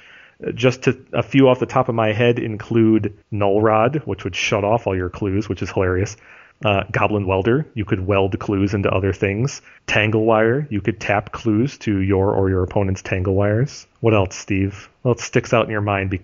[0.46, 4.24] Uh, Just to a few off the top of my head include Null Rod, which
[4.24, 6.18] would shut off all your clues, which is hilarious.
[6.64, 9.62] Uh, Goblin Welder, you could weld clues into other things.
[9.86, 13.86] Tangle Wire, you could tap clues to your or your opponent's tangle wires.
[14.00, 14.90] What else, Steve?
[15.02, 16.22] What else sticks out in your mind be-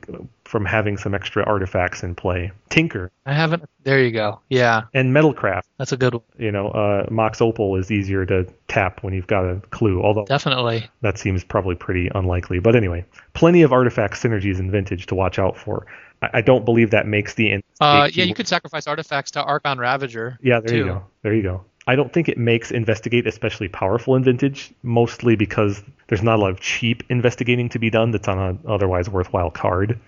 [0.49, 2.51] from having some extra artifacts in play?
[2.69, 3.63] Tinker I haven't.
[3.83, 4.39] There you go.
[4.49, 5.63] Yeah, and Metalcraft.
[5.77, 6.23] that's a good one.
[6.37, 10.25] You know, uh, Mox Opal is easier to tap when you've got a clue, although
[10.25, 10.89] Definitely.
[11.01, 12.59] that seems probably pretty unlikely.
[12.59, 15.85] But anyway, plenty of artifact synergies in Vintage to watch out for.
[16.21, 17.63] I, I don't believe that makes the end.
[17.79, 20.37] Uh, yeah, you could sacrifice artifacts to Arcbound Ravager.
[20.41, 21.03] Yeah, there you go.
[21.21, 21.65] There you go.
[21.87, 26.41] I don't think it makes investigate especially powerful in vintage, mostly because there's not a
[26.41, 29.99] lot of cheap investigating to be done that's on an otherwise worthwhile card.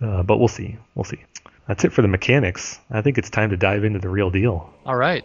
[0.00, 0.76] Uh, but we'll see.
[0.94, 1.18] We'll see.
[1.66, 2.78] That's it for the mechanics.
[2.90, 4.72] I think it's time to dive into the real deal.
[4.86, 5.24] All right.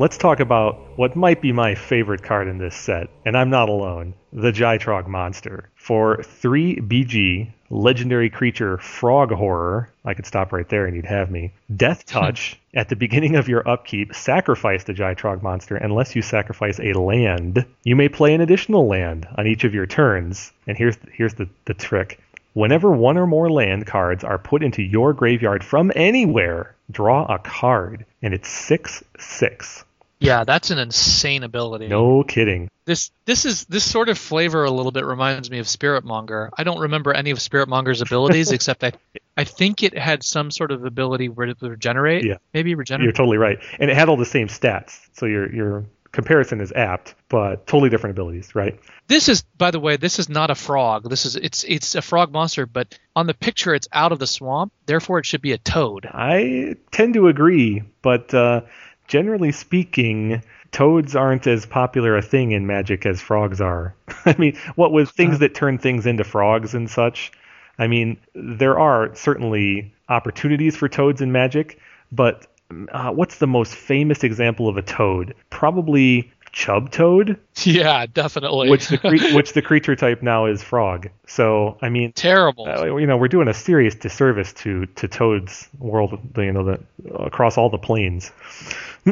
[0.00, 3.68] Let's talk about what might be my favorite card in this set, and I'm not
[3.68, 5.70] alone the Gitrog Monster.
[5.74, 11.32] For 3 BG, legendary creature Frog Horror, I could stop right there and you'd have
[11.32, 11.50] me.
[11.74, 16.78] Death Touch, at the beginning of your upkeep, sacrifice the Gitrog Monster unless you sacrifice
[16.78, 17.66] a land.
[17.82, 21.48] You may play an additional land on each of your turns, and here's, here's the,
[21.64, 22.20] the trick.
[22.54, 27.40] Whenever one or more land cards are put into your graveyard from anywhere, draw a
[27.40, 29.84] card, and it's 6 6.
[30.20, 31.88] Yeah, that's an insane ability.
[31.88, 32.70] No kidding.
[32.84, 36.50] This this is this sort of flavor a little bit reminds me of Spiritmonger.
[36.56, 38.92] I don't remember any of Spiritmonger's abilities except I
[39.36, 42.24] I think it had some sort of ability where it would regenerate.
[42.24, 42.38] Yeah.
[42.52, 43.04] Maybe regenerate.
[43.04, 43.58] You're totally right.
[43.78, 44.98] And it had all the same stats.
[45.12, 48.80] So your your comparison is apt, but totally different abilities, right?
[49.06, 51.08] This is by the way, this is not a frog.
[51.08, 54.26] This is it's it's a frog monster, but on the picture it's out of the
[54.26, 56.08] swamp, therefore it should be a toad.
[56.10, 58.62] I tend to agree, but uh,
[59.08, 63.94] generally speaking, toads aren't as popular a thing in Magic as frogs are.
[64.24, 67.32] I mean, what with things that turn things into frogs and such.
[67.78, 71.78] I mean, there are certainly opportunities for toads in Magic,
[72.12, 72.46] but
[72.92, 75.34] uh, what's the most famous example of a toad?
[75.50, 78.70] Probably Chub Toad, Yeah, definitely.
[78.70, 81.08] which the cre- which the creature type now is frog.
[81.26, 82.66] So I mean, terrible.
[82.68, 86.80] uh, you know, we're doing a serious disservice to to Toad's world, you know, the,
[87.14, 88.32] across all the planes.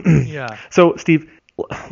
[0.26, 0.56] yeah.
[0.70, 1.30] So, Steve,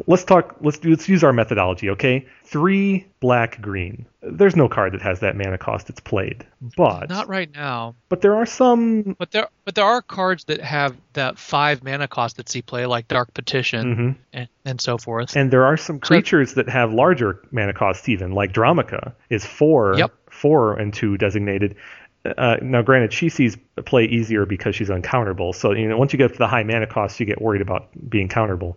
[0.07, 0.57] let's talk.
[0.61, 2.27] Let's do, let's use our methodology, okay?
[2.45, 4.07] Three black green.
[4.23, 5.91] There's no card that has that mana cost.
[5.91, 7.95] It's played, but Not right now.
[8.09, 9.17] but there are some.
[9.19, 12.87] But there but there are cards that have that five mana cost that see play,
[12.87, 14.17] like Dark Petition Mhm.
[14.33, 15.37] and, and so forth.
[15.37, 19.95] And there are some creatures that have larger mana costs, even like Dromoka is four,
[19.99, 20.13] Yep.
[20.31, 21.77] four and two designated.
[22.25, 25.55] Uh, now, granted, she sees play easier because she's uncounterable.
[25.55, 27.89] So you know, once you get to the high mana cost, you get worried about
[28.09, 28.77] being counterable.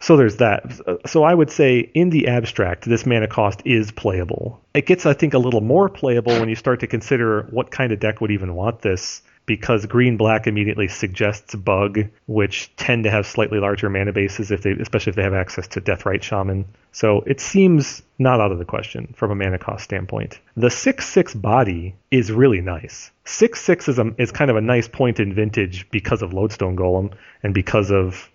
[0.00, 0.80] So there's that.
[1.06, 4.60] So I would say, in the abstract, this mana cost is playable.
[4.74, 7.92] It gets, I think, a little more playable when you start to consider what kind
[7.92, 9.22] of deck would even want this,
[9.52, 14.62] because green black immediately suggests bug, which tend to have slightly larger mana bases, if
[14.62, 16.64] they, especially if they have access to Deathrite Shaman.
[16.90, 20.40] So it seems not out of the question from a mana cost standpoint.
[20.56, 23.10] The six six body is really nice.
[23.26, 26.74] Six six is a, is kind of a nice point in vintage because of Lodestone
[26.74, 27.12] Golem
[27.42, 28.30] and because of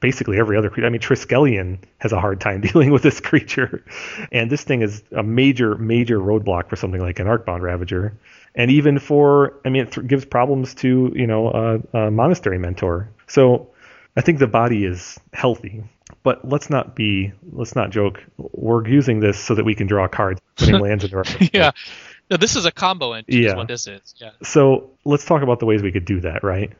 [0.00, 0.88] basically every other creature.
[0.88, 3.84] I mean, Triskelion has a hard time dealing with this creature,
[4.32, 8.14] and this thing is a major major roadblock for something like an Arcbound Ravager,
[8.54, 12.58] and even for I mean, it th- gives problems to you know uh, a Monastery
[12.58, 13.10] Mentor.
[13.26, 13.68] So
[14.16, 15.82] I think the body is healthy.
[16.22, 18.22] But let's not be let's not joke.
[18.36, 21.72] We're using this so that we can draw cards, putting lands into our yeah.
[22.30, 23.56] No, this is a combo engine is Yeah.
[23.56, 24.14] what this is.
[24.18, 24.30] Yeah.
[24.42, 26.72] So let's talk about the ways we could do that, right?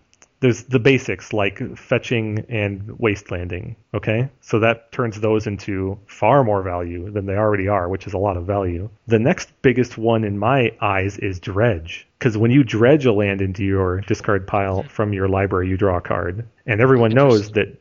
[0.45, 3.77] There's the basics like fetching and wastelanding.
[3.95, 8.13] Okay, so that turns those into far more value than they already are, which is
[8.13, 8.91] a lot of value.
[9.07, 13.41] The next biggest one in my eyes is dredge, because when you dredge a land
[13.41, 17.81] into your discard pile from your library, you draw a card, and everyone knows that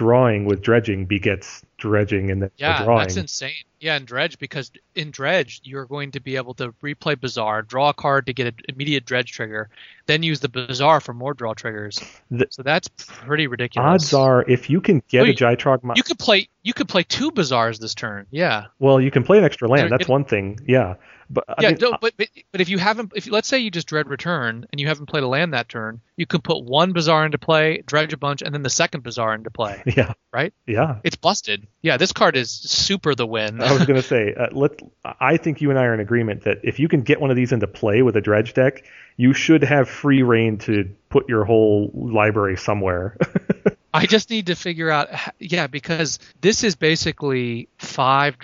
[0.00, 3.00] drawing with dredging begets dredging and then Yeah, drawing.
[3.00, 3.52] that's insane.
[3.80, 7.90] Yeah, in Dredge because in Dredge you're going to be able to replay Bazaar, draw
[7.90, 9.68] a card to get an immediate Dredge trigger,
[10.06, 12.00] then use the Bazaar for more draw triggers.
[12.30, 14.04] The- so that's pretty ridiculous.
[14.04, 17.02] Odds are, if you can get Oh, a Gitrog, you could play you could play
[17.02, 18.26] two Bazaars this turn.
[18.30, 18.66] Yeah.
[18.78, 19.90] well, you can play an extra land.
[19.90, 20.58] That's one thing.
[20.66, 20.96] Yeah,
[21.30, 23.70] but I yeah, mean, no, but, but but if you haven't, if let's say you
[23.70, 26.92] just dread return and you haven't played a land that turn, you can put one
[26.92, 29.82] bazaar into play, dredge a bunch, and then the second bazaar into play.
[29.96, 30.52] yeah, Right?
[30.66, 30.98] yeah.
[31.04, 31.66] It's busted.
[31.82, 33.60] Yeah, this card is super the win.
[33.62, 34.72] I was going to say, uh, let.
[35.04, 37.36] I think you and I are in agreement that if you can get one of
[37.36, 38.84] these into play with a dredge deck,
[39.16, 43.16] you should have free reign to put your whole library somewhere.
[43.92, 45.08] I just need to figure out,
[45.38, 48.36] yeah, because this is basically five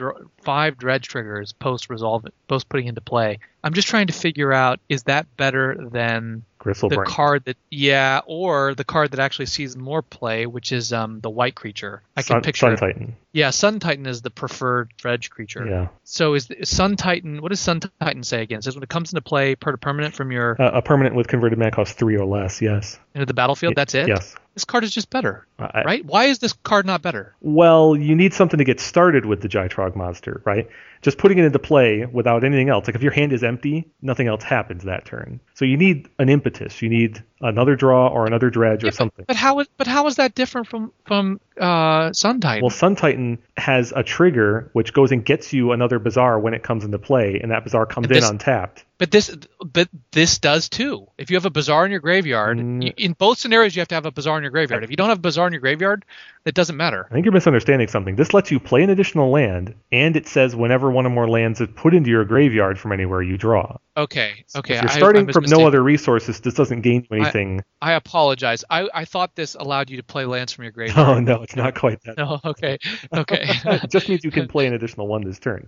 [0.42, 3.38] five dredge triggers post resolve post putting into play.
[3.62, 7.04] I'm just trying to figure out is that better than the Griselbrand.
[7.04, 11.30] card that yeah, or the card that actually sees more play, which is um the
[11.30, 12.02] white creature.
[12.16, 12.66] I can Sun, picture.
[12.66, 12.76] Sun it.
[12.78, 13.16] Titan.
[13.36, 15.66] Yeah, Sun Titan is the preferred dredge creature.
[15.68, 17.42] Yeah, So is, is Sun Titan?
[17.42, 18.60] What does Sun Titan say again?
[18.60, 21.28] It says when it comes into play, per permanent from your uh, a permanent with
[21.28, 22.62] converted mana cost three or less.
[22.62, 22.98] Yes.
[23.14, 23.74] into the battlefield.
[23.76, 24.08] That's it.
[24.08, 24.34] Yes.
[24.54, 26.04] This card is just better, I- right?
[26.06, 27.34] Why is this card not better?
[27.42, 30.66] Well, you need something to get started with the Gitrog monster, right?
[31.02, 32.86] Just putting it into play without anything else.
[32.86, 35.40] Like if your hand is empty, nothing else happens that turn.
[35.52, 36.80] So you need an impetus.
[36.80, 39.24] You need another draw or another dredge or Yeah, but- something.
[39.28, 42.62] But how is but how is that different from from uh, Sun Titan?
[42.62, 46.62] Well, Sun Titan has a trigger which goes and gets you another Bazaar when it
[46.62, 48.84] comes into play, and that Bazaar comes And in untapped.
[48.98, 51.06] But this, but this does too.
[51.18, 52.82] If you have a bazaar in your graveyard, Mm.
[52.82, 54.84] you, in both scenarios, you have to have a bazaar in your graveyard.
[54.84, 56.04] If you don't have a bazaar in your graveyard,
[56.46, 57.06] it doesn't matter.
[57.10, 58.14] I think you're misunderstanding something.
[58.14, 61.60] This lets you play an additional land, and it says whenever one or more lands
[61.60, 63.76] is put into your graveyard from anywhere you draw.
[63.96, 64.76] Okay, okay.
[64.76, 67.62] if you're starting I from no other resources, this doesn't gain you anything.
[67.82, 68.62] I apologize.
[68.70, 71.08] I, I thought this allowed you to play lands from your graveyard.
[71.08, 72.16] Oh no, it's not quite that.
[72.26, 72.78] No, okay,
[73.14, 73.44] okay.
[73.64, 75.66] it just means you can play an additional one this turn.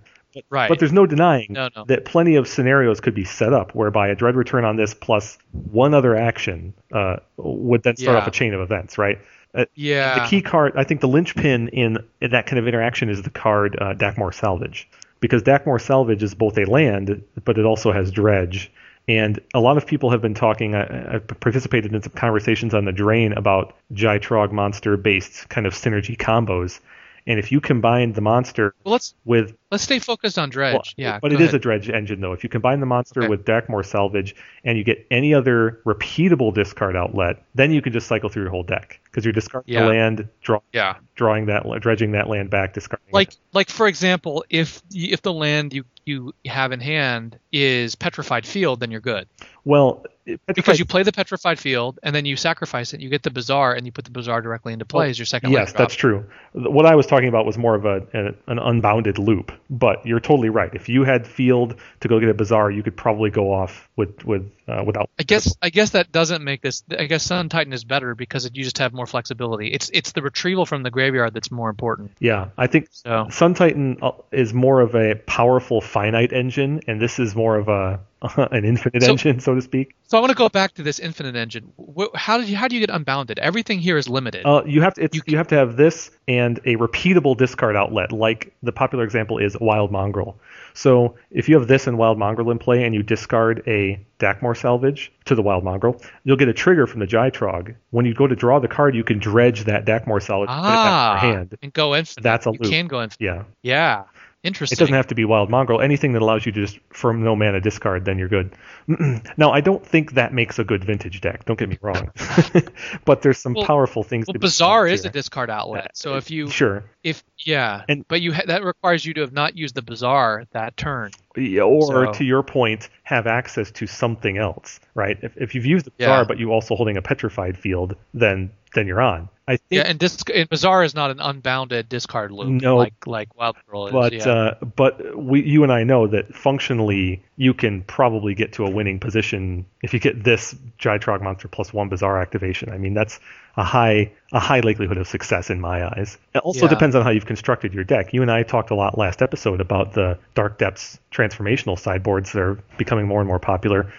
[0.49, 0.69] right.
[0.69, 1.85] But there's no denying No, no.
[1.87, 5.39] that plenty of scenarios could be set up whereby a dread return on this plus
[5.53, 8.21] one other action uh, would then start Yeah.
[8.23, 9.19] off a chain of events, right?
[9.59, 10.20] Uh, yeah.
[10.20, 13.30] the key card, I think the linchpin in, in that kind of interaction is the
[13.30, 14.89] card uh, Dakmor Salvage.
[15.20, 18.70] Because Dakmor Salvage is both a land, but it also has dredge.
[19.09, 22.85] And a lot of people have been talking, I, I've participated in some conversations on
[22.85, 26.78] the drain about Gitrog monster based kind of synergy combos.
[27.27, 30.74] And if you combine the monster well, let's with let's stay focused on dredge.
[30.74, 31.55] well, yeah, but it is ahead.
[31.57, 32.32] a dredge engine though.
[32.32, 33.28] If you combine the monster Okay.
[33.28, 34.35] with Dakmor Salvage
[34.65, 38.51] and you get any other repeatable discard outlet, then you can just cycle through your
[38.51, 39.82] whole deck because you're discarding Yeah.
[39.82, 40.95] the land, draw, yeah.
[41.19, 43.09] Drawing that, dredging that land back, discarding.
[43.09, 43.12] it.
[43.12, 48.47] Like like for example, if if the land you you have in hand is petrified
[48.47, 49.28] field, then you're good
[49.69, 53.01] well, it- because you play the petrified field and then you sacrifice it.
[53.01, 55.27] You get the bazaar and you put the bazaar directly into play Well, as your
[55.27, 55.53] second.
[55.53, 56.24] Yes, that's true.
[56.53, 59.53] What I was talking about was more of a, a an unbounded loop.
[59.69, 60.74] But you're totally right.
[60.74, 64.25] If you had field to go get a bazaar, you could probably go off with
[64.25, 65.11] with uh, without.
[65.19, 66.85] I guess I guess that doesn't make this.
[66.97, 69.69] I guess Sun Titan is better because it, you just have more flexibility.
[69.69, 72.12] It's it's the retrieval from the graveyard that's more important.
[72.20, 77.03] Yeah, I think So Sun Titan uh, is more of a powerful finite engine, and
[77.03, 78.01] this is more of a
[78.36, 79.95] an infinite So- engine, so to speak.
[80.07, 81.73] so I want to go back to this infinite engine.
[82.15, 83.39] How did you how do you get unbounded?
[83.39, 84.45] Everything here is limited.
[84.45, 87.77] Uh, you have to it's, You you, have to have this and a repeatable discard
[87.77, 90.39] outlet, like the popular example is Wild Mongrel.
[90.74, 94.57] So if you have this and Wild Mongrel in play and you discard a Dakmor
[94.57, 97.74] salvage to the Wild Mongrel, you'll get a trigger from the Gitrog.
[97.90, 100.69] When you go to draw the card, you can dredge that Dakmor salvage and put
[100.69, 101.59] it back ah, in your hand.
[101.62, 102.23] and go infinite.
[102.23, 102.70] That's a you loop.
[102.70, 103.24] can go infinite.
[103.24, 103.45] Yeah.
[103.62, 104.05] Yeah,
[104.43, 104.77] interesting.
[104.77, 105.81] It doesn't have to be Wild Mongrel.
[105.81, 108.55] Anything that allows you to just from no mana discard, then you're good.
[109.36, 111.44] now, I don't think that makes a good vintage deck.
[111.44, 112.10] Don't get me wrong,
[113.05, 114.27] but there's some Well- powerful things.
[114.27, 115.97] well, Bazaar is a discard outlet.
[115.97, 119.32] So if you sure, if yeah, And- but you ha- that requires you to have
[119.32, 121.10] not used the Bazaar that turn.
[121.36, 125.16] Yeah, or So- to your point, have access to something else, right?
[125.23, 126.24] If, if you've used the Bazaar, Yeah.
[126.24, 129.28] but you also holding a petrified field, then then you're on.
[129.49, 132.77] I think, Yeah, and disc- and Bazaar is not an unbounded discard loop No.
[132.77, 133.93] like like Wild Girl is.
[133.93, 134.29] but yeah.
[134.29, 138.70] uh, but we, you and I know that functionally you can probably get to a
[138.70, 142.70] winning position if you get this Gitrog monster plus one Bazaar activation.
[142.70, 143.19] I mean, that's
[143.57, 146.19] a high a high likelihood of success in my eyes.
[146.35, 146.69] It also Yeah.
[146.70, 148.12] depends on how you've constructed your deck.
[148.12, 152.41] You and I talked a lot last episode about the Dark Depths transformational sideboards that
[152.43, 153.91] are becoming more and more popular.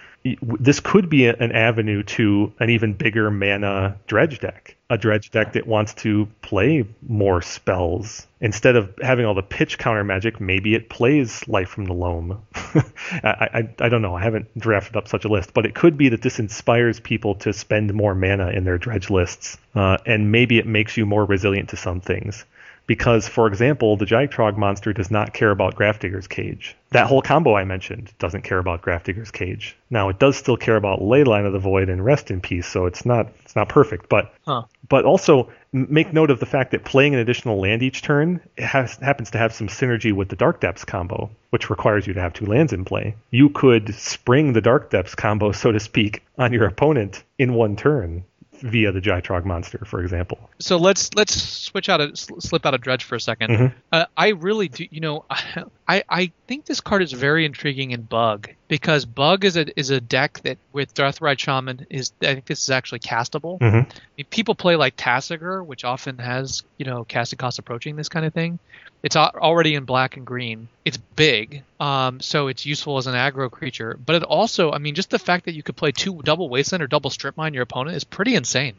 [0.42, 4.76] This could be an avenue to an even bigger mana dredge deck.
[4.90, 8.26] A dredge deck that wants to play more spells.
[8.40, 12.42] Instead of having all the pitch counter magic, maybe it plays Life from the Loam.
[12.54, 14.16] I, I, I don't know.
[14.16, 17.36] I haven't drafted up such a list, but it could be that this inspires people
[17.36, 21.24] to spend more mana in their dredge lists, uh, and maybe it makes you more
[21.24, 22.44] resilient to some things
[22.86, 26.76] because, for example, the Gitrog monster does not care about Grafdigger's Cage.
[26.90, 29.76] That whole combo I mentioned doesn't care about Grafdigger's Cage.
[29.90, 32.86] Now, it does still care about Leyline of the Void and Rest in Peace, so
[32.86, 34.08] it's not it's not perfect.
[34.08, 34.64] But Huh.
[34.88, 38.96] but also make note of the fact that playing an additional land each turn has,
[38.96, 42.32] happens to have some synergy with the Dark Depths combo, which requires you to have
[42.32, 43.14] two lands in play.
[43.30, 47.76] You could spring the Dark Depths combo, so to speak, on your opponent in one
[47.76, 48.24] turn
[48.60, 50.38] via the Gitrog monster, for example.
[50.58, 53.74] So let's let's switch out a slip out of dredge for a 2nd Mhm.
[53.92, 54.86] Uh, I really do.
[54.90, 55.24] You know,
[55.88, 59.90] I I think this card is very intriguing in Bug because Bug is a is
[59.90, 63.60] a deck that with Deathrite Shaman is I think this is actually castable.
[63.60, 63.86] Mhm.
[63.88, 68.08] I mean, people play like Tasigur, which often has you know casting cost approaching this
[68.08, 68.58] kind of thing.
[69.04, 70.66] It's al- already in black and green.
[70.84, 73.96] It's big, um, so it's useful as an aggro creature.
[74.04, 76.82] But it also, I mean, just the fact that you could play two double wasteland
[76.82, 78.74] or double strip mine your opponent is pretty insane.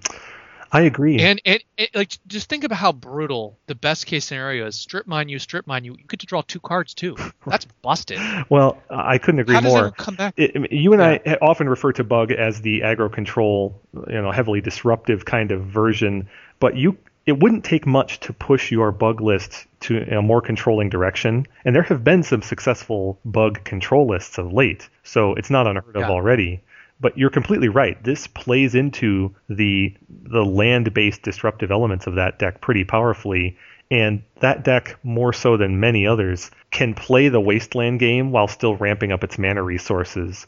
[0.71, 1.19] I agree.
[1.19, 4.75] And it, it like just think about how brutal the best case scenario is.
[4.75, 5.95] Strip mine you, strip mine you.
[5.97, 7.17] You get to draw two cards too.
[7.45, 8.19] That's busted.
[8.49, 9.91] well, I couldn't agree How more.
[9.91, 10.33] come back?
[10.37, 14.61] It, you and I often refer to bug as the aggro control, you know, heavily
[14.61, 16.29] disruptive kind of version,
[16.59, 20.89] but you it wouldn't take much to push your bug list to a more controlling
[20.89, 25.67] direction, and there have been some successful bug control lists of late, so it's not
[25.67, 26.09] unheard of Yeah.
[26.09, 26.61] already.
[27.01, 28.01] But you're completely right.
[28.03, 33.57] This plays into the the land-based disruptive elements of that deck pretty powerfully,
[33.89, 38.75] and that deck more so than many others can play the wasteland game while still
[38.75, 40.45] ramping up its mana resources.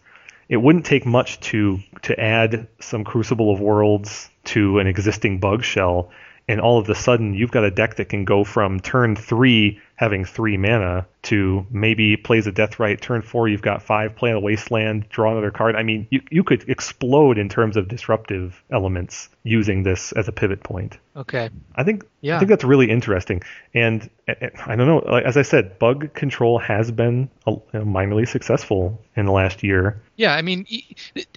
[0.47, 5.63] It wouldn't take much to to add some Crucible of Worlds to an existing bug
[5.63, 6.11] shell,
[6.47, 9.79] and all of a sudden you've got a deck that can go from turn three
[9.95, 12.99] having three mana to maybe plays a death right.
[12.99, 15.75] Turn four you've got five play a wasteland draw another card.
[15.75, 20.31] I mean you, you could explode in terms of disruptive elements using this as a
[20.31, 20.97] pivot point.
[21.15, 21.49] Okay.
[21.75, 22.35] i think Yeah.
[22.35, 23.41] i think that's really interesting.
[23.73, 27.29] And uh, uh, i don't know as i said bug control has been
[27.73, 30.01] minorly successful in the last year.
[30.15, 30.65] Yeah, I mean,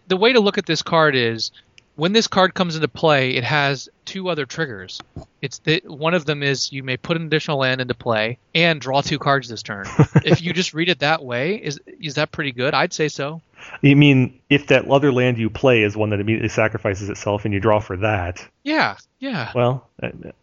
[0.08, 1.50] the way to look at this card is
[1.96, 5.00] when this card comes into play, it has two other triggers.
[5.42, 8.80] It's the, one of them is you may put an additional land into play and
[8.80, 9.86] draw two cards this turn.
[10.24, 12.74] if you just read it that way, is is that pretty good?
[12.74, 13.40] I'd say so.
[13.82, 17.52] You mean if that other land you play is one that immediately sacrifices itself and
[17.52, 19.52] you draw for that Yeah, yeah.
[19.54, 19.88] Well,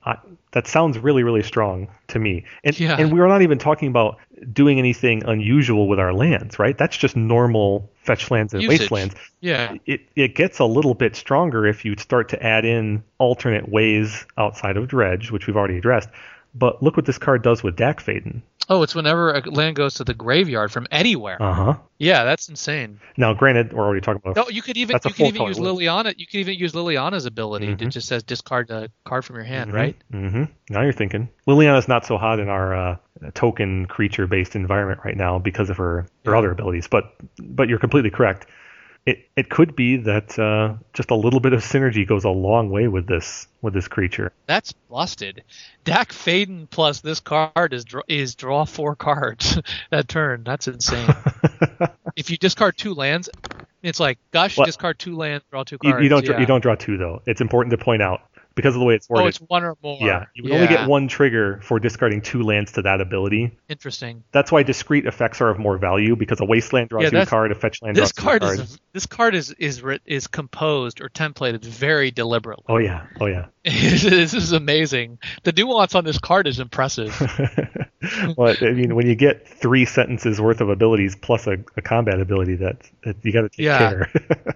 [0.06, 0.18] I,
[0.52, 2.46] that sounds really, really strong to me.
[2.64, 2.96] And, Yeah.
[3.00, 4.18] and we're not even talking about
[4.52, 6.78] doing anything unusual with our lands, right?
[6.78, 8.82] That's just normal fetch lands and Usage.
[8.82, 9.16] wastelands.
[9.42, 9.76] Yeah.
[9.86, 14.26] It, it gets a little bit stronger if you start to add in alternate ways
[14.38, 16.10] outside of Dredge, which we've already addressed.
[16.56, 18.42] But look what this card does with Dack Fayden.
[18.70, 21.42] Oh, it's whenever a land goes to the graveyard from anywhere.
[21.42, 21.74] Uh huh.
[21.98, 23.00] yeah, that's insane.
[23.18, 24.36] Now, granted, we're already talking about.
[24.38, 25.80] No, you could even you could even use list.
[25.80, 26.14] Liliana.
[26.18, 27.92] You could even use Liliana's ability that Mhm.
[27.92, 29.96] just says discard a card from your hand, Mhm, right?
[30.14, 30.50] mhm.
[30.70, 31.28] Now you're thinking.
[31.46, 32.98] Liliana's not so hot in our uh,
[33.34, 36.38] token creature based environment right now because of her, her Yeah.
[36.38, 38.48] other abilities, but but you're completely correct.
[39.06, 42.70] It it could be that uh, just a little bit of synergy goes a long
[42.70, 44.32] way with this with this creature.
[44.48, 45.44] That's busted.
[45.84, 49.60] Dack Fayden plus this card is draw, is draw four cards
[49.90, 50.44] that turn.
[50.46, 51.10] That's insane.
[52.16, 53.30] if you discard two lands,
[53.82, 56.02] it's like gosh, Well, discard two lands, draw two cards.
[56.02, 56.40] you don't yeah.
[56.40, 57.22] you don't draw two though.
[57.26, 58.22] It's important to point out
[58.56, 59.26] because of the way it's oh, worded.
[59.26, 59.98] Oh, it's one or more.
[60.02, 63.58] yeah, you would only get one trigger for discarding two lands to that ability.
[63.70, 64.24] Interesting.
[64.32, 67.26] That's why discrete effects are of more value because a wasteland draws Yeah, you a
[67.26, 68.60] card, a fetch land This draws you a card card.
[68.60, 72.66] is this card is is is composed or templated very deliberately.
[72.70, 73.46] Oh yeah, oh yeah.
[73.64, 75.20] this is amazing.
[75.44, 77.18] The nuance on this card is impressive.
[78.38, 82.20] well, I mean, when you get three sentences worth of abilities plus a, a combat
[82.20, 83.78] ability, that, that you got to take Yeah.
[83.78, 84.10] care.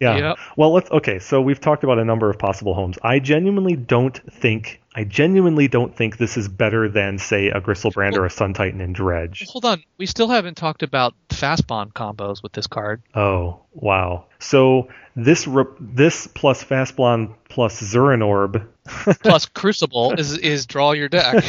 [0.00, 0.16] yeah.
[0.16, 0.38] Yep.
[0.56, 0.90] Well, let's.
[0.90, 2.98] Okay, so we've talked about a number of possible homes.
[3.02, 4.80] I genuinely don't think.
[4.94, 8.80] I genuinely don't think this is better than, say, a Griselbrand or a Sun Titan
[8.80, 9.46] in Dredge.
[9.48, 13.02] Hold on, we still haven't talked about fast bond combos with this card.
[13.14, 14.26] Oh, wow.
[14.38, 18.68] So this re- this plus Fastbond plus Zuran Orb.
[19.22, 21.44] Plus Crucible is is draw your deck.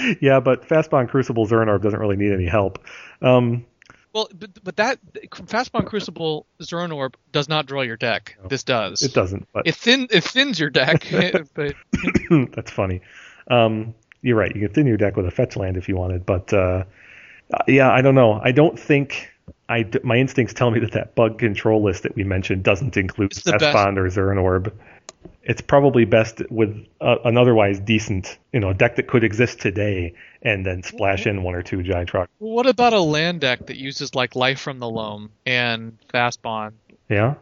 [0.20, 2.80] yeah, but fast bond Crucible Zuran Orb doesn't really need any help.
[3.20, 3.64] Um,
[4.12, 4.98] Well, but, but that
[5.30, 8.36] Fastbond Crucible Zuran Orb does not draw your deck.
[8.48, 9.00] This does.
[9.02, 11.06] it doesn't, but It thin it thins your deck,
[11.54, 11.74] but
[12.52, 13.00] That's funny.
[13.48, 14.54] Um, you're right.
[14.54, 16.84] You can thin your deck with a fetch land if you wanted, but uh,
[17.66, 18.40] yeah, I don't know.
[18.42, 19.28] I don't think.
[19.68, 23.32] I my instincts tell me that that bug control list that we mentioned doesn't include
[23.32, 23.64] It's the best.
[23.64, 24.72] Fastbond or Zuran Orb.
[25.42, 30.64] It's probably best with an otherwise decent, you know, deck that could exist today, and
[30.64, 32.30] then splash in one or two giant truck.
[32.38, 36.76] What about a land deck that uses like Life from the Loam and Fast Bond
[37.12, 37.34] Yeah,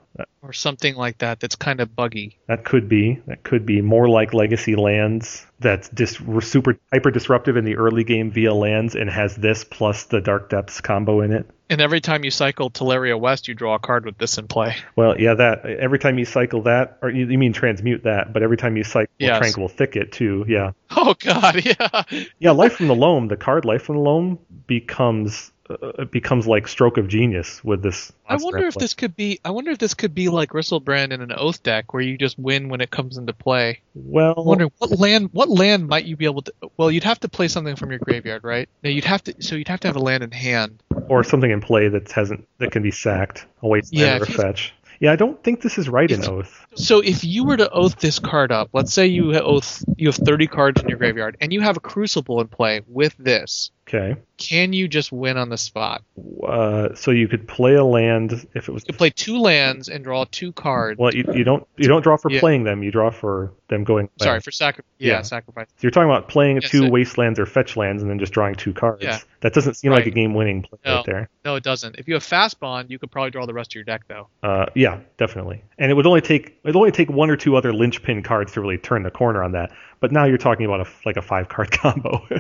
[0.42, 1.40] or something like that?
[1.40, 2.38] That's kind of buggy.
[2.48, 5.46] that could be that could be more like Legacy Lands.
[5.60, 10.04] That's dis- super hyper disruptive in the early game via lands, and has this plus
[10.04, 11.48] the Dark Depths combo in it.
[11.68, 14.74] And every time you cycle Tolaria West, you draw a card with this in play.
[14.96, 18.42] Well, yeah, that every time you cycle that, or you, you mean transmute that, but
[18.42, 19.38] every time you cycle Yes.
[19.38, 22.02] Tranquil Thicket too, yeah, Oh God, yeah.
[22.40, 22.50] yeah.
[22.50, 26.66] Life from the Loam, the card Life from the Loam becomes uh, it becomes like
[26.66, 28.12] Stroke of Genius with this.
[28.26, 28.80] I wonder if play.
[28.84, 29.40] this could be.
[29.44, 32.38] I wonder if this could be like Griselbrand in an Oath deck, where you just
[32.38, 33.80] win when it comes into play.
[33.94, 35.30] Well, I wonder what land.
[35.32, 36.52] What land might you be able to?
[36.76, 38.68] Well, you'd have to play something from your graveyard, right?
[38.82, 39.34] No, you'd have to.
[39.40, 40.82] So you'd have to have a land in hand.
[41.08, 44.26] or something in play that hasn't that can be sacked, a wasteland Yeah, or a
[44.26, 44.74] fetch.
[45.00, 46.66] Yeah, I don't think this is right in Oath.
[46.74, 50.16] So if you were to oath this card up, let's say you oath you have
[50.16, 54.20] 30 cards in your graveyard and you have a crucible in play with this, Okay,
[54.36, 56.02] can you just win on the spot?
[56.46, 58.84] uh, so you could play a land if it was.
[58.84, 60.98] You could play two lands and draw two cards.
[60.98, 62.40] Well, you, you don't you don't draw for Yeah.
[62.40, 62.82] playing them.
[62.82, 64.04] You draw for them going.
[64.06, 64.10] away.
[64.26, 64.88] Sorry for sacrifice.
[64.98, 65.22] yeah, Yeah.
[65.22, 65.66] sacrifice.
[65.68, 68.32] So you're talking about playing Yes, two it- wastelands or fetch lands and then just
[68.32, 69.02] drawing two cards.
[69.02, 69.18] Yeah.
[69.40, 70.96] That doesn't seem like a game-winning play No.
[70.96, 71.28] right there.
[71.46, 71.96] No, it doesn't.
[71.98, 74.28] If you have fast bond, you could probably draw the rest of your deck though.
[74.42, 75.62] Uh, yeah, definitely.
[75.78, 78.52] And it would only take it would only take one or two other linchpin cards
[78.52, 79.70] to really turn the corner on that.
[80.00, 82.26] But now you're talking about a like a five card combo.
[82.30, 82.34] I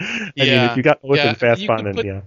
[0.00, 0.70] mean, Yeah.
[0.70, 2.20] if you got Oath Yeah, and Fast you Bond, could put- yeah,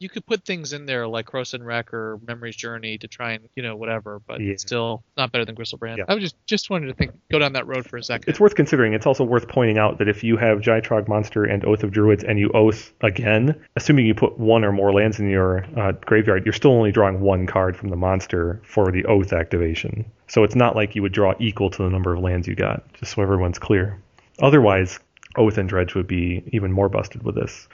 [0.00, 3.32] You could put things in there like Cross and Wreck or Memory's Journey to try
[3.34, 4.50] and you know whatever, but Yeah.
[4.52, 5.98] it's still not better than Griselbrand.
[5.98, 6.04] Yeah.
[6.08, 8.28] I was just just wanted to think go down that road for a second.
[8.28, 8.94] it's worth considering.
[8.94, 12.24] It's also worth pointing out that if you have Gitrog Monster and Oath of Druids
[12.24, 16.44] and you Oath again, assuming you put one or more lands in your uh, graveyard,
[16.44, 20.04] you're still only drawing one card from the monster for the Oath activation.
[20.26, 22.82] So it's not like you would draw equal to the number of lands you got,
[22.94, 23.98] just so everyone's clear.
[24.42, 24.98] Otherwise,
[25.36, 27.68] Oath and Dredge would be even more busted with this.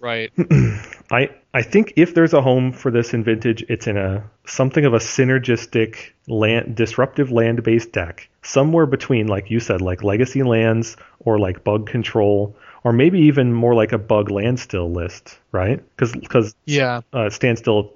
[0.00, 0.32] right.
[1.10, 4.84] I I think if there's a home for this in vintage, it's in a something
[4.86, 8.28] of a synergistic land disruptive land based deck.
[8.42, 13.52] Somewhere between, like you said, like legacy lands or like bug control, or maybe even
[13.52, 15.80] more like a bug land still list, right?
[15.90, 17.02] Because because Yeah.
[17.12, 17.92] uh, standstill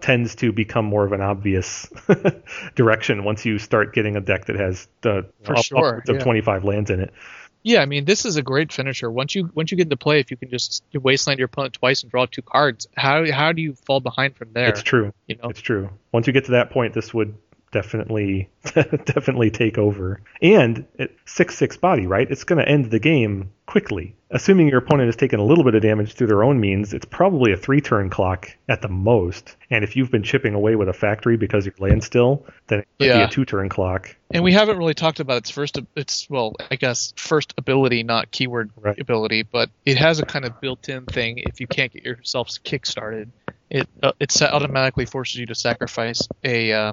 [0.00, 1.88] tends to become more of an obvious
[2.74, 6.16] direction once you start getting a deck that has the For up- sure, upwards of
[6.16, 6.22] yeah.
[6.24, 7.12] 25 lands in it.
[7.62, 9.10] Yeah, I mean, this is a great finisher.
[9.10, 12.02] Once you once you get into play, if you can just wasteland your opponent twice
[12.02, 14.68] and draw two cards, how how do you fall behind from there?
[14.68, 15.12] It's true.
[15.26, 15.90] You know, It's true.
[16.12, 17.34] Once you get to that point, this would
[17.72, 20.20] definitely definitely take over.
[20.42, 22.30] And at six six body, right?
[22.30, 24.14] It's going to end the game quickly.
[24.32, 27.04] Assuming your opponent has taken a little bit of damage through their own means, it's
[27.04, 29.56] probably a three turn clock at the most.
[29.70, 32.88] And if you've been chipping away with a factory because you're land still, then it
[32.98, 33.24] could be Yeah.
[33.26, 34.14] a two turn clock.
[34.32, 38.30] and we haven't really talked about its first its well, I guess first ability, not
[38.30, 38.98] keyword Right.
[39.00, 41.38] ability, but it has a kind of built-in thing.
[41.38, 43.30] If you can't get yourself kick-started,
[43.68, 46.92] it uh, it automatically forces you to sacrifice a uh,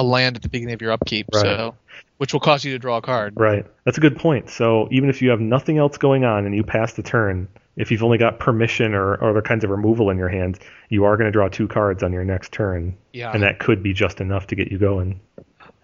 [0.00, 1.42] a land at the beginning of your upkeep, Right.
[1.42, 1.74] so
[2.18, 3.32] which will cause you to draw a card.
[3.36, 3.64] Right.
[3.84, 4.50] That's a good point.
[4.50, 7.90] So even if you have nothing else going on and you pass the turn, if
[7.90, 10.58] you've only got permission or, or other kinds of removal in your hand,
[10.90, 12.94] you are going to draw two cards on your next turn.
[13.12, 13.32] Yeah.
[13.32, 15.18] and that could be just enough to get you going.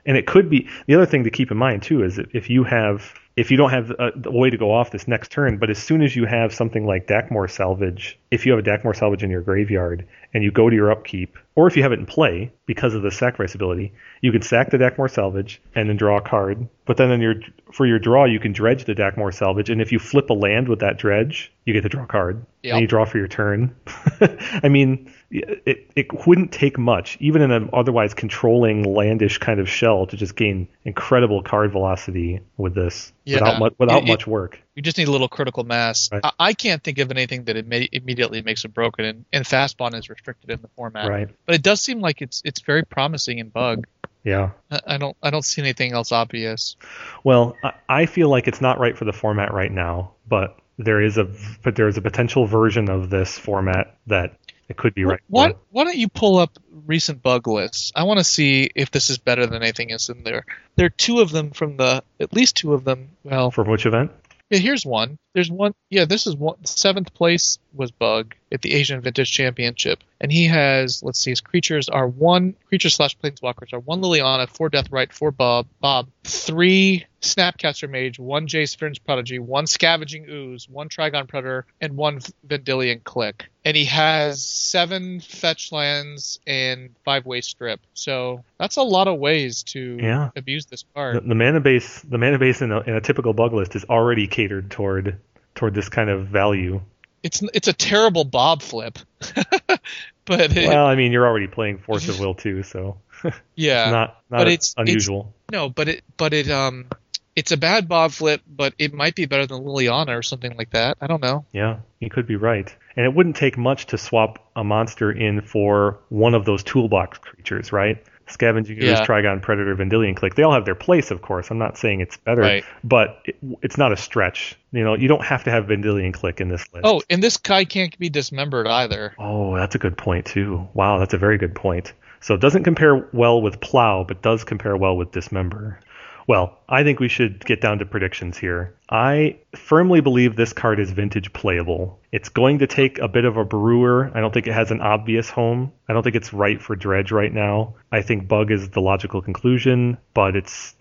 [0.04, 2.50] And it could be the other thing to keep in mind too is that if
[2.50, 5.30] you have if you don't have uh, a, a way to go off this next
[5.30, 8.68] turn, but as soon as you have something like Dakmor salvage, if you have a
[8.68, 11.92] Dakmor salvage in your graveyard and you go to your upkeep, or if you have
[11.92, 13.92] it in play because of the sacrifice ability,
[14.22, 16.66] you can sack the Dakmor salvage and then draw a card.
[16.86, 17.34] But then your
[17.72, 20.68] for your draw, you can dredge the Dakmor salvage, and if you flip a land
[20.68, 22.72] with that dredge, you get to draw a card, Yep.
[22.72, 23.74] and you draw for your turn.
[24.62, 29.68] I mean, it it wouldn't take much, even in an otherwise controlling landish kind of
[29.68, 33.36] shell, to just gain incredible card velocity with this Yeah.
[33.40, 34.60] without much without It- it- much work.
[34.74, 36.10] You just need a little critical mass.
[36.12, 36.20] Right.
[36.22, 39.94] I, I can't think of anything that imme- immediately makes it broken, and, and fastbond
[39.94, 41.08] is restricted in the format.
[41.08, 41.28] Right?
[41.46, 43.86] But it does seem like it's it's very promising in bug.
[44.22, 44.50] Yeah.
[44.70, 46.76] I, I don't I don't see anything else obvious.
[47.24, 51.00] Well, I, I feel like it's not right for the format right now, but there
[51.00, 51.26] is a
[51.62, 54.36] but there is a potential version of this format that
[54.68, 55.20] it could be right.
[55.28, 57.92] Why, why don't you pull up recent bug lists?
[57.94, 60.44] I want to see if this is better than anything else in there.
[60.76, 63.10] There are two of them from the at least two of them.
[63.24, 64.10] Well, from which event?
[64.50, 65.18] yeah, here's one.
[65.34, 65.74] There's one.
[65.90, 70.46] Yeah, this is one seventh place was Bug at the Asian Vintage Championship, and he
[70.46, 75.12] has let's see, his creatures are one creature slash planeswalkers are one Liliana, four Deathrite,
[75.12, 81.26] four Bob, Bob, three Snapcaster Mage, one Jace Vryn's Prodigy, one Scavenging Ooze, one Trigon
[81.26, 83.46] Predator, and one Vendilion Clique.
[83.64, 87.80] And he has seven fetch lands and five way strip.
[87.94, 90.30] So that's a lot of ways to Yeah.
[90.36, 91.28] abuse this The, card.
[91.28, 94.28] the mana base, the mana base in a, in a typical bug list is already
[94.28, 95.18] catered toward
[95.56, 96.80] toward this kind of value.
[97.26, 98.98] It's it's a terrible Bob flip,
[100.24, 102.98] but it, Well, I mean, you're already playing Force of Will too, so
[103.56, 105.34] yeah, it's not not but it's- it's- unusual.
[105.50, 106.86] no, but it but it um
[107.34, 110.70] it's a bad Bob flip, but it might be better than Liliana or something like
[110.70, 110.96] that.
[111.02, 111.44] I don't know.
[111.52, 112.74] Yeah, you could be right.
[112.96, 117.18] And it wouldn't take much to swap a monster in for one of those toolbox
[117.18, 118.02] creatures, right?
[118.28, 119.04] Scavenging Ooze, Yeah.
[119.06, 120.34] Trigon, Predator, Vendilion Clique.
[120.34, 121.50] They all have their place, of course.
[121.50, 122.64] I'm not saying it's better, Right.
[122.82, 124.56] but it, it's not a stretch.
[124.72, 126.84] You know, you don't have to have Vendilion Clique in this list.
[126.84, 129.14] Oh, and this guy can't be dismembered either.
[129.18, 130.66] Oh, that's a good point too.
[130.74, 131.92] Wow, that's a very good point.
[132.20, 135.78] So it doesn't compare well with Plow, but does compare well with Dismember.
[136.26, 138.74] Well, I think we should get down to predictions here.
[138.90, 142.00] I firmly believe this card is vintage playable.
[142.10, 144.10] It's going to take a bit of a brewer.
[144.14, 145.72] I don't think it has an obvious home.
[145.88, 147.74] I don't think it's right for Dredge right now.
[147.92, 150.74] I think Bug is the logical conclusion, but it's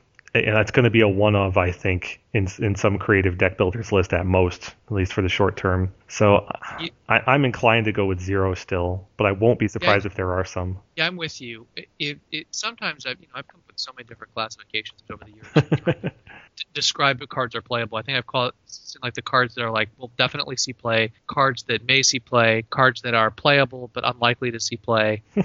[0.43, 3.57] and that's going to be a one of, I think, in in some creative deck
[3.57, 5.93] builders list at most, at least for the short term.
[6.07, 6.47] So
[6.79, 10.15] You- I, I'm inclined to go with zero still, but I won't be surprised if
[10.15, 10.79] there are some.
[10.95, 11.67] Yeah, I'm with you.
[11.75, 15.01] It, it, it sometimes I've you know I've come up with so many different classifications
[15.11, 16.11] over the years.
[16.73, 17.97] describe what cards are playable.
[17.97, 21.11] I think I've called it like the cards that are like will definitely see play,
[21.27, 25.21] cards that may see play, cards that are playable but unlikely to see play.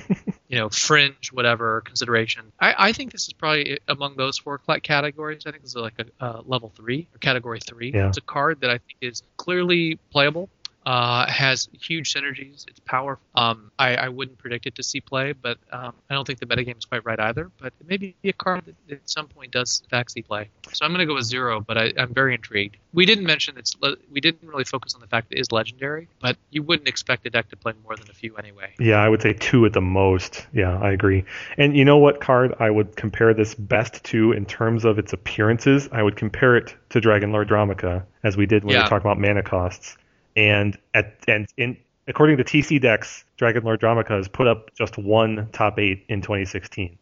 [0.48, 2.52] you know, fringe, whatever consideration.
[2.58, 5.42] I, I think this is probably among those four categories.
[5.46, 7.92] I think this is like a uh, level three or category three.
[7.92, 8.08] Yeah.
[8.08, 10.48] It's a card that I think is clearly playable.
[10.86, 12.66] Uh, has huge synergies.
[12.66, 13.22] It's powerful.
[13.34, 16.46] Um, I, I wouldn't predict it to see play, but um, I don't think the
[16.46, 17.50] metagame is quite right either.
[17.60, 20.48] But it may be a card that at some point does fact see play.
[20.72, 22.78] So I'm going to go with zero, but I, I'm very intrigued.
[22.94, 25.52] We didn't mention it's le- we didn't really focus on the fact that it is
[25.52, 28.72] legendary, but you wouldn't expect a deck to play more than a few anyway.
[28.78, 30.46] Yeah, I would say two at the most.
[30.54, 31.24] Yeah, I agree.
[31.58, 35.12] And you know what card I would compare this best to in terms of its
[35.12, 35.90] appearances?
[35.92, 38.84] I would compare it to Dragon Lord Dromoka, as we did when we Yeah.
[38.84, 39.98] were talking about mana costs.
[40.36, 41.76] And at and in
[42.06, 46.98] according to TCDecks, Dragon Lord Dromoka has put up just one top eight in 2016.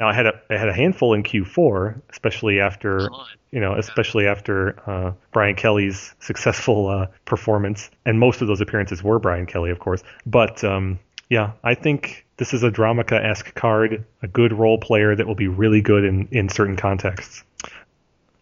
[0.00, 3.08] Now I had a I had a handful in Q4, especially after
[3.50, 9.02] you know, especially after uh, Brian Kelly's successful uh, performance, and most of those appearances
[9.02, 10.02] were Brian Kelly, of course.
[10.26, 10.98] But um,
[11.30, 15.48] yeah, I think this is a Dromoka-esque card, a good role player that will be
[15.48, 17.44] really good in in certain contexts.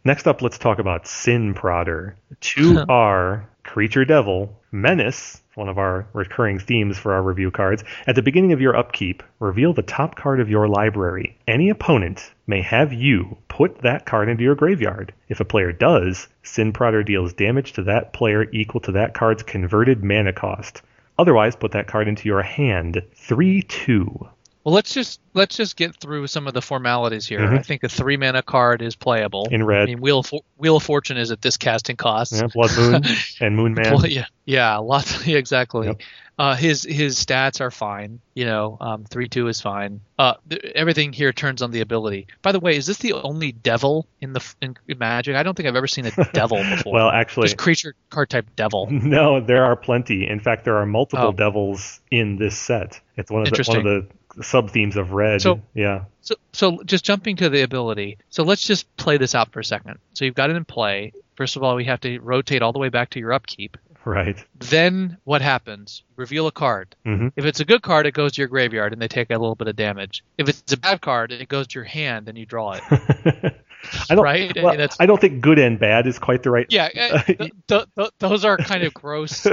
[0.05, 2.15] Next up, let's talk about Sin Prodder.
[2.41, 7.85] 2R, Creature Devil, Menace, one of our recurring themes for our review cards.
[8.07, 11.37] At the beginning of your upkeep, reveal the top card of your library.
[11.47, 15.13] Any opponent may have you put that card into your graveyard.
[15.29, 19.43] If a player does, Sin Prodder deals damage to that player equal to that card's
[19.43, 20.83] converted mana cost.
[21.19, 23.03] Otherwise, put that card into your hand.
[23.15, 24.29] 3 2.
[24.65, 27.41] Well, let's just let's just get through some of the formalities here.
[27.41, 27.59] Mhm.
[27.59, 29.49] I think a three mana card is playable.
[29.51, 29.89] In I red.
[29.89, 32.33] mean, Wheel of, For- Wheel of Fortune is at this casting cost.
[32.33, 33.03] Yeah, Blood Moon
[33.41, 33.93] and Moon Man.
[33.95, 35.27] Well, yeah, yeah, lots.
[35.27, 35.89] Yeah, exactly.
[35.89, 36.01] Yep.
[36.39, 38.19] Uh, his his stats are fine.
[38.35, 40.01] You know, um, three two is fine.
[40.19, 42.27] Uh, th- everything here turns on the ability.
[42.41, 45.37] By the way, is this the only devil in the in Magic?
[45.37, 46.93] I don't think I've ever seen a devil before.
[46.95, 48.89] Well, actually, just creature card type devil.
[48.91, 50.27] No, there are plenty.
[50.27, 51.33] In fact, there are multiple Oh.
[51.33, 53.01] devils in this set.
[53.17, 54.07] It's one of the one of the
[54.41, 55.43] sub themes of red.
[55.43, 58.19] So- yeah, So, so just jumping to the ability.
[58.31, 59.99] So let's just play this out for a second.
[60.15, 61.13] So you've got it in play.
[61.37, 63.77] First of all, we have to rotate all the way back to your upkeep.
[64.05, 64.37] right.
[64.59, 66.03] Then what happens?
[66.17, 66.95] Reveal a card.
[67.05, 69.39] hmm If it's a good card, it goes to your graveyard and they take a
[69.39, 70.23] little bit of damage.
[70.39, 73.55] If it's a bad card, it goes to your hand and you draw it.
[74.11, 74.25] I don't.
[74.25, 74.57] Right?
[74.57, 76.67] I mean, I don't think good and bad is quite the right.
[76.69, 79.51] Yeah, uh, th- th- th- those are kind of gross uh,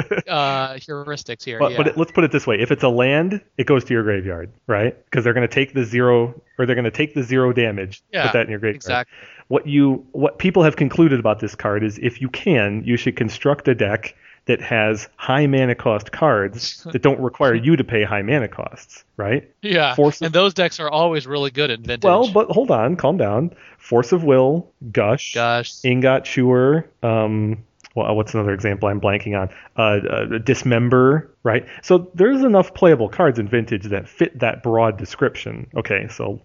[0.76, 1.60] heuristics here.
[1.60, 1.78] But, yeah.
[1.78, 4.04] but it, let's put it this way: if it's a land, it goes to your
[4.04, 4.96] graveyard, right?
[5.06, 8.04] Because they're going to take the zero, or they're going to take the zero damage.
[8.12, 8.76] Yeah, put that in your graveyard.
[8.76, 9.18] exactly.
[9.48, 13.16] What you, what people have concluded about this card is, if you can, you should
[13.16, 14.16] construct a deck
[14.50, 19.04] that has high mana cost cards that don't require you to pay high mana costs,
[19.16, 19.48] right?
[19.62, 22.04] Yeah, Force- of, and those decks are always really good in vintage.
[22.04, 23.52] Well, but hold on, calm down.
[23.78, 27.64] Force of Will, Gush, gosh, Ingot Chewer, um,
[27.94, 29.50] well, what's another example I'm blanking on?
[29.78, 31.68] Uh, uh, Dismember, right?
[31.84, 35.70] So there's enough playable cards in Vintage that fit that broad description.
[35.76, 36.42] Okay, so,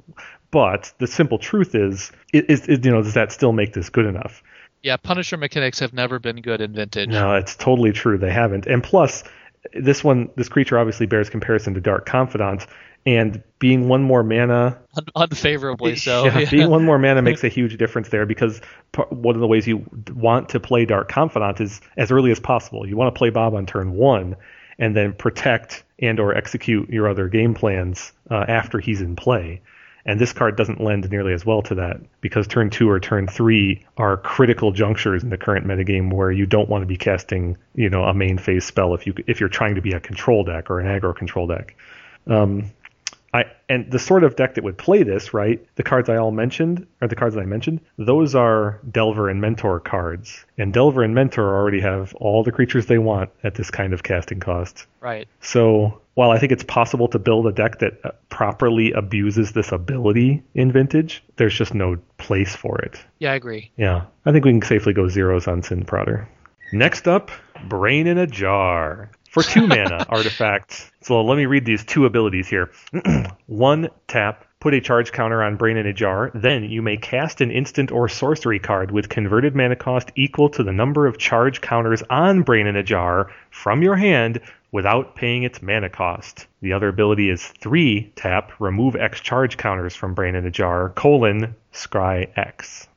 [0.50, 4.06] but the simple truth is, is, is you know, does that still make this good
[4.06, 4.42] enough?
[4.84, 7.08] Yeah, Punisher mechanics have never been good in Vintage.
[7.08, 8.18] No, it's totally true.
[8.18, 8.66] They haven't.
[8.66, 9.24] And plus,
[9.72, 12.66] this one, this creature obviously bears comparison to Dark Confidant,
[13.06, 16.26] and being one more mana Un- unfavorably so.
[16.26, 16.50] yeah, yeah.
[16.50, 18.60] being one more mana makes a huge difference there because
[19.08, 22.86] one of the ways you want to play Dark Confidant is as early as possible.
[22.86, 24.36] You want to play Bob on turn one
[24.78, 29.62] and then protect and or execute your other game plans uh, after he's in play.
[30.06, 33.26] And this card doesn't lend nearly as well to that because turn two or turn
[33.26, 37.56] three are critical junctures in the current metagame where you don't want to be casting,
[37.74, 40.44] you know, a main phase spell if you if you're trying to be a control
[40.44, 41.74] deck or an aggro control deck.
[42.26, 42.70] Um,
[43.34, 45.66] I and the sort of deck that would play this, right?
[45.74, 49.40] The cards I all mentioned, or the cards that I mentioned, those are Delver and
[49.40, 50.44] Mentor cards.
[50.56, 54.04] And Delver and Mentor already have all the creatures they want at this kind of
[54.04, 54.86] casting cost.
[55.00, 55.26] Right.
[55.40, 59.72] So while I think it's possible to build a deck that uh, properly abuses this
[59.72, 62.98] ability in Vintage, there's just no place for it.
[63.18, 63.70] Yeah, I agree.
[63.76, 66.26] Yeah, I think we can safely go zeros on Sin Prodder.
[66.72, 67.30] Next up,
[67.68, 69.10] Brain in a Jar.
[69.30, 70.90] For two mana artifacts.
[71.02, 72.70] So let me read these two abilities here.
[73.46, 76.30] One tap, put a charge counter on Brain in a Jar.
[76.32, 80.62] Then you may cast an instant or sorcery card with converted mana cost equal to
[80.62, 84.40] the number of charge counters on Brain in a Jar from your hand
[84.72, 86.46] without paying its mana cost.
[86.62, 90.88] The other ability is three tap, remove X charge counters from Brain in a Jar,
[90.88, 92.88] colon, scry X.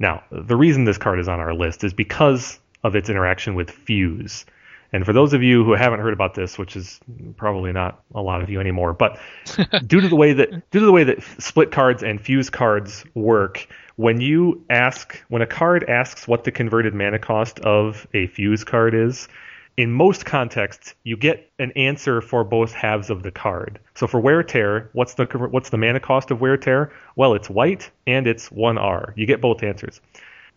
[0.00, 3.70] Now, the reason this card is on our list is because of its interaction with
[3.70, 4.44] Fuse.
[4.92, 7.00] And for those of you who haven't heard about this, which is
[7.36, 9.18] probably not a lot of you anymore, but
[9.86, 13.04] due to the way that due to the way that split cards and fuse cards
[13.14, 13.66] work,
[13.96, 18.64] when you ask when a card asks what the converted mana cost of a fuse
[18.64, 19.28] card is,
[19.76, 23.78] in most contexts, you get an answer for both halves of the card.
[23.94, 26.92] So for Wear Tear, what's the what's the mana cost of Wear Tear?
[27.16, 29.14] Well, it's white and it's one R.
[29.16, 30.00] You get both answers.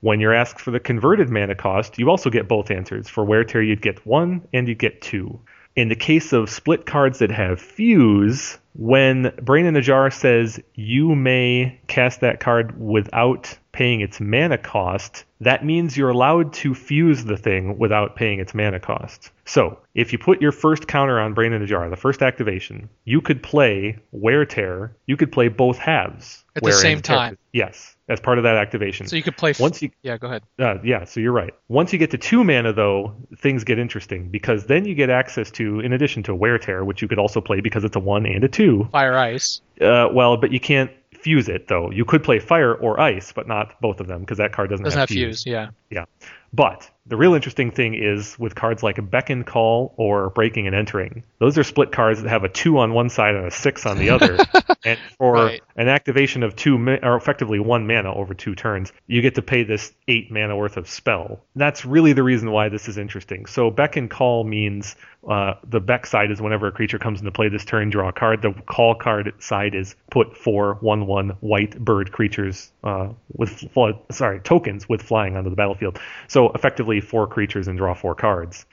[0.02, 3.10] When you're asked for the converted mana cost, you also get both answers.
[3.10, 5.40] For Wear Tear, you'd get one and you'd get two.
[5.76, 10.60] In the case of split cards that have fuse, when Brain in a Jar says
[10.74, 16.74] you may cast that card without paying its mana cost, that means you're allowed to
[16.74, 19.32] fuse the thing without paying its mana cost.
[19.46, 22.90] So, if you put your first counter on Brain in a Jar, the first activation,
[23.04, 26.44] you could play Wear Tear, you could play both halves.
[26.56, 27.38] At the same time.
[27.52, 29.08] Yes, as part of that activation.
[29.08, 29.50] So you could play.
[29.52, 30.44] F- Once you yeah, go ahead.
[30.58, 31.54] uh, yeah, so you're right.
[31.68, 35.52] Once you get to two mana, though, things get interesting because then you get access
[35.52, 38.26] to, in addition to Wear Tear, which you could also play because it's a one
[38.26, 38.65] and a two.
[38.92, 39.62] Fire ice.
[39.80, 41.92] Uh, well, but you can't fuse it though.
[41.92, 44.84] You could play Fire or Ice, but not both of them because that card doesn't,
[44.84, 45.44] Doesn't have fuse.
[45.44, 45.46] fuse.
[45.46, 45.70] Yeah.
[45.90, 46.06] Yeah.
[46.54, 50.76] But the real interesting thing is with cards like Beck and Call or Breaking and
[50.76, 51.24] Entering.
[51.40, 54.00] Those are split cards that have a two on one side and a six on
[54.00, 54.38] the other.
[54.86, 55.62] and for Right.
[55.76, 59.64] an activation of two, or effectively one mana over two turns, you get to pay
[59.64, 61.40] this eight mana worth of spell.
[61.56, 63.46] That's really the reason why this is interesting.
[63.46, 64.96] So Beck and Call means
[65.30, 68.14] uh, the Beck side is whenever a creature comes into play this turn, draw a
[68.14, 68.42] card.
[68.42, 73.90] The call card side is put four one one white bird creatures uh, with fl-
[74.12, 76.00] sorry tokens with flying onto the battlefield.
[76.28, 78.66] So effectively four creatures and draw four cards.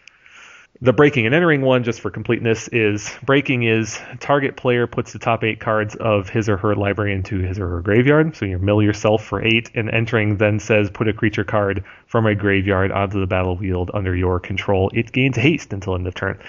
[0.81, 5.21] The breaking and entering one, just for completeness, is breaking is target player puts the
[5.21, 8.35] top eight cards of his or her library into his or her graveyard.
[8.35, 12.27] So you mill yourself for eight, and entering then says put a creature card from
[12.27, 14.91] a graveyard onto the battlefield under your control.
[14.93, 16.41] It gains haste until end of turn.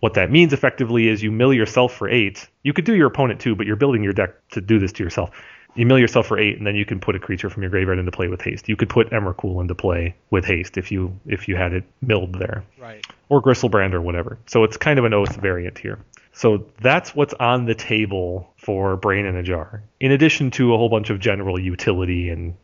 [0.00, 2.48] What that means effectively is you mill yourself for eight.
[2.64, 5.04] You could do your opponent too, but you're building your deck to do this to
[5.04, 5.30] yourself.
[5.76, 7.98] You mill yourself for eight, and then you can put a creature from your graveyard
[7.98, 8.68] into play with haste.
[8.68, 12.38] You could put Emrakul into play with haste if you if you had it milled
[12.38, 13.06] there Right.
[13.28, 14.38] or Griselbrand or whatever.
[14.46, 15.98] So it's kind of an oath variant here.
[16.32, 19.82] So that's what's on the table for Brain in a Jar.
[20.00, 22.54] In addition to a whole bunch of general utility and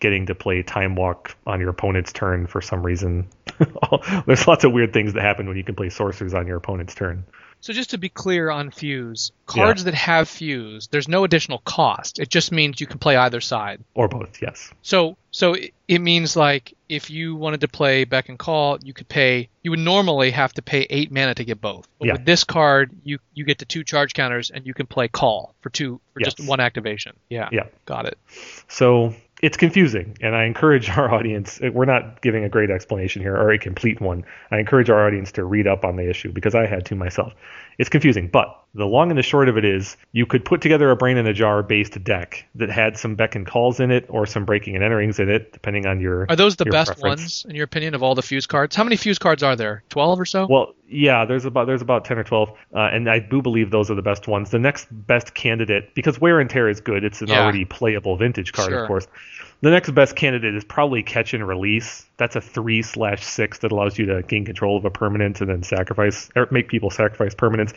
[0.00, 3.26] getting to play Time Walk on your opponent's turn for some reason.
[4.26, 6.94] There's lots of weird things that happen when you can play sorcerers on your opponent's
[6.94, 7.24] turn.
[7.64, 12.18] So just to be clear on fuse, cards that have fuse, there's no additional cost.
[12.18, 13.82] It just means you can play either side.
[13.94, 14.70] Or both, yes.
[14.82, 18.92] So so it, it means like if you wanted to play Beck and Call, you
[18.92, 19.48] could pay.
[19.62, 21.88] You would normally have to pay eight mana to get both.
[21.98, 22.12] But Yeah.
[22.12, 25.54] with this card, you you get the two charge counters and you can play Call
[25.62, 27.16] for two for just one activation.
[27.30, 27.48] Yeah.
[27.50, 27.64] Yeah.
[27.86, 28.18] Got it.
[28.68, 29.14] So
[29.44, 31.60] it's confusing, and I encourage our audience.
[31.60, 34.24] We're not giving a great explanation here or a complete one.
[34.50, 37.34] I encourage our audience to read up on the issue because I had to myself.
[37.78, 40.90] It's confusing, but The long and the short of it is you could put together
[40.90, 44.04] a brain in a jar based deck that had some beck and calls in it
[44.08, 46.26] or some breaking and enterings in it, depending on your.
[46.28, 47.20] Are those the best preference.
[47.20, 48.74] ones in your opinion of all the fuse cards?
[48.74, 49.84] How many fuse cards are there?
[49.90, 50.46] Twelve or so?
[50.48, 53.92] Well, yeah, there's about there's about ten or twelve, uh, and I do believe those
[53.92, 54.50] are the best ones.
[54.50, 57.44] The next best candidate, because wear and tear is good, it's an Yeah.
[57.44, 58.82] already playable vintage card, Sure.
[58.82, 59.06] of course.
[59.60, 62.04] The next best candidate is probably catch and release.
[62.16, 65.48] That's a three slash six that allows you to gain control of a permanent and
[65.48, 67.72] then sacrifice or make people sacrifice permanents.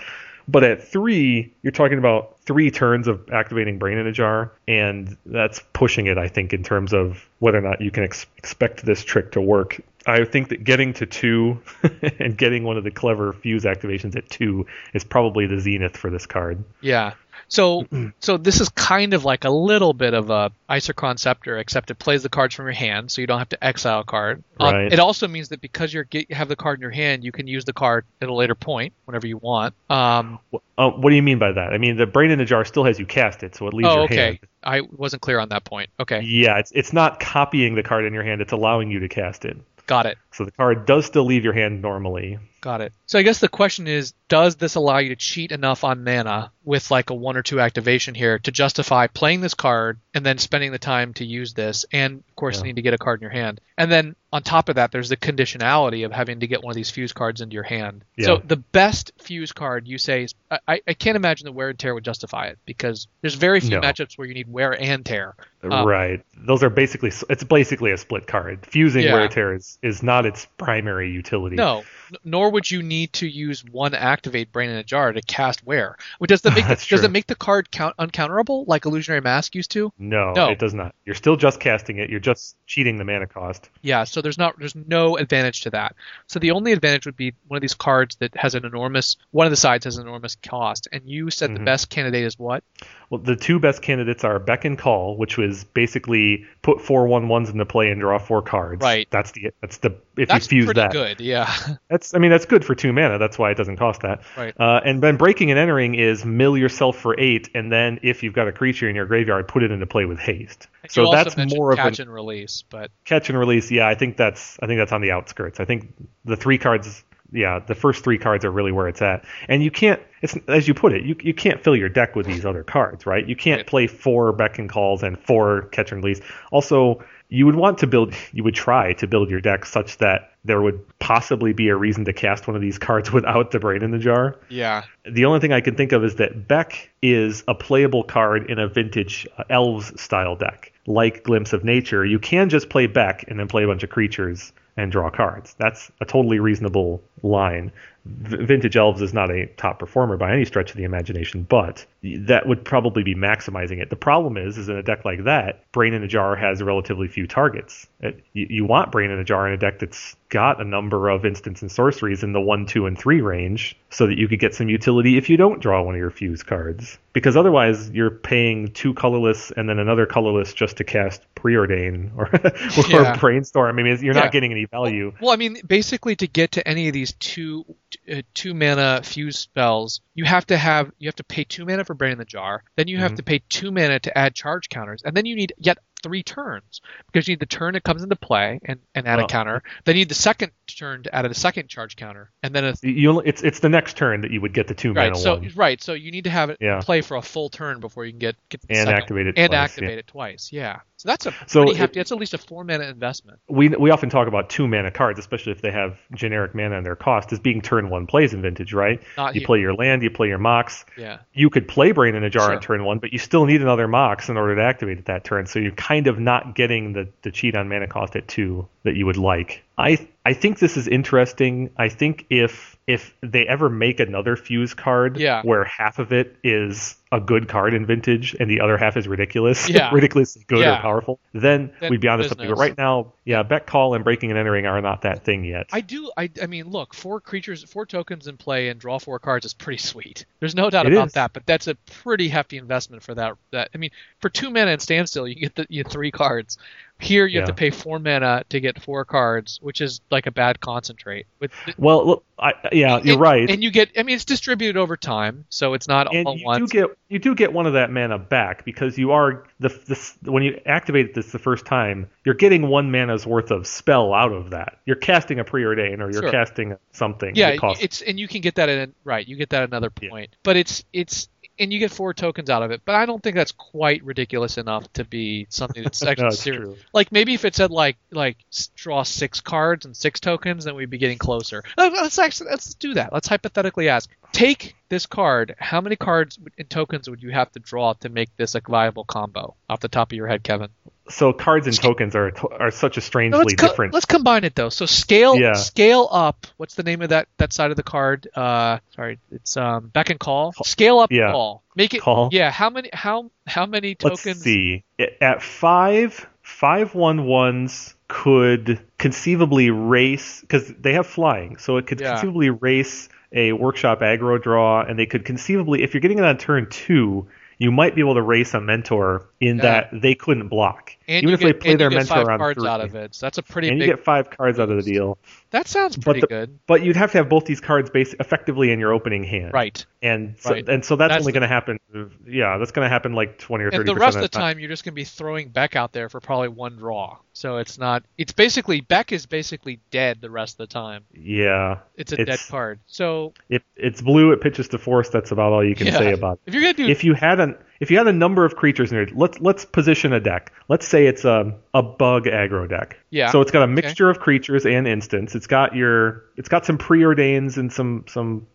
[0.49, 5.17] But at three, you're talking about three turns of activating Brain in a Jar, and
[5.25, 8.85] that's pushing it, I think, in terms of whether or not you can ex- expect
[8.85, 9.81] this trick to work.
[10.05, 11.61] I think that getting to two
[12.19, 16.09] and getting one of the clever fuse activations at two is probably the zenith for
[16.09, 16.63] this card.
[16.79, 17.13] Yeah.
[17.47, 17.87] So
[18.19, 21.95] so this is kind of like a little bit of a Isochron Scepter, except it
[21.95, 24.43] plays the cards from your hand, so you don't have to exile a card.
[24.59, 27.47] Um, it also means that because you have the card in your hand, you can
[27.47, 29.73] use the card at a later point whenever you want.
[29.89, 30.39] Um,
[30.77, 31.73] Uh, what do you mean by that?
[31.73, 33.89] I mean, the Brain in the Jar still has you cast it, so it leaves
[33.89, 34.15] oh, your okay.
[34.15, 34.39] hand.
[34.63, 35.89] I wasn't clear on that point.
[35.99, 39.07] Okay, Yeah, it's it's not copying the card in your hand; it's allowing you to
[39.07, 39.57] cast it.
[39.87, 40.17] got it.
[40.37, 42.37] So the card does still leave your hand normally.
[42.61, 42.93] Got it.
[43.07, 46.51] So I guess the question is, does this allow you to cheat enough on mana
[46.63, 50.37] with like a one or two activation here to justify playing this card and then
[50.37, 52.63] spending the time to use this, and of course Yeah.
[52.65, 55.07] need to get a card in your hand, and then on top of that, there's
[55.07, 58.03] the conditionality of having to get one of these fuse cards into your hand.
[58.17, 58.25] Yeah.
[58.25, 61.69] So the best fuse card you say is, I- I, I can't imagine that wear
[61.69, 63.81] and tear would justify it because there's very few No.
[63.81, 65.35] matchups where you need wear and tear.
[65.63, 66.21] Um, right.
[66.35, 68.65] Those are basically it's basically a split card.
[68.65, 69.13] Fusing Yeah.
[69.13, 71.55] wear and tear is, is not its primary utility.
[71.55, 71.83] No,
[72.23, 75.97] nor would you need to use one activate brain in a jar to cast wear.
[76.19, 76.99] Well, Does that make the, does true.
[77.03, 79.91] it make the card count uncounterable like illusionary mask used to?
[79.97, 80.49] No, No.
[80.49, 80.93] it does not.
[81.05, 82.09] You're still just casting it.
[82.09, 83.69] You're just cheating the mana cost.
[83.81, 85.95] Yeah, so there's not there's no advantage to that.
[86.27, 89.47] So the only advantage would be one of these cards that has an enormous one
[89.47, 91.65] of the sides has an enormous cost, and you said the Mhm.
[91.65, 92.63] best candidate is what?
[93.09, 97.29] Well, the two best candidates are Beck and Call, which was basically put four one
[97.29, 98.81] ones into play and draw four cards.
[98.81, 99.07] Right.
[99.11, 100.91] That's the that's the if That's you fuse pretty that.
[100.91, 101.21] good.
[101.21, 101.55] Yeah.
[101.89, 103.17] That's I mean that's good for two mana.
[103.17, 104.21] That's why it doesn't cost that.
[104.35, 104.53] Right.
[104.59, 108.33] Uh, and then breaking and entering is mill yourself for eight, and then if you've
[108.33, 110.67] got a creature in your graveyard, put it into play with haste.
[110.89, 113.71] So that's more of catch an and release, but catch and release.
[113.71, 115.59] Yeah, I think that's I think that's on the outskirts.
[115.59, 115.93] I think
[116.25, 117.03] the three cards.
[117.31, 120.01] Yeah, the first three cards are really where it's at, and you can't.
[120.21, 123.05] It's as you put it, you you can't fill your deck with these other cards,
[123.05, 123.27] right?
[123.27, 126.21] You can't play four beck and calls and four catch and release.
[126.51, 128.13] Also, you would want to build.
[128.31, 132.05] You would try to build your deck such that there would possibly be a reason
[132.05, 134.37] to cast one of these cards without the brain in the jar.
[134.49, 134.83] yeah.
[135.09, 138.59] The only thing I can think of is that Beck is a playable card in
[138.59, 140.71] a vintage uh, Elves style deck.
[140.85, 143.89] Like Glimpse of Nature, you can just play Beck and then play a bunch of
[143.89, 145.55] creatures and draw cards.
[145.57, 147.71] That's a totally reasonable line.
[148.05, 151.85] V- vintage Elves is not a top performer by any stretch of the imagination, but
[152.03, 153.89] that would probably be maximizing it.
[153.89, 157.07] The problem is, is in a deck like that, Brain in a Jar has relatively
[157.07, 157.87] few targets.
[157.99, 161.09] It, you, you want Brain in a Jar in a deck that's got a number
[161.09, 164.39] of instants and sorceries in the one, two, and three range, so that you could
[164.39, 166.97] get some utility if you don't draw one of your fuse cards.
[167.13, 172.29] Because otherwise, you're paying two colorless and then another colorless just to cast Preordain or,
[172.33, 173.17] or Yeah.
[173.17, 173.69] Brainstorm.
[173.69, 174.21] I mean, you're Yeah.
[174.21, 175.13] not getting any value.
[175.19, 177.65] Well, I mean, basically, to get to any of these two
[178.11, 181.85] uh, two mana fuse spells, you have to have you have to pay two mana
[181.87, 182.63] for Brain in the Jar.
[182.75, 183.17] Then you have Mhm.
[183.17, 186.81] to pay two mana to add charge counters, and then you need yet three turns
[187.11, 189.27] because you need the turn it comes into play and, and add a oh.
[189.27, 189.61] counter.
[189.85, 192.73] Then you need the second turn to add a second charge counter, and then a
[192.81, 195.11] You only, it's it's the next turn that you would get the two right.
[195.11, 195.81] mana So one right.
[195.81, 196.79] So you need to have it Yeah.
[196.81, 199.51] play for a full turn before you can get, get the and activate it and
[199.51, 199.97] twice, activate yeah.
[199.97, 200.49] it twice.
[200.51, 200.79] Yeah.
[200.97, 201.99] So that's a So pretty it- hefty.
[201.99, 203.39] That's at least a four mana investment.
[203.47, 206.83] we we often talk about two mana cards, especially if they have generic mana in
[206.83, 209.01] their cost, as being turn one plays in Vintage, right?
[209.15, 209.45] Not You here.
[209.45, 210.85] play your land, you play your Mox.
[210.97, 211.19] Yeah.
[211.33, 212.55] You could play Brain in a Jar Sure.
[212.55, 215.23] on turn one, but you still need another Mox in order to activate it that
[215.23, 215.45] turn.
[215.47, 218.95] So you're kind of not getting the, the cheat on mana cost at two that
[218.95, 219.63] you would like.
[219.77, 221.69] I I think this is interesting.
[221.77, 225.41] I think if if they ever make another fuse card Yeah.
[225.43, 229.07] where half of it is a good card in vintage and the other half is
[229.09, 229.89] ridiculous, Yeah.
[229.93, 230.77] ridiculously good Yeah.
[230.79, 232.47] or powerful, then, Then we'd be onto something.
[232.49, 235.67] But right now, yeah, bet call and breaking and entering are not that thing yet.
[235.73, 236.11] I do.
[236.17, 239.53] I, I mean, look, four creatures, four tokens in play, and draw four cards is
[239.53, 240.25] pretty sweet.
[240.39, 241.13] There's no doubt It about is.
[241.13, 241.33] that.
[241.33, 243.33] But that's a pretty hefty investment for that.
[243.51, 246.57] That I mean, for two mana and standstill, you get the you get three cards.
[246.99, 250.31] Here you have to pay four mana to get four cards, which is like a
[250.31, 251.27] bad concentrate.
[251.39, 253.49] With Well, look, I, yeah, you're and- right.
[253.49, 256.39] And you get, I mean, it's distributed over time, so it's not and all at
[256.39, 256.71] you once.
[256.71, 260.17] do get you do get one of that mana back because you are the this
[260.23, 264.31] when you activate this the first time you're getting one mana's worth of spell out
[264.33, 264.79] of that.
[264.85, 266.31] You're casting a preordain or you're Sure.
[266.31, 267.35] casting something.
[267.35, 269.27] yeah, costs- it's and you can get that at right.
[269.27, 270.09] You get that at another Yeah.
[270.09, 272.81] point, but it's it's and you get four tokens out of it.
[272.85, 276.63] But I don't think that's quite ridiculous enough to be something that's actually no, serious.
[276.63, 276.77] true.
[276.93, 278.37] Like maybe if it said like like
[278.75, 281.63] draw six cards and six tokens, then we'd be getting closer.
[281.77, 283.13] Let's actually let's do that.
[283.13, 285.55] Let's hypothetically ask: Take this card.
[285.59, 289.03] How many cards and tokens would you have to draw to make this a viable
[289.03, 289.55] combo?
[289.69, 290.69] Off the top of your head, Kevin.
[291.09, 293.93] So cards and tokens are are such a No, strangely let's, co- different.
[293.93, 294.69] let's combine it though.
[294.69, 295.53] So scale Yeah.
[295.53, 296.47] scale up.
[296.57, 298.27] What's the name of that that side of the card?
[298.35, 300.53] Uh, sorry, it's um Beck and Call.
[300.63, 301.31] Scale up Yeah.
[301.31, 301.63] call.
[301.75, 302.29] Make it Call.
[302.31, 302.51] Yeah.
[302.51, 304.25] How many how how many tokens?
[304.25, 304.83] Let's see.
[305.21, 311.99] At five, five one ones could conceivably race because they have flying, so it could
[311.99, 312.11] Yeah.
[312.13, 316.37] conceivably race a workshop aggro draw, and they could conceivably, if you're getting it on
[316.37, 317.27] turn two,
[317.59, 319.61] you might be able to race a mentor in Yeah.
[319.63, 320.93] that they couldn't block.
[321.07, 322.67] And Even if get, they play and their you get mentor five on cards three,
[322.67, 323.15] out of it.
[323.15, 325.17] So that's a pretty and you get five cards out of the deal.
[325.51, 326.59] that sounds but pretty the- good.
[326.67, 329.85] But you'd have to have both these cards base effectively in your opening hand, Right.
[330.01, 330.67] And so, Right.
[330.67, 331.79] and so that's, That's only going to happen.
[332.27, 334.59] Yeah, that's going to happen like twenty or thirty And the rest of the time,
[334.59, 337.17] you're just going to be throwing Beck out there for probably one draw.
[337.33, 338.03] So it's not.
[338.17, 341.03] It's basically Beck is basically dead the rest of the time.
[341.13, 342.79] Yeah, It's a dead card.
[342.87, 345.09] So If it's blue, it pitches to force.
[345.09, 345.97] That's about all you can Yeah.
[345.97, 346.39] say about it.
[346.47, 348.91] if you're gonna do If you had an if you had a number of creatures
[348.91, 350.51] in it, let's let's position a deck.
[350.67, 352.97] Let's say it's a a bug aggro deck.
[353.09, 353.31] Yeah.
[353.31, 355.35] So it's got a mixture of creatures and instants.
[355.35, 358.47] It's got your it's got some preordains and some some.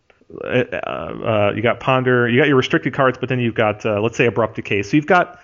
[0.43, 2.27] Uh, uh, you got ponder.
[2.27, 4.81] You got your restricted cards, but then you've got uh, let's say abrupt decay.
[4.81, 5.39] So you've got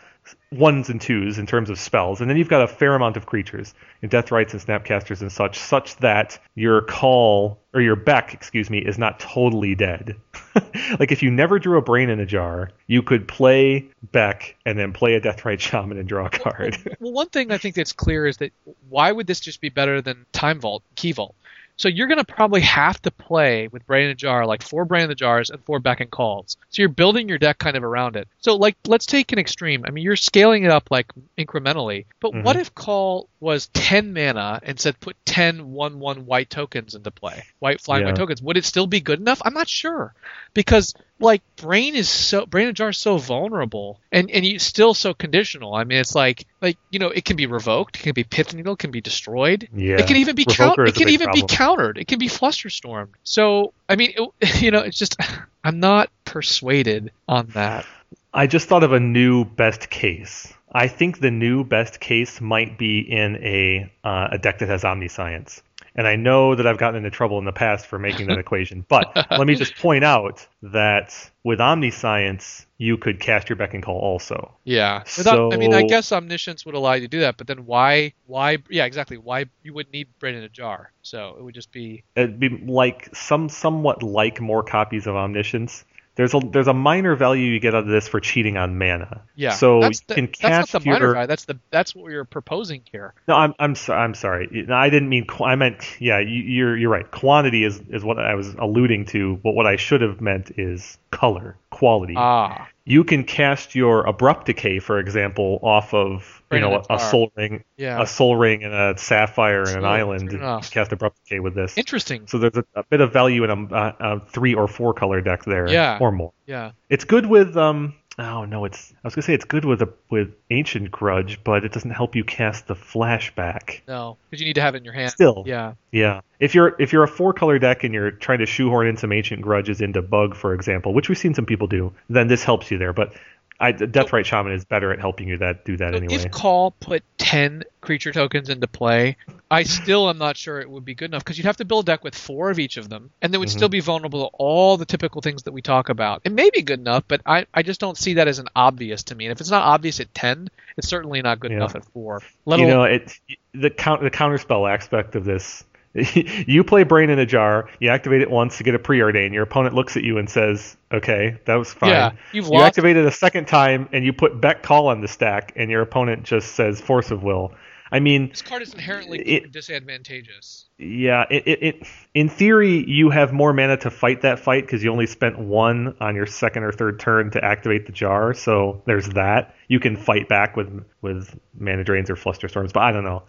[0.52, 3.26] ones and twos in terms of spells, and then you've got a fair amount of
[3.26, 8.70] creatures, and Deathrites and snapcasters and such, such that your call or your beck, excuse
[8.70, 10.16] me, is not totally dead.
[11.00, 14.78] like if you never drew a brain in a jar, you could play beck and
[14.80, 16.78] then play a Deathrite shaman and draw a card.
[17.00, 18.52] well, one thing I think that's clear is that
[18.90, 21.36] why would this just be better than Time Vault, Key Vault?
[21.80, 24.84] So you're going to probably have to play with Brain in a Jar, like four
[24.84, 26.58] Brain in the Jars and four Beck and Calls.
[26.70, 28.28] So you're building your deck kind of around it.
[28.42, 29.86] So like, let's take an extreme.
[29.88, 32.04] I mean, you're scaling it up like incrementally.
[32.20, 32.60] But what Mhm.
[32.60, 37.82] if Call was 10 mana and said put 10 1-1 white tokens into play, white
[37.82, 38.42] flying white tokens?
[38.42, 39.42] Would it still be good enough?
[39.44, 40.14] I'm not sure
[40.54, 44.94] because like brain is so brain and jar is so vulnerable and and you still
[44.94, 48.14] so conditional i mean it's like like you know it can be revoked it can
[48.14, 49.98] be pith needle it can be destroyed yeah.
[49.98, 53.96] it can even be it can even be countered it can be flusterstormed so i
[53.96, 55.18] mean it, you know it's just
[55.64, 57.86] i'm not persuaded on that
[58.34, 60.54] I just thought of a new best case.
[60.72, 64.84] I think the new best case might be in a uh, a deck that has
[64.86, 65.62] omniscience.
[65.96, 68.86] And I know that I've gotten into trouble in the past for making that equation,
[68.88, 73.84] but let me just point out that with omniscience, you could cast your beck and
[73.84, 74.56] call also.
[74.64, 77.66] yeah Without, i mean i guess omniscience would allow you to do that but then
[77.66, 81.56] why why yeah exactly why you wouldn't need brain in a jar so it would
[81.56, 85.84] just be It'd be like some somewhat like more copies of omniscience.
[86.20, 89.22] There's a there's a minor value you get out of this for cheating on mana.
[89.38, 91.58] yeah So that's you the, can that's cast not the minor your value that's the
[91.72, 94.66] that's what we're proposing here No, I'm I'm so, I'm sorry.
[94.68, 95.28] No, I didn't mean.
[95.42, 96.20] I meant yeah.
[96.20, 97.10] You, you're you're right.
[97.10, 99.38] Quantity is is what I was alluding to.
[99.38, 102.14] But what I should have meant is color, quality.
[102.18, 107.00] ah you can cast your abrupt decay, for example, off of you know a a,
[107.00, 110.30] Sol Ring, yeah a Sol Ring and a sapphire and an island.
[110.30, 110.72] true You enough.
[110.72, 111.78] cast abrupt decay with this.
[111.78, 114.94] interesting So there's a, a bit of value in a, a, a three or four
[114.96, 116.00] color deck there, Yeah.
[116.02, 116.34] or more.
[116.48, 117.94] yeah It's good with um.
[118.20, 118.92] Oh no, it's.
[118.92, 122.16] I was gonna say it's good with a with ancient grudge, but it doesn't help
[122.16, 123.80] you cast the flashback.
[123.88, 126.22] no because you need to have it in your hand Still, yeah yeah.
[126.40, 129.12] If you're if you're a four color deck and you're trying to shoehorn in some
[129.12, 132.72] ancient grudges into bug, for example, which we've seen some people do, then this helps
[132.72, 132.94] you there.
[132.94, 133.14] But
[133.60, 136.16] I, Deathrite Shaman is better at helping you that do that So anyway.
[136.16, 139.18] If Call put 10 creature tokens into play,
[139.52, 141.86] I still am not sure it would be good enough because you'd have to build
[141.86, 143.54] a deck with four of each of them, and they would Mhm.
[143.54, 146.22] still be vulnerable to all the typical things that we talk about.
[146.24, 149.04] It may be good enough, but I, I just don't see that as an obvious
[149.04, 149.26] to me.
[149.26, 151.58] And if it's not obvious at 10, it's certainly not good Yeah.
[151.58, 152.22] enough at 4.
[152.46, 153.20] Let you know, it
[153.54, 155.64] the count the counterspell aspect of this.
[155.94, 159.34] you play Brain in a Jar, you activate it once to get a preordain.
[159.34, 162.68] Your opponent looks at you and says, "Okay, that was fine." yeah, you've You lost.
[162.68, 165.82] activate it a second time and you put Beck Call on the stack, and your
[165.82, 167.54] opponent just says Force of Will.
[167.92, 170.66] I mean, This card is inherently It- disadvantageous.
[170.78, 174.84] yeah, it, it, it in theory you have more mana to fight that fight because
[174.84, 178.36] you only spent one on your second or third turn to activate the jar.
[178.36, 179.56] So there's that.
[179.70, 183.24] You can fight back with with mana drains or fluster storms, but I don't know.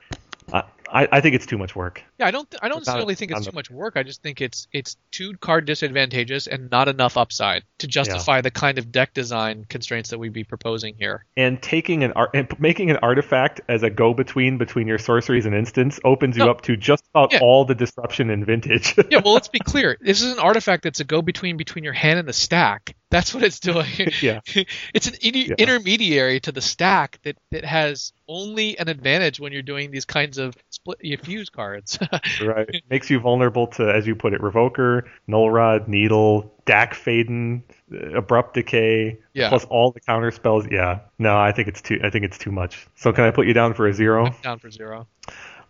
[0.93, 2.03] I, I think it's too much work.
[2.19, 2.53] Yeah, I don't.
[2.61, 3.95] I don't Without- necessarily think it's too the- much work.
[3.97, 8.51] I just think it's it's too card disadvantageous and not enough upside to justify the
[8.51, 11.25] kind of deck design constraints that we'd be proposing here.
[11.37, 14.99] And taking an art and p- making an artifact as a go between between your
[14.99, 17.39] sorceries and instants opens you up to just about Yeah.
[17.41, 18.95] all the disruption in vintage.
[19.11, 19.97] Yeah, well, let's be clear.
[20.01, 22.95] This is an artifact that's a go between between your hand and the stack.
[23.11, 23.87] That's what it's doing.
[24.23, 24.41] yeah.
[24.95, 25.55] it's an in- Yeah.
[25.59, 30.39] intermediary to the stack that, that has only an advantage when you're doing these kinds
[30.39, 31.99] of split fuse cards.
[32.41, 32.83] right.
[32.89, 38.19] Makes you vulnerable to, as you put it, Revoker, Null Rod, Needle, Dack Fayden, uh,
[38.19, 39.49] Abrupt Decay, Yeah.
[39.49, 40.67] plus all the counter spells.
[40.71, 41.01] Yeah.
[41.19, 41.99] No, I think it's too.
[42.05, 42.87] I think it's too much.
[42.95, 44.33] So can I put you down for a zero?
[44.43, 45.09] Down for zero.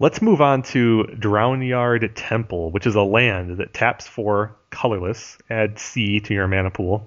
[0.00, 5.36] Let's move on to Drownyard Temple, which is a land that taps for colorless.
[5.50, 7.06] Add C to your mana pool.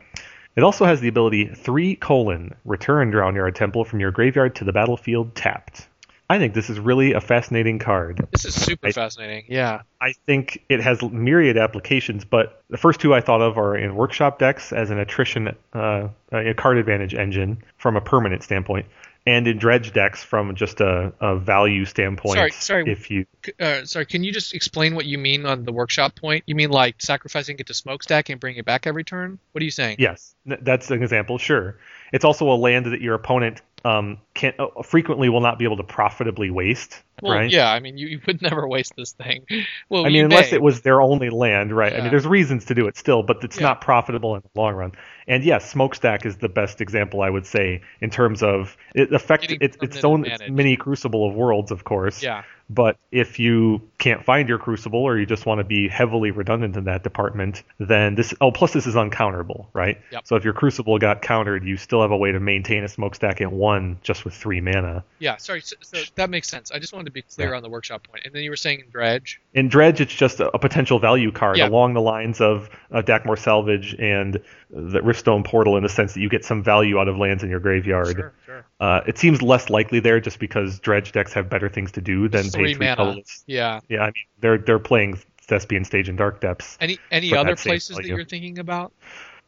[0.56, 4.72] It also has the ability three colon return Drownyard Temple from your graveyard to the
[4.72, 5.88] battlefield tapped.
[6.30, 8.28] I think this is really a fascinating card.
[8.32, 9.46] This is super I- fascinating.
[9.48, 9.82] Yeah.
[10.00, 13.96] I think it has myriad applications, but the first two I thought of are in
[13.96, 18.86] workshop decks as an attrition, uh, a card advantage engine from a permanent standpoint,
[19.26, 22.36] and in dredge decks from just a, a value standpoint.
[22.36, 22.92] Sorry, sorry.
[22.92, 23.26] If you
[23.60, 26.44] Uh, sorry, can you just explain what you mean on the workshop point?
[26.46, 29.40] You mean like sacrificing it to smokestack and bring it back every turn?
[29.52, 29.98] What are you saying?
[30.00, 31.38] yes, that's an example.
[31.38, 31.78] Sure,
[32.12, 35.78] it's also a land that your opponent um, can uh, frequently will not be able
[35.78, 37.02] to profitably waste.
[37.22, 37.50] Well, right?
[37.50, 39.46] yeah, I mean, you, you would never waste this thing.
[39.90, 40.58] Well, I mean, unless may.
[40.58, 41.94] it was their only land, right?
[41.94, 43.68] I mean, there's reasons to do it still, but it's Yeah.
[43.68, 44.94] not profitable in the long run.
[45.28, 49.48] And yes, smokestack is the best example I would say in terms of it affects
[49.48, 52.22] Getting it's its own its mini crucible of worlds, of course.
[52.22, 52.44] Yeah.
[52.70, 56.76] But if you can't find your crucible or you just want to be heavily redundant
[56.78, 60.00] in that department, then this oh plus this is uncounterable, right?
[60.12, 60.28] Yep.
[60.28, 63.42] So if your crucible got countered, you still have a way to maintain a smokestack
[63.42, 65.04] at one just with three mana.
[65.20, 65.62] Yeah, sorry.
[65.62, 66.72] So, so that makes sense.
[66.72, 67.58] I just wanted to be clear Yeah.
[67.58, 68.24] on the workshop point.
[68.26, 69.40] And then you were saying in dredge.
[69.54, 71.68] In Dredge, it's just a, a potential value card Yeah.
[71.68, 74.34] along the lines of uh, Dakmor Salvage and
[74.70, 77.50] the Riftstone Portal in the sense that you get some value out of lands in
[77.50, 78.16] your graveyard.
[78.16, 78.66] Sure, sure.
[78.80, 82.28] Uh, it seems less likely there just because Dredge decks have better things to do
[82.28, 82.96] than Three pay three mana.
[82.96, 83.44] colorless.
[83.48, 83.80] Yeah.
[83.90, 86.78] Yeah, I mean they're they're playing Thespian Stage in Dark Depths.
[86.80, 88.94] Any any other places that you're thinking about?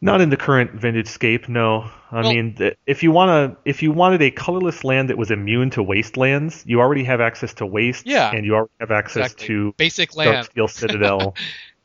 [0.02, 1.90] Not in the current Vintage Scape, no.
[2.12, 5.70] I Well- mean, if you wanna, if you wanted a colorless land that was immune
[5.72, 8.32] to wastelands, you already have access to waste, Yeah.
[8.32, 9.48] and you already have access Exactly.
[9.48, 10.48] to Basic land.
[10.48, 11.36] Darksteel Citadel.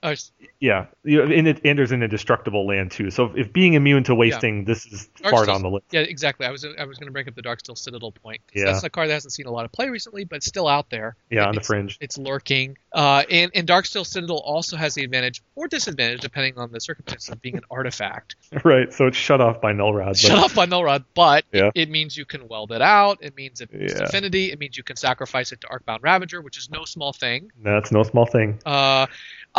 [0.02, 3.10] Uh, s- Yeah, and, it, and there's an indestructible land too.
[3.10, 5.86] So if, being immune to wasting, this is far Darksteel's- down the list.
[5.90, 6.46] yeah, exactly.
[6.46, 8.40] I was I was going to bring up the Darksteel Citadel point.
[8.54, 8.64] Yeah.
[8.66, 11.16] That's a card that hasn't seen a lot of play recently, but still out there.
[11.30, 11.98] Yeah, on the fringe.
[12.00, 12.78] It's lurking.
[12.92, 17.28] Uh, and, and Darksteel Citadel also has the advantage or disadvantage, depending on the circumstances,
[17.28, 18.36] of being an artifact.
[18.64, 20.16] Right, so it's shut off by Null Rod.
[20.16, 21.66] Shut off by Null Rod, but Yeah.
[21.74, 23.18] it, it means you can weld it out.
[23.22, 24.06] It means it boosts Yeah.
[24.06, 24.50] affinity.
[24.50, 27.52] It means you can sacrifice it to Arcbound Ravager, which is no small thing.
[27.62, 28.58] That's no small thing.
[28.66, 29.06] Uh,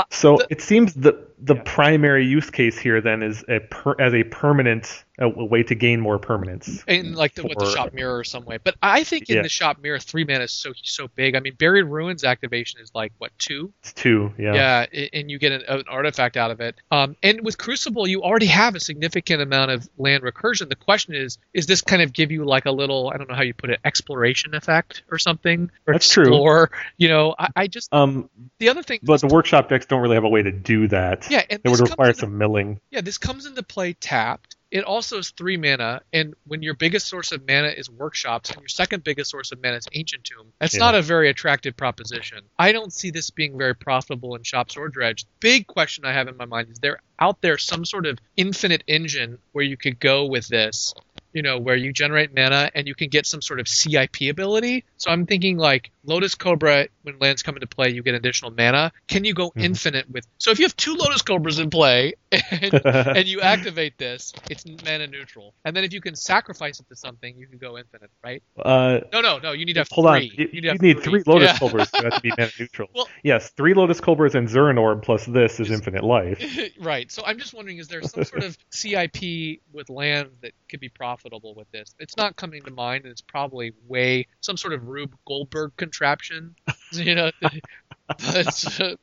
[0.10, 1.62] So The- it seems the the Yeah.
[1.66, 5.76] primary use case here then is a per, as a permanent a, a way to
[5.76, 6.84] gain more permanence.
[6.88, 8.58] in like the, with the shop mirror or some way.
[8.64, 9.42] But I think in Yeah.
[9.44, 11.36] the shop mirror, three mana is so so big.
[11.36, 13.74] I mean, buried ruins activation is like what two?
[13.82, 14.86] It's two, yeah.
[14.94, 16.76] Yeah, and you get an, an artifact out of it.
[16.92, 20.70] Um, and with Crucible, you already have a significant amount of land recursion.
[20.70, 23.36] The question is, is this kind of give you like a little, I don't know
[23.36, 25.70] how you put it, exploration effect or something?
[25.88, 26.24] Or That's true.
[26.24, 29.00] explore, You know, I, I just Um, the other thing.
[29.04, 31.28] but the workshop decks don't really have a way to do that.
[31.30, 32.80] yeah, and It would require into- some milling.
[32.92, 34.56] Yeah, this comes into play tapped.
[34.72, 38.62] It also is three mana, and when your biggest source of mana is workshops and
[38.62, 40.80] your second biggest source of mana is ancient tomb, that's Yeah.
[40.80, 42.40] not a very attractive proposition.
[42.58, 45.26] I don't see this being very profitable in shops or dredge.
[45.42, 48.84] Big question I have in my mind is there out there some sort of infinite
[48.88, 50.94] engine where you could go with this,
[51.34, 54.86] you know, where you generate mana and you can get some sort of CIP ability.
[54.98, 58.92] So I'm thinking like Lotus Cobra, when lands come into play, you get additional mana.
[59.08, 59.64] Can you go Mhm.
[59.64, 60.26] infinite with?
[60.38, 64.66] So if you have two Lotus Cobras in play and and you activate this, it's
[64.86, 65.54] mana neutral.
[65.66, 68.42] And then if you can sacrifice it to something, you can go infinite, right?
[68.64, 69.52] uh, No, no, no.
[69.54, 70.30] You need to have hold three.
[70.30, 70.50] on.
[70.54, 71.58] You, need, you need three Lotus Yeah.
[71.60, 72.90] Cobras that to be mana neutral.
[72.94, 76.42] Well- yes, three Lotus Cobras and Zuran Orb plus this is Is- infinite life.
[76.80, 77.12] right.
[77.12, 80.90] So I'm just wondering, is there some sort of CIP with land that could be
[80.90, 81.94] profitable with this?
[82.00, 86.56] It's not coming to mind, and it's probably way some sort of Rube Goldberg contraption.
[86.98, 88.98] You know, but,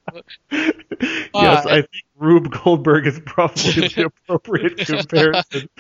[0.50, 5.70] yes, I think Rube Goldberg is probably the appropriate comparison.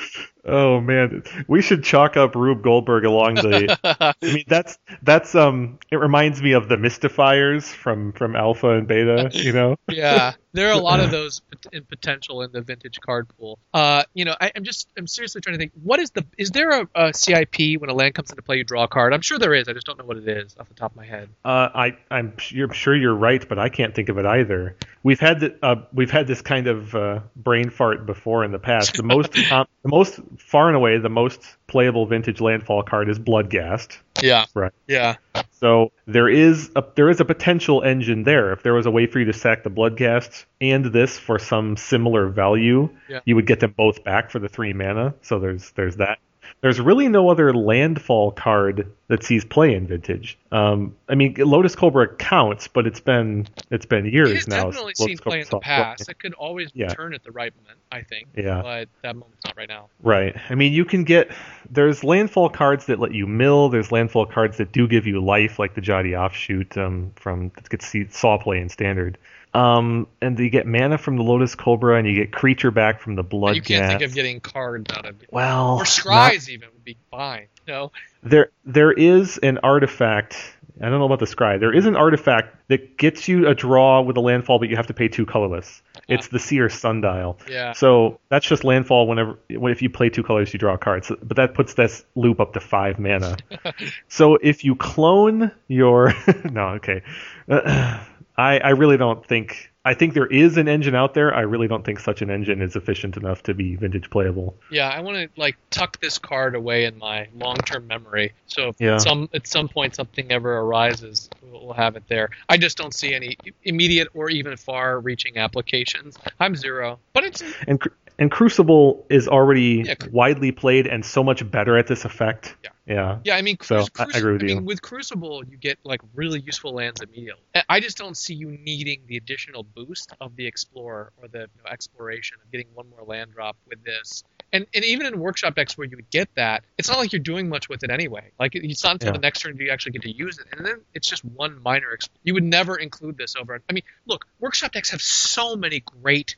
[0.44, 3.78] Oh man, we should chalk up Rube Goldberg along the.
[3.84, 5.78] I mean, that's that's um.
[5.90, 9.30] It reminds me of the Mystifiers from from Alpha and Beta.
[9.32, 9.76] You know.
[9.88, 11.42] yeah, there are a lot of those
[11.72, 13.58] in potential in the vintage card pool.
[13.72, 15.72] Uh, you know, I, am just I'm seriously trying to think.
[15.82, 18.64] What is the is there a, a, CIP when a land comes into play you
[18.64, 19.12] draw a card?
[19.12, 19.68] I'm sure there is.
[19.68, 21.28] I just don't know what it is off the top of my head.
[21.44, 24.76] Uh, I I'm you're sure you're right, but I can't think of it either.
[25.02, 28.58] We've had the, uh, we've had this kind of uh, brain fart before in the
[28.58, 28.94] past.
[28.94, 33.98] The most the most far and away the most playable vintage landfall card is Bloodghast.
[34.22, 34.46] Yeah.
[34.54, 34.72] Right.
[34.86, 35.16] Yeah.
[35.50, 38.52] So there is a there is a potential engine there.
[38.52, 41.76] If there was a way for you to sack the Bloodghast and this for some
[41.76, 43.20] similar value, yeah.
[43.24, 45.14] you would get them both back for the three mana.
[45.22, 46.18] So there's there's that.
[46.60, 50.36] There's really no other landfall card that sees play in Vintage.
[50.50, 54.64] Um, I mean, Lotus Cobra counts, but it's been it's been years it's now.
[54.64, 56.04] definitely seen play in the past.
[56.04, 56.12] Play.
[56.12, 56.88] It could always yeah.
[56.88, 58.28] turn at the right moment, I think.
[58.36, 58.62] Yeah.
[58.62, 59.88] But that moment's not right now.
[60.02, 60.36] Right.
[60.50, 61.30] I mean, you can get
[61.70, 63.68] there's landfall cards that let you mill.
[63.68, 67.68] There's landfall cards that do give you life, like the Jaddi Offshoot um, from that
[67.68, 69.16] gets saw play in Standard.
[69.54, 73.14] Um, and you get mana from the Lotus Cobra, and you get creature back from
[73.14, 73.56] the Blood.
[73.56, 75.28] You can't think of getting cards out of it.
[75.32, 77.46] Well, or scries not, even would be fine.
[77.66, 77.92] No.
[78.22, 80.36] There, there is an artifact.
[80.80, 81.58] I don't know about the scry.
[81.58, 84.86] There is an artifact that gets you a draw with a landfall, but you have
[84.88, 85.82] to pay two colorless.
[86.08, 87.38] It's the Seer Sundial.
[87.48, 87.72] Yeah.
[87.72, 91.04] So that's just landfall whenever if you play two colors, you draw a card.
[91.04, 93.36] So, but that puts this loop up to five mana.
[94.08, 96.14] so if you clone your
[96.50, 97.02] no, okay.
[98.38, 101.34] I, I really don't think I think there is an engine out there.
[101.34, 104.54] I really don't think such an engine is efficient enough to be vintage playable.
[104.70, 108.32] Yeah, I want to like tuck this card away in my long-term memory.
[108.46, 108.98] So yeah.
[108.98, 112.30] some at some point something ever arises, we'll, have it there.
[112.48, 116.16] I just don't see any immediate or even far-reaching applications.
[116.38, 117.82] I'm zero, but it's and
[118.18, 122.56] and Crucible is already yeah, widely played and so much better at this effect.
[122.62, 122.70] Yeah.
[122.88, 123.18] Yeah.
[123.24, 124.54] Yeah, I mean, so I agree with I you.
[124.56, 127.42] Mean, with Crucible, you get like really useful lands immediately.
[127.68, 131.46] I just don't see you needing the additional boost of the Explorer or the you
[131.64, 134.24] know, exploration of getting one more land drop with this.
[134.52, 137.20] And and even in workshop decks where you would get that, it's not like you're
[137.20, 138.30] doing much with it anyway.
[138.40, 139.12] Like it's not until Yeah.
[139.12, 141.62] the next turn do you actually get to use it, and then it's just one
[141.62, 141.94] minor.
[141.94, 143.60] Exp- you would never include this over.
[143.68, 146.36] I mean, look, workshop decks have so many great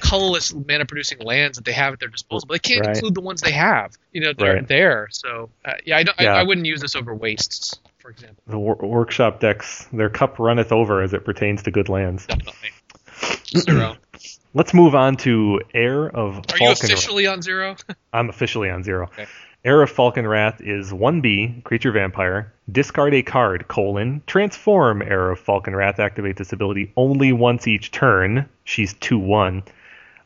[0.00, 2.96] colorless mana producing lands that they have at their disposal, but they can't Right.
[2.96, 3.92] include the ones they have.
[4.12, 4.68] You know, they're Right.
[4.68, 5.08] there.
[5.10, 6.18] So uh, yeah, I don't.
[6.20, 6.34] Yeah.
[6.34, 8.42] I, I wouldn't use this over wastes, for example.
[8.46, 12.26] The wor- workshop decks, their cup runneth over as it pertains to good lands.
[12.26, 12.70] Definitely.
[13.58, 13.96] Zero.
[14.54, 16.86] Let's move on to Air of Are you Falcon.
[16.92, 17.76] officially on zero?
[18.12, 19.04] I'm officially on zero.
[19.06, 19.26] Okay.
[19.64, 22.52] Heir of Falkenrath is 1B, creature vampire.
[22.70, 24.20] Discard a card, colon.
[24.26, 26.00] Transform Heir of Falkenrath.
[26.00, 28.48] Activate this ability only once each turn.
[28.64, 29.62] She's 2 1.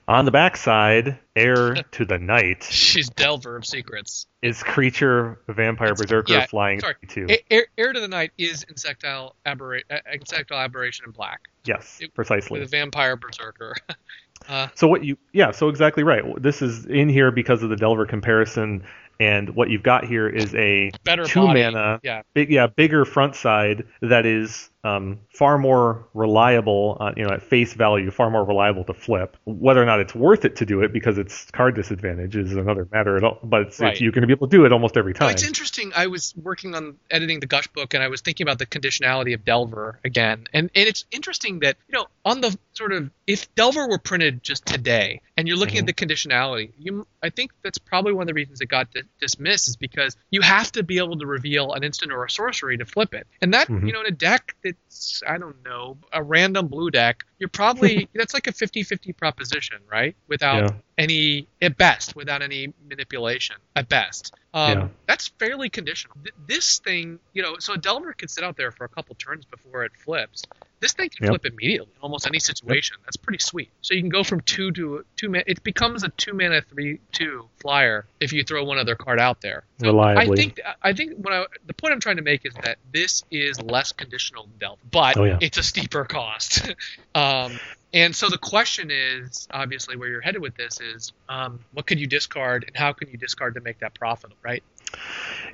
[0.08, 4.26] On the backside, Heir to the Night She's Delver of Secrets.
[4.40, 6.94] is creature vampire It's- berserker yeah, flying sorry.
[7.08, 7.26] 2.
[7.28, 11.98] A- Air, Heir to the Night is insectile, aberra- uh, insectile aberration in black yes,
[12.00, 12.60] it- precisely.
[12.60, 13.74] The vampire berserker.
[14.48, 16.22] uh, So what you yeah, so exactly right.
[16.40, 18.84] This is in here because of the Delver comparison
[19.18, 21.62] and what you've got here is a better two body.
[21.62, 22.22] mana Yeah.
[22.34, 27.42] big yeah, bigger front side that is um, far more reliable uh, you know at
[27.42, 29.36] face value, far more reliable to flip.
[29.44, 32.86] Whether or not it's worth it to do it because it's card disadvantage is another
[32.92, 33.92] matter at all, but it's, Right.
[33.92, 35.30] it's, you're going to be able to do it almost every No, time.
[35.30, 35.90] it's interesting.
[35.96, 39.34] I was working on editing the Gush book, and I was thinking about the conditionality
[39.34, 40.46] of Delver again.
[40.52, 44.44] And and it's interesting that you know on the sort of if Delver were printed
[44.44, 45.88] just today, and you're looking Mhm.
[45.88, 49.10] at the conditionality, you I think that's probably one of the reasons it got di-
[49.20, 52.76] dismissed is because you have to be able to reveal an instant or a sorcery
[52.78, 53.86] to flip it, and that Mhm.
[53.86, 58.08] you know in a deck that's I don't know a random blue deck, you're probably
[58.14, 60.16] that's like a 50-50 proposition, right?
[60.28, 60.76] Without Yeah.
[60.98, 64.88] any at best without any manipulation at best um, Yeah.
[65.06, 68.70] that's fairly conditional Th- this thing you know so a delver could sit out there
[68.70, 70.42] for a couple turns before it flips
[70.80, 71.30] this thing can Yep.
[71.42, 74.70] flip immediately in almost any situation that's pretty sweet so you can go from two
[74.72, 78.78] to two mana it becomes a two mana three two flyer if you throw one
[78.78, 80.32] other card out there So Reliably.
[80.32, 83.24] i think i think what I, the point i'm trying to make is that this
[83.30, 85.38] is less conditional delver but Oh, yeah.
[85.40, 86.70] it's a steeper cost
[87.14, 87.58] um,
[87.92, 91.98] and so the question is, obviously, where you're headed with this is, um, what could
[91.98, 94.62] you discard, and how can you discard to make that profitable, right?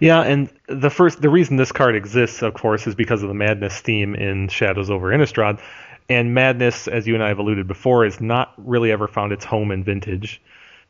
[0.00, 3.34] Yeah, and the first the reason this card exists, of course, is because of the
[3.34, 5.60] madness theme in Shadows over Innistrad.
[6.08, 9.44] And madness, as you and I have alluded before, has not really ever found its
[9.44, 10.42] home in vintage,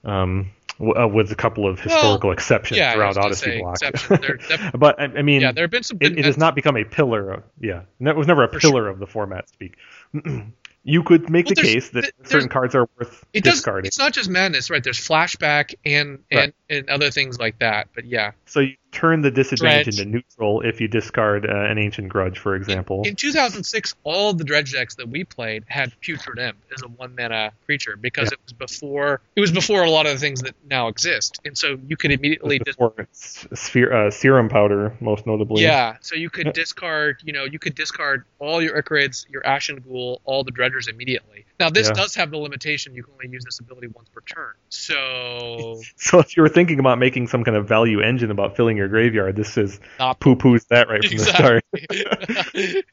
[0.04, 3.58] um, w- uh, with a couple of historical exceptions yeah, I throughout was gonna Odyssey
[3.60, 3.74] block.
[3.82, 4.48] exceptions.
[4.48, 5.98] There but I, I mean, yeah, there have been some.
[6.00, 7.32] it, it has not become a pillar.
[7.34, 9.48] Of, yeah, it was never a pillar of the format.
[9.50, 9.76] Speak.
[10.84, 13.54] you could make Well, the case that th- certain cards are worth It does.
[13.54, 13.86] discarding.
[13.86, 14.82] It's not just madness, right?
[14.82, 16.54] There's flashback and and Right.
[16.70, 17.88] and other things like that.
[17.94, 20.00] But yeah, So you turn the disadvantage Dredge.
[20.00, 23.02] into neutral if you discard uh, an ancient grudge, for example.
[23.04, 27.14] in 2006, all the dredge decks that we played had Putrid Imp as a one
[27.16, 28.34] mana creature because Yeah.
[28.34, 31.56] it was before it was before a lot of the things that now exist, and
[31.56, 35.62] so you could immediately Before sphere, uh, serum powder, most notably.
[35.62, 39.76] Yeah, so you could discard, you know, you could discard all your Ichorids, your Ashen
[39.80, 41.46] Ghoul, all the Dredgers immediately.
[41.58, 41.94] Now this Yeah.
[41.94, 44.52] does have the limitation you can only use this ability once per turn.
[44.68, 48.76] So So if you were thinking about making some kind of value engine about filling
[48.76, 52.84] your graveyard, this is not poo-poos that right from the start.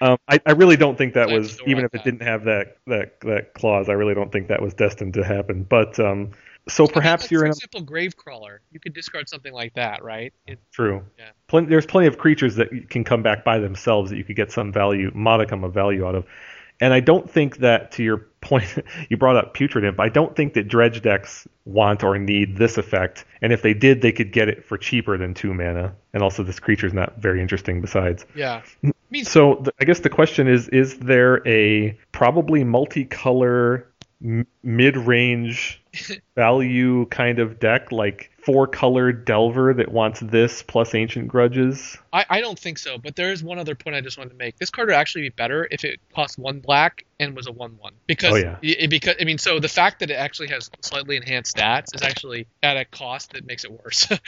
[0.00, 3.20] Um, I, I really don't think that was, even if it didn't have that, that
[3.22, 5.64] that clause, I really don't think that was destined to happen.
[5.64, 6.30] But um,
[6.68, 8.58] so perhaps you're in a example, Gravecrawler.
[8.70, 10.32] You could discard something like that, right?
[10.46, 11.04] It, True.
[11.18, 11.30] Yeah.
[11.48, 14.52] Plen- there's plenty of creatures that can come back by themselves that you could get
[14.52, 16.26] some value, modicum of value out of.
[16.80, 18.78] And I don't think that, to your point,
[19.08, 20.00] you brought up Putrid Imp.
[20.00, 23.24] I don't think that dredge decks want or need this effect.
[23.42, 25.94] And if they did, they could get it for cheaper than two mana.
[26.14, 28.24] And also, this creature is not very interesting besides.
[28.34, 28.62] yeah.
[29.22, 33.84] So th- I guess the question is: Is there a probably multicolor,
[34.22, 35.82] m- mid-range
[36.34, 41.96] value kind of deck, like four-colored Delver that wants this plus Ancient Grudges?
[42.12, 44.36] I, I don't think so, but there is one other point I just wanted to
[44.36, 44.56] make.
[44.56, 47.92] This card would actually be better if it cost one black and was a one-one.
[48.06, 48.56] Because Oh, yeah.
[48.62, 52.02] it, because I mean, so the fact that it actually has slightly enhanced stats is
[52.02, 54.08] actually at a cost that makes it worse.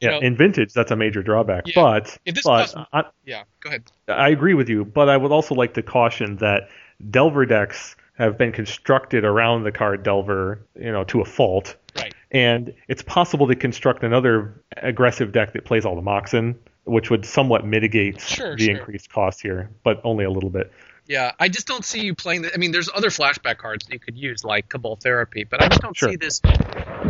[0.00, 1.68] Yeah, know, in Vintage, that's a major drawback.
[1.68, 1.74] Yeah.
[1.76, 3.84] But If this but costs- I, yeah, go ahead.
[4.08, 4.84] I agree with you.
[4.84, 6.62] But I would also like to caution that
[7.08, 11.76] Delver decks have been constructed around the card Delver, you know, to a fault.
[11.96, 12.14] Right.
[12.30, 17.26] and it's possible to construct another aggressive deck that plays all the Moxen, which would
[17.26, 18.76] somewhat mitigate Sure, the sure.
[18.76, 20.72] increased cost here, but only a little bit.
[21.08, 22.42] Yeah, I just don't see you playing.
[22.42, 25.60] The, I mean, there's other flashback cards that you could use, like Cabal Therapy, but
[25.62, 26.10] I just don't Sure.
[26.10, 26.40] see this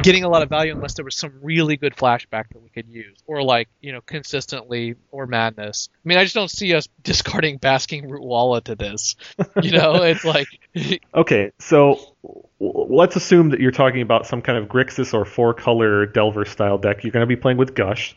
[0.02, 2.88] getting a lot of value unless there was some really good flashback that we could
[2.88, 5.90] use, or like you know, consistently or Madness.
[5.94, 9.14] I mean, I just don't see us discarding Basking Rootwalla to this.
[9.62, 10.46] You know, it's like
[11.14, 12.00] Okay, so
[12.60, 16.78] let's assume that you're talking about some kind of Grixis or four color Delver style
[16.78, 17.04] deck.
[17.04, 18.16] You're going to be playing with Gush.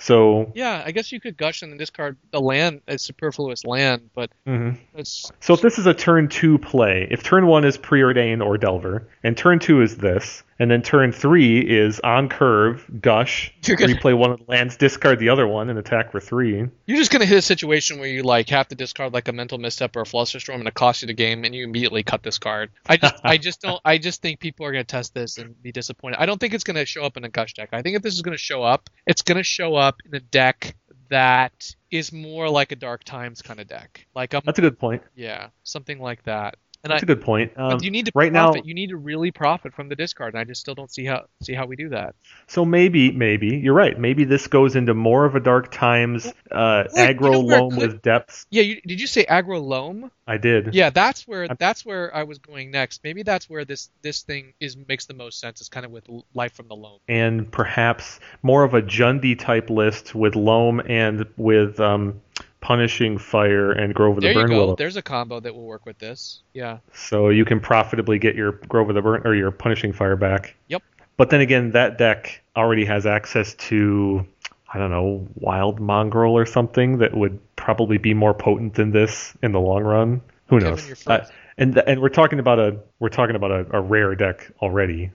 [0.00, 4.30] So, yeah, I guess you could gush and discard the land as superfluous land, but
[4.46, 4.78] mhm.
[4.94, 8.56] it's so if this is a turn two play, if turn one is preordained or
[8.56, 13.86] Delver, and turn two is this, and then turn three is on curve, Gush, gonna-
[13.94, 16.68] replay one of the lands, discard the other one, and attack for three.
[16.86, 19.58] you're just gonna hit a situation where you like have to discard like a mental
[19.58, 22.38] misstep or a flusterstorm and it costs you the game and you immediately cut this
[22.38, 22.70] card.
[22.86, 25.72] I just I just don't I just think people are gonna test this and be
[25.72, 26.18] disappointed.
[26.20, 27.70] I don't think it's gonna show up in a gush deck.
[27.72, 30.76] I think if this is gonna show up, it's gonna show up in a deck
[31.08, 34.06] that is more like a Dark Depths kind of deck.
[34.14, 35.02] Like a That's a good point.
[35.16, 36.56] yeah, something like that.
[36.82, 37.52] And That's a good point.
[37.56, 38.64] Um, but you need to right now- profit.
[38.64, 41.26] you need to really profit from the discard, and I just still don't see how
[41.42, 42.14] see how we do that.
[42.46, 43.98] So maybe, maybe you're right.
[43.98, 48.02] Maybe this goes into more of a Dark Depths uh, Well, you know loam with
[48.02, 48.46] depths.
[48.50, 50.10] Yeah, you, did you say aggro loam?
[50.26, 50.74] I did.
[50.74, 53.02] Yeah, that's where that's where I was going next.
[53.04, 55.60] Maybe that's where this this thing is makes the most sense.
[55.60, 57.00] Is kind of with life from the loam.
[57.08, 62.20] And perhaps more of a Jundi type list with loam and with um,
[62.60, 64.58] punishing fire and Grove of There the Burn go.
[64.58, 64.76] Willow.
[64.76, 66.42] There's a combo that will work with this.
[66.52, 66.78] Yeah.
[66.92, 70.54] So you can profitably get your Grove of the Burn or your punishing fire back.
[70.68, 70.82] Yep.
[71.16, 74.26] But then again, that deck already has access to
[74.72, 79.36] I don't know wild mongrel or something that would probably be more potent than this
[79.42, 80.22] in the long run.
[80.46, 81.06] Who knows?
[81.06, 81.26] Uh,
[81.58, 85.10] and and we're talking about a we're talking about a, a rare deck already.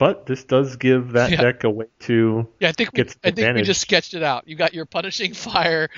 [0.00, 1.42] But this does give that Yeah.
[1.42, 4.48] deck a way to Yeah, I think we, I think we just sketched it out.
[4.48, 5.90] You got your punishing fire,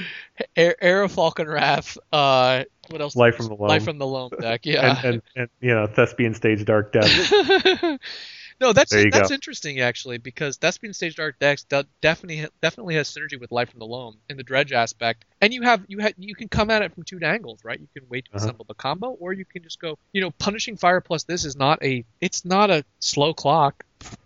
[0.56, 1.96] Heir, Air of Falcon Wrath.
[2.12, 3.14] Uh, what else?
[3.14, 3.68] Life from the Loam.
[3.68, 4.66] Life from the loam deck.
[4.66, 4.96] Yeah.
[4.96, 7.32] and, and, and you know thespian stage Dark Depths.
[8.60, 9.34] no, that's that's go.
[9.34, 11.64] interesting actually because Thespian Stage Dark Depths
[12.00, 15.62] definitely definitely has synergy with Life from the Loam in the dredge aspect, and you
[15.62, 17.80] have you have you can come at it from two angles, right?
[17.80, 18.44] You can wait to Uh-huh.
[18.44, 21.56] assemble the combo, or you can just go, you know, punishing fire plus this is
[21.56, 23.84] not a it's not a slow clock.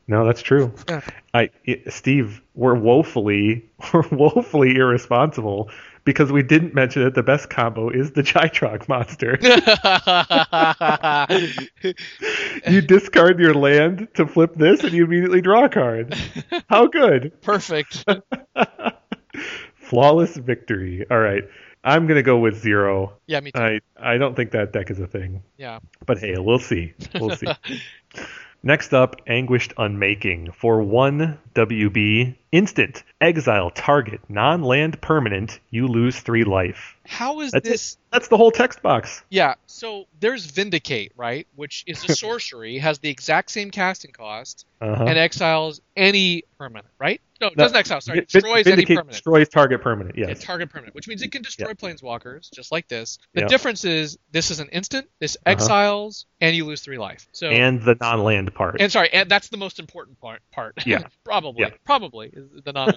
[0.09, 0.73] No, that's true.
[0.89, 1.01] Yeah.
[1.35, 5.71] I, it- Steve, we're woefully, we're woefully irresponsible
[6.07, 9.37] because we didn't mention that the best combo is the Gitrog monster.
[12.71, 16.17] you discard your land to flip this, and you immediately draw a card.
[16.71, 17.33] How good!
[17.43, 18.05] Perfect.
[19.75, 21.05] Flawless victory.
[21.11, 21.43] All right,
[21.85, 23.19] I'm gonna go with zero.
[23.27, 23.61] Yeah, me too.
[23.61, 25.81] I I don't think that deck is a thing, yeah.
[26.07, 26.95] but hey, we'll see.
[27.15, 27.49] We'll see.
[28.63, 30.51] Next up, Anguished Unmaking.
[30.53, 36.95] For one WB, Instant, exile, target, non land permanent, you lose three life.
[37.05, 37.93] How is That's this?
[37.95, 37.99] it.
[38.13, 39.23] That's the whole text box.
[39.29, 41.47] Yeah, so there's Vindicate, right?
[41.55, 45.05] Which is a sorcery, has the exact same casting cost, Uh-huh.
[45.05, 47.21] and exiles any permanent, right?
[47.41, 48.23] No, it No, doesn't exile, sorry.
[48.23, 49.11] Destroys any permanent.
[49.11, 50.31] Destroys target permanent, yes.
[50.31, 53.19] It's target permanent, which means it can destroy planeswalkers, just like this.
[53.35, 53.47] The Yeah.
[53.49, 55.53] difference is this is an instant, this Uh-huh.
[55.53, 57.29] exiles, and you lose three life.
[57.33, 58.81] So and the non land part.
[58.81, 60.41] and sorry, and that's the most important part.
[60.51, 60.75] Part.
[60.87, 61.03] Yeah.
[61.25, 61.63] probably.
[61.65, 61.71] Yeah.
[61.85, 62.29] Probably
[62.65, 62.93] the non.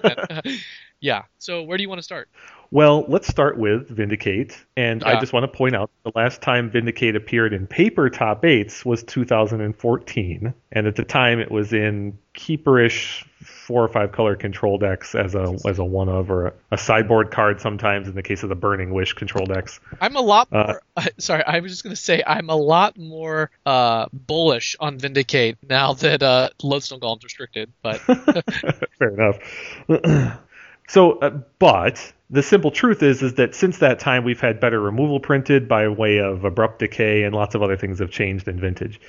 [1.02, 1.24] yeah.
[1.38, 2.30] So where do you want to start?
[2.72, 4.56] Well, let's start with Vindicate.
[4.78, 8.46] And I just want to point out the last time Vindicate appeared in paper top
[8.46, 10.54] eights was 2014.
[10.72, 15.34] And at the time it was in keeperish four or five color control decks as
[15.36, 18.50] a as a one of or a, a sideboard card sometimes in the case of
[18.50, 19.80] the Burning Wish control decks.
[20.00, 21.06] I'm a lot Uh, more.
[21.18, 25.58] sorry, I was just going to say I'm a lot more uh, bullish on Vindicate
[25.68, 27.72] now that uh, Lodestone Golem's restricted.
[27.82, 27.98] But
[29.00, 29.40] Fair enough.
[30.90, 34.82] so, uh, but the simple truth is, is that since that time we've had better
[34.82, 38.60] removal printed by way of abrupt decay, and lots of other things have changed in
[38.60, 39.00] vintage.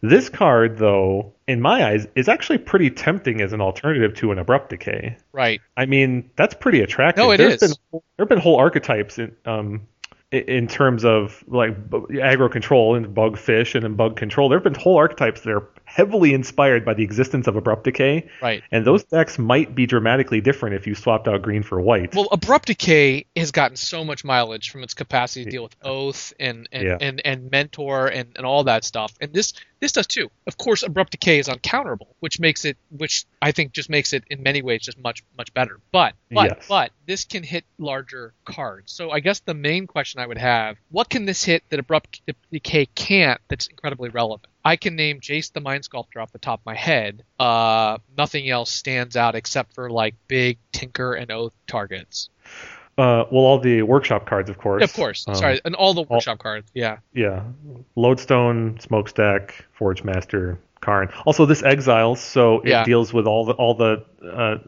[0.00, 4.38] This card, though, in my eyes, is actually pretty tempting as an alternative to an
[4.38, 5.16] abrupt decay.
[5.32, 7.24] right, I mean, that's pretty attractive.
[7.24, 7.76] No, it There's is.
[7.76, 9.86] Been, there have been whole archetypes in um
[10.30, 14.48] in terms of like aggro control and bug fish and in bug control.
[14.48, 18.28] There have been whole archetypes that are heavily inspired by the existence of abrupt decay.
[18.42, 18.62] right.
[18.70, 22.14] And those decks might be dramatically different if you swapped out green for white.
[22.14, 26.32] Well, Abrupt Decay has gotten so much mileage from its capacity to deal with Oath
[26.38, 26.98] and and, Yeah.
[27.00, 30.28] and, and Mentor and, and all that stuff, and this this does too.
[30.46, 34.24] Of course, Abrupt Decay is uncounterable, which makes it, which I think just makes it
[34.28, 35.78] in many ways just much much better.
[35.92, 36.66] But but Yes.
[36.68, 38.92] but this can hit larger cards.
[38.92, 42.20] So I guess the main question I would have: What can this hit that Abrupt
[42.52, 43.40] Decay can't?
[43.48, 44.46] That's incredibly relevant.
[44.68, 47.24] I can name Jace the Mind Sculptor off the top of my head.
[47.40, 52.28] Uh, nothing else stands out except for like big Tinker and Oath targets.
[52.98, 54.84] Uh, well, all the workshop cards, of course.
[54.84, 55.26] Of course.
[55.26, 56.70] Um, Sorry, and all the workshop cards.
[56.74, 56.98] Yeah.
[57.14, 57.44] Yeah.
[57.96, 61.08] Lodestone, Smokestack, Forge Master, Karn.
[61.24, 62.84] Also, this exiles, so it Yeah.
[62.84, 64.58] deals with all the all the uh,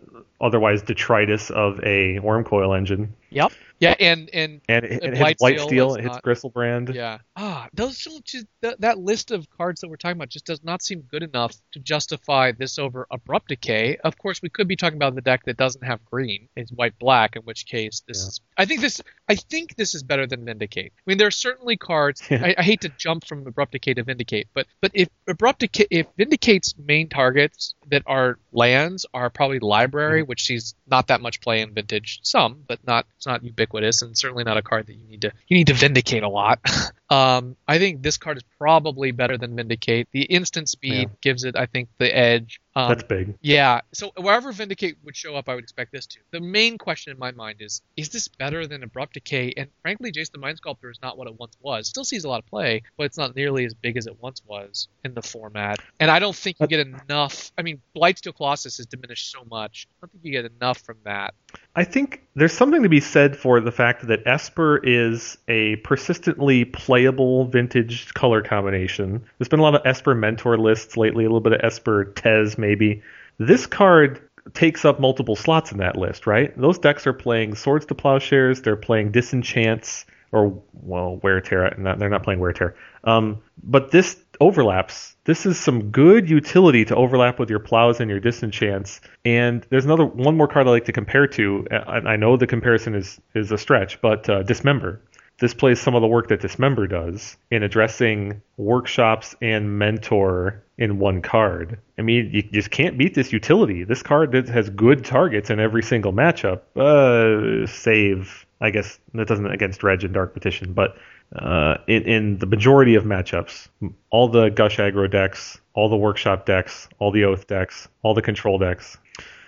[0.41, 3.15] otherwise detritus of a Wurmcoil engine.
[3.29, 3.53] Yep.
[3.81, 6.94] Yeah, and and And it, it hits Blightsteel, it hits not- Gristlebrand.
[6.94, 7.18] yeah.
[7.34, 10.62] Ah, those don't just that, that list of cards that we're talking about just does
[10.62, 13.97] not seem good enough to justify this over abrupt decay.
[14.05, 16.49] Of course, we could be talking about the deck that doesn't have green.
[16.57, 18.28] It's white black, in which case this Yeah.
[18.28, 18.41] is.
[18.59, 19.00] I think this.
[19.28, 20.92] I think this is better than Vindicate.
[20.99, 22.23] I mean, there are certainly cards.
[22.31, 25.86] I, I hate to jump from abrupt decay to Vindicate, but but if abrupt decay,
[25.91, 29.67] if Vindicate's main targets that are lands are probably Mm-hmm.
[29.67, 32.20] library, which sees not that much play in Vintage.
[32.23, 35.32] Some, but not it's not ubiquitous, and certainly not a card that you need to
[35.49, 36.60] you need to vindicate a lot.
[37.10, 40.08] um, I think this card is probably better than Vindicate.
[40.12, 41.15] The instant speed Yeah.
[41.23, 42.60] gives it, I think, the edge.
[42.76, 43.34] Um, That's big.
[43.40, 43.81] yeah.
[43.92, 46.20] So wherever Vindicate would show up, I would expect this to.
[46.31, 49.55] The main question in my mind is: Is this better than Abrupt Decay?
[49.57, 51.89] And frankly, Jace the Mind Sculptor is not what it once was.
[51.89, 54.40] Still sees a lot of play, but it's not nearly as big as it once
[54.47, 55.81] was in the format.
[55.99, 57.50] And I don't think you get enough.
[57.58, 59.89] I mean, Blightsteel Colossus has diminished so much.
[59.90, 61.34] I don't think you get enough from that.
[61.74, 66.65] I think there's something to be said for the fact that Esper is a persistently
[66.65, 69.24] playable vintage color combination.
[69.39, 72.58] There's been a lot of Esper mentor lists lately, a little bit of Esper Tez
[72.61, 73.03] maybe.
[73.39, 74.21] This card
[74.55, 76.57] takes up multiple slots in that list, right?
[76.59, 81.75] Those decks are playing Swords to Plowshares, they're playing Disenchants, or, well, Wear Tear.
[81.77, 82.77] Not, they're not playing Wear Tear.
[83.05, 85.17] Um, but this overlaps.
[85.25, 89.01] This is some good utility to overlap with your plows and your disenchants.
[89.25, 91.67] And there's another one more card I like to compare to.
[91.71, 95.01] And I know the comparison is is a stretch, but uh, Dismember.
[95.41, 100.99] This plays some of the work that Dismember does in addressing workshops and mentor in
[100.99, 101.78] one card.
[101.99, 103.85] I mean, you just can't beat this utility.
[103.85, 106.60] This card has good targets in every single matchup.
[106.77, 110.99] Uh, save, I guess that doesn't against Reg and Dark Petition, but
[111.35, 113.69] uh, in, in the majority of matchups,
[114.10, 118.23] all the Gush aggro decks, all the workshop decks, all the Oath decks, all the
[118.23, 118.99] control decks.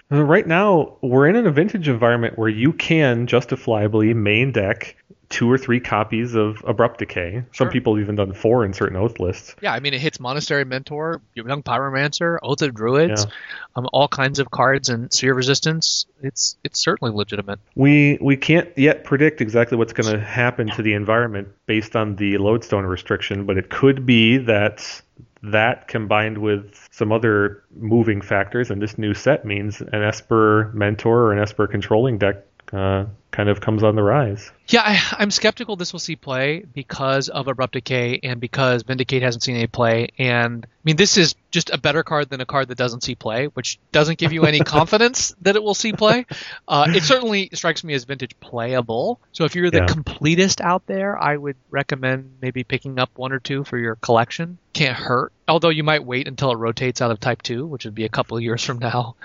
[0.08, 4.96] Right now, we're in a vintage environment where you can justifiably main deck
[5.32, 7.42] two or three copies of Abrupt Decay.
[7.52, 7.70] Some Sure.
[7.72, 9.56] people have even done four in certain Oath lists.
[9.62, 13.32] Yeah, I mean, it hits Monastery Mentor, Young Pyromancer, Oath of Druids, Yeah.
[13.74, 16.06] um, all kinds of cards and Sphere Resistance.
[16.22, 17.58] It's it's certainly legitimate.
[17.74, 22.14] We we can't yet predict exactly what's going to happen to the environment based on
[22.16, 25.02] the lodestone restriction, but it could be that
[25.44, 31.22] that combined with some other moving factors and this new set means an Esper mentor
[31.22, 32.36] or an Esper controlling deck
[32.72, 34.50] uh, kind of comes on the rise.
[34.68, 39.22] Yeah, I, I'm skeptical this will see play because of Abrupt Decay and because Vindicate
[39.22, 40.08] hasn't seen any play.
[40.18, 43.14] And I mean, this is just a better card than a card that doesn't see
[43.14, 46.24] play, which doesn't give you any confidence that it will see play.
[46.66, 49.18] Uh, it certainly strikes me as vintage playable.
[49.32, 49.86] So if you're the Yeah.
[49.86, 54.58] completist out there, I would recommend maybe picking up one or two for your collection.
[54.72, 55.32] Can't hurt.
[55.48, 58.08] Although you might wait until it rotates out of Type Two, which would be a
[58.08, 59.16] couple of years from now.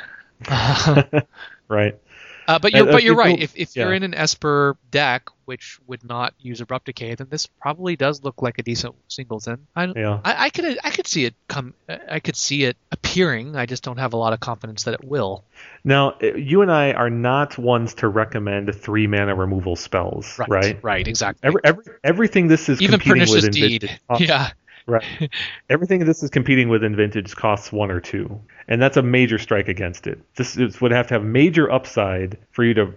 [1.67, 1.97] right.
[2.47, 3.39] Uh, but you're, uh, but you're right.
[3.39, 7.45] If, if you're in an Esper deck which would not use Abrupt Decay, then this
[7.45, 9.65] probably does look like a decent singleton.
[9.75, 10.19] I, Yeah.
[10.25, 11.73] I, I could I could see it come.
[12.09, 13.55] I could see it appearing.
[13.55, 15.45] I just don't have a lot of confidence that it will.
[15.85, 20.49] Now, uh, you and I are not ones to recommend three mana removal spells, Right.
[20.49, 20.79] right?
[20.83, 21.07] Right.
[21.07, 21.47] Exactly.
[21.47, 23.99] Every, every, everything this is Even competing pernicious with deed.
[24.19, 24.51] Yeah.
[24.87, 25.29] Right.
[25.69, 29.37] Everything this is competing with in vintage costs one or two, and that's a major
[29.37, 30.19] strike against it.
[30.35, 32.93] This is, would have to have major upside for you to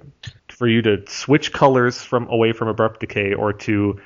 [0.48, 4.00] for you to switch colors from away from abrupt decay or to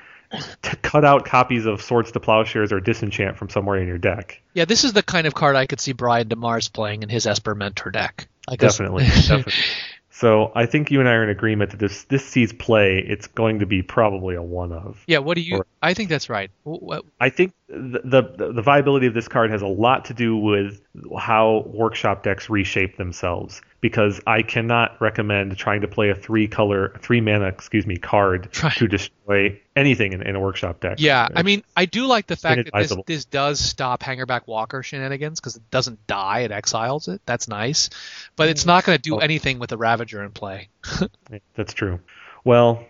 [0.62, 4.40] to cut out copies of swords to plowshares or disenchant from somewhere in your deck.
[4.54, 4.64] Yeah.
[4.64, 7.54] This is the kind of card I could see Brian DeMars playing in his Esper
[7.54, 8.28] Mentor deck.
[8.48, 9.52] I Definitely, definitely.
[10.16, 12.98] So I think you and I are in agreement that this this sees play.
[13.04, 15.02] It's going to be probably a one of.
[15.08, 15.18] yeah.
[15.18, 15.56] What do you?
[15.56, 16.52] Or- I think that's right.
[16.62, 20.36] What- I think the, the the viability of this card has a lot to do
[20.36, 20.80] with
[21.18, 23.60] how workshop decks reshape themselves.
[23.84, 28.48] Because I cannot recommend trying to play a three color, three mana, excuse me, card
[28.62, 28.72] Right.
[28.76, 30.96] to destroy anything in, in a workshop deck.
[31.00, 34.82] Yeah, I mean, I do like the fact that this, this does stop Hangerback Walker
[34.82, 37.20] shenanigans because it doesn't die; it exiles it.
[37.26, 37.90] That's nice,
[38.36, 39.18] but it's not going to do Oh.
[39.18, 40.70] anything with the Ravager in play.
[41.54, 42.00] that's true.
[42.42, 42.86] Well,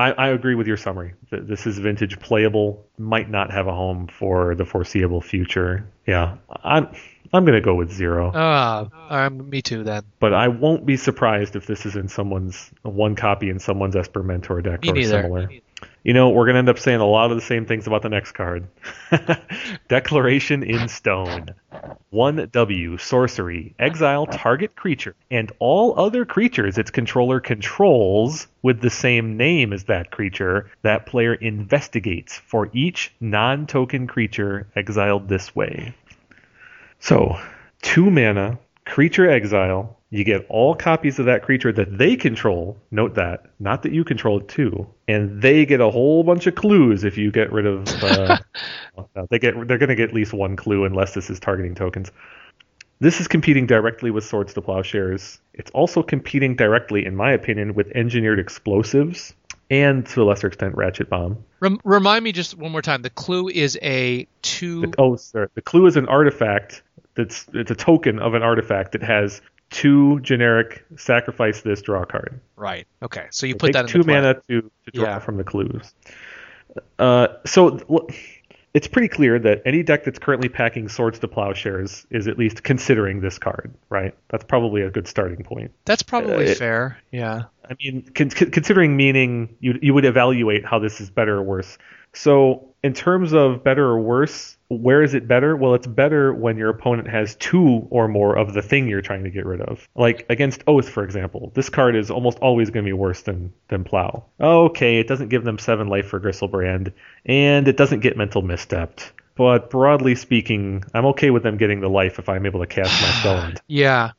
[0.00, 1.12] I, I agree with your summary.
[1.30, 5.84] Th- This is vintage playable, might not have a home for the foreseeable future.
[6.06, 6.88] Yeah, I'm
[7.32, 8.32] I'm gonna go with zero.
[8.34, 8.88] Ah,
[9.26, 10.02] um, me too then.
[10.18, 14.22] but I won't be surprised if this is in someone's one copy in someone's Esper
[14.22, 15.22] Mentor deck Me or neither.
[15.22, 15.50] similar.
[16.02, 18.08] You know, we're gonna end up saying a lot of the same things about the
[18.08, 18.66] next card.
[19.88, 21.54] Declaration in Stone.
[22.10, 23.74] One W sorcery.
[23.78, 29.84] Exile target creature and all other creatures its controller controls with the same name as
[29.84, 30.70] that creature.
[30.82, 35.94] That player investigates for each non-token creature exiled this way.
[36.98, 37.38] So,
[37.82, 39.99] two mana, creature exile.
[40.12, 42.76] You get all copies of that creature that they control.
[42.90, 44.88] Note that, not that you control it too.
[45.06, 47.86] And they get a whole bunch of clues if you get rid of.
[48.02, 48.38] Uh,
[49.30, 52.10] they get they're going to get at least one clue unless this is targeting tokens.
[52.98, 55.38] This is competing directly with Swords to Plowshares.
[55.54, 59.32] It's also competing directly, in my opinion, with engineered explosives
[59.70, 61.42] and to a lesser extent Ratchet Bomb.
[61.60, 63.02] Rem- remind me just one more time.
[63.02, 64.82] The clue is a two.
[64.82, 65.48] The, oh, sorry.
[65.54, 66.82] The clue is an artifact
[67.14, 69.40] that's it's a token of an artifact that has
[69.70, 72.40] two generic sacrifice this draw card.
[72.56, 72.86] Right.
[73.02, 73.26] Okay.
[73.30, 75.18] So you So put that in two mana to, to draw Yeah.
[75.20, 75.94] from the clues.
[76.98, 78.06] Uh, so
[78.74, 82.62] it's pretty clear that any deck that's currently packing swords to plowshares is at least
[82.62, 84.14] considering this card, right?
[84.28, 85.72] That's probably a good starting point.
[85.84, 86.98] That's probably Uh, it- fair.
[87.10, 87.44] Yeah.
[87.68, 91.78] I mean, con- considering meaning you you would evaluate how this is better or worse.
[92.12, 95.56] So, in terms of better or worse, where is it better?
[95.56, 99.24] Well, it's better when your opponent has two or more of the thing you're trying
[99.24, 99.88] to get rid of.
[99.94, 103.52] Like against Oath, for example, this card is almost always going to be worse than
[103.68, 104.24] than Plow.
[104.40, 106.92] Okay, it doesn't give them seven life for Gristlebrand,
[107.26, 109.10] and it doesn't get Mental Misstepped.
[109.34, 112.90] But broadly speaking, I'm okay with them getting the life if I'm able to cast
[113.02, 114.12] my spell Yeah.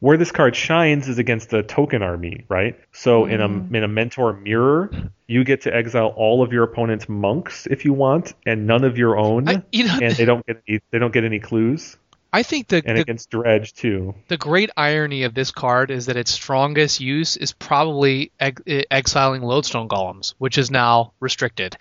[0.00, 2.78] Where this card shines is against the token army, right?
[2.92, 3.74] So in a mm.
[3.74, 4.90] in a mentor mirror,
[5.26, 8.96] you get to exile all of your opponent's monks if you want, and none of
[8.96, 11.96] your own, I, you know, and they don't get any, they don't get any clues.
[12.32, 14.14] I think the, And the against Dredge too.
[14.28, 18.82] the great irony of this card is that its strongest use is probably ex- eh,
[18.90, 21.76] exiling lodestone golems, which is now restricted.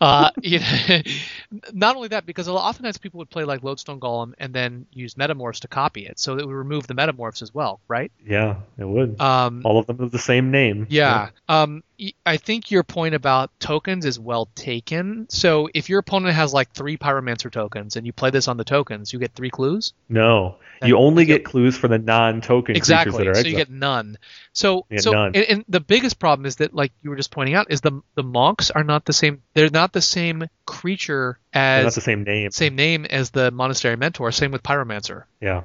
[0.00, 1.00] Uh, you know,
[1.72, 5.60] not only that, because oftentimes people would play like lodestone golem and then use metamorphs
[5.60, 8.10] to copy it, so it would remove the metamorphs as well, right?
[8.26, 9.20] Yeah, it would.
[9.20, 10.86] Um, all of them have the same name.
[10.90, 11.28] yeah.
[11.48, 15.26] Um, y- I think your point about tokens is well taken.
[15.30, 18.64] So if your opponent has like three pyromancer tokens and you play this on the
[18.64, 19.83] tokens, you get three clues.
[20.08, 23.56] No, Then- you only get clues for the non-token exactly creatures that are so you
[23.56, 24.18] get none
[24.52, 25.32] so get so none.
[25.34, 28.00] And, and the biggest problem is that like you were just pointing out is the
[28.14, 32.00] the monks are not the same they're not the same creature They're not as the
[32.00, 32.50] same name.
[32.50, 35.62] same name as the monastery mentor same with pyromancer Yeah.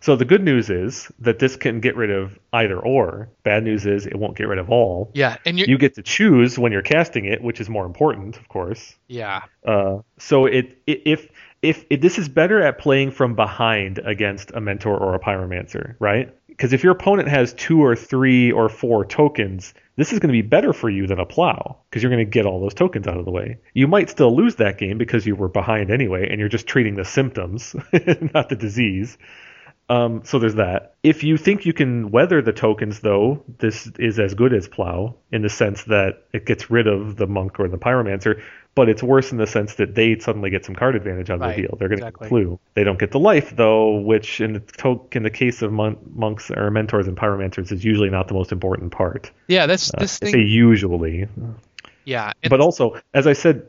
[0.00, 3.30] So the good news is that this can get rid of either or.
[3.42, 5.10] Bad news is it won't get rid of all.
[5.14, 8.36] yeah and you're You get to choose when you're casting it, which is more important,
[8.36, 8.94] of course.
[9.08, 11.28] yeah Uh, so it, i if
[11.62, 15.96] if if this is better at playing from behind against a mentor or a pyromancer,
[15.98, 16.34] right?
[16.58, 20.42] because if your opponent has two or three or four tokens, this is going to
[20.42, 23.06] be better for you than a plow because you're going to get all those tokens
[23.06, 23.58] out of the way.
[23.74, 26.96] You might still lose that game because you were behind anyway, and you're just treating
[26.96, 27.76] the symptoms,
[28.34, 29.16] not the disease.
[29.88, 30.96] Um, so there's that.
[31.04, 35.14] If you think you can weather the tokens, though, this is as good as Plow
[35.30, 38.42] in the sense that it gets rid of the monk or the pyromancer,
[38.78, 41.40] but it's worse in the sense that they suddenly get some card advantage out of
[41.42, 41.76] Right, the deal.
[41.78, 42.26] They're going to exactly.
[42.26, 42.60] get clue.
[42.74, 45.98] They don't get the life though, which in the to- in the case of mon-
[46.14, 49.30] monks or mentors and pyromancers is usually not the most important part.
[49.48, 50.46] Yeah, that's Uh, this I say thing.
[50.46, 51.26] usually,
[52.08, 53.66] Yeah, but also, as I said,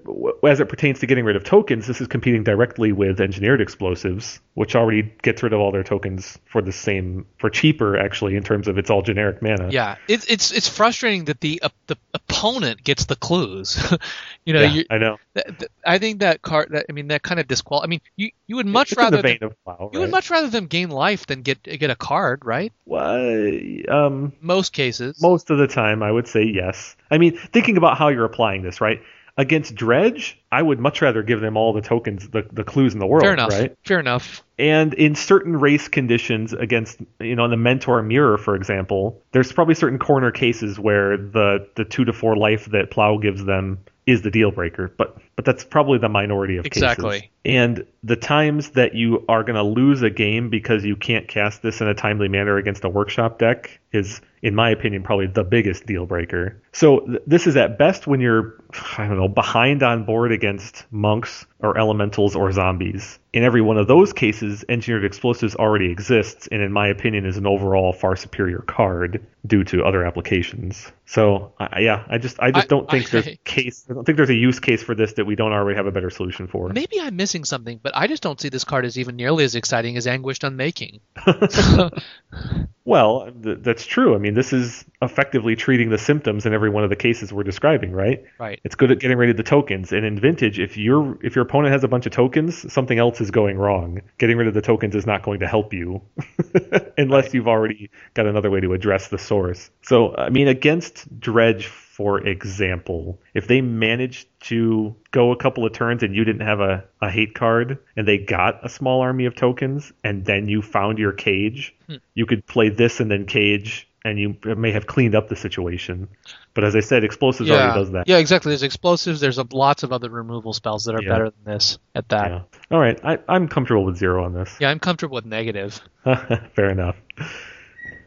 [0.48, 4.40] as it pertains to getting rid of tokens, this is competing directly with engineered explosives,
[4.54, 8.44] which already gets rid of all their tokens for the same, for cheaper actually, in
[8.44, 9.70] terms of it's all generic mana.
[9.72, 13.78] yeah, it's it's it's frustrating that the uh, the opponent gets the clues.
[14.46, 15.18] you know, Yeah, you, I know.
[15.36, 16.70] th- th- I think that card.
[16.72, 17.82] That, I mean, that kind of disqual.
[17.84, 19.90] I mean, you you would much it's rather the them, plow.
[19.92, 22.72] you would much rather them gain life than get get a card, right?
[22.86, 25.22] Why, um, Most cases.
[25.22, 26.96] most of the time, I would say yes.
[27.12, 29.02] I mean, thinking about how you're applying this, right?
[29.38, 33.00] Against Dredge, I would much rather give them all the tokens, the, the clues in
[33.00, 33.52] the world, Fair enough.
[33.52, 33.78] right?
[33.86, 34.44] Fair enough.
[34.58, 39.54] And in certain race conditions against, you know, in the mentor mirror, for example, there's
[39.54, 43.80] probably certain corner cases where the the two to four life that Plow gives them
[44.06, 44.92] is the deal breaker.
[44.98, 46.84] But but that's probably the minority of cases.
[46.84, 47.32] Exactly.
[47.46, 51.62] And the times that you are going to lose a game because you can't cast
[51.62, 55.44] this in a timely manner against a workshop deck is, in my opinion, probably the
[55.44, 56.62] biggest deal breaker.
[56.72, 58.62] So th- this is at best when you're,
[58.98, 63.18] I don't know, behind on board against monks or elementals or zombies.
[63.34, 67.38] In every one of those cases, engineered explosives already exists, and in my opinion, is
[67.38, 70.92] an overall far superior card due to other applications.
[71.06, 73.86] So I yeah, I just I just I- don't think I- there's case.
[73.90, 75.92] I don't think there's a use case for this that we don't already have a
[75.92, 76.70] better solution for.
[76.70, 79.56] Maybe I'm missing something, but I just don't see this card as even nearly as
[79.56, 81.00] exciting as Anguished Unmaking.
[82.90, 84.16] Well, th- that's true.
[84.16, 87.44] I mean, this is effectively treating the symptoms in every one of the cases we're
[87.44, 88.24] describing, right?
[88.40, 88.60] Right.
[88.64, 89.92] It's good at getting rid of the tokens.
[89.92, 93.22] And in vintage, if your if your opponent has a bunch of tokens, something else
[93.22, 94.02] is going wrong.
[94.18, 96.02] Getting rid of the tokens is not going to help you
[96.98, 99.70] unless you've already got another way to address the source.
[99.84, 101.68] So, I mean, against Dredge,
[102.00, 106.62] for example, if they managed to go a couple of turns and you didn't have
[106.62, 110.62] a, a hate card and they got a small army of tokens and then you
[110.62, 111.96] found your cage, hmm.
[112.14, 116.08] you could play this and then cage and you may have cleaned up the situation.
[116.54, 117.56] But as I said, explosives yeah.
[117.56, 118.08] already does that.
[118.08, 118.52] Yeah, exactly.
[118.52, 119.20] There's explosives.
[119.20, 121.10] There's a, lots of other removal spells that are Yeah.
[121.10, 122.32] better than this at that.
[122.32, 122.42] Yeah.
[122.72, 124.56] All right, I, I'm comfortable with zero on this.
[124.62, 125.82] Yeah, I'm comfortable with negative.
[126.06, 126.96] Fair enough.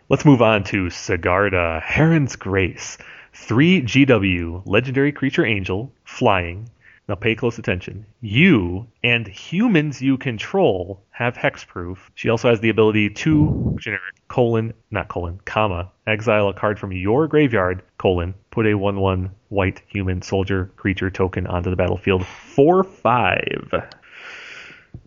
[0.08, 2.96] Let's move on to Sigarda, Heron's Grace.
[3.34, 6.68] 3 GW, legendary creature angel, flying.
[7.08, 8.06] Now pay close attention.
[8.20, 11.98] You and humans you control have hexproof.
[12.14, 16.92] She also has the ability to generic colon, not colon, comma, exile a card from
[16.92, 22.24] your graveyard, colon, put a 1 1 white human soldier creature token onto the battlefield
[22.24, 23.90] for 5.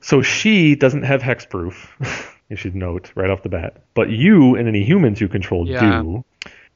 [0.01, 1.87] So she doesn't have hexproof.
[2.49, 3.83] you should note right off the bat.
[3.93, 6.01] But you and any humans you control Yeah.
[6.01, 6.25] do.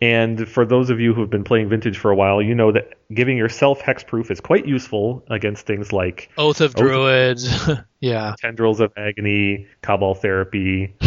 [0.01, 2.71] And for those of you who have been playing Vintage for a while, you know
[2.71, 7.69] that giving yourself hexproof is quite useful against things like Oath of Oath- Druids.
[7.99, 8.33] yeah.
[8.39, 10.93] Tendrils of Agony, Cabal Therapy,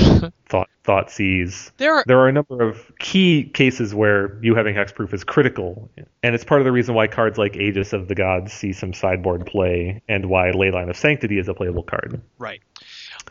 [0.46, 1.12] Thought Thought.
[1.78, 5.90] There are There are a number of key cases where you having hexproof is critical,
[6.22, 8.92] and it's part of the reason why cards like Aegis of the Gods see some
[8.92, 12.20] sideboard play, and why Leyline of Sanctity is a playable card.
[12.38, 12.60] Right.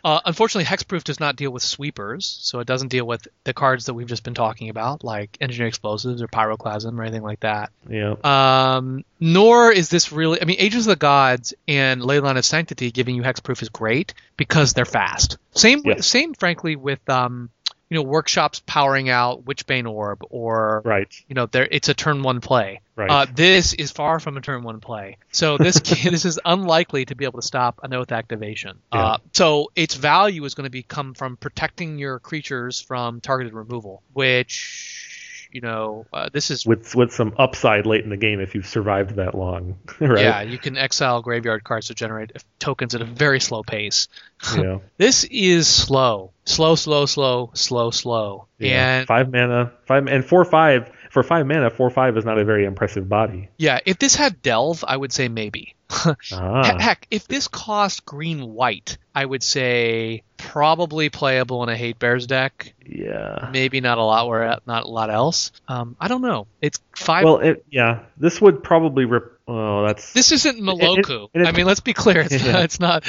[0.03, 3.85] Uh, unfortunately, Hexproof does not deal with sweepers, so it doesn't deal with the cards
[3.85, 7.71] that we've just been talking about, like Engineer Explosives or Pyroclasm or anything like that.
[7.89, 8.15] Yeah.
[8.23, 10.41] Um, nor is this really.
[10.41, 14.13] I mean, Aegis of the Gods and Leyline of Sanctity giving you hexproof is great
[14.38, 15.38] because they're fast.
[15.51, 16.07] Same, Yes.
[16.07, 17.49] same, frankly, with um,
[17.91, 21.13] you know, workshops powering out Witchbane Orb or Right.
[21.27, 22.79] you know, there it's a turn one play.
[22.95, 23.09] Right.
[23.09, 27.15] Uh, this is far from a turn one play, so this this is unlikely to
[27.15, 28.77] be able to stop an oath activation.
[28.93, 28.99] Yeah.
[29.03, 33.53] Uh, so its value is going to be come from protecting your creatures from targeted
[33.53, 35.00] removal, which
[35.51, 38.67] you know uh, this is with with some upside late in the game if you've
[38.67, 39.77] survived that long.
[39.99, 40.19] right.
[40.21, 44.07] yeah you can exile graveyard cards to generate tokens at a very slow pace.
[44.57, 44.80] Yeah.
[44.97, 48.99] This is slow, slow, slow, slow, slow, slow, Yeah.
[48.99, 51.69] and five mana, five and four five for five mana.
[51.69, 53.49] Four five is not a very impressive body.
[53.57, 53.80] yeah.
[53.85, 55.75] If this had delve, I would say maybe.
[56.33, 61.99] Ah, Heck, if this cost green white, I would say probably playable in a hate
[61.99, 62.73] bears deck.
[62.85, 63.49] yeah.
[63.51, 65.51] Maybe not a lot where not a lot else.
[65.67, 66.47] Um, I don't know.
[66.61, 67.25] It's five.
[67.25, 68.03] Well, it, yeah.
[68.17, 69.39] This would probably rip.
[69.47, 71.27] Oh, that's this isn't Maloku.
[71.33, 72.21] and it- I mean, let's be clear.
[72.21, 72.51] It's, Yeah.
[72.53, 73.05] not, it's not.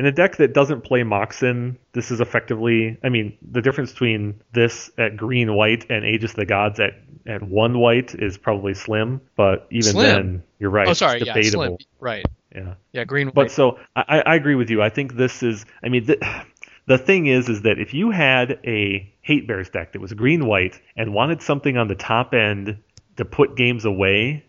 [0.00, 4.40] In a deck that doesn't play Moxen, this is effectively, I mean, the difference between
[4.54, 6.94] this at green white and Aegis of the Gods at,
[7.26, 10.06] at one white is probably slim, but even Slim?
[10.06, 10.88] then, you're right.
[10.88, 11.64] oh, sorry, it's yeah, debatable.
[11.64, 11.76] slim.
[12.00, 12.24] Right.
[12.54, 12.74] Yeah.
[12.92, 13.26] Yeah, green.
[13.26, 13.34] White.
[13.34, 14.80] But so I, I agree with you.
[14.80, 15.66] I think this is.
[15.84, 16.44] I mean, the,
[16.86, 20.46] the thing is, is that if you had a hate bears deck that was green
[20.46, 22.78] white and wanted something on the top end
[23.18, 24.46] to put games away,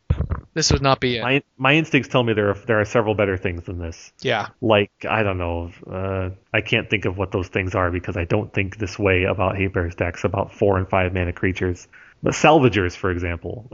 [0.53, 1.21] this would not be it.
[1.23, 4.11] my my instincts tell me there are there are several better things than this.
[4.21, 4.47] yeah.
[4.61, 8.25] Like I don't know, uh, I can't think of what those things are because I
[8.25, 11.87] don't think this way about hate bears decks about four and five mana creatures.
[12.23, 13.67] But salvagers, for example,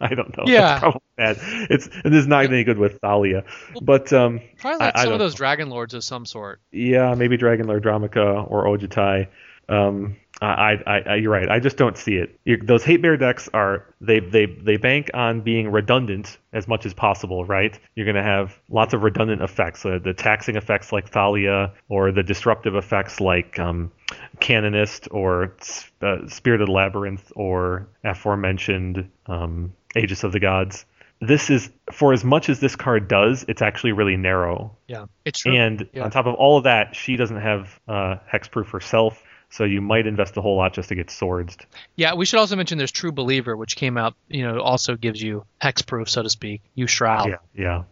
[0.00, 0.44] I don't know.
[0.46, 0.60] Yeah.
[0.60, 1.36] That's probably bad.
[1.70, 3.44] It's and this is not any good with Thalia.
[3.80, 5.38] But um, Probably like I- I some don't of those know.
[5.38, 6.60] dragon lords of some sort.
[6.72, 9.28] Yeah, maybe Dragon Lord Dromoka or Ojutai.
[9.68, 11.48] Um, I, I, I, you're right.
[11.48, 12.38] I just don't see it.
[12.44, 16.84] you those hate bear decks are they, they they bank on being redundant as much
[16.86, 17.78] as possible, right?
[17.94, 22.12] You're going to have lots of redundant effects, uh, the taxing effects like Thalia, or
[22.12, 23.92] the disruptive effects like um,
[24.40, 25.54] Canonist or
[26.00, 30.84] uh, Spirited Labyrinth or aforementioned um, Aegis of the Gods.
[31.20, 34.76] This is for as much as this card does, it's actually really narrow.
[34.88, 35.54] Yeah, it's true.
[35.54, 36.02] And Yeah.
[36.04, 39.22] on top of all of that, she doesn't have uh, hexproof herself,
[39.52, 41.58] so you might invest a whole lot just to get swords.
[41.94, 45.20] Yeah, we should also mention there's True Believer, which came out, you know, also gives
[45.20, 46.62] you hexproof, so to speak.
[46.74, 47.28] You shroud.
[47.28, 47.82] Yeah, yeah.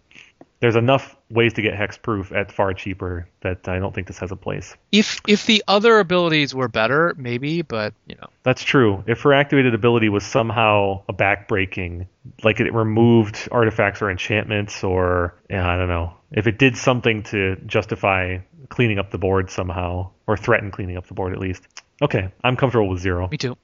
[0.61, 4.31] There's enough ways to get hexproof at far cheaper that I don't think this has
[4.31, 4.75] a place.
[4.91, 9.05] If if the other abilities were better, maybe, but you know, That's true.
[9.07, 12.07] If her activated ability was somehow a backbreaking,
[12.43, 17.23] like it removed artifacts or enchantments, or yeah, I don't know, if it did something
[17.25, 21.67] to justify cleaning up the board somehow, or threaten cleaning up the board at least.
[22.03, 23.29] Okay, I'm comfortable with zero.
[23.29, 23.57] me too.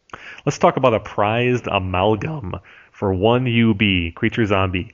[0.44, 2.56] Let's talk about a prized amalgam
[2.92, 4.92] for one UB, creature zombie.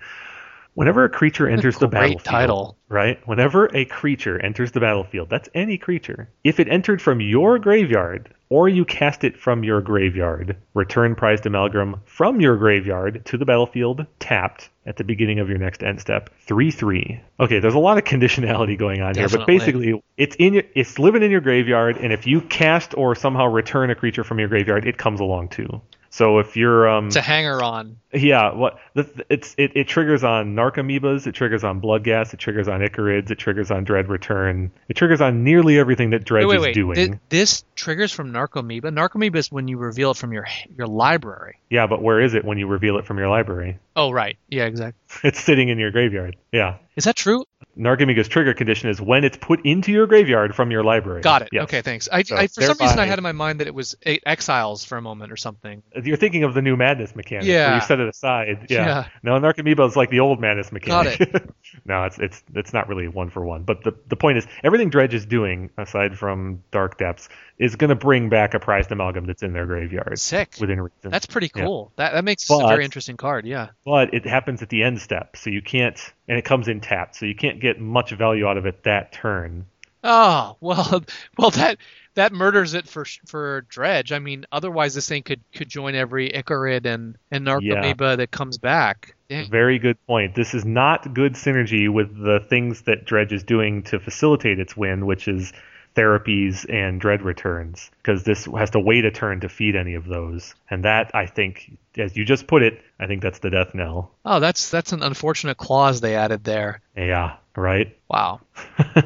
[0.75, 2.79] Whenever a creature enters the battlefield, title.
[2.89, 3.21] right?
[3.27, 6.31] Whenever a creature enters the battlefield, that's any creature.
[6.45, 11.47] If it entered from your graveyard or you cast it from your graveyard, return prized
[11.47, 15.99] amalgam from your graveyard to the battlefield tapped at the beginning of your next end
[15.99, 16.29] step.
[16.47, 17.19] 3-3.
[17.41, 20.99] Okay, there's a lot of conditionality going on here, but basically it's in your, it's
[20.99, 24.49] living in your graveyard and if you cast or somehow return a creature from your
[24.49, 25.81] graveyard, it comes along too.
[26.13, 27.97] So if you're um It's a hanger on.
[28.13, 32.69] yeah, what the, it's it, it triggers on Narcomoebas, it triggers on Bloodghast, it triggers
[32.69, 36.61] on Ichorids, it triggers on Dread Return, it triggers on nearly everything that Dredge Wait,
[36.61, 37.13] wait, is doing.
[37.15, 38.93] Thi- this triggers from Narcomoeba.
[38.93, 41.57] Narcomoeba is when you reveal it from your your library.
[41.71, 43.79] Yeah, but where is it when you reveal it from your library?
[43.95, 44.37] Oh, right.
[44.49, 44.99] Yeah, exactly.
[45.25, 46.37] It's sitting in your graveyard.
[46.53, 46.77] Yeah.
[46.97, 47.45] Is that true?
[47.79, 51.21] Narcomoeba's trigger condition is when it's put into your graveyard from your library.
[51.23, 51.49] Got it.
[51.53, 51.65] Yes.
[51.65, 52.09] Okay, thanks.
[52.11, 54.23] I, So I for some reason I had in my mind that it was eight
[54.27, 55.83] exiles for a moment or something.
[56.03, 57.45] You're thinking of the new madness mechanic.
[57.47, 57.75] Where Yeah.
[57.77, 58.67] you set it aside.
[58.69, 58.85] Yeah.
[58.87, 59.05] Yeah.
[59.23, 61.19] No, Narcomoeba is like the old madness mechanic.
[61.19, 61.51] Got it.
[61.87, 63.63] no, it's it's it's not really one for one.
[63.65, 67.91] But the the point is, everything Dredge is doing, aside from Dark Depths, is going
[67.91, 70.57] to bring back a prized amalgam that's in their graveyard Sick.
[70.61, 71.11] within reason.
[71.11, 71.65] That's pretty Yeah.
[71.65, 71.93] cool.
[71.97, 73.47] That that makes this a very interesting card.
[73.47, 73.69] Yeah.
[73.85, 77.17] But it happens at the end step, so you can't, and it comes in tapped,
[77.17, 79.67] so you can't get much value out of it that turn.
[80.05, 81.05] Oh well,
[81.39, 81.79] well that
[82.15, 84.13] that murders it for for Dredge.
[84.13, 88.59] I mean, otherwise this thing could could join every Ichorid and and Narcomoeba that comes
[88.59, 89.15] back.
[89.29, 89.49] Dang.
[89.49, 90.35] Very good point.
[90.35, 94.77] This is not good synergy with the things that Dredge is doing to facilitate its
[94.77, 95.53] win, which is
[95.95, 100.07] therapies and dread returns, because this has to wait a turn to feed any of
[100.07, 100.55] those.
[100.71, 104.13] And that, I think, as you just put it, I think that's the death knell.
[104.25, 106.81] Oh, that's that's an unfortunate clause they added there.
[106.97, 107.97] Yeah, right.
[108.09, 108.41] Wow.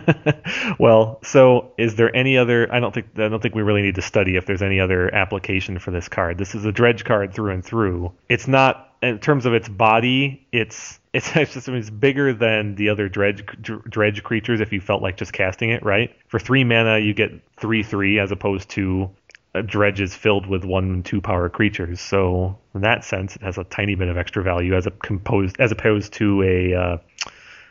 [0.78, 2.73] well, so is there any other?
[2.73, 5.12] I don't think I don't think we really need to study if there's any other
[5.15, 6.39] application for this card.
[6.39, 8.12] This is a dredge card through and through.
[8.28, 10.47] It's not in terms of its body.
[10.52, 14.60] It's it's just I mean, it's bigger than the other dredge dredge creatures.
[14.60, 16.15] If you felt like just casting it, right?
[16.28, 19.10] For three mana, you get three three as opposed to
[19.55, 22.00] a dredge is filled with one and two power creatures.
[22.00, 25.57] So in that sense, it has a tiny bit of extra value as a composed
[25.58, 26.99] as opposed to a uh,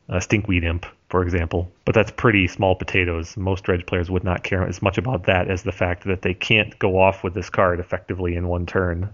[0.10, 1.72] a stinkweed imp, for example.
[1.84, 3.38] But that's pretty small potatoes.
[3.38, 6.34] Most dredge players would not care as much about that as the fact that they
[6.34, 9.10] can't go off with this card effectively in one turn.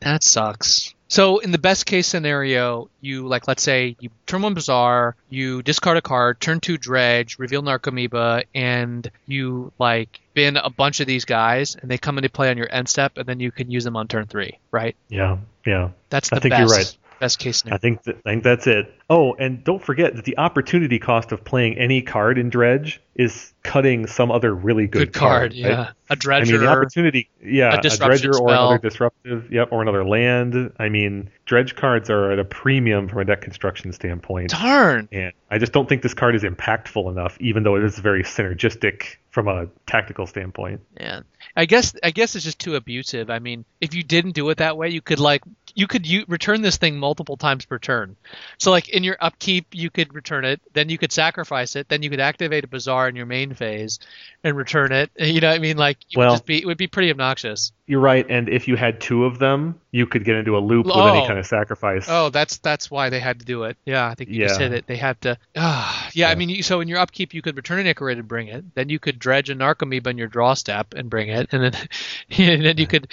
[0.00, 0.94] That sucks.
[1.08, 5.62] So in the best case scenario, you like let's say you turn one bazaar, you
[5.62, 11.06] discard a card, turn two dredge, reveal Narcomoeba, and you like bin a bunch of
[11.06, 13.70] these guys, and they come into play on your end step, and then you can
[13.70, 14.96] use them on turn three, right?
[15.08, 15.90] Yeah, yeah.
[16.10, 16.96] That's I the think best you're right.
[17.20, 18.92] best case I think th- I think that's it.
[19.10, 23.52] Oh, and don't forget that the opportunity cost of playing any card in Dredge is
[23.62, 25.54] cutting some other really good, Good card, right?
[25.54, 25.90] yeah.
[26.08, 26.54] a dredger.
[26.54, 30.72] I mean, the opportunity, yeah, a a, dredger or another disruptive, yep, or another land.
[30.78, 35.08] I mean, dredge cards are at a premium from a deck construction standpoint, Darn.
[35.10, 38.22] and I just don't think this card is impactful enough, even though it is very
[38.22, 40.80] synergistic from a tactical standpoint.
[40.98, 41.20] Yeah,
[41.56, 43.30] I guess I guess it's just too abusive.
[43.30, 45.42] I mean, if you didn't do it that way, you could like
[45.74, 48.16] you could you return this thing multiple times per turn.
[48.58, 52.02] So like in your upkeep, you could return it, then you could sacrifice it, then
[52.02, 53.98] you could activate a bazaar in your main phase
[54.44, 55.10] and return it.
[55.18, 57.10] You know, what I mean, like it Well- would just be it would be pretty
[57.10, 57.72] obnoxious.
[57.86, 60.84] You're right, and if you had two of them, you could get into a loop
[60.84, 61.06] with Oh.
[61.06, 62.04] any kind of sacrifice.
[62.06, 63.78] Oh, that's that's why they had to do it.
[63.86, 64.68] Yeah, I think you just Yeah.
[64.68, 64.86] hit it.
[64.86, 65.38] They had to.
[65.56, 68.28] Ah, yeah, I mean, you, so in your upkeep, you could return an Ichorid and
[68.28, 68.74] bring it.
[68.74, 71.72] Then you could dredge a Narcomoeba in your draw step and bring it, and then
[72.38, 73.08] and then you could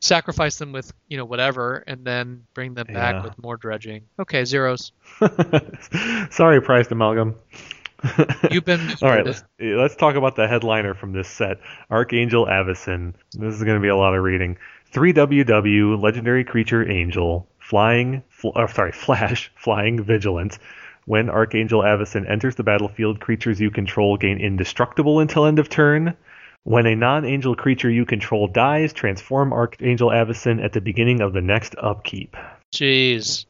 [0.00, 3.22] sacrifice them with you know whatever, and then bring them back Yeah.
[3.24, 4.02] with more dredging.
[4.18, 4.92] Okay, zeros.
[6.30, 7.34] Sorry, priced amalgam.
[8.50, 11.58] You've been All right, let's, let's talk about the headliner from this set,
[11.90, 13.12] Archangel Avacyn.
[13.32, 14.56] This is going to be a lot of reading.
[14.94, 20.58] 3WW, legendary creature angel, flying, fl- uh, sorry, flash, flying vigilant.
[21.04, 26.16] When Archangel Avacyn enters the battlefield, creatures you control gain indestructible until end of turn.
[26.64, 31.40] When a non-angel creature you control dies, transform Archangel Avacyn at the beginning of the
[31.40, 32.36] next upkeep.
[32.72, 33.46] Jeez.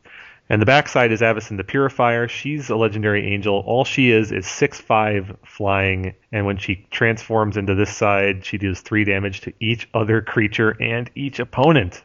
[0.48, 2.26] And the backside is Avacyn the Purifier.
[2.26, 3.62] She's a legendary angel.
[3.66, 8.58] All she is is six five flying, and when she transforms into this side, she
[8.58, 12.02] deals 3 damage to each other creature and each opponent.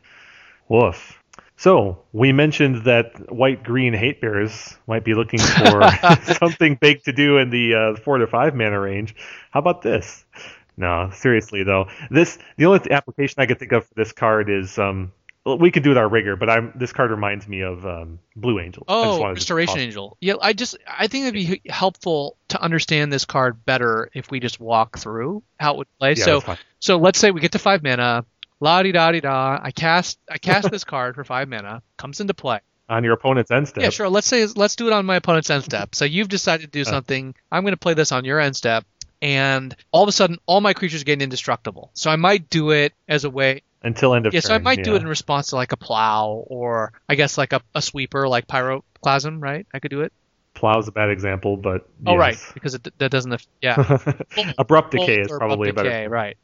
[0.69, 1.19] Woof.
[1.57, 5.89] So, we mentioned that white green hate bears might be looking for
[6.33, 9.15] something big to do in the uh, 4 to 5 mana range.
[9.51, 10.23] How about this?
[10.77, 11.87] No, seriously though.
[12.11, 15.11] This the only application I could think of for this card is um
[15.45, 18.59] we could do it our rigor, but I'm this card reminds me of um, Blue
[18.59, 18.83] Angel.
[18.87, 20.17] Oh, Restoration Angel.
[20.19, 24.39] Yeah, I just I think it'd be helpful to understand this card better if we
[24.39, 26.13] just walk through how it would play.
[26.13, 28.25] Yeah, so so let's say we get to five mana.
[28.59, 29.59] La di da di da.
[29.61, 31.83] I cast I cast this card for five mana.
[31.97, 32.59] Comes into play.
[32.89, 33.83] on your opponent's end step.
[33.83, 34.09] Yeah, sure.
[34.09, 35.93] Let's say let's do it on my opponent's end step.
[35.93, 36.85] So you've decided to do Uh.
[36.91, 37.35] something.
[37.51, 38.83] I'm going to play this on your end step,
[39.21, 41.91] and all of a sudden, all my creatures get indestructible.
[41.93, 43.63] So I might do it as a way.
[43.81, 44.49] Until end of Yeah, turn.
[44.49, 47.53] so I might do it in response to like a plow, or I guess like
[47.53, 49.41] a, a sweeper, like pyroclasm.
[49.41, 49.67] Right?
[49.73, 50.11] I could do it.
[50.55, 53.45] Plow's a bad example, but Oh, right, because it, that doesn't.
[53.61, 53.99] Yeah.
[54.57, 56.09] Abrupt decay is probably a abrupt better.
[56.09, 56.37] right.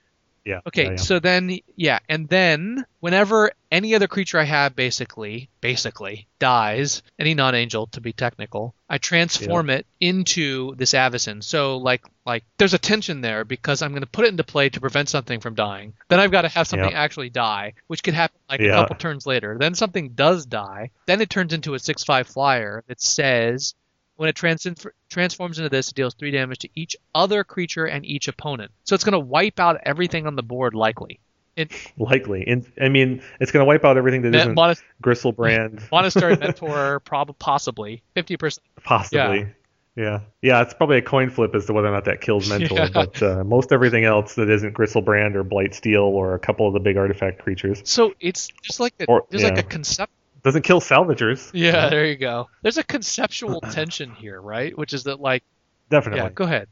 [0.46, 0.62] Yeah.
[0.68, 0.96] Okay, yeah, yeah.
[0.98, 7.34] so then yeah, and then whenever any other creature I have basically basically dies, any
[7.36, 11.44] non-angel to be technical, I transform it into this Avacyn.
[11.44, 14.70] So like like there's a tension there because I'm going to put it into play
[14.70, 15.94] to prevent something from dying.
[16.10, 16.98] Then I've got to have something Yeah.
[17.00, 19.58] actually die, which could happen like a couple turns later.
[19.60, 20.90] Then something does die.
[21.06, 23.76] Then it turns into a 6/5 flyer that says
[24.22, 24.68] when it trans-
[25.10, 28.72] transforms into this, it deals three damage to each other creature and each opponent.
[28.84, 31.20] So it's going to wipe out everything on the board, likely.
[31.56, 32.44] It, Likely.
[32.48, 37.00] In, I mean, it's going to wipe out everything that isn't Monas- Gristlebrand, Monastery Mentor,
[37.00, 38.64] prob- possibly fifty percent.
[38.84, 39.48] possibly.
[39.96, 40.20] Yeah.
[40.42, 40.62] yeah.
[40.62, 42.90] it's probably a coin flip as to whether or not that kills Mentor, Yeah.
[42.94, 46.80] but uh, most everything else that isn't Gristlebrand or Blightsteel or a couple of the
[46.80, 50.14] big artifact creatures So it's just like a, Or- there's like a concept.
[50.44, 51.50] Doesn't kill salvagers.
[51.54, 52.50] Yeah, there you go.
[52.62, 54.78] There's a conceptual tension here, right?
[54.78, 55.44] Which is that like,
[55.90, 56.24] Definitely.
[56.24, 56.68] yeah, go ahead.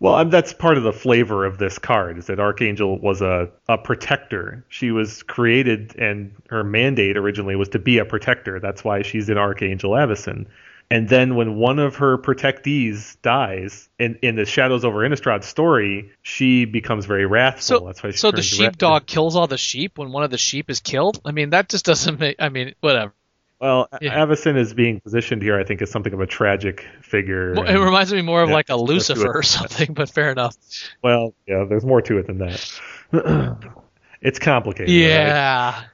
[0.00, 3.48] Well, um, that's part of the flavor of this card is that Archangel was a,
[3.68, 4.64] a protector.
[4.68, 8.58] She was created, and her mandate originally was to be a protector.
[8.58, 10.46] That's why she's in Archangel Avacyn.
[10.90, 16.10] And then when one of her protectees dies in, in the Shadows over Innistrad story,
[16.22, 17.62] she becomes very wrathful.
[17.62, 20.38] So, that's why she so the sheepdog kills all the sheep when one of the
[20.38, 21.20] sheep is killed.
[21.24, 22.36] I mean, that just doesn't make.
[22.38, 23.12] I mean, whatever.
[23.60, 24.14] Well, Yeah.
[24.18, 27.54] Avacyn is being positioned here, I think, as something of a tragic figure.
[27.54, 30.56] Well, it reminds me more of yeah, like a Lucifer or something, but fair enough.
[31.02, 32.70] well, yeah, there's more to it than that.
[34.20, 34.88] it's complicated.
[34.88, 34.94] right?
[34.94, 35.84] Yeah.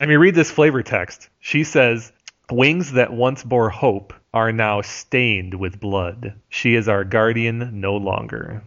[0.00, 1.28] I mean, read this flavor text.
[1.40, 2.12] She says,
[2.50, 6.34] Wings that once bore hope are now stained with blood.
[6.48, 8.62] She is our guardian no longer.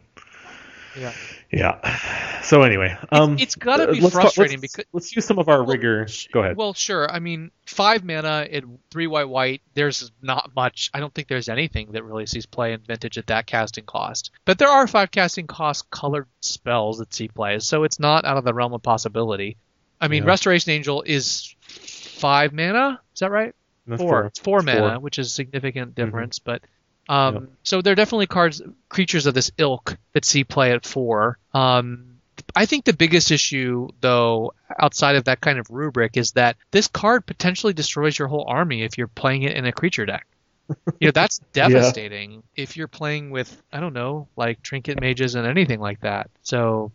[0.98, 1.12] Yeah.
[1.52, 2.42] Yeah.
[2.42, 5.40] So anyway, um, it's gotta uh, be let's talk- frustrating let's, because- let's use some
[5.40, 6.08] of our Well, rigor.
[6.32, 6.58] Go ahead.
[6.58, 7.10] Well, sure.
[7.12, 9.62] I mean, five mana and three white white.
[9.74, 10.90] There's not much.
[10.94, 14.32] I don't think there's anything that really sees play in vintage at that casting cost.
[14.46, 18.38] But there are five casting cost colored spells that see play, so it's not out
[18.38, 19.58] of the realm of possibility.
[20.00, 20.30] I mean, Yeah.
[20.30, 23.02] Restoration Angel is five mana.
[23.14, 23.54] Is that right?
[23.88, 24.26] That's four.
[24.26, 24.90] It's four It's mana, four.
[24.90, 25.04] Mm-hmm.
[25.04, 26.40] which is a significant difference.
[26.40, 26.62] But
[27.08, 27.44] um, Yep.
[27.64, 31.38] so there are definitely cards, creatures of this ilk that see play at four.
[31.54, 32.18] Um,
[32.56, 36.88] I think the biggest issue, though, outside of that kind of rubric, is that this
[36.88, 40.26] card potentially destroys your whole army if you're playing it in a creature deck.
[41.00, 45.46] you know that's devastating if you're playing with I don't know like trinket mages and
[45.46, 46.32] anything like that.
[46.42, 46.92] So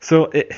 [0.00, 0.52] So it,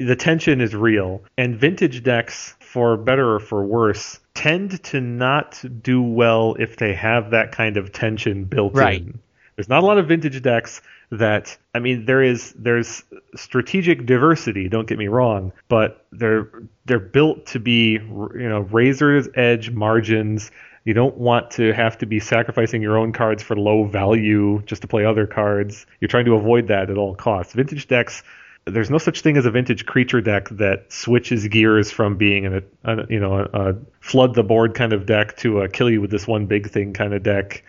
[0.00, 5.62] the tension is real, and vintage decks, for better or for worse, tend to not
[5.82, 9.00] do well if they have that kind of tension built Right.
[9.00, 9.18] in.
[9.56, 13.02] There's not a lot of vintage decks that I mean there is there's
[13.34, 16.48] strategic diversity, don't get me wrong, but they're
[16.86, 20.52] they're built to be you know razor's edge margins.
[20.84, 24.82] You don't want to have to be sacrificing your own cards for low value just
[24.82, 25.84] to play other cards.
[26.00, 27.54] You're trying to avoid that at all costs.
[27.54, 28.22] Vintage decks
[28.64, 32.62] there's no such thing as a vintage creature deck that switches gears from being a,
[32.84, 36.00] a you know a, a flood the board kind of deck to a kill you
[36.00, 37.64] with this one big thing kind of deck.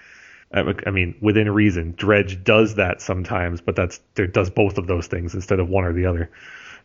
[0.51, 5.05] I mean, within reason, Dredge does that sometimes, but that's there does both of those
[5.05, 6.31] things instead of one or the other.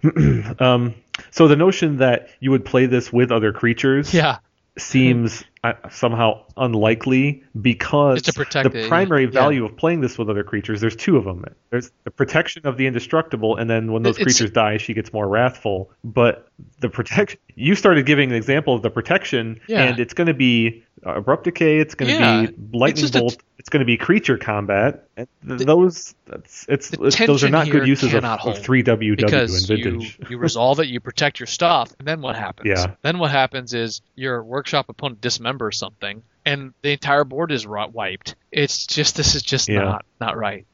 [0.62, 0.94] um,
[1.30, 4.38] so the notion that you would play this with other creatures yeah,
[4.76, 5.44] seems
[5.90, 9.30] somehow unlikely because the it, primary yeah.
[9.30, 12.76] value of playing this with other creatures there's two of them there's the protection of
[12.76, 16.48] the indestructible and then when those It's- creatures die she gets more wrathful but
[16.80, 19.84] the protection you started giving an example of the protection Yeah.
[19.84, 23.18] and it's going to be uh, abrupt decay it's going to Yeah, be lightning a-
[23.18, 26.90] bolt it's going to be creature combat and th- those it's, it's
[27.26, 30.88] those are not good uses of, of 3WW because and you vintage you resolve it,
[30.88, 32.68] you protect your stuff, and then what happens?
[32.68, 32.94] Yeah.
[33.02, 37.88] Then what happens is your workshop opponent dismembers something, and the entire board is ro-
[37.88, 38.34] wiped.
[38.52, 39.80] It's just this is just Yeah.
[39.80, 40.66] not not right.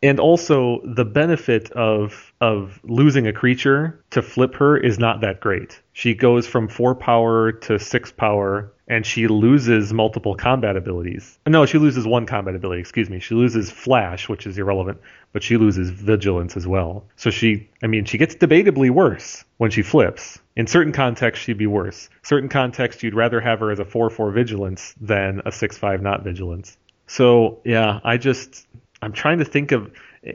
[0.00, 5.40] and also the benefit of of losing a creature to flip her is not that
[5.40, 5.80] great.
[5.92, 11.36] She goes from four power to six power, and she loses multiple combat abilities.
[11.48, 12.80] No, she loses one combat ability.
[12.80, 13.18] Excuse me.
[13.18, 14.98] She loses flash, which is irrelevant,
[15.32, 17.04] but she loses vigilance as well.
[17.16, 20.38] So she, I mean, she gets debatably worse when she flips.
[20.56, 22.08] In certain contexts, she'd be worse.
[22.22, 26.76] Certain contexts, you'd rather have her as a four-four vigilance than a six-five not vigilance.
[27.06, 28.66] So yeah, I just
[29.00, 29.90] I'm trying to think of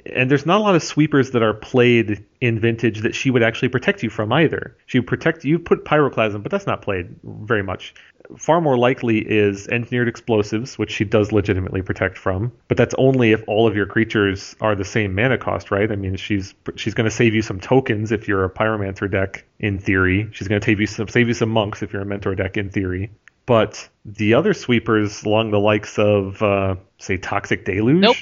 [0.06, 3.44] and there's not a lot of sweepers that are played in vintage that she would
[3.44, 4.76] actually protect you from either.
[4.86, 7.94] She would protect you put pyroclasm, but that's not played very much.
[8.38, 13.34] Far more likely is engineered explosives, which she does legitimately protect from, but that's only
[13.34, 15.92] if all of your creatures are the same mana cost, right?
[15.92, 19.44] I mean, she's she's going to save you some tokens if you're a pyromancer deck
[19.60, 20.30] in theory.
[20.32, 22.56] She's going to save you some save you some monks if you're a mentor deck
[22.58, 23.12] in theory.
[23.46, 28.16] But the other sweepers along the likes of uh, say Toxic Deluge, Nope.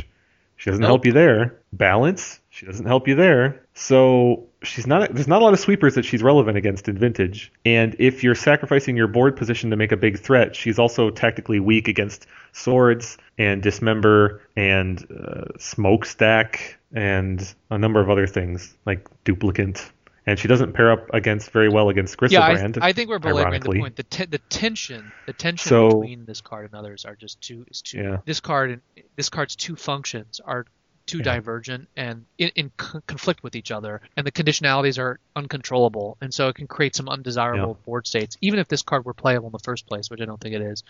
[0.58, 0.90] she doesn't Nope.
[0.90, 1.61] help you there.
[1.74, 3.66] Balance, she doesn't help you there.
[3.74, 5.14] So she's not.
[5.14, 7.52] There's not a lot of sweepers that she's relevant against in Vintage.
[7.66, 11.60] And if you're sacrificing your board position to make a big threat, she's also tactically
[11.60, 19.08] weak against swords and dismember and uh, smokestack and a number of other things like
[19.24, 19.90] duplicant.
[20.28, 22.78] And she doesn't pair up against very well against Yeah, I, Griselbrand.
[22.82, 23.96] I think we're belaboring the point.
[23.96, 27.66] The te- the tension, the tension So- between this card and others are just too
[27.72, 27.98] is too.
[27.98, 28.18] Yeah.
[28.26, 28.82] This card and
[29.16, 30.66] this card's two functions are
[31.06, 31.24] too Yeah.
[31.24, 36.34] divergent and in, in co- conflict with each other, and the conditionalities are uncontrollable, and
[36.34, 39.52] so it can create some undesirable board states, even if this card were playable in
[39.52, 40.84] the first place, which I don't think it is.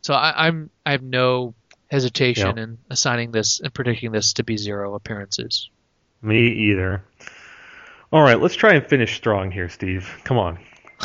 [0.00, 1.54] So I, I'm I have no
[1.90, 2.62] hesitation Yeah.
[2.64, 5.70] in assigning this and predicting this to be zero appearances.
[6.22, 7.02] Me either.
[8.12, 10.08] All right, let's try and finish strong here, Steve.
[10.24, 10.58] Come on.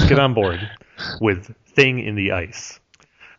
[0.07, 0.59] Get on board
[1.21, 2.79] with Thing in the Ice.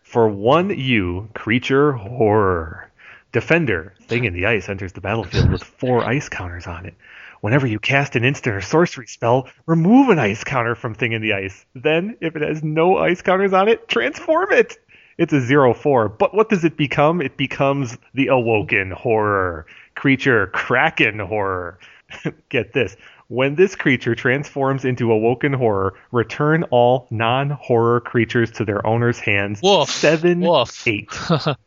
[0.02, 2.90] For one U, creature horror.
[3.34, 6.94] Defender, Thing in the Ice enters the battlefield with four ice counters on it.
[7.40, 11.20] Whenever you cast an instant or sorcery spell, remove an ice counter from Thing in
[11.20, 11.66] the Ice.
[11.74, 14.78] Then, if it has no ice counters on it, transform it.
[15.18, 17.20] It's a 0-4, but what does it become?
[17.20, 19.66] It becomes the Awoken Horror.
[19.96, 21.80] Creature Kraken Horror.
[22.50, 22.96] Get this.
[23.28, 29.60] When this creature transforms into Awoken Horror, return all non-horror creatures to their owner's hands.
[29.60, 29.90] Woof.
[29.90, 30.86] Seven, Woof.
[30.86, 31.10] eight.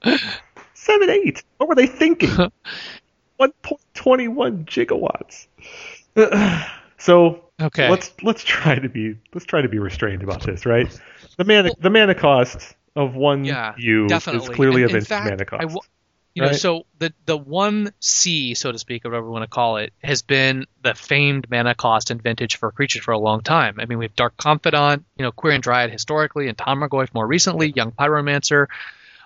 [0.88, 1.44] Seven, eight.
[1.58, 2.30] What were they thinking?
[3.40, 5.48] 1.21 gigawatts.
[6.98, 7.90] so Okay.
[7.90, 10.88] let's let's try to be let's try to be restrained about this, right?
[11.38, 14.50] The mana the mana cost of one Yeah, U definitely.
[14.50, 15.62] is clearly And a in vintage fact, mana cost.
[15.64, 15.82] w-
[16.36, 16.56] you know, right?
[16.60, 19.92] so the the one C, so to speak, or whatever we want to call it,
[20.04, 23.80] has been the famed mana cost in vintage for creatures for a long time.
[23.80, 27.72] I mean, we have Dark Confidant, you know, Quirion Dryad historically, and Tarmogoyf more recently,
[27.76, 28.68] Young Pyromancer.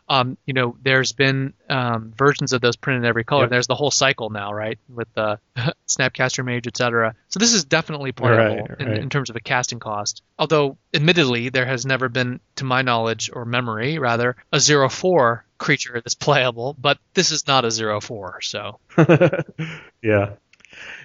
[0.09, 3.43] Um, you know, there's been um, versions of those printed in every color.
[3.43, 3.49] Yep.
[3.51, 5.39] There's the whole cycle now, right, with the
[5.87, 7.15] Snapcaster Mage, etc.
[7.29, 8.97] So this is definitely playable Right, in, right.
[8.97, 10.21] in terms of a casting cost.
[10.37, 15.45] Although, admittedly, there has never been, to my knowledge or memory, rather, a zero four
[15.57, 16.75] creature that's playable.
[16.77, 18.79] But this is not a zero four, so
[20.03, 20.33] yeah.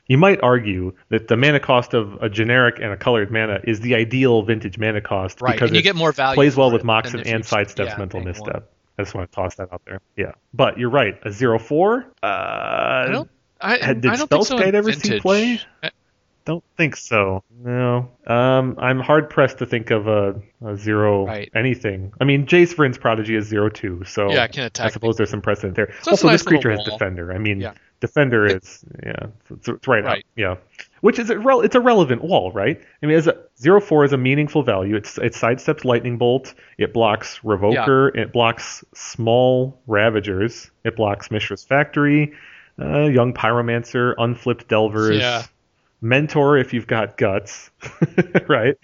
[0.08, 3.81] You might argue that the mana cost of a generic and a colored mana is
[3.81, 5.55] the ideal vintage mana cost right.
[5.55, 6.36] because And you it get more value.
[6.36, 8.62] plays well with it Moxen and sidesteps yeah, mental paying one.
[8.99, 10.00] I just want to toss that out there.
[10.16, 11.18] Yeah, but you're right.
[11.25, 12.07] A zero four.
[12.23, 13.31] Uh, I don't.
[13.60, 15.23] I, Had- did I don't think so ever see vintage.
[15.23, 15.60] play?
[15.83, 15.91] Uh,
[16.44, 17.42] don't think so.
[17.65, 18.08] No.
[18.28, 21.50] Um, I'm hard pressed to think of a, a zero Right.
[21.57, 22.12] anything.
[22.20, 24.86] I mean, Jace Vryn's prodigy is zero two, so Yeah, I can attack.
[24.86, 25.92] I suppose there's some precedent there.
[26.02, 27.33] So also, nice this creature has defender.
[27.33, 27.73] I mean, Yeah.
[28.00, 30.18] defender is yeah, it's, it's right, Right.
[30.18, 30.25] up.
[30.36, 30.57] Yeah,
[31.00, 32.81] which is a it's a relevant wall, right?
[33.02, 34.97] I mean, as a zero four is a meaningful value.
[34.97, 36.55] It's it sidesteps lightning bolt.
[36.78, 38.15] It blocks revoker.
[38.16, 40.70] It blocks small ravagers.
[40.84, 42.33] It blocks Mishra's factory.
[42.78, 45.44] Uh, young pyromancer, unflipped delvers, Yeah.
[46.02, 47.70] mentor if you've got guts,
[48.49, 48.76] right?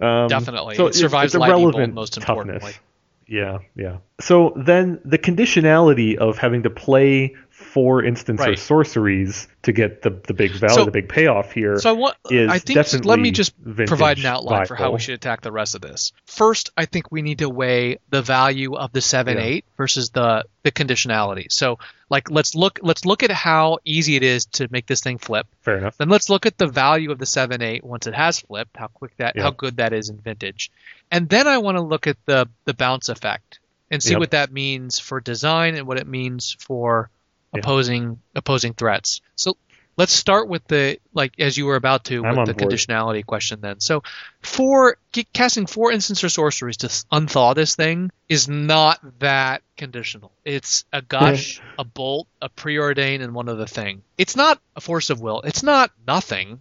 [0.00, 0.76] Um, Definitely.
[0.76, 2.78] so it it's- survives it's a lightning bolt relevant most toughness.
[3.26, 3.98] Yeah, yeah.
[4.20, 10.10] So then the conditionality of having to play four instants or sorceries to get the
[10.10, 11.78] the big value, So- the big payoff here.
[11.78, 12.16] So I want.
[12.28, 13.04] is I think.
[13.04, 13.54] let me just
[13.86, 16.12] provide an outline for how we should attack the rest of this.
[16.26, 19.44] First, I think we need to weigh the value of the seven Yeah.
[19.44, 21.46] eight versus the the conditionality.
[21.52, 21.78] So,
[22.10, 25.46] like, let's look let's look at how easy it is to make this thing flip.
[25.62, 25.96] Fair enough.
[25.96, 28.88] Then let's look at the value of the seven eight once it has flipped, how
[28.88, 29.42] quick that, Yeah.
[29.44, 30.72] how good that is in vintage,
[31.10, 33.60] and then I want to look at the the bounce effect
[33.90, 34.18] and see Yep.
[34.20, 37.10] what that means for design and what it means for
[37.54, 37.60] Yeah.
[37.60, 39.20] opposing opposing threats.
[39.36, 39.56] So
[39.96, 42.72] let's start with the like as you were about to I'm with the board.
[42.72, 43.60] conditionality question.
[43.60, 44.02] Then, so
[44.42, 44.96] for
[45.32, 50.32] casting four instants or sorceries to unthaw this thing is not that conditional.
[50.44, 54.02] It's a gush, a bolt, a preordain, and one other thing.
[54.18, 55.42] It's not a force of will.
[55.42, 56.60] It's not nothing,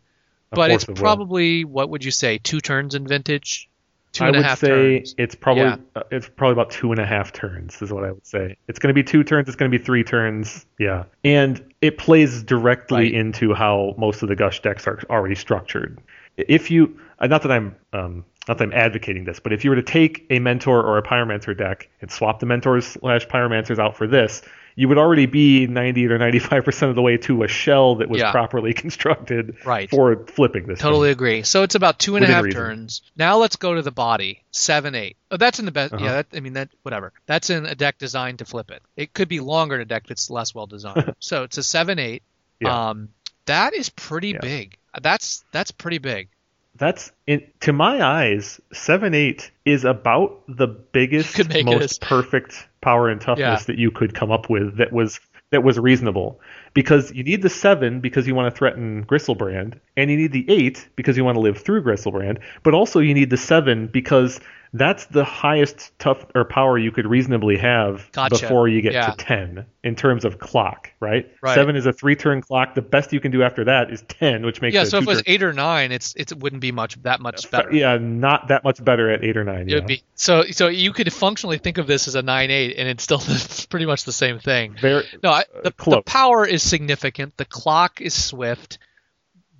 [0.51, 0.95] A but it's of will.
[0.95, 2.37] probably what would you say?
[2.37, 3.67] Two turns in vintage.
[4.13, 5.15] Two I would say turns.
[5.17, 5.77] it's probably Yeah.
[5.95, 8.55] uh, it's probably about two and a half turns is what I would say.
[8.67, 9.47] It's going to be two turns.
[9.47, 10.65] It's going to be three turns.
[10.79, 13.13] Yeah, and it plays directly Right.
[13.13, 15.99] into how most of the gush decks are already structured.
[16.37, 19.71] If you, uh, not that I'm, um, not that I'm advocating this, but if you
[19.71, 23.79] were to take a mentor or a pyromancer deck and swap the mentors slash pyromancers
[23.79, 24.41] out for this,
[24.75, 28.09] you would already be 90 or 95 percent of the way to a shell that
[28.09, 28.31] was Yeah.
[28.31, 29.89] properly constructed Right.
[29.89, 30.79] for flipping this.
[30.79, 31.13] Totally thing.
[31.13, 31.43] agree.
[31.43, 32.59] So it's about two and a half reason.
[32.61, 33.01] turns.
[33.15, 34.43] Now let's go to the body.
[34.51, 35.17] Seven, eight.
[35.31, 35.93] Oh, that's in the best.
[35.93, 36.03] Uh-huh.
[36.03, 36.69] Yeah, that, I mean that.
[36.83, 37.13] Whatever.
[37.25, 38.81] That's in a deck designed to flip it.
[38.95, 41.15] It could be longer in a deck that's less well designed.
[41.19, 42.23] so it's a seven, eight.
[42.59, 42.89] Yeah.
[42.89, 43.09] Um,
[43.45, 44.39] that is pretty Yeah.
[44.41, 44.77] big.
[45.01, 46.29] That's that's pretty big.
[46.75, 52.01] That's in, to my eyes, seven eight is about the biggest, could make it most
[52.01, 53.65] perfect power and toughness Yeah.
[53.67, 54.77] that you could come up with.
[54.77, 55.19] That was
[55.51, 56.39] that was reasonable
[56.73, 60.45] because you need the seven because you want to threaten Griselbrand, and you need the
[60.49, 64.39] eight because you want to live through Griselbrand, but also you need the seven because
[64.75, 68.39] that's the highest tough or power you could reasonably have Gotcha.
[68.41, 69.11] before you get Yeah.
[69.11, 71.29] to ten in terms of clock, right?
[71.43, 71.53] Right.
[71.53, 72.73] Seven is a three turn clock.
[72.73, 74.85] The best you can do after that is ten, which makes yeah.
[74.85, 77.45] So if it was eight or nine, it's it's it wouldn't be much that much
[77.45, 77.71] uh, better.
[77.75, 79.67] yeah, not that much better at eight or nine.
[79.67, 79.75] It Yeah.
[79.75, 82.87] would be so so you could functionally think of this as a nine eight, and
[82.89, 83.19] it's still
[83.69, 84.73] pretty much the same thing.
[84.81, 87.37] Very, No, I, the, uh, the power is significant.
[87.37, 88.77] The clock is swift.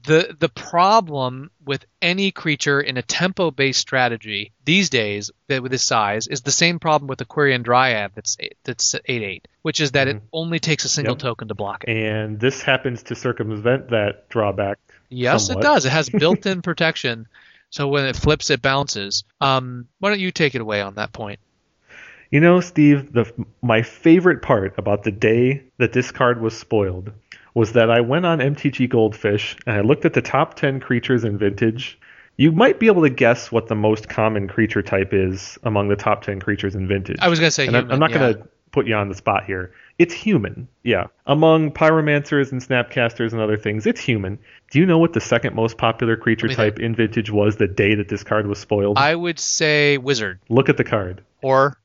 [0.05, 5.71] The the problem with any creature in a tempo based strategy these days that with
[5.71, 9.79] this size is the same problem with Quirion Dryad that's eight, that's eight eight, which
[9.79, 11.19] is that it only takes a single Yep.
[11.21, 11.91] token to block it.
[11.95, 14.77] and this happens to circumvent that drawback.
[15.07, 15.61] Yes, somewhat.
[15.61, 15.85] it does.
[15.85, 17.27] It has built in protection,
[17.69, 19.23] so when it flips, it bounces.
[19.39, 21.39] Um, why don't you take it away on that point?
[22.33, 23.31] You know, Steve, the
[23.61, 27.11] my favorite part about the day that this card was spoiled
[27.53, 31.23] was that I went on MTG Goldfish and I looked at the top 10 creatures
[31.23, 31.99] in Vintage.
[32.37, 35.95] You might be able to guess what the most common creature type is among the
[35.95, 37.17] top 10 creatures in Vintage.
[37.21, 38.17] I was gonna say and I'm, human, I'm not yeah.
[38.17, 39.71] going to put you on the spot here.
[39.99, 41.05] It's human, yeah.
[41.27, 44.39] Among pyromancers and snapcasters and other things, it's human.
[44.71, 47.93] Do you know what the second most popular creature type in Vintage was the day
[47.93, 48.97] that this card was spoiled?
[48.97, 51.23] I would say wizard Look at the card.
[51.43, 51.77] or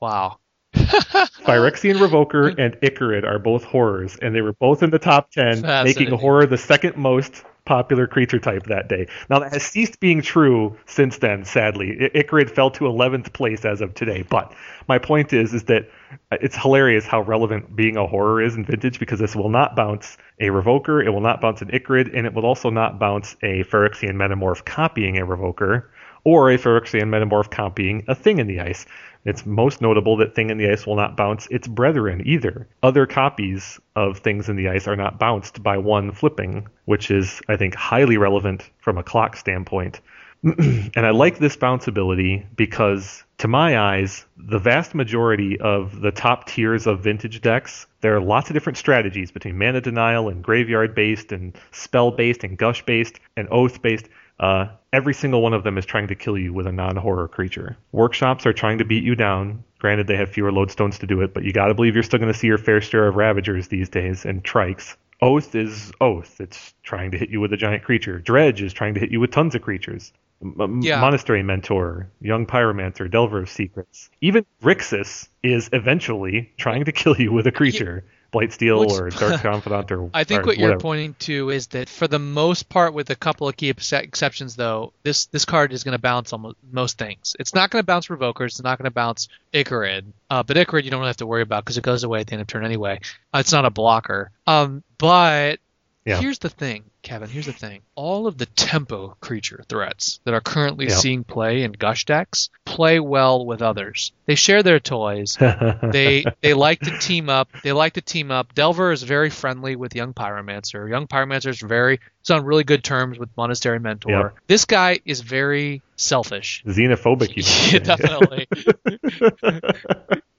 [0.00, 0.38] wow.
[0.74, 5.62] Phyrexian Revoker and Ichorid are both horrors, and they were both in the top 10,
[5.84, 9.06] making horror the second most popular creature type that day.
[9.28, 12.10] Now, that has ceased being true since then, sadly.
[12.14, 14.54] I- Ichorid fell to 11th place as of today, but
[14.88, 15.88] my point is is that
[16.32, 19.76] uh, it's hilarious how relevant being a horror is in Vintage because this will not
[19.76, 23.36] bounce a Revoker, it will not bounce an Ichorid, and it will also not bounce
[23.42, 25.84] a Phyrexian Metamorph copying a Revoker
[26.24, 28.86] or a Phyrexian Metamorph copying a Thing in the Ice.
[29.24, 32.66] It's most notable that Thing in the Ice will not bounce its brethren either.
[32.82, 37.40] Other copies of Things in the Ice are not bounced by one flipping, which is,
[37.48, 40.00] I think, highly relevant from a clock standpoint.
[40.44, 46.12] and I like this bounce ability because, to my eyes, the vast majority of the
[46.12, 50.44] top tiers of vintage decks, there are lots of different strategies between mana denial and
[50.44, 54.08] graveyard based and spell based and gush based and oath based.
[54.40, 57.28] Uh, every single one of them is trying to kill you with a non horror
[57.28, 57.76] creature.
[57.92, 61.32] Workshops are trying to beat you down Granted, they have fewer lodestones to do it,
[61.32, 63.68] but you got to believe you're still going to see your fair share of Ravagers
[63.68, 64.96] these days and Trikes.
[65.20, 66.40] Oath is Oath.
[66.40, 68.18] It's trying to hit you with a giant creature.
[68.18, 70.12] Dredge is trying to hit you with tons of creatures.
[70.42, 71.00] M- Yeah.
[71.00, 74.10] Monastery Mentor, Young Pyromancer, Delver of Secrets.
[74.20, 78.04] Even Rixus is eventually trying to kill you with a creature.
[78.32, 81.88] Blightsteel Which- or Dark Confidant or I think or what you're pointing to is that
[81.88, 85.84] for the most part, with a couple of key exceptions, though, this this card is
[85.84, 87.36] going to bounce mo- most things.
[87.38, 88.46] It's not going to bounce Revokers.
[88.46, 90.04] It's not going to bounce Ichorid.
[90.28, 92.26] Uh, but Ichorid you don't really have to worry about because it goes away at
[92.26, 93.00] the end of turn anyway.
[93.32, 94.30] Uh, it's not a blocker.
[94.46, 95.60] Um, but
[96.08, 96.20] Yeah.
[96.20, 97.28] here's the thing, Kevin.
[97.28, 97.80] Here's the thing.
[97.94, 100.94] All of the tempo creature threats that are currently Yeah.
[100.96, 104.12] seeing play in Gush decks play well with others.
[104.26, 105.36] They share their toys
[105.82, 107.48] they they like to team up.
[107.62, 108.54] They like to team up.
[108.54, 110.88] Delver is very friendly with Young Pyromancer.
[110.88, 114.10] Young Pyromancer is very is on really good terms with Monastery Mentor.
[114.10, 114.34] Yep.
[114.48, 116.62] This guy is very selfish.
[116.66, 118.46] Xenophobic, you Yeah, definitely.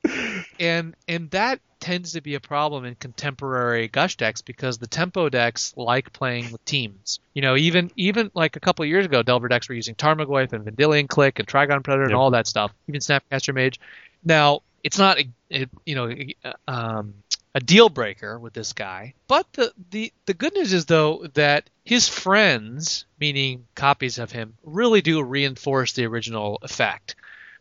[0.59, 5.29] and and that tends to be a problem in contemporary gush decks because the tempo
[5.29, 7.19] decks like playing with teams.
[7.33, 10.53] You know, even even like a couple of years ago, Delver decks were using Tarmogoyf
[10.53, 12.73] and Vendilion Clique and Trigon Predator and all that stuff.
[12.87, 13.79] Even Snapcaster Mage.
[14.23, 16.13] Now it's not a, it, you know
[16.67, 17.13] um,
[17.55, 21.69] a deal breaker with this guy, but the, the the good news is though that
[21.83, 27.15] his friends, meaning copies of him, really do reinforce the original effect.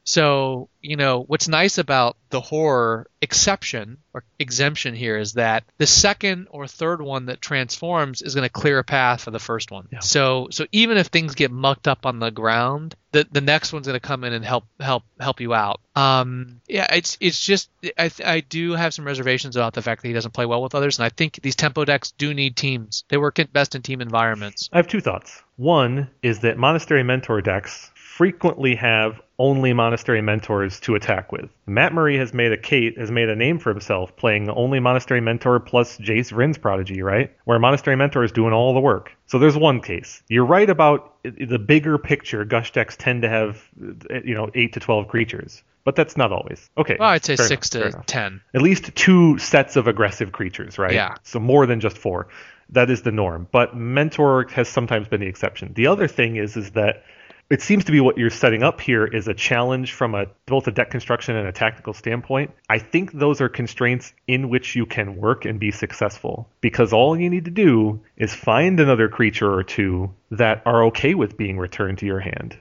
[0.09, 5.87] So, you know, what's nice about the horror exception or exemption here is that the
[5.87, 9.71] second or third one that transforms is going to clear a path for the first
[9.71, 9.87] one.
[9.93, 9.99] Yeah.
[9.99, 13.87] So, so even if things get mucked up on the ground, the the next one's
[13.87, 15.83] going to come in and help help help you out.
[15.95, 20.09] Um, yeah, it's it's just I I do have some reservations about the fact that
[20.09, 23.05] he doesn't play well with others, and I think these tempo decks do need teams.
[23.09, 24.71] They work best in team environments.
[24.73, 25.43] I have two thoughts.
[25.57, 31.49] One is that monastery mentor decks frequently have only monastery mentors to attack with.
[31.67, 35.21] Matt Murray has made a Kate has made a name for himself playing only monastery
[35.21, 37.33] mentor plus Jace Vryn's prodigy, right?
[37.45, 39.13] Where monastery mentor is doing all the work.
[39.27, 40.23] So there's one case.
[40.29, 42.45] You're right about the bigger picture.
[42.45, 43.63] Gush decks tend to have
[44.11, 46.69] uh, you know eight to twelve creatures, but that's not always.
[46.77, 46.97] Okay.
[46.99, 48.41] Well, I'd say six enough, to ten.
[48.55, 50.93] at least two sets of aggressive creatures, right?
[50.95, 51.15] Yeah.
[51.23, 52.29] So more than just four.
[52.71, 53.49] That is the norm.
[53.51, 55.73] But mentor has sometimes been the exception.
[55.75, 57.05] The other thing is is that
[57.51, 60.67] it seems to be what you're setting up here is a challenge from a both
[60.67, 62.51] a deck construction and a tactical standpoint.
[62.69, 67.19] I think those are constraints in which you can work and be successful because all
[67.19, 71.59] you need to do is find another creature or two that are okay with being
[71.59, 72.57] returned to your hand.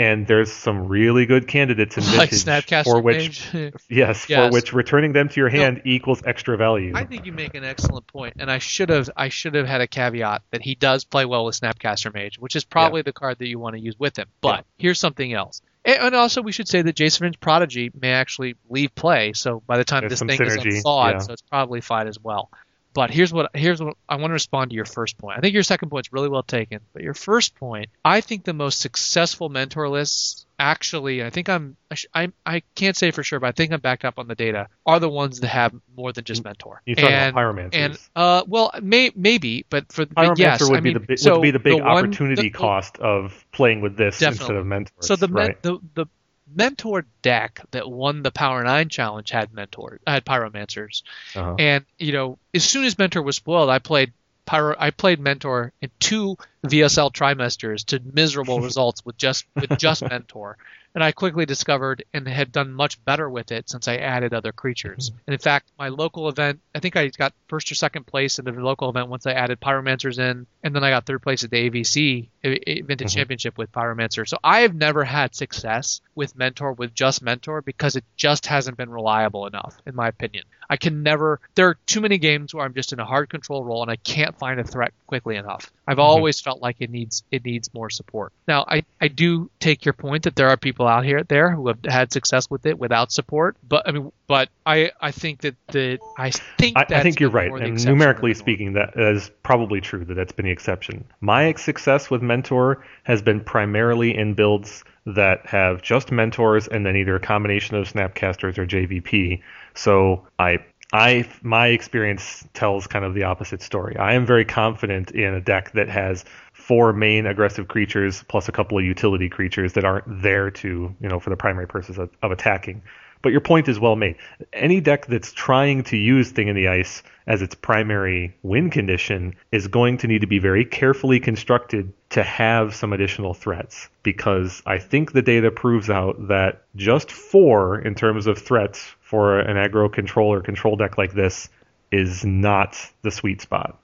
[0.00, 3.72] And there's some really good candidates in Like vintage for which Mage.
[3.88, 6.92] Yes, for which returning them to your hand equals extra value.
[6.94, 9.80] I think you make an excellent point, and I should have I should have had
[9.80, 13.38] a caveat that he does play well with Snapcaster Mage, which is probably the card
[13.38, 14.28] that you want to use with him.
[14.40, 14.62] But Yeah.
[14.78, 15.62] here's something else.
[15.84, 19.32] And also, we should say that Jace Vryn's Prodigy may actually leave play.
[19.32, 21.18] So by the time There's this thing synergy, is unthawed, yeah.
[21.20, 22.50] so it's probably fine as well.
[22.94, 25.38] But here's what here's what I want to respond to your first point.
[25.38, 28.54] I think your second point's really well taken, but your first point, I think the
[28.54, 33.22] most successful mentor lists actually, I think I'm I, sh- I I can't say for
[33.22, 34.68] sure, but I think I'm backed up on the data.
[34.86, 36.82] Are the ones that have more than just mentor.
[36.86, 37.74] You talk and, about pyromancers.
[37.74, 41.16] and uh, well, may maybe, but for but Pyromancer yes, would I be mean, the
[41.16, 44.66] so would be the big one- opportunity the- cost of playing with this instead of
[44.66, 45.06] mentors.
[45.06, 45.60] So the, right.
[45.62, 46.06] the the
[46.54, 51.02] mentor deck that won the Power Nine challenge had mentor had pyromancers,
[51.34, 51.54] Uh-huh.
[51.58, 54.12] and you know as soon as mentor was spoiled, I played
[54.46, 54.74] pyro.
[54.78, 56.36] I played mentor in two
[56.66, 60.56] VSL trimesters to miserable results with just with just mentor.
[60.98, 64.50] And I quickly discovered and had done much better with it since I added other
[64.50, 65.12] creatures.
[65.28, 68.44] And in fact, my local event, I think I got first or second place in
[68.44, 71.50] the local event once I added Pyromancers in, and then I got third place at
[71.50, 73.14] the AVC Vintage Mhm.
[73.14, 74.26] Championship with Pyromancer.
[74.26, 78.76] So I have never had success with Mentor with just Mentor because it just hasn't
[78.76, 80.46] been reliable enough, in my opinion.
[80.68, 81.40] I can never.
[81.54, 83.96] There are too many games where I'm just in a hard control role and I
[83.96, 85.70] can't find a threat quickly enough.
[85.86, 88.32] I've always felt like it needs it needs more support.
[88.48, 91.68] Now I I do take your point that there are people out here there who
[91.68, 95.56] have had success with it without support, but I mean, but I I think that
[95.68, 97.50] the I think I, I think you're right.
[97.50, 98.56] And numerically than the norm.
[98.56, 101.04] speaking, that is probably true that that's been the exception.
[101.20, 106.96] My success with Mentor has been primarily in builds that have just mentors and then
[106.96, 109.42] either a combination of Snapcasters or JVP.
[109.74, 110.58] So I.
[110.92, 113.96] I my experience tells kind of the opposite story.
[113.96, 118.52] I am very confident in a deck that has four main aggressive creatures plus a
[118.52, 122.10] couple of utility creatures that aren't there to, you know, for the primary purpose of,
[122.22, 122.82] of attacking.
[123.22, 124.16] But your point is well made.
[124.52, 129.34] Any deck that's trying to use Thing in the Ice as its primary win condition
[129.52, 133.88] is going to need to be very carefully constructed to have some additional threats.
[134.02, 139.40] Because I think the data proves out that just four, in terms of threats for
[139.40, 141.48] an aggro control or control deck like this,
[141.90, 143.78] is not the sweet spot.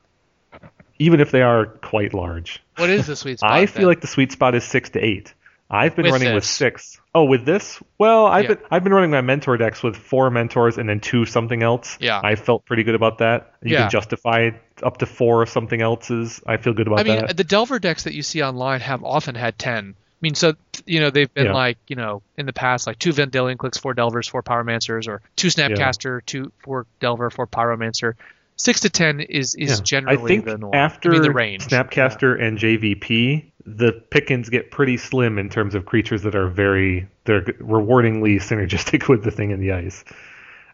[0.99, 2.63] Even if they are quite large.
[2.77, 3.53] What is the sweet spot?
[3.53, 3.89] I feel then?
[3.89, 5.35] like the sweet spot is six to eight.
[5.71, 6.51] I've been With running with this.
[6.51, 7.01] six.
[7.15, 7.83] Oh, with this?
[7.99, 8.49] Well, I've Yeah.
[8.55, 11.97] been I've been running my mentor decks with four mentors and then two something else.
[12.01, 12.21] Yeah.
[12.23, 13.55] I felt pretty good about that.
[13.63, 13.83] You Yeah.
[13.83, 14.51] can justify
[14.83, 16.41] up to four something else's.
[16.47, 17.37] I feel good about I mean, that.
[17.37, 19.95] the Delver decks that you see online have often had 10.
[19.97, 20.55] I mean, so,
[20.87, 21.53] you know, they've been Yeah.
[21.55, 25.23] like, you know, in the past, like two Vendilion Cliques, four Delvers, four Pyromancers, or
[25.37, 28.15] two Snapcaster, two, four Delver, four Pyromancer.
[28.57, 29.85] Six to 10 is, is Yeah.
[29.85, 30.75] generally I think the norm.
[30.75, 31.65] after I mean, the range.
[31.67, 37.09] Snapcaster and JVP, the pickings get pretty slim in terms of creatures that are very
[37.25, 40.05] they're rewardingly synergistic with the thing in the ice.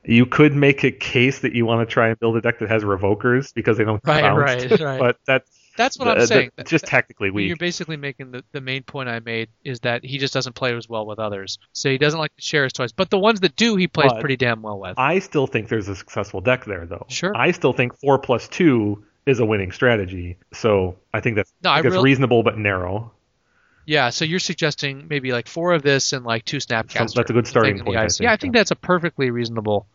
[0.05, 2.68] You could make a case that you want to try and build a deck that
[2.70, 4.65] has revokers because they don't Right, bounce.
[4.73, 4.99] right, right.
[4.99, 5.50] But that's
[5.81, 6.50] That's what uh, I'm saying.
[6.67, 10.05] just tactically I mean, You're basically making the, the main point I made is that
[10.05, 11.59] he just doesn't play as well with others.
[11.73, 12.92] So he doesn't like to share his toys.
[12.92, 14.99] But the ones that do, he plays But- pretty damn well with.
[14.99, 17.07] I still think there's a successful deck there, though.
[17.09, 17.33] Sure.
[17.34, 20.36] I still think four plus two is a winning strategy.
[20.52, 23.12] So I think that's, No, I think that's real- reasonable but narrow.
[23.86, 27.15] Yeah, so you're suggesting maybe like four of this and like two Snapcaster.
[27.15, 29.86] that's a good starting the point, I yeah, I think that's a perfectly reasonable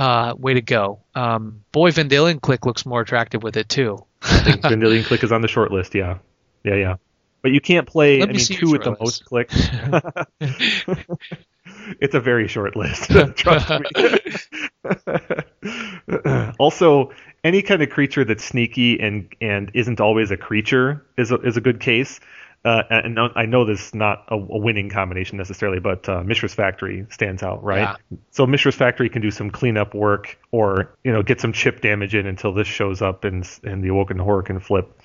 [0.00, 1.00] uh, way to go.
[1.14, 3.98] Um, Boy Vendilion Clique looks more attractive with it too.
[4.22, 4.62] I think
[5.04, 6.18] Clique is on the short list, yeah.
[6.64, 6.96] Yeah, yeah.
[7.42, 9.00] But you can't play, Let I me mean, two with the list.
[9.00, 9.54] most clicks.
[12.00, 13.88] it's a very short list, trust me.
[16.58, 17.12] also,
[17.44, 21.56] any kind of creature that's sneaky and, and isn't always a creature is a, is
[21.58, 22.20] a good case.
[22.62, 26.52] Uh, and I know this is not a, a winning combination necessarily, but uh, Mishra's
[26.52, 27.96] Factory stands out, right?
[28.10, 28.18] Yeah.
[28.32, 32.14] So Mishra's Factory can do some cleanup work, or you know, get some chip damage
[32.14, 35.00] in until this shows up, and and the Awoken Horror can flip,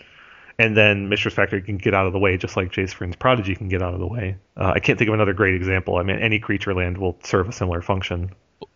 [0.60, 3.56] and then Mishra's Factory can get out of the way, just like Jace Vryn's Prodigy
[3.56, 4.36] can get out of the way.
[4.58, 5.96] Uh, I can't think of another great example.
[5.96, 8.32] I mean, any creature land will serve a similar function.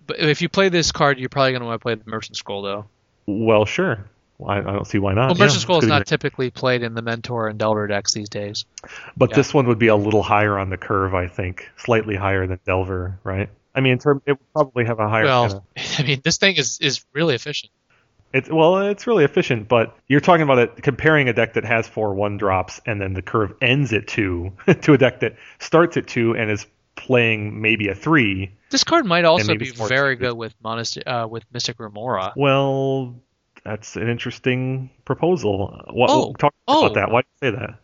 [0.07, 2.37] But if you play this card, you're probably going to want to play the Merchant
[2.37, 2.85] Scroll though.
[3.27, 4.09] Well, sure.
[4.39, 5.27] Well, I, I don't see why not.
[5.27, 8.29] Well, Merchant it's Scroll is not typically played in the Mentor and Delver decks these
[8.29, 8.65] days.
[9.15, 9.35] But yeah.
[9.35, 12.59] this one would be a little higher on the curve, I think, slightly higher than
[12.65, 13.49] Delver, right?
[13.75, 15.25] I mean, in term, it would probably have a higher.
[15.25, 17.71] Well, kinda- I mean, this thing is is really efficient.
[18.31, 21.87] It's well, it's really efficient, but you're talking about it comparing a deck that has
[21.87, 25.97] four one drops and then the curve ends at two to a deck that starts
[25.97, 28.51] at two and is playing maybe a three.
[28.69, 32.33] This card might also be very good with Monast- uh, with Mystic Remora.
[32.35, 33.15] Well,
[33.63, 35.83] that's an interesting proposal.
[35.91, 36.85] What, Oh, talk oh.
[36.85, 37.11] about that.
[37.11, 37.79] Why do you say that?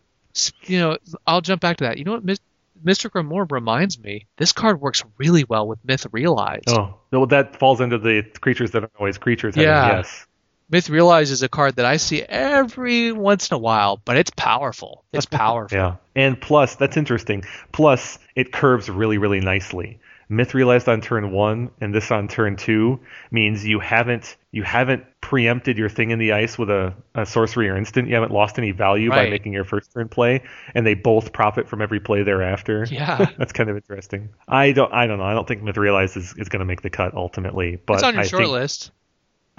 [0.68, 1.98] You know, I'll jump back to that.
[1.98, 2.38] You know what,
[2.84, 4.26] Mystic Remora reminds me.
[4.36, 6.68] This card works really well with Myth Realized.
[6.68, 9.56] Oh, well, that falls into the creatures that are always creatures.
[9.56, 9.96] Yeah.
[9.96, 10.26] Yes.
[10.68, 14.30] Myth Realized is a card that I see every once in a while, but it's
[14.36, 15.04] powerful.
[15.12, 15.78] It's powerful.
[15.78, 15.96] Yeah.
[16.14, 17.44] And plus, that's interesting.
[17.72, 20.00] Plus, it curves really, really nicely.
[20.28, 22.98] Myth realized on turn one and this on turn two
[23.30, 27.68] means you haven't you haven't preempted your thing in the ice with a, a sorcery
[27.68, 28.06] or instant.
[28.06, 31.68] You haven't lost any value by making your first turn play, and they both profit
[31.68, 32.86] from every play thereafter.
[32.88, 33.26] Yeah.
[33.38, 34.28] that's kind of interesting.
[34.46, 35.24] I don't I don't know.
[35.24, 38.02] I don't think Myth realized is, is going to make the cut ultimately, but it's
[38.04, 38.92] on your I short think, list.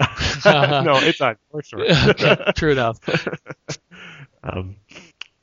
[0.46, 2.56] no, it's on your short.
[2.56, 2.98] true enough.
[4.42, 4.76] Um,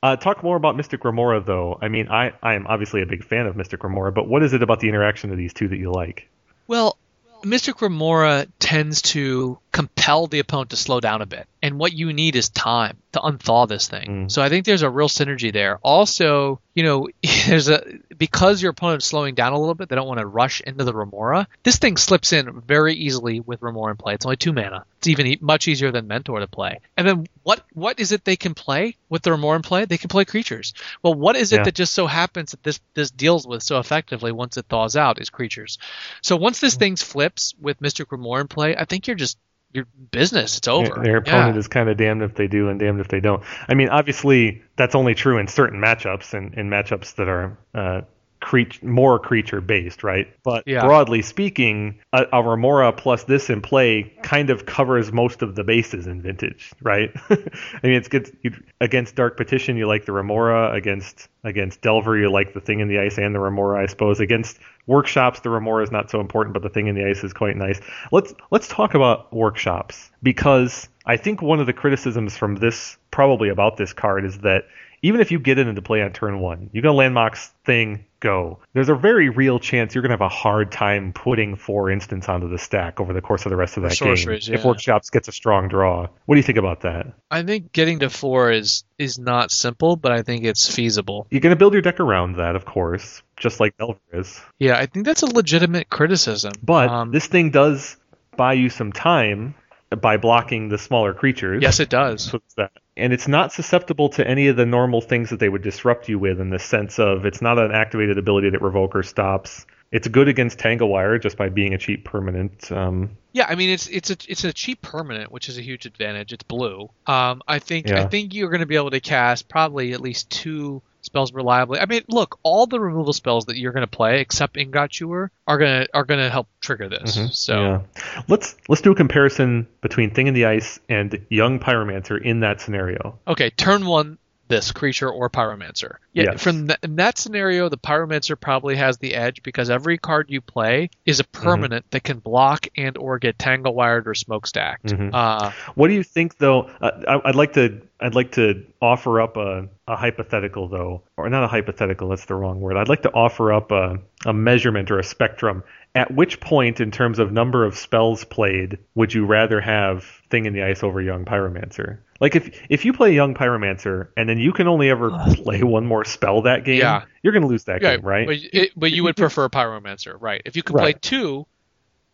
[0.01, 1.77] uh, talk more about Mystic Remora, though.
[1.83, 4.53] I mean, I, I am obviously a big fan of Mystic Remora, but what is
[4.53, 6.27] it about the interaction of these two that you like?
[6.65, 6.97] Well,
[7.45, 11.48] Mystic Remora tends to compel the opponent to slow down a bit.
[11.61, 14.25] And what you need is time to unthaw this thing.
[14.25, 14.32] Mm.
[14.32, 15.80] So I think there's a real synergy there.
[15.83, 17.09] Also, you know,
[17.48, 17.83] there's a
[18.18, 20.94] because your opponent's slowing down a little bit, they don't want to rush into the
[20.94, 21.48] Remora.
[21.64, 24.14] This thing slips in very easily with Remora in play.
[24.14, 24.85] It's only two mana.
[24.98, 26.80] It's even e- much easier than Mentor to play.
[26.98, 29.85] And then what what is it they can play with the Remora in play?
[29.85, 30.74] They can play creatures.
[31.03, 31.64] Well, what is it Yeah.
[31.64, 35.22] that just so happens that this this deals with so effectively once it thaws out
[35.22, 35.77] is creatures.
[36.22, 36.80] So once this mm-hmm.
[36.80, 39.38] thing flips with Mystic Remora in play, I think you're just
[39.75, 40.57] your business.
[40.57, 41.01] It's over.
[41.03, 41.59] Their opponent Yeah.
[41.59, 43.43] is kind of damned if they do and damned if they don't.
[43.67, 48.01] I mean, obviously, that's only true in certain matchups and in matchups that are uh,
[48.45, 50.27] creat- more creature based, right?
[50.43, 50.85] But Yeah.
[50.85, 55.64] broadly speaking, a, a Remora plus this in play kind of covers most of the
[55.64, 57.11] bases in Vintage, right?
[57.32, 57.38] I
[57.82, 59.77] mean, it's good you, against Dark Petition.
[59.77, 62.15] You like the Remora against against Delver.
[62.15, 64.19] You like the Thing in the Ice and the Remora, I suppose.
[64.19, 67.33] Against workshops, the Remora is not so important, but the Thing in the Ice is
[67.33, 67.82] quite nice.
[68.11, 73.49] Let's let's talk about workshops because I think one of the criticisms from this probably
[73.49, 74.65] about this card is that
[75.01, 78.59] even if you get it into play on turn one, you go landmarks thing, go,
[78.73, 82.27] there's a very real chance you're going to have a hard time putting four instants
[82.27, 84.15] onto the stack over the course of the rest of that game.
[84.15, 84.65] sorceries, If.
[84.65, 87.13] Workshops gets a strong draw, what do you think about that?
[87.29, 91.27] I think getting to four is is not simple, but I think it's feasible.
[91.29, 94.41] You're going to build your deck around that, of course, just like Delver is.
[94.57, 96.53] Yeah, I think that's a legitimate criticism.
[96.63, 97.97] But Um, this thing does
[98.37, 99.55] buy you some time
[100.01, 101.61] by blocking the smaller creatures.
[101.61, 102.24] yes, it does.
[102.24, 102.72] So it's that.
[102.98, 106.17] And it's not susceptible to any of the normal things that they would disrupt you
[106.17, 109.65] with in the sense of it's not an activated ability that Revoker stops.
[109.91, 112.72] It's good against Tangle Wire just by being a cheap permanent.
[112.72, 115.85] Um, Yeah, I mean it's it's a it's a cheap permanent, which is a huge
[115.85, 116.33] advantage.
[116.33, 116.90] It's blue.
[117.06, 120.30] Um, I think I think you're going to be able to cast probably at least
[120.30, 121.80] two spells reliably.
[121.80, 125.32] I mean, look, all the removal spells that you're going to play, except Ingot Chewer,
[125.48, 127.14] are gonna are going to help trigger this.
[127.32, 127.98] So Mm-hmm.
[127.98, 128.24] yeah.
[128.27, 132.59] let's let's do a comparison between Thing in the Ice and Young Pyromancer in that
[132.59, 133.17] scenario.
[133.27, 134.17] okay, turn one.
[134.48, 135.95] This creature or pyromancer.
[136.14, 136.43] Yeah, Yes.
[136.43, 140.40] from th- in that scenario, the pyromancer probably has the edge because every card you
[140.40, 141.43] play is a Mm-hmm.
[141.43, 144.83] permanent that can block and or get tangle wired or smokestacked.
[144.85, 145.09] Mhm.
[145.14, 146.69] Uh, What do you think, though?
[146.80, 151.27] Uh, I, I'd like to I'd like to offer up a, a hypothetical, though, or
[151.30, 152.09] not a hypothetical.
[152.09, 152.77] That's the wrong word.
[152.77, 155.64] I'd like to offer up a, a measurement or a spectrum.
[155.95, 160.45] At which point, in terms of number of spells played, would you rather have Thing
[160.45, 161.99] in the Ice over Young Pyromancer?
[162.19, 165.85] Like if if you play Young Pyromancer and then you can only ever play one
[165.85, 167.03] more spell that game, Yeah.
[167.24, 168.27] you're going to lose that Yeah, game, right?
[168.27, 170.41] But, it, but you would prefer Pyromancer, right?
[170.45, 171.48] If you could play two,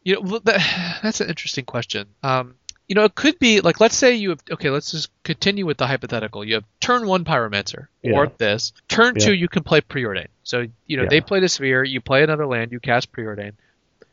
[0.04, 2.08] you know, that, that's an interesting question.
[2.24, 2.56] Um,
[2.88, 5.78] you know, it could be like, let's say you have, okay, let's just continue with
[5.78, 6.44] the hypothetical.
[6.44, 8.74] You have turn one Pyromancer, or this.
[8.90, 9.28] Turn Yeah.
[9.28, 10.28] two, you can play Preordain.
[10.44, 11.10] So, you know, Yeah.
[11.10, 13.54] they play the sphere, you play another land, you cast Preordain.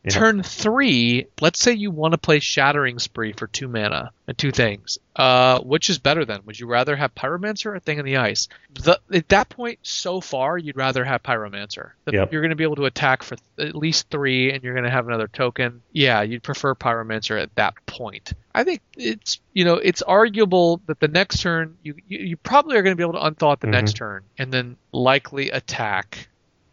[0.08, 0.18] Yeah.
[0.18, 4.50] Turn three, let's say you want to play Shattering Spree for two mana and two
[4.52, 4.98] things.
[5.16, 6.40] Uh, which is better then?
[6.46, 8.46] Would you rather have Pyromancer or Thing in the Ice?
[8.74, 11.90] The, at that point, so far, you'd rather have Pyromancer.
[12.04, 12.32] The- Yep.
[12.32, 14.84] You're going to be able to attack for th- at least three, and you're going
[14.84, 15.82] to have another token.
[15.92, 18.32] Yeah, you'd prefer Pyromancer at that point.
[18.54, 22.76] I think it's you know it's arguable that the next turn you you, you probably
[22.76, 23.72] are going to be able to unthought the Mhm.
[23.72, 26.28] next turn, and then likely attack,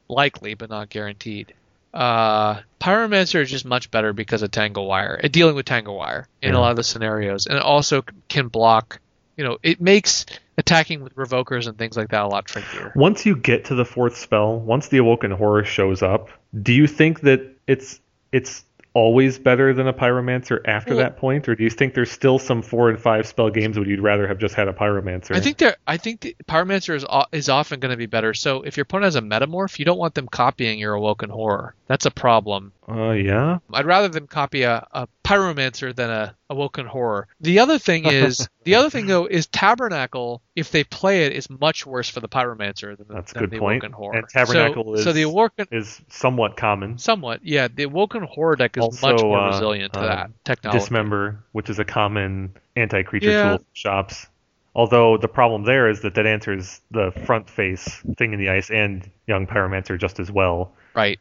[0.08, 1.54] likely but not guaranteed.
[1.96, 6.28] Uh, Pyromancer is just much better because of Tangle Wire, uh, dealing with Tangle Wire
[6.42, 6.60] in Yeah.
[6.60, 9.00] a lot of the scenarios, and it also can block.
[9.38, 10.26] You know, it makes
[10.58, 12.92] attacking with revokers and things like that a lot trickier.
[12.96, 16.30] Once you get to the fourth spell, once the Awoken Horror shows up,
[16.62, 18.00] do you think that it's
[18.32, 18.64] it's
[18.96, 22.40] always better than a Pyromancer after Well- that point, or do you think there's still
[22.40, 25.36] some four and five spell games where you'd rather have just had a Pyromancer?
[25.36, 25.76] I think there.
[25.86, 28.34] I think the Pyromancer is is often going to be better.
[28.34, 31.76] So if your opponent has a Metamorph, you don't want them copying your Awoken Horror.
[31.88, 32.72] That's a problem.
[32.88, 33.58] Uh, yeah.
[33.74, 37.28] I'd rather them copy a, a Pyromancer than a Awoken Horror.
[37.42, 40.42] The other thing is, the other thing though is Tabernacle.
[40.56, 43.44] If they play it, is much worse for the Pyromancer than, the- That's a than
[43.44, 43.84] good the point.
[43.84, 44.18] Awoken Horror.
[44.18, 45.68] And Tabernacle so, so the Awoken.
[45.72, 46.98] Is somewhat common.
[47.00, 47.68] Somewhat, yeah.
[47.74, 50.80] The Awoken Horror deck is Also, much more uh, resilient to uh, that technology.
[50.80, 53.50] Dismember, which is a common anti-creature Yeah.
[53.50, 54.28] tool for shops.
[54.76, 58.70] Although the problem there is that that answers the front face thing in the ice
[58.70, 60.74] and young pyromancer just as well.
[60.94, 61.20] right.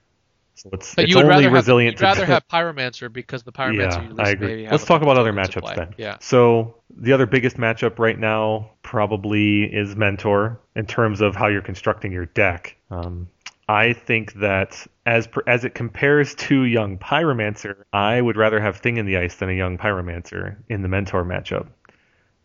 [0.55, 3.13] So it's, But it's you would only rather have, resilient you'd to rather have Pyromancer
[3.13, 4.69] because the Pyromancer yeah, you at least I agree.
[4.69, 5.95] Let's talk about other matchups then.
[5.99, 6.17] Yeah.
[6.21, 11.63] So the other biggest matchup right now probably is Mentor in terms of how you're
[11.63, 12.77] constructing your deck.
[12.91, 13.29] Um,
[13.69, 18.77] I think that as per, as it compares to Young Pyromancer, I would rather have
[18.77, 21.67] Thing in the Ice than a Young Pyromancer in the Mentor matchup.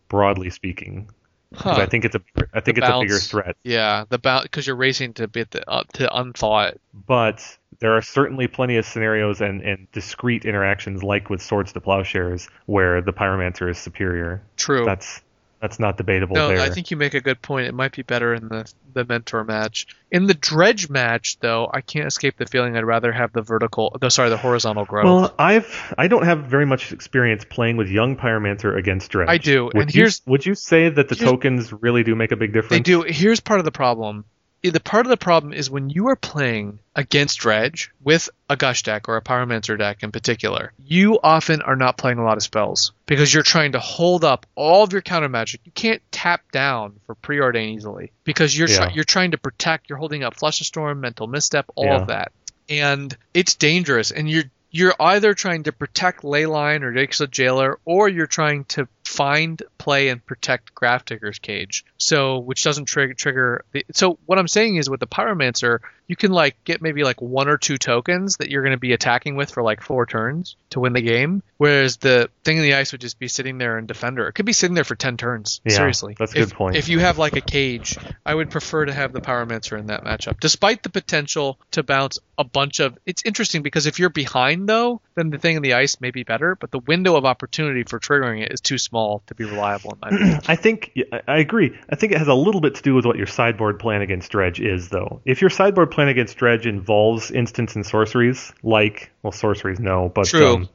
[0.08, 1.08] Broadly speaking,
[1.54, 1.72] Huh.
[1.72, 2.22] I think it's a
[2.54, 3.56] I think The it's a bigger threat.
[3.64, 6.80] Yeah, the bounce because you're racing to bit the, uh, to unthaw it.
[6.94, 7.44] But
[7.80, 12.48] there are certainly plenty of scenarios and, and discrete interactions, like with Swords to Plowshares,
[12.66, 14.42] where the Pyromancer is superior.
[14.56, 14.84] True.
[14.84, 15.22] That's
[15.60, 16.60] that's not debatable no, there.
[16.60, 17.66] I think you make a good point.
[17.66, 19.86] It might be better in the the mentor match.
[20.10, 23.96] In the dredge match, though, I can't escape the feeling I'd rather have the vertical.
[24.00, 25.04] The sorry, the horizontal growth.
[25.04, 29.28] Well, I've I don't have very much experience playing with young Pyromancer against Dredge.
[29.28, 32.32] I do, Would and you, here's- would you say that the tokens really do make
[32.32, 32.70] a big difference?
[32.70, 33.02] They do.
[33.02, 34.24] Here's part of the problem.
[34.62, 38.82] The part of the problem is when you are playing against Dredge with a Gush
[38.82, 42.42] deck or a Pyromancer deck in particular, you often are not playing a lot of
[42.42, 45.62] spells because you're trying to hold up all of your counter magic.
[45.64, 48.90] You can't tap down for preordain easily because you're Yeah.
[48.92, 49.88] you're trying to protect.
[49.88, 51.96] You're holding up Flusterstorm, Mental Misstep, all Yeah.
[52.02, 52.32] of that,
[52.68, 54.10] and it's dangerous.
[54.10, 58.86] And you're you're either trying to protect Leyline or Jigsaw Jailer, or you're trying to
[59.04, 61.84] find, play, and protect Grafdigger's Cage.
[61.98, 63.64] So, which doesn't trigger trigger.
[63.72, 67.22] The, so, what I'm saying is, with the Pyromancer, you can like get maybe like
[67.22, 70.56] one or two tokens that you're going to be attacking with for like four turns
[70.70, 71.40] to win the game.
[71.56, 74.26] Whereas the thing in the ice would just be sitting there in defender.
[74.26, 75.60] It could be sitting there for ten turns.
[75.64, 76.74] Yeah, seriously, that's a good point.
[76.74, 80.02] If you have like a cage, I would prefer to have the Pyromancer in that
[80.02, 82.98] matchup, despite the potential to bounce a bunch of.
[83.06, 86.24] It's interesting because if you're behind though, then the thing in the ice may be
[86.24, 89.92] better, but the window of opportunity for triggering it is too small to be reliable
[89.92, 90.40] in my opinion.
[90.48, 90.98] I think
[91.28, 91.78] I agree.
[91.88, 94.32] I think it has a little bit to do with what your sideboard plan against
[94.32, 95.20] dredge is, though.
[95.24, 100.26] If your sideboard plan against dredge involves instants and sorceries, like well, sorceries no, but
[100.26, 100.54] True.
[100.54, 100.68] um,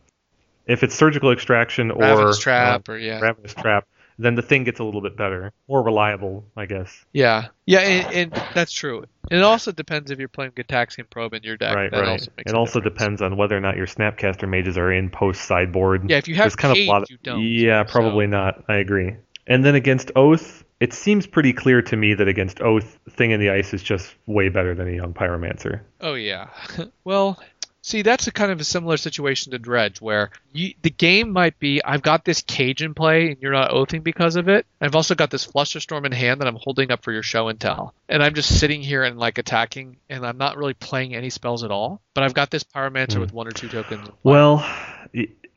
[0.66, 3.20] if it's surgical extraction or Ravenous Trap uh, or yeah.
[3.20, 3.88] ravenous trap,
[4.18, 7.06] then the thing gets a little bit better, more reliable, I guess.
[7.14, 9.06] Yeah, yeah, and, and that's true.
[9.32, 11.76] It also depends if you're playing Gitaxian Probe in your deck.
[11.76, 12.10] right, that right.
[12.10, 12.98] Also it also difference.
[12.98, 16.10] depends on whether or not your Snapcaster mages are in post sideboard.
[16.10, 17.42] Yeah, if you have There's kind Cage, of a lot of, you don't.
[17.42, 18.64] Yeah, so- probably not.
[18.68, 19.16] I agree.
[19.48, 23.40] And then against Oath, it seems pretty clear to me that against Oath, Thing in
[23.40, 25.82] the Ice is just way better than a young Pyromancer.
[26.02, 26.50] Oh yeah.
[27.04, 27.40] well,
[27.82, 31.58] see, that's a kind of a similar situation to Dredge, where you, the game might
[31.60, 34.66] be I've got this cage in play and you're not oathing because of it.
[34.82, 37.60] I've also got this Flusterstorm in hand that I'm holding up for your show and
[37.60, 41.30] tell, and I'm just sitting here and like attacking, and I'm not really playing any
[41.30, 42.02] spells at all.
[42.14, 43.22] But I've got this Pyromancer Hmm.
[43.22, 44.10] with one or two tokens.
[44.24, 44.58] Well,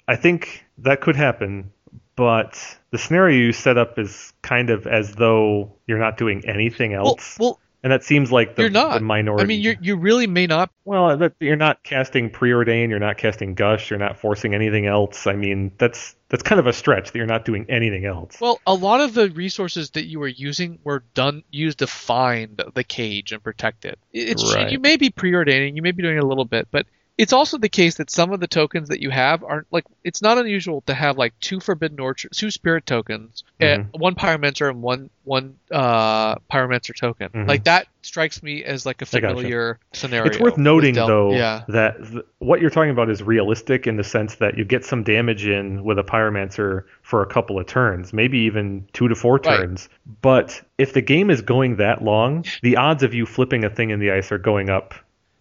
[0.07, 1.73] I think that could happen,
[2.15, 6.94] but the scenario you set up is kind of as though you're not doing anything
[6.94, 8.94] else, well, and that seems like the, you're not.
[8.94, 9.42] the minority.
[9.44, 10.70] I mean, you you really may not.
[10.84, 15.26] well, you're not casting preordain, you're not casting gush, you're not forcing anything else.
[15.26, 18.41] I mean, that's that's kind of a stretch that you're not doing anything else.
[18.41, 22.62] Well, a lot of the resources that you were using were done used to find
[22.75, 23.99] the cage and protect it.
[24.12, 24.70] It's Right.
[24.70, 26.86] you may be preordaining, you may be doing a little bit, but
[27.19, 30.23] it's also the case that some of the tokens that you have aren't like it's
[30.23, 34.81] not unusual to have like two forbidden orchard, two spirit tokens, and one pyromancer and
[34.81, 37.29] one one uh pyromancer token.
[37.31, 37.49] Mhm.
[37.49, 40.31] Like that strikes me as like a familiar scenario.
[40.31, 41.65] It's worth noting, Del- though, Yeah.
[41.69, 45.03] that th- what you're talking about is realistic in the sense that you get some
[45.03, 49.35] damage in with a Pyromancer for a couple of turns, maybe even two to four
[49.45, 49.59] Right.
[49.59, 49.89] turns.
[50.23, 53.91] But if the game is going that long, the odds of you flipping a thing
[53.91, 54.95] in the ice are going up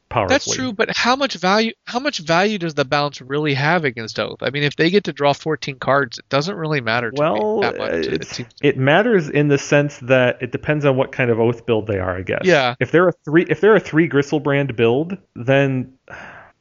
[0.09, 0.35] powerfully.
[0.35, 4.19] That's true, but how much value how much value does the bounce really have against
[4.19, 4.41] Oath?
[4.41, 7.57] I mean, if they get to draw 14 cards, it doesn't really matter to Well,
[7.57, 7.91] me that much.
[8.39, 11.87] It it matters in the sense that it depends on what kind of oath build
[11.87, 12.41] they are, I guess.
[12.43, 12.75] Yeah.
[12.79, 15.93] If they're a three, if they're a three Griselbrand build, then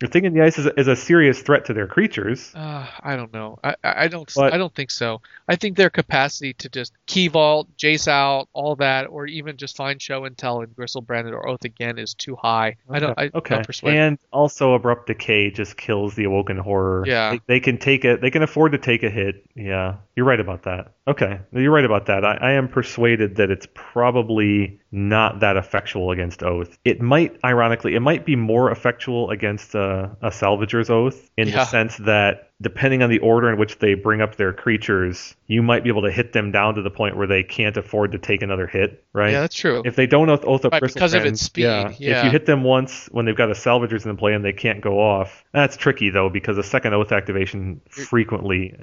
[0.01, 2.53] your thing in the ice is a, is a serious threat to their creatures.
[2.55, 3.59] Uh, I don't know.
[3.65, 4.31] I, I don't.
[4.35, 5.23] But- I don't think so.
[5.49, 9.77] I think their capacity to just key vault, Jace out, all that, or even just
[9.77, 12.77] find show and tell and Gristle Branded or Oath again is too high.
[12.91, 13.19] I don't.
[13.19, 13.57] I, okay.
[13.57, 13.99] I'm persuaded.
[13.99, 17.05] And also, abrupt decay just kills the awoken horror.
[17.07, 17.31] Yeah.
[17.31, 18.21] They, they can take it.
[18.21, 19.47] They can afford to take a hit.
[19.55, 20.93] Yeah, you're right about that.
[21.09, 22.25] Okay, you're right about that.
[22.25, 26.79] I, I am persuaded that it's probably not that effectual against oath.
[26.83, 31.57] It might, ironically, it might be more effectual against a, a salvager's oath in Yeah.
[31.57, 35.63] the sense that depending on the order in which they bring up their creatures, you
[35.63, 38.19] might be able to hit them down to the point where they can't afford to
[38.19, 39.05] take another hit.
[39.13, 39.33] Right.
[39.33, 39.83] yeah, that's true.
[39.85, 42.31] If they don't oath, oath up Right, Crystal because of its speed, Yeah, If you
[42.31, 45.45] hit them once when they've got a salvagers in play and they can't go off,
[45.53, 48.75] that's tricky though because a second oath activation frequently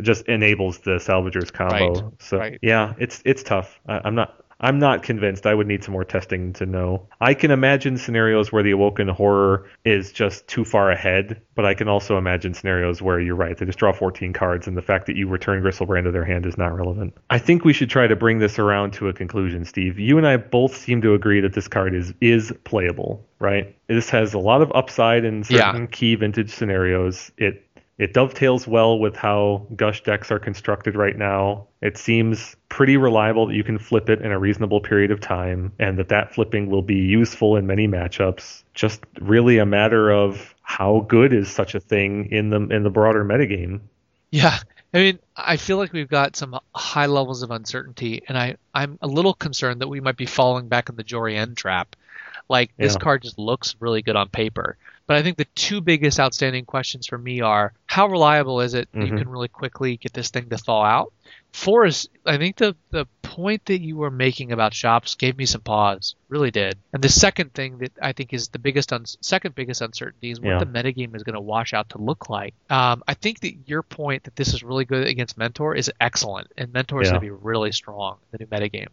[0.00, 1.92] just enables the salvagers combo.
[1.94, 2.58] Right, So right.
[2.60, 3.78] yeah, it's it's tough.
[3.86, 4.34] I, I'm not.
[4.60, 5.46] I'm not convinced.
[5.46, 7.08] I would need some more testing to know.
[7.20, 11.74] I can imagine scenarios where the awoken horror is just too far ahead, but I
[11.74, 13.56] can also imagine scenarios where you're right.
[13.56, 16.44] They just draw 14 cards, and the fact that you return Griselbrand to their hand
[16.46, 17.14] is not relevant.
[17.30, 19.98] I think we should try to bring this around to a conclusion, Steve.
[19.98, 23.74] You and I both seem to agree that this card is is playable, right?
[23.86, 25.86] This has a lot of upside in certain Yeah.
[25.90, 27.32] key vintage scenarios.
[27.38, 27.64] It
[28.00, 31.66] it dovetails well with how Gush decks are constructed right now.
[31.82, 35.72] It seems pretty reliable that you can flip it in a reasonable period of time,
[35.78, 38.62] and that that flipping will be useful in many matchups.
[38.72, 42.90] Just really a matter of how good is such a thing in the in the
[42.90, 43.80] broader metagame.
[44.30, 44.58] Yeah.
[44.94, 48.98] I mean, I feel like we've got some high levels of uncertainty, and I, I'm
[49.02, 51.96] a little concerned that we might be falling back in the Jori En trap.
[52.50, 52.98] Like, this Yeah.
[52.98, 54.76] card just looks really good on paper.
[55.06, 58.88] But I think the two biggest outstanding questions for me are how reliable is it
[58.92, 61.12] that you can really quickly get this thing to thaw out?
[61.52, 65.46] Four is, I think the, the point that you were making about shops gave me
[65.46, 66.76] some pause, really did.
[66.92, 70.40] And the second thing that I think is the biggest, un- second biggest uncertainty is
[70.40, 70.58] what Yeah.
[70.58, 72.54] the metagame is going to wash out to look like.
[72.68, 76.52] Um, I think that your point that this is really good against Mentor is excellent,
[76.56, 77.12] and Mentor is Yeah.
[77.18, 78.88] going to be really strong in the new metagame.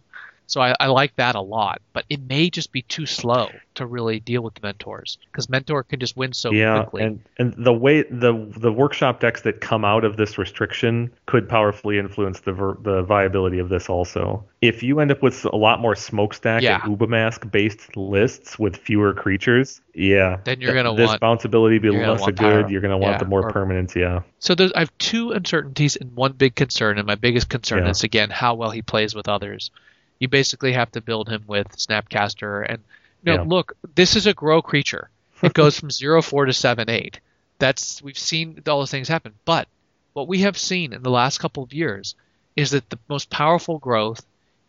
[0.50, 3.85] So I, I like that a lot, but it may just be too slow to
[3.85, 7.03] really deal with the mentors because mentor can just win so yeah, quickly.
[7.03, 11.50] and and the way the the workshop decks that come out of this restriction could
[11.50, 14.43] powerfully influence the ver, the viability of this also.
[14.61, 16.80] If you end up with a lot more smokestack Yeah.
[16.82, 21.82] and Uba Mask based lists with fewer creatures, yeah, Then you're gonna this want- bounceability
[21.82, 22.38] be less good.
[22.38, 22.67] Pyro.
[22.69, 24.22] You're gonna want Yeah, the more or- permanence, yeah.
[24.40, 27.92] So there's, I have two uncertainties and one big concern, and my biggest concern Yeah.
[27.92, 29.72] is again how well he plays with others.
[30.19, 32.79] You basically have to build him with Snapcaster, and
[33.23, 33.47] you know, Yeah.
[33.47, 35.09] look, this is a grow creature.
[35.43, 37.19] It goes from zero four to seven eight.
[37.59, 39.33] That's we've seen all those things happen.
[39.45, 39.67] But
[40.13, 42.15] what we have seen in the last couple of years
[42.55, 44.25] is that the most powerful growth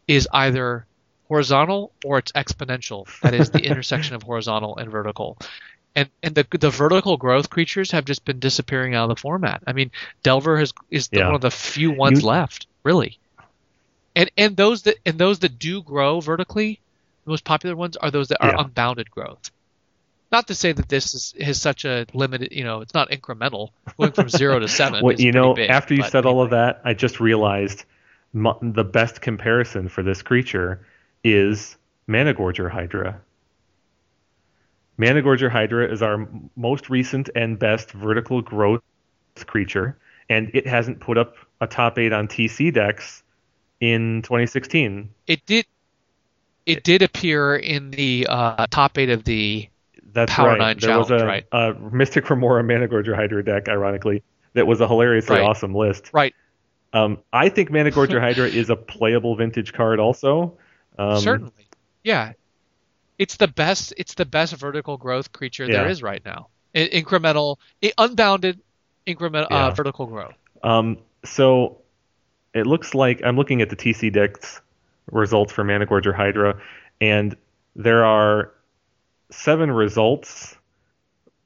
[0.07, 0.85] is either
[1.29, 3.07] horizontal or it's exponential.
[3.21, 5.39] That is the intersection of horizontal and vertical.
[5.95, 9.63] And and the the vertical growth creatures have just been disappearing out of the format.
[9.67, 9.91] I mean,
[10.23, 11.27] Delver has is the, Yeah.
[11.27, 13.19] one of the few ones You- left, really.
[14.19, 16.81] And and those that and those that do grow vertically,
[17.25, 18.65] the most popular ones are those that are Yeah.
[18.65, 19.51] unbounded growth.
[20.33, 23.71] Not to say that this is, is such a limited, you know, it's not incremental.
[23.97, 25.03] Going from zero to seven.
[25.05, 27.85] Well, you know, big, after you said all of that, I just realized
[28.33, 30.85] mu- the best comparison for this creature
[31.23, 31.77] is
[32.09, 33.21] Managorger Hydra.
[34.99, 38.83] Managorger Hydra is our most recent and best vertical growth
[39.47, 39.97] creature,
[40.29, 43.23] and it hasn't put up a top eight on TCDecks
[43.81, 45.11] in 2016.
[45.27, 45.67] it did,
[46.67, 49.69] it did appear in the uh, top eight of the
[50.13, 50.59] That's Power right.
[50.59, 54.23] Nine there was a, challenge, a Mystic Remora Managorger Hydra deck, ironically,
[54.55, 55.45] that was a hilariously Right.
[55.47, 56.11] awesome list.
[56.13, 56.35] right.
[56.95, 60.57] Um, I think Managorger Hydra is a playable vintage card also.
[60.99, 61.53] Um, Certainly,
[62.03, 62.33] yeah.
[63.19, 63.93] It's the best.
[63.99, 65.91] It's the best vertical growth creature there Yeah.
[65.91, 66.49] is right now.
[66.75, 68.61] I- incremental, i- unbounded,
[69.07, 69.67] incremental Yeah.
[69.67, 70.35] uh, vertical growth.
[70.63, 71.79] Um, so
[72.59, 74.61] it looks like I'm looking at the TCDecks
[75.11, 76.61] results for Managorger Hydra,
[77.01, 77.37] and
[77.77, 78.53] there are
[79.31, 80.57] seven results,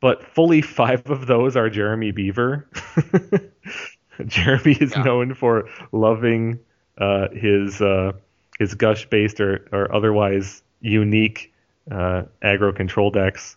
[0.00, 2.66] but fully five of those are Jeremy Beaver.
[4.26, 5.02] Jeremy is Yeah.
[5.04, 6.58] known for loving
[6.98, 8.12] uh, his uh,
[8.58, 11.52] his gush based or, or otherwise unique
[11.90, 13.56] uh, aggro control decks.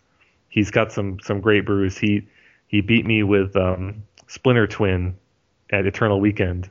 [0.50, 1.98] He's got some some great brews.
[1.98, 2.28] He
[2.68, 5.16] he beat me with um, Splinter Twin
[5.72, 6.70] at Eternal Weekend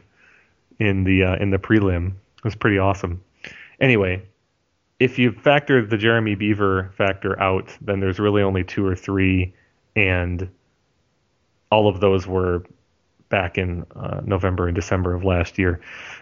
[0.78, 2.08] in the uh, in the prelim.
[2.08, 3.22] It was pretty awesome.
[3.80, 4.22] Anyway,
[5.00, 9.52] if you factor the Jeremy Beaver factor out, then there's really only two or three,
[9.96, 10.48] and
[11.70, 12.64] all of those were
[13.28, 15.80] back in uh, November and December of last year.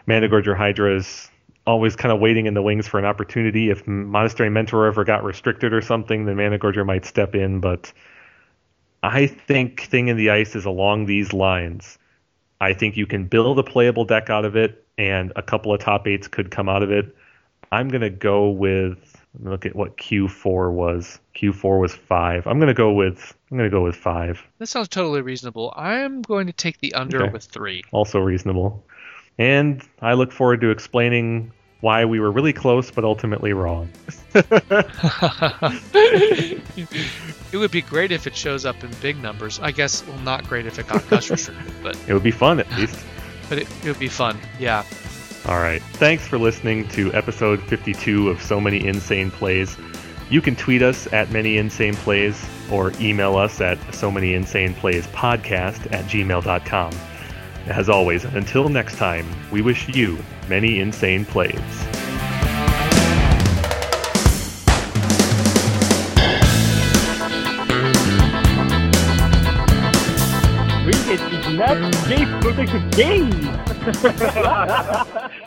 [0.09, 1.31] Managorger Hydra is
[1.67, 3.71] always kind of waiting in the wings for an opportunity.
[3.71, 7.61] If Monastery Mentor ever got restricted or something, then Managorger might step in.
[7.61, 7.93] But
[9.03, 11.99] I think Thing in the Ice is along these lines.
[12.63, 15.81] I think you can build a playable deck out of it, and a couple of
[15.81, 17.15] top eights could come out of it.
[17.73, 21.19] I'm gonna go with look at what Q4 was.
[21.35, 22.47] Q4 was five.
[22.47, 24.47] I'm gonna go with I'm gonna go with five.
[24.59, 25.73] That sounds totally reasonable.
[25.77, 27.33] I'm going to take the under Okay.
[27.33, 27.83] with three.
[27.91, 28.85] Also reasonable.
[29.39, 31.51] And I look forward to explaining
[31.83, 33.89] why we were really close but ultimately wrong.
[37.53, 39.61] it would be great if it shows up in big numbers.
[39.61, 42.61] I guess, well, not great if it got gush restricted, but It would be fun
[42.61, 43.05] at least.
[43.49, 44.39] but it, it would be fun.
[44.59, 44.85] Yeah.
[45.47, 45.83] All right.
[45.95, 49.77] Thanks for listening to episode 52 of So Many Insane Plays.
[50.31, 54.73] You can tweet us at Many Insane Plays or email us at So Many Insane
[54.75, 56.93] Plays podcast at gmail.com.
[57.67, 60.19] As always, until next time, we wish you
[60.49, 61.55] many insane plays.
[70.85, 72.91] We get the next game protected
[75.37, 75.43] game.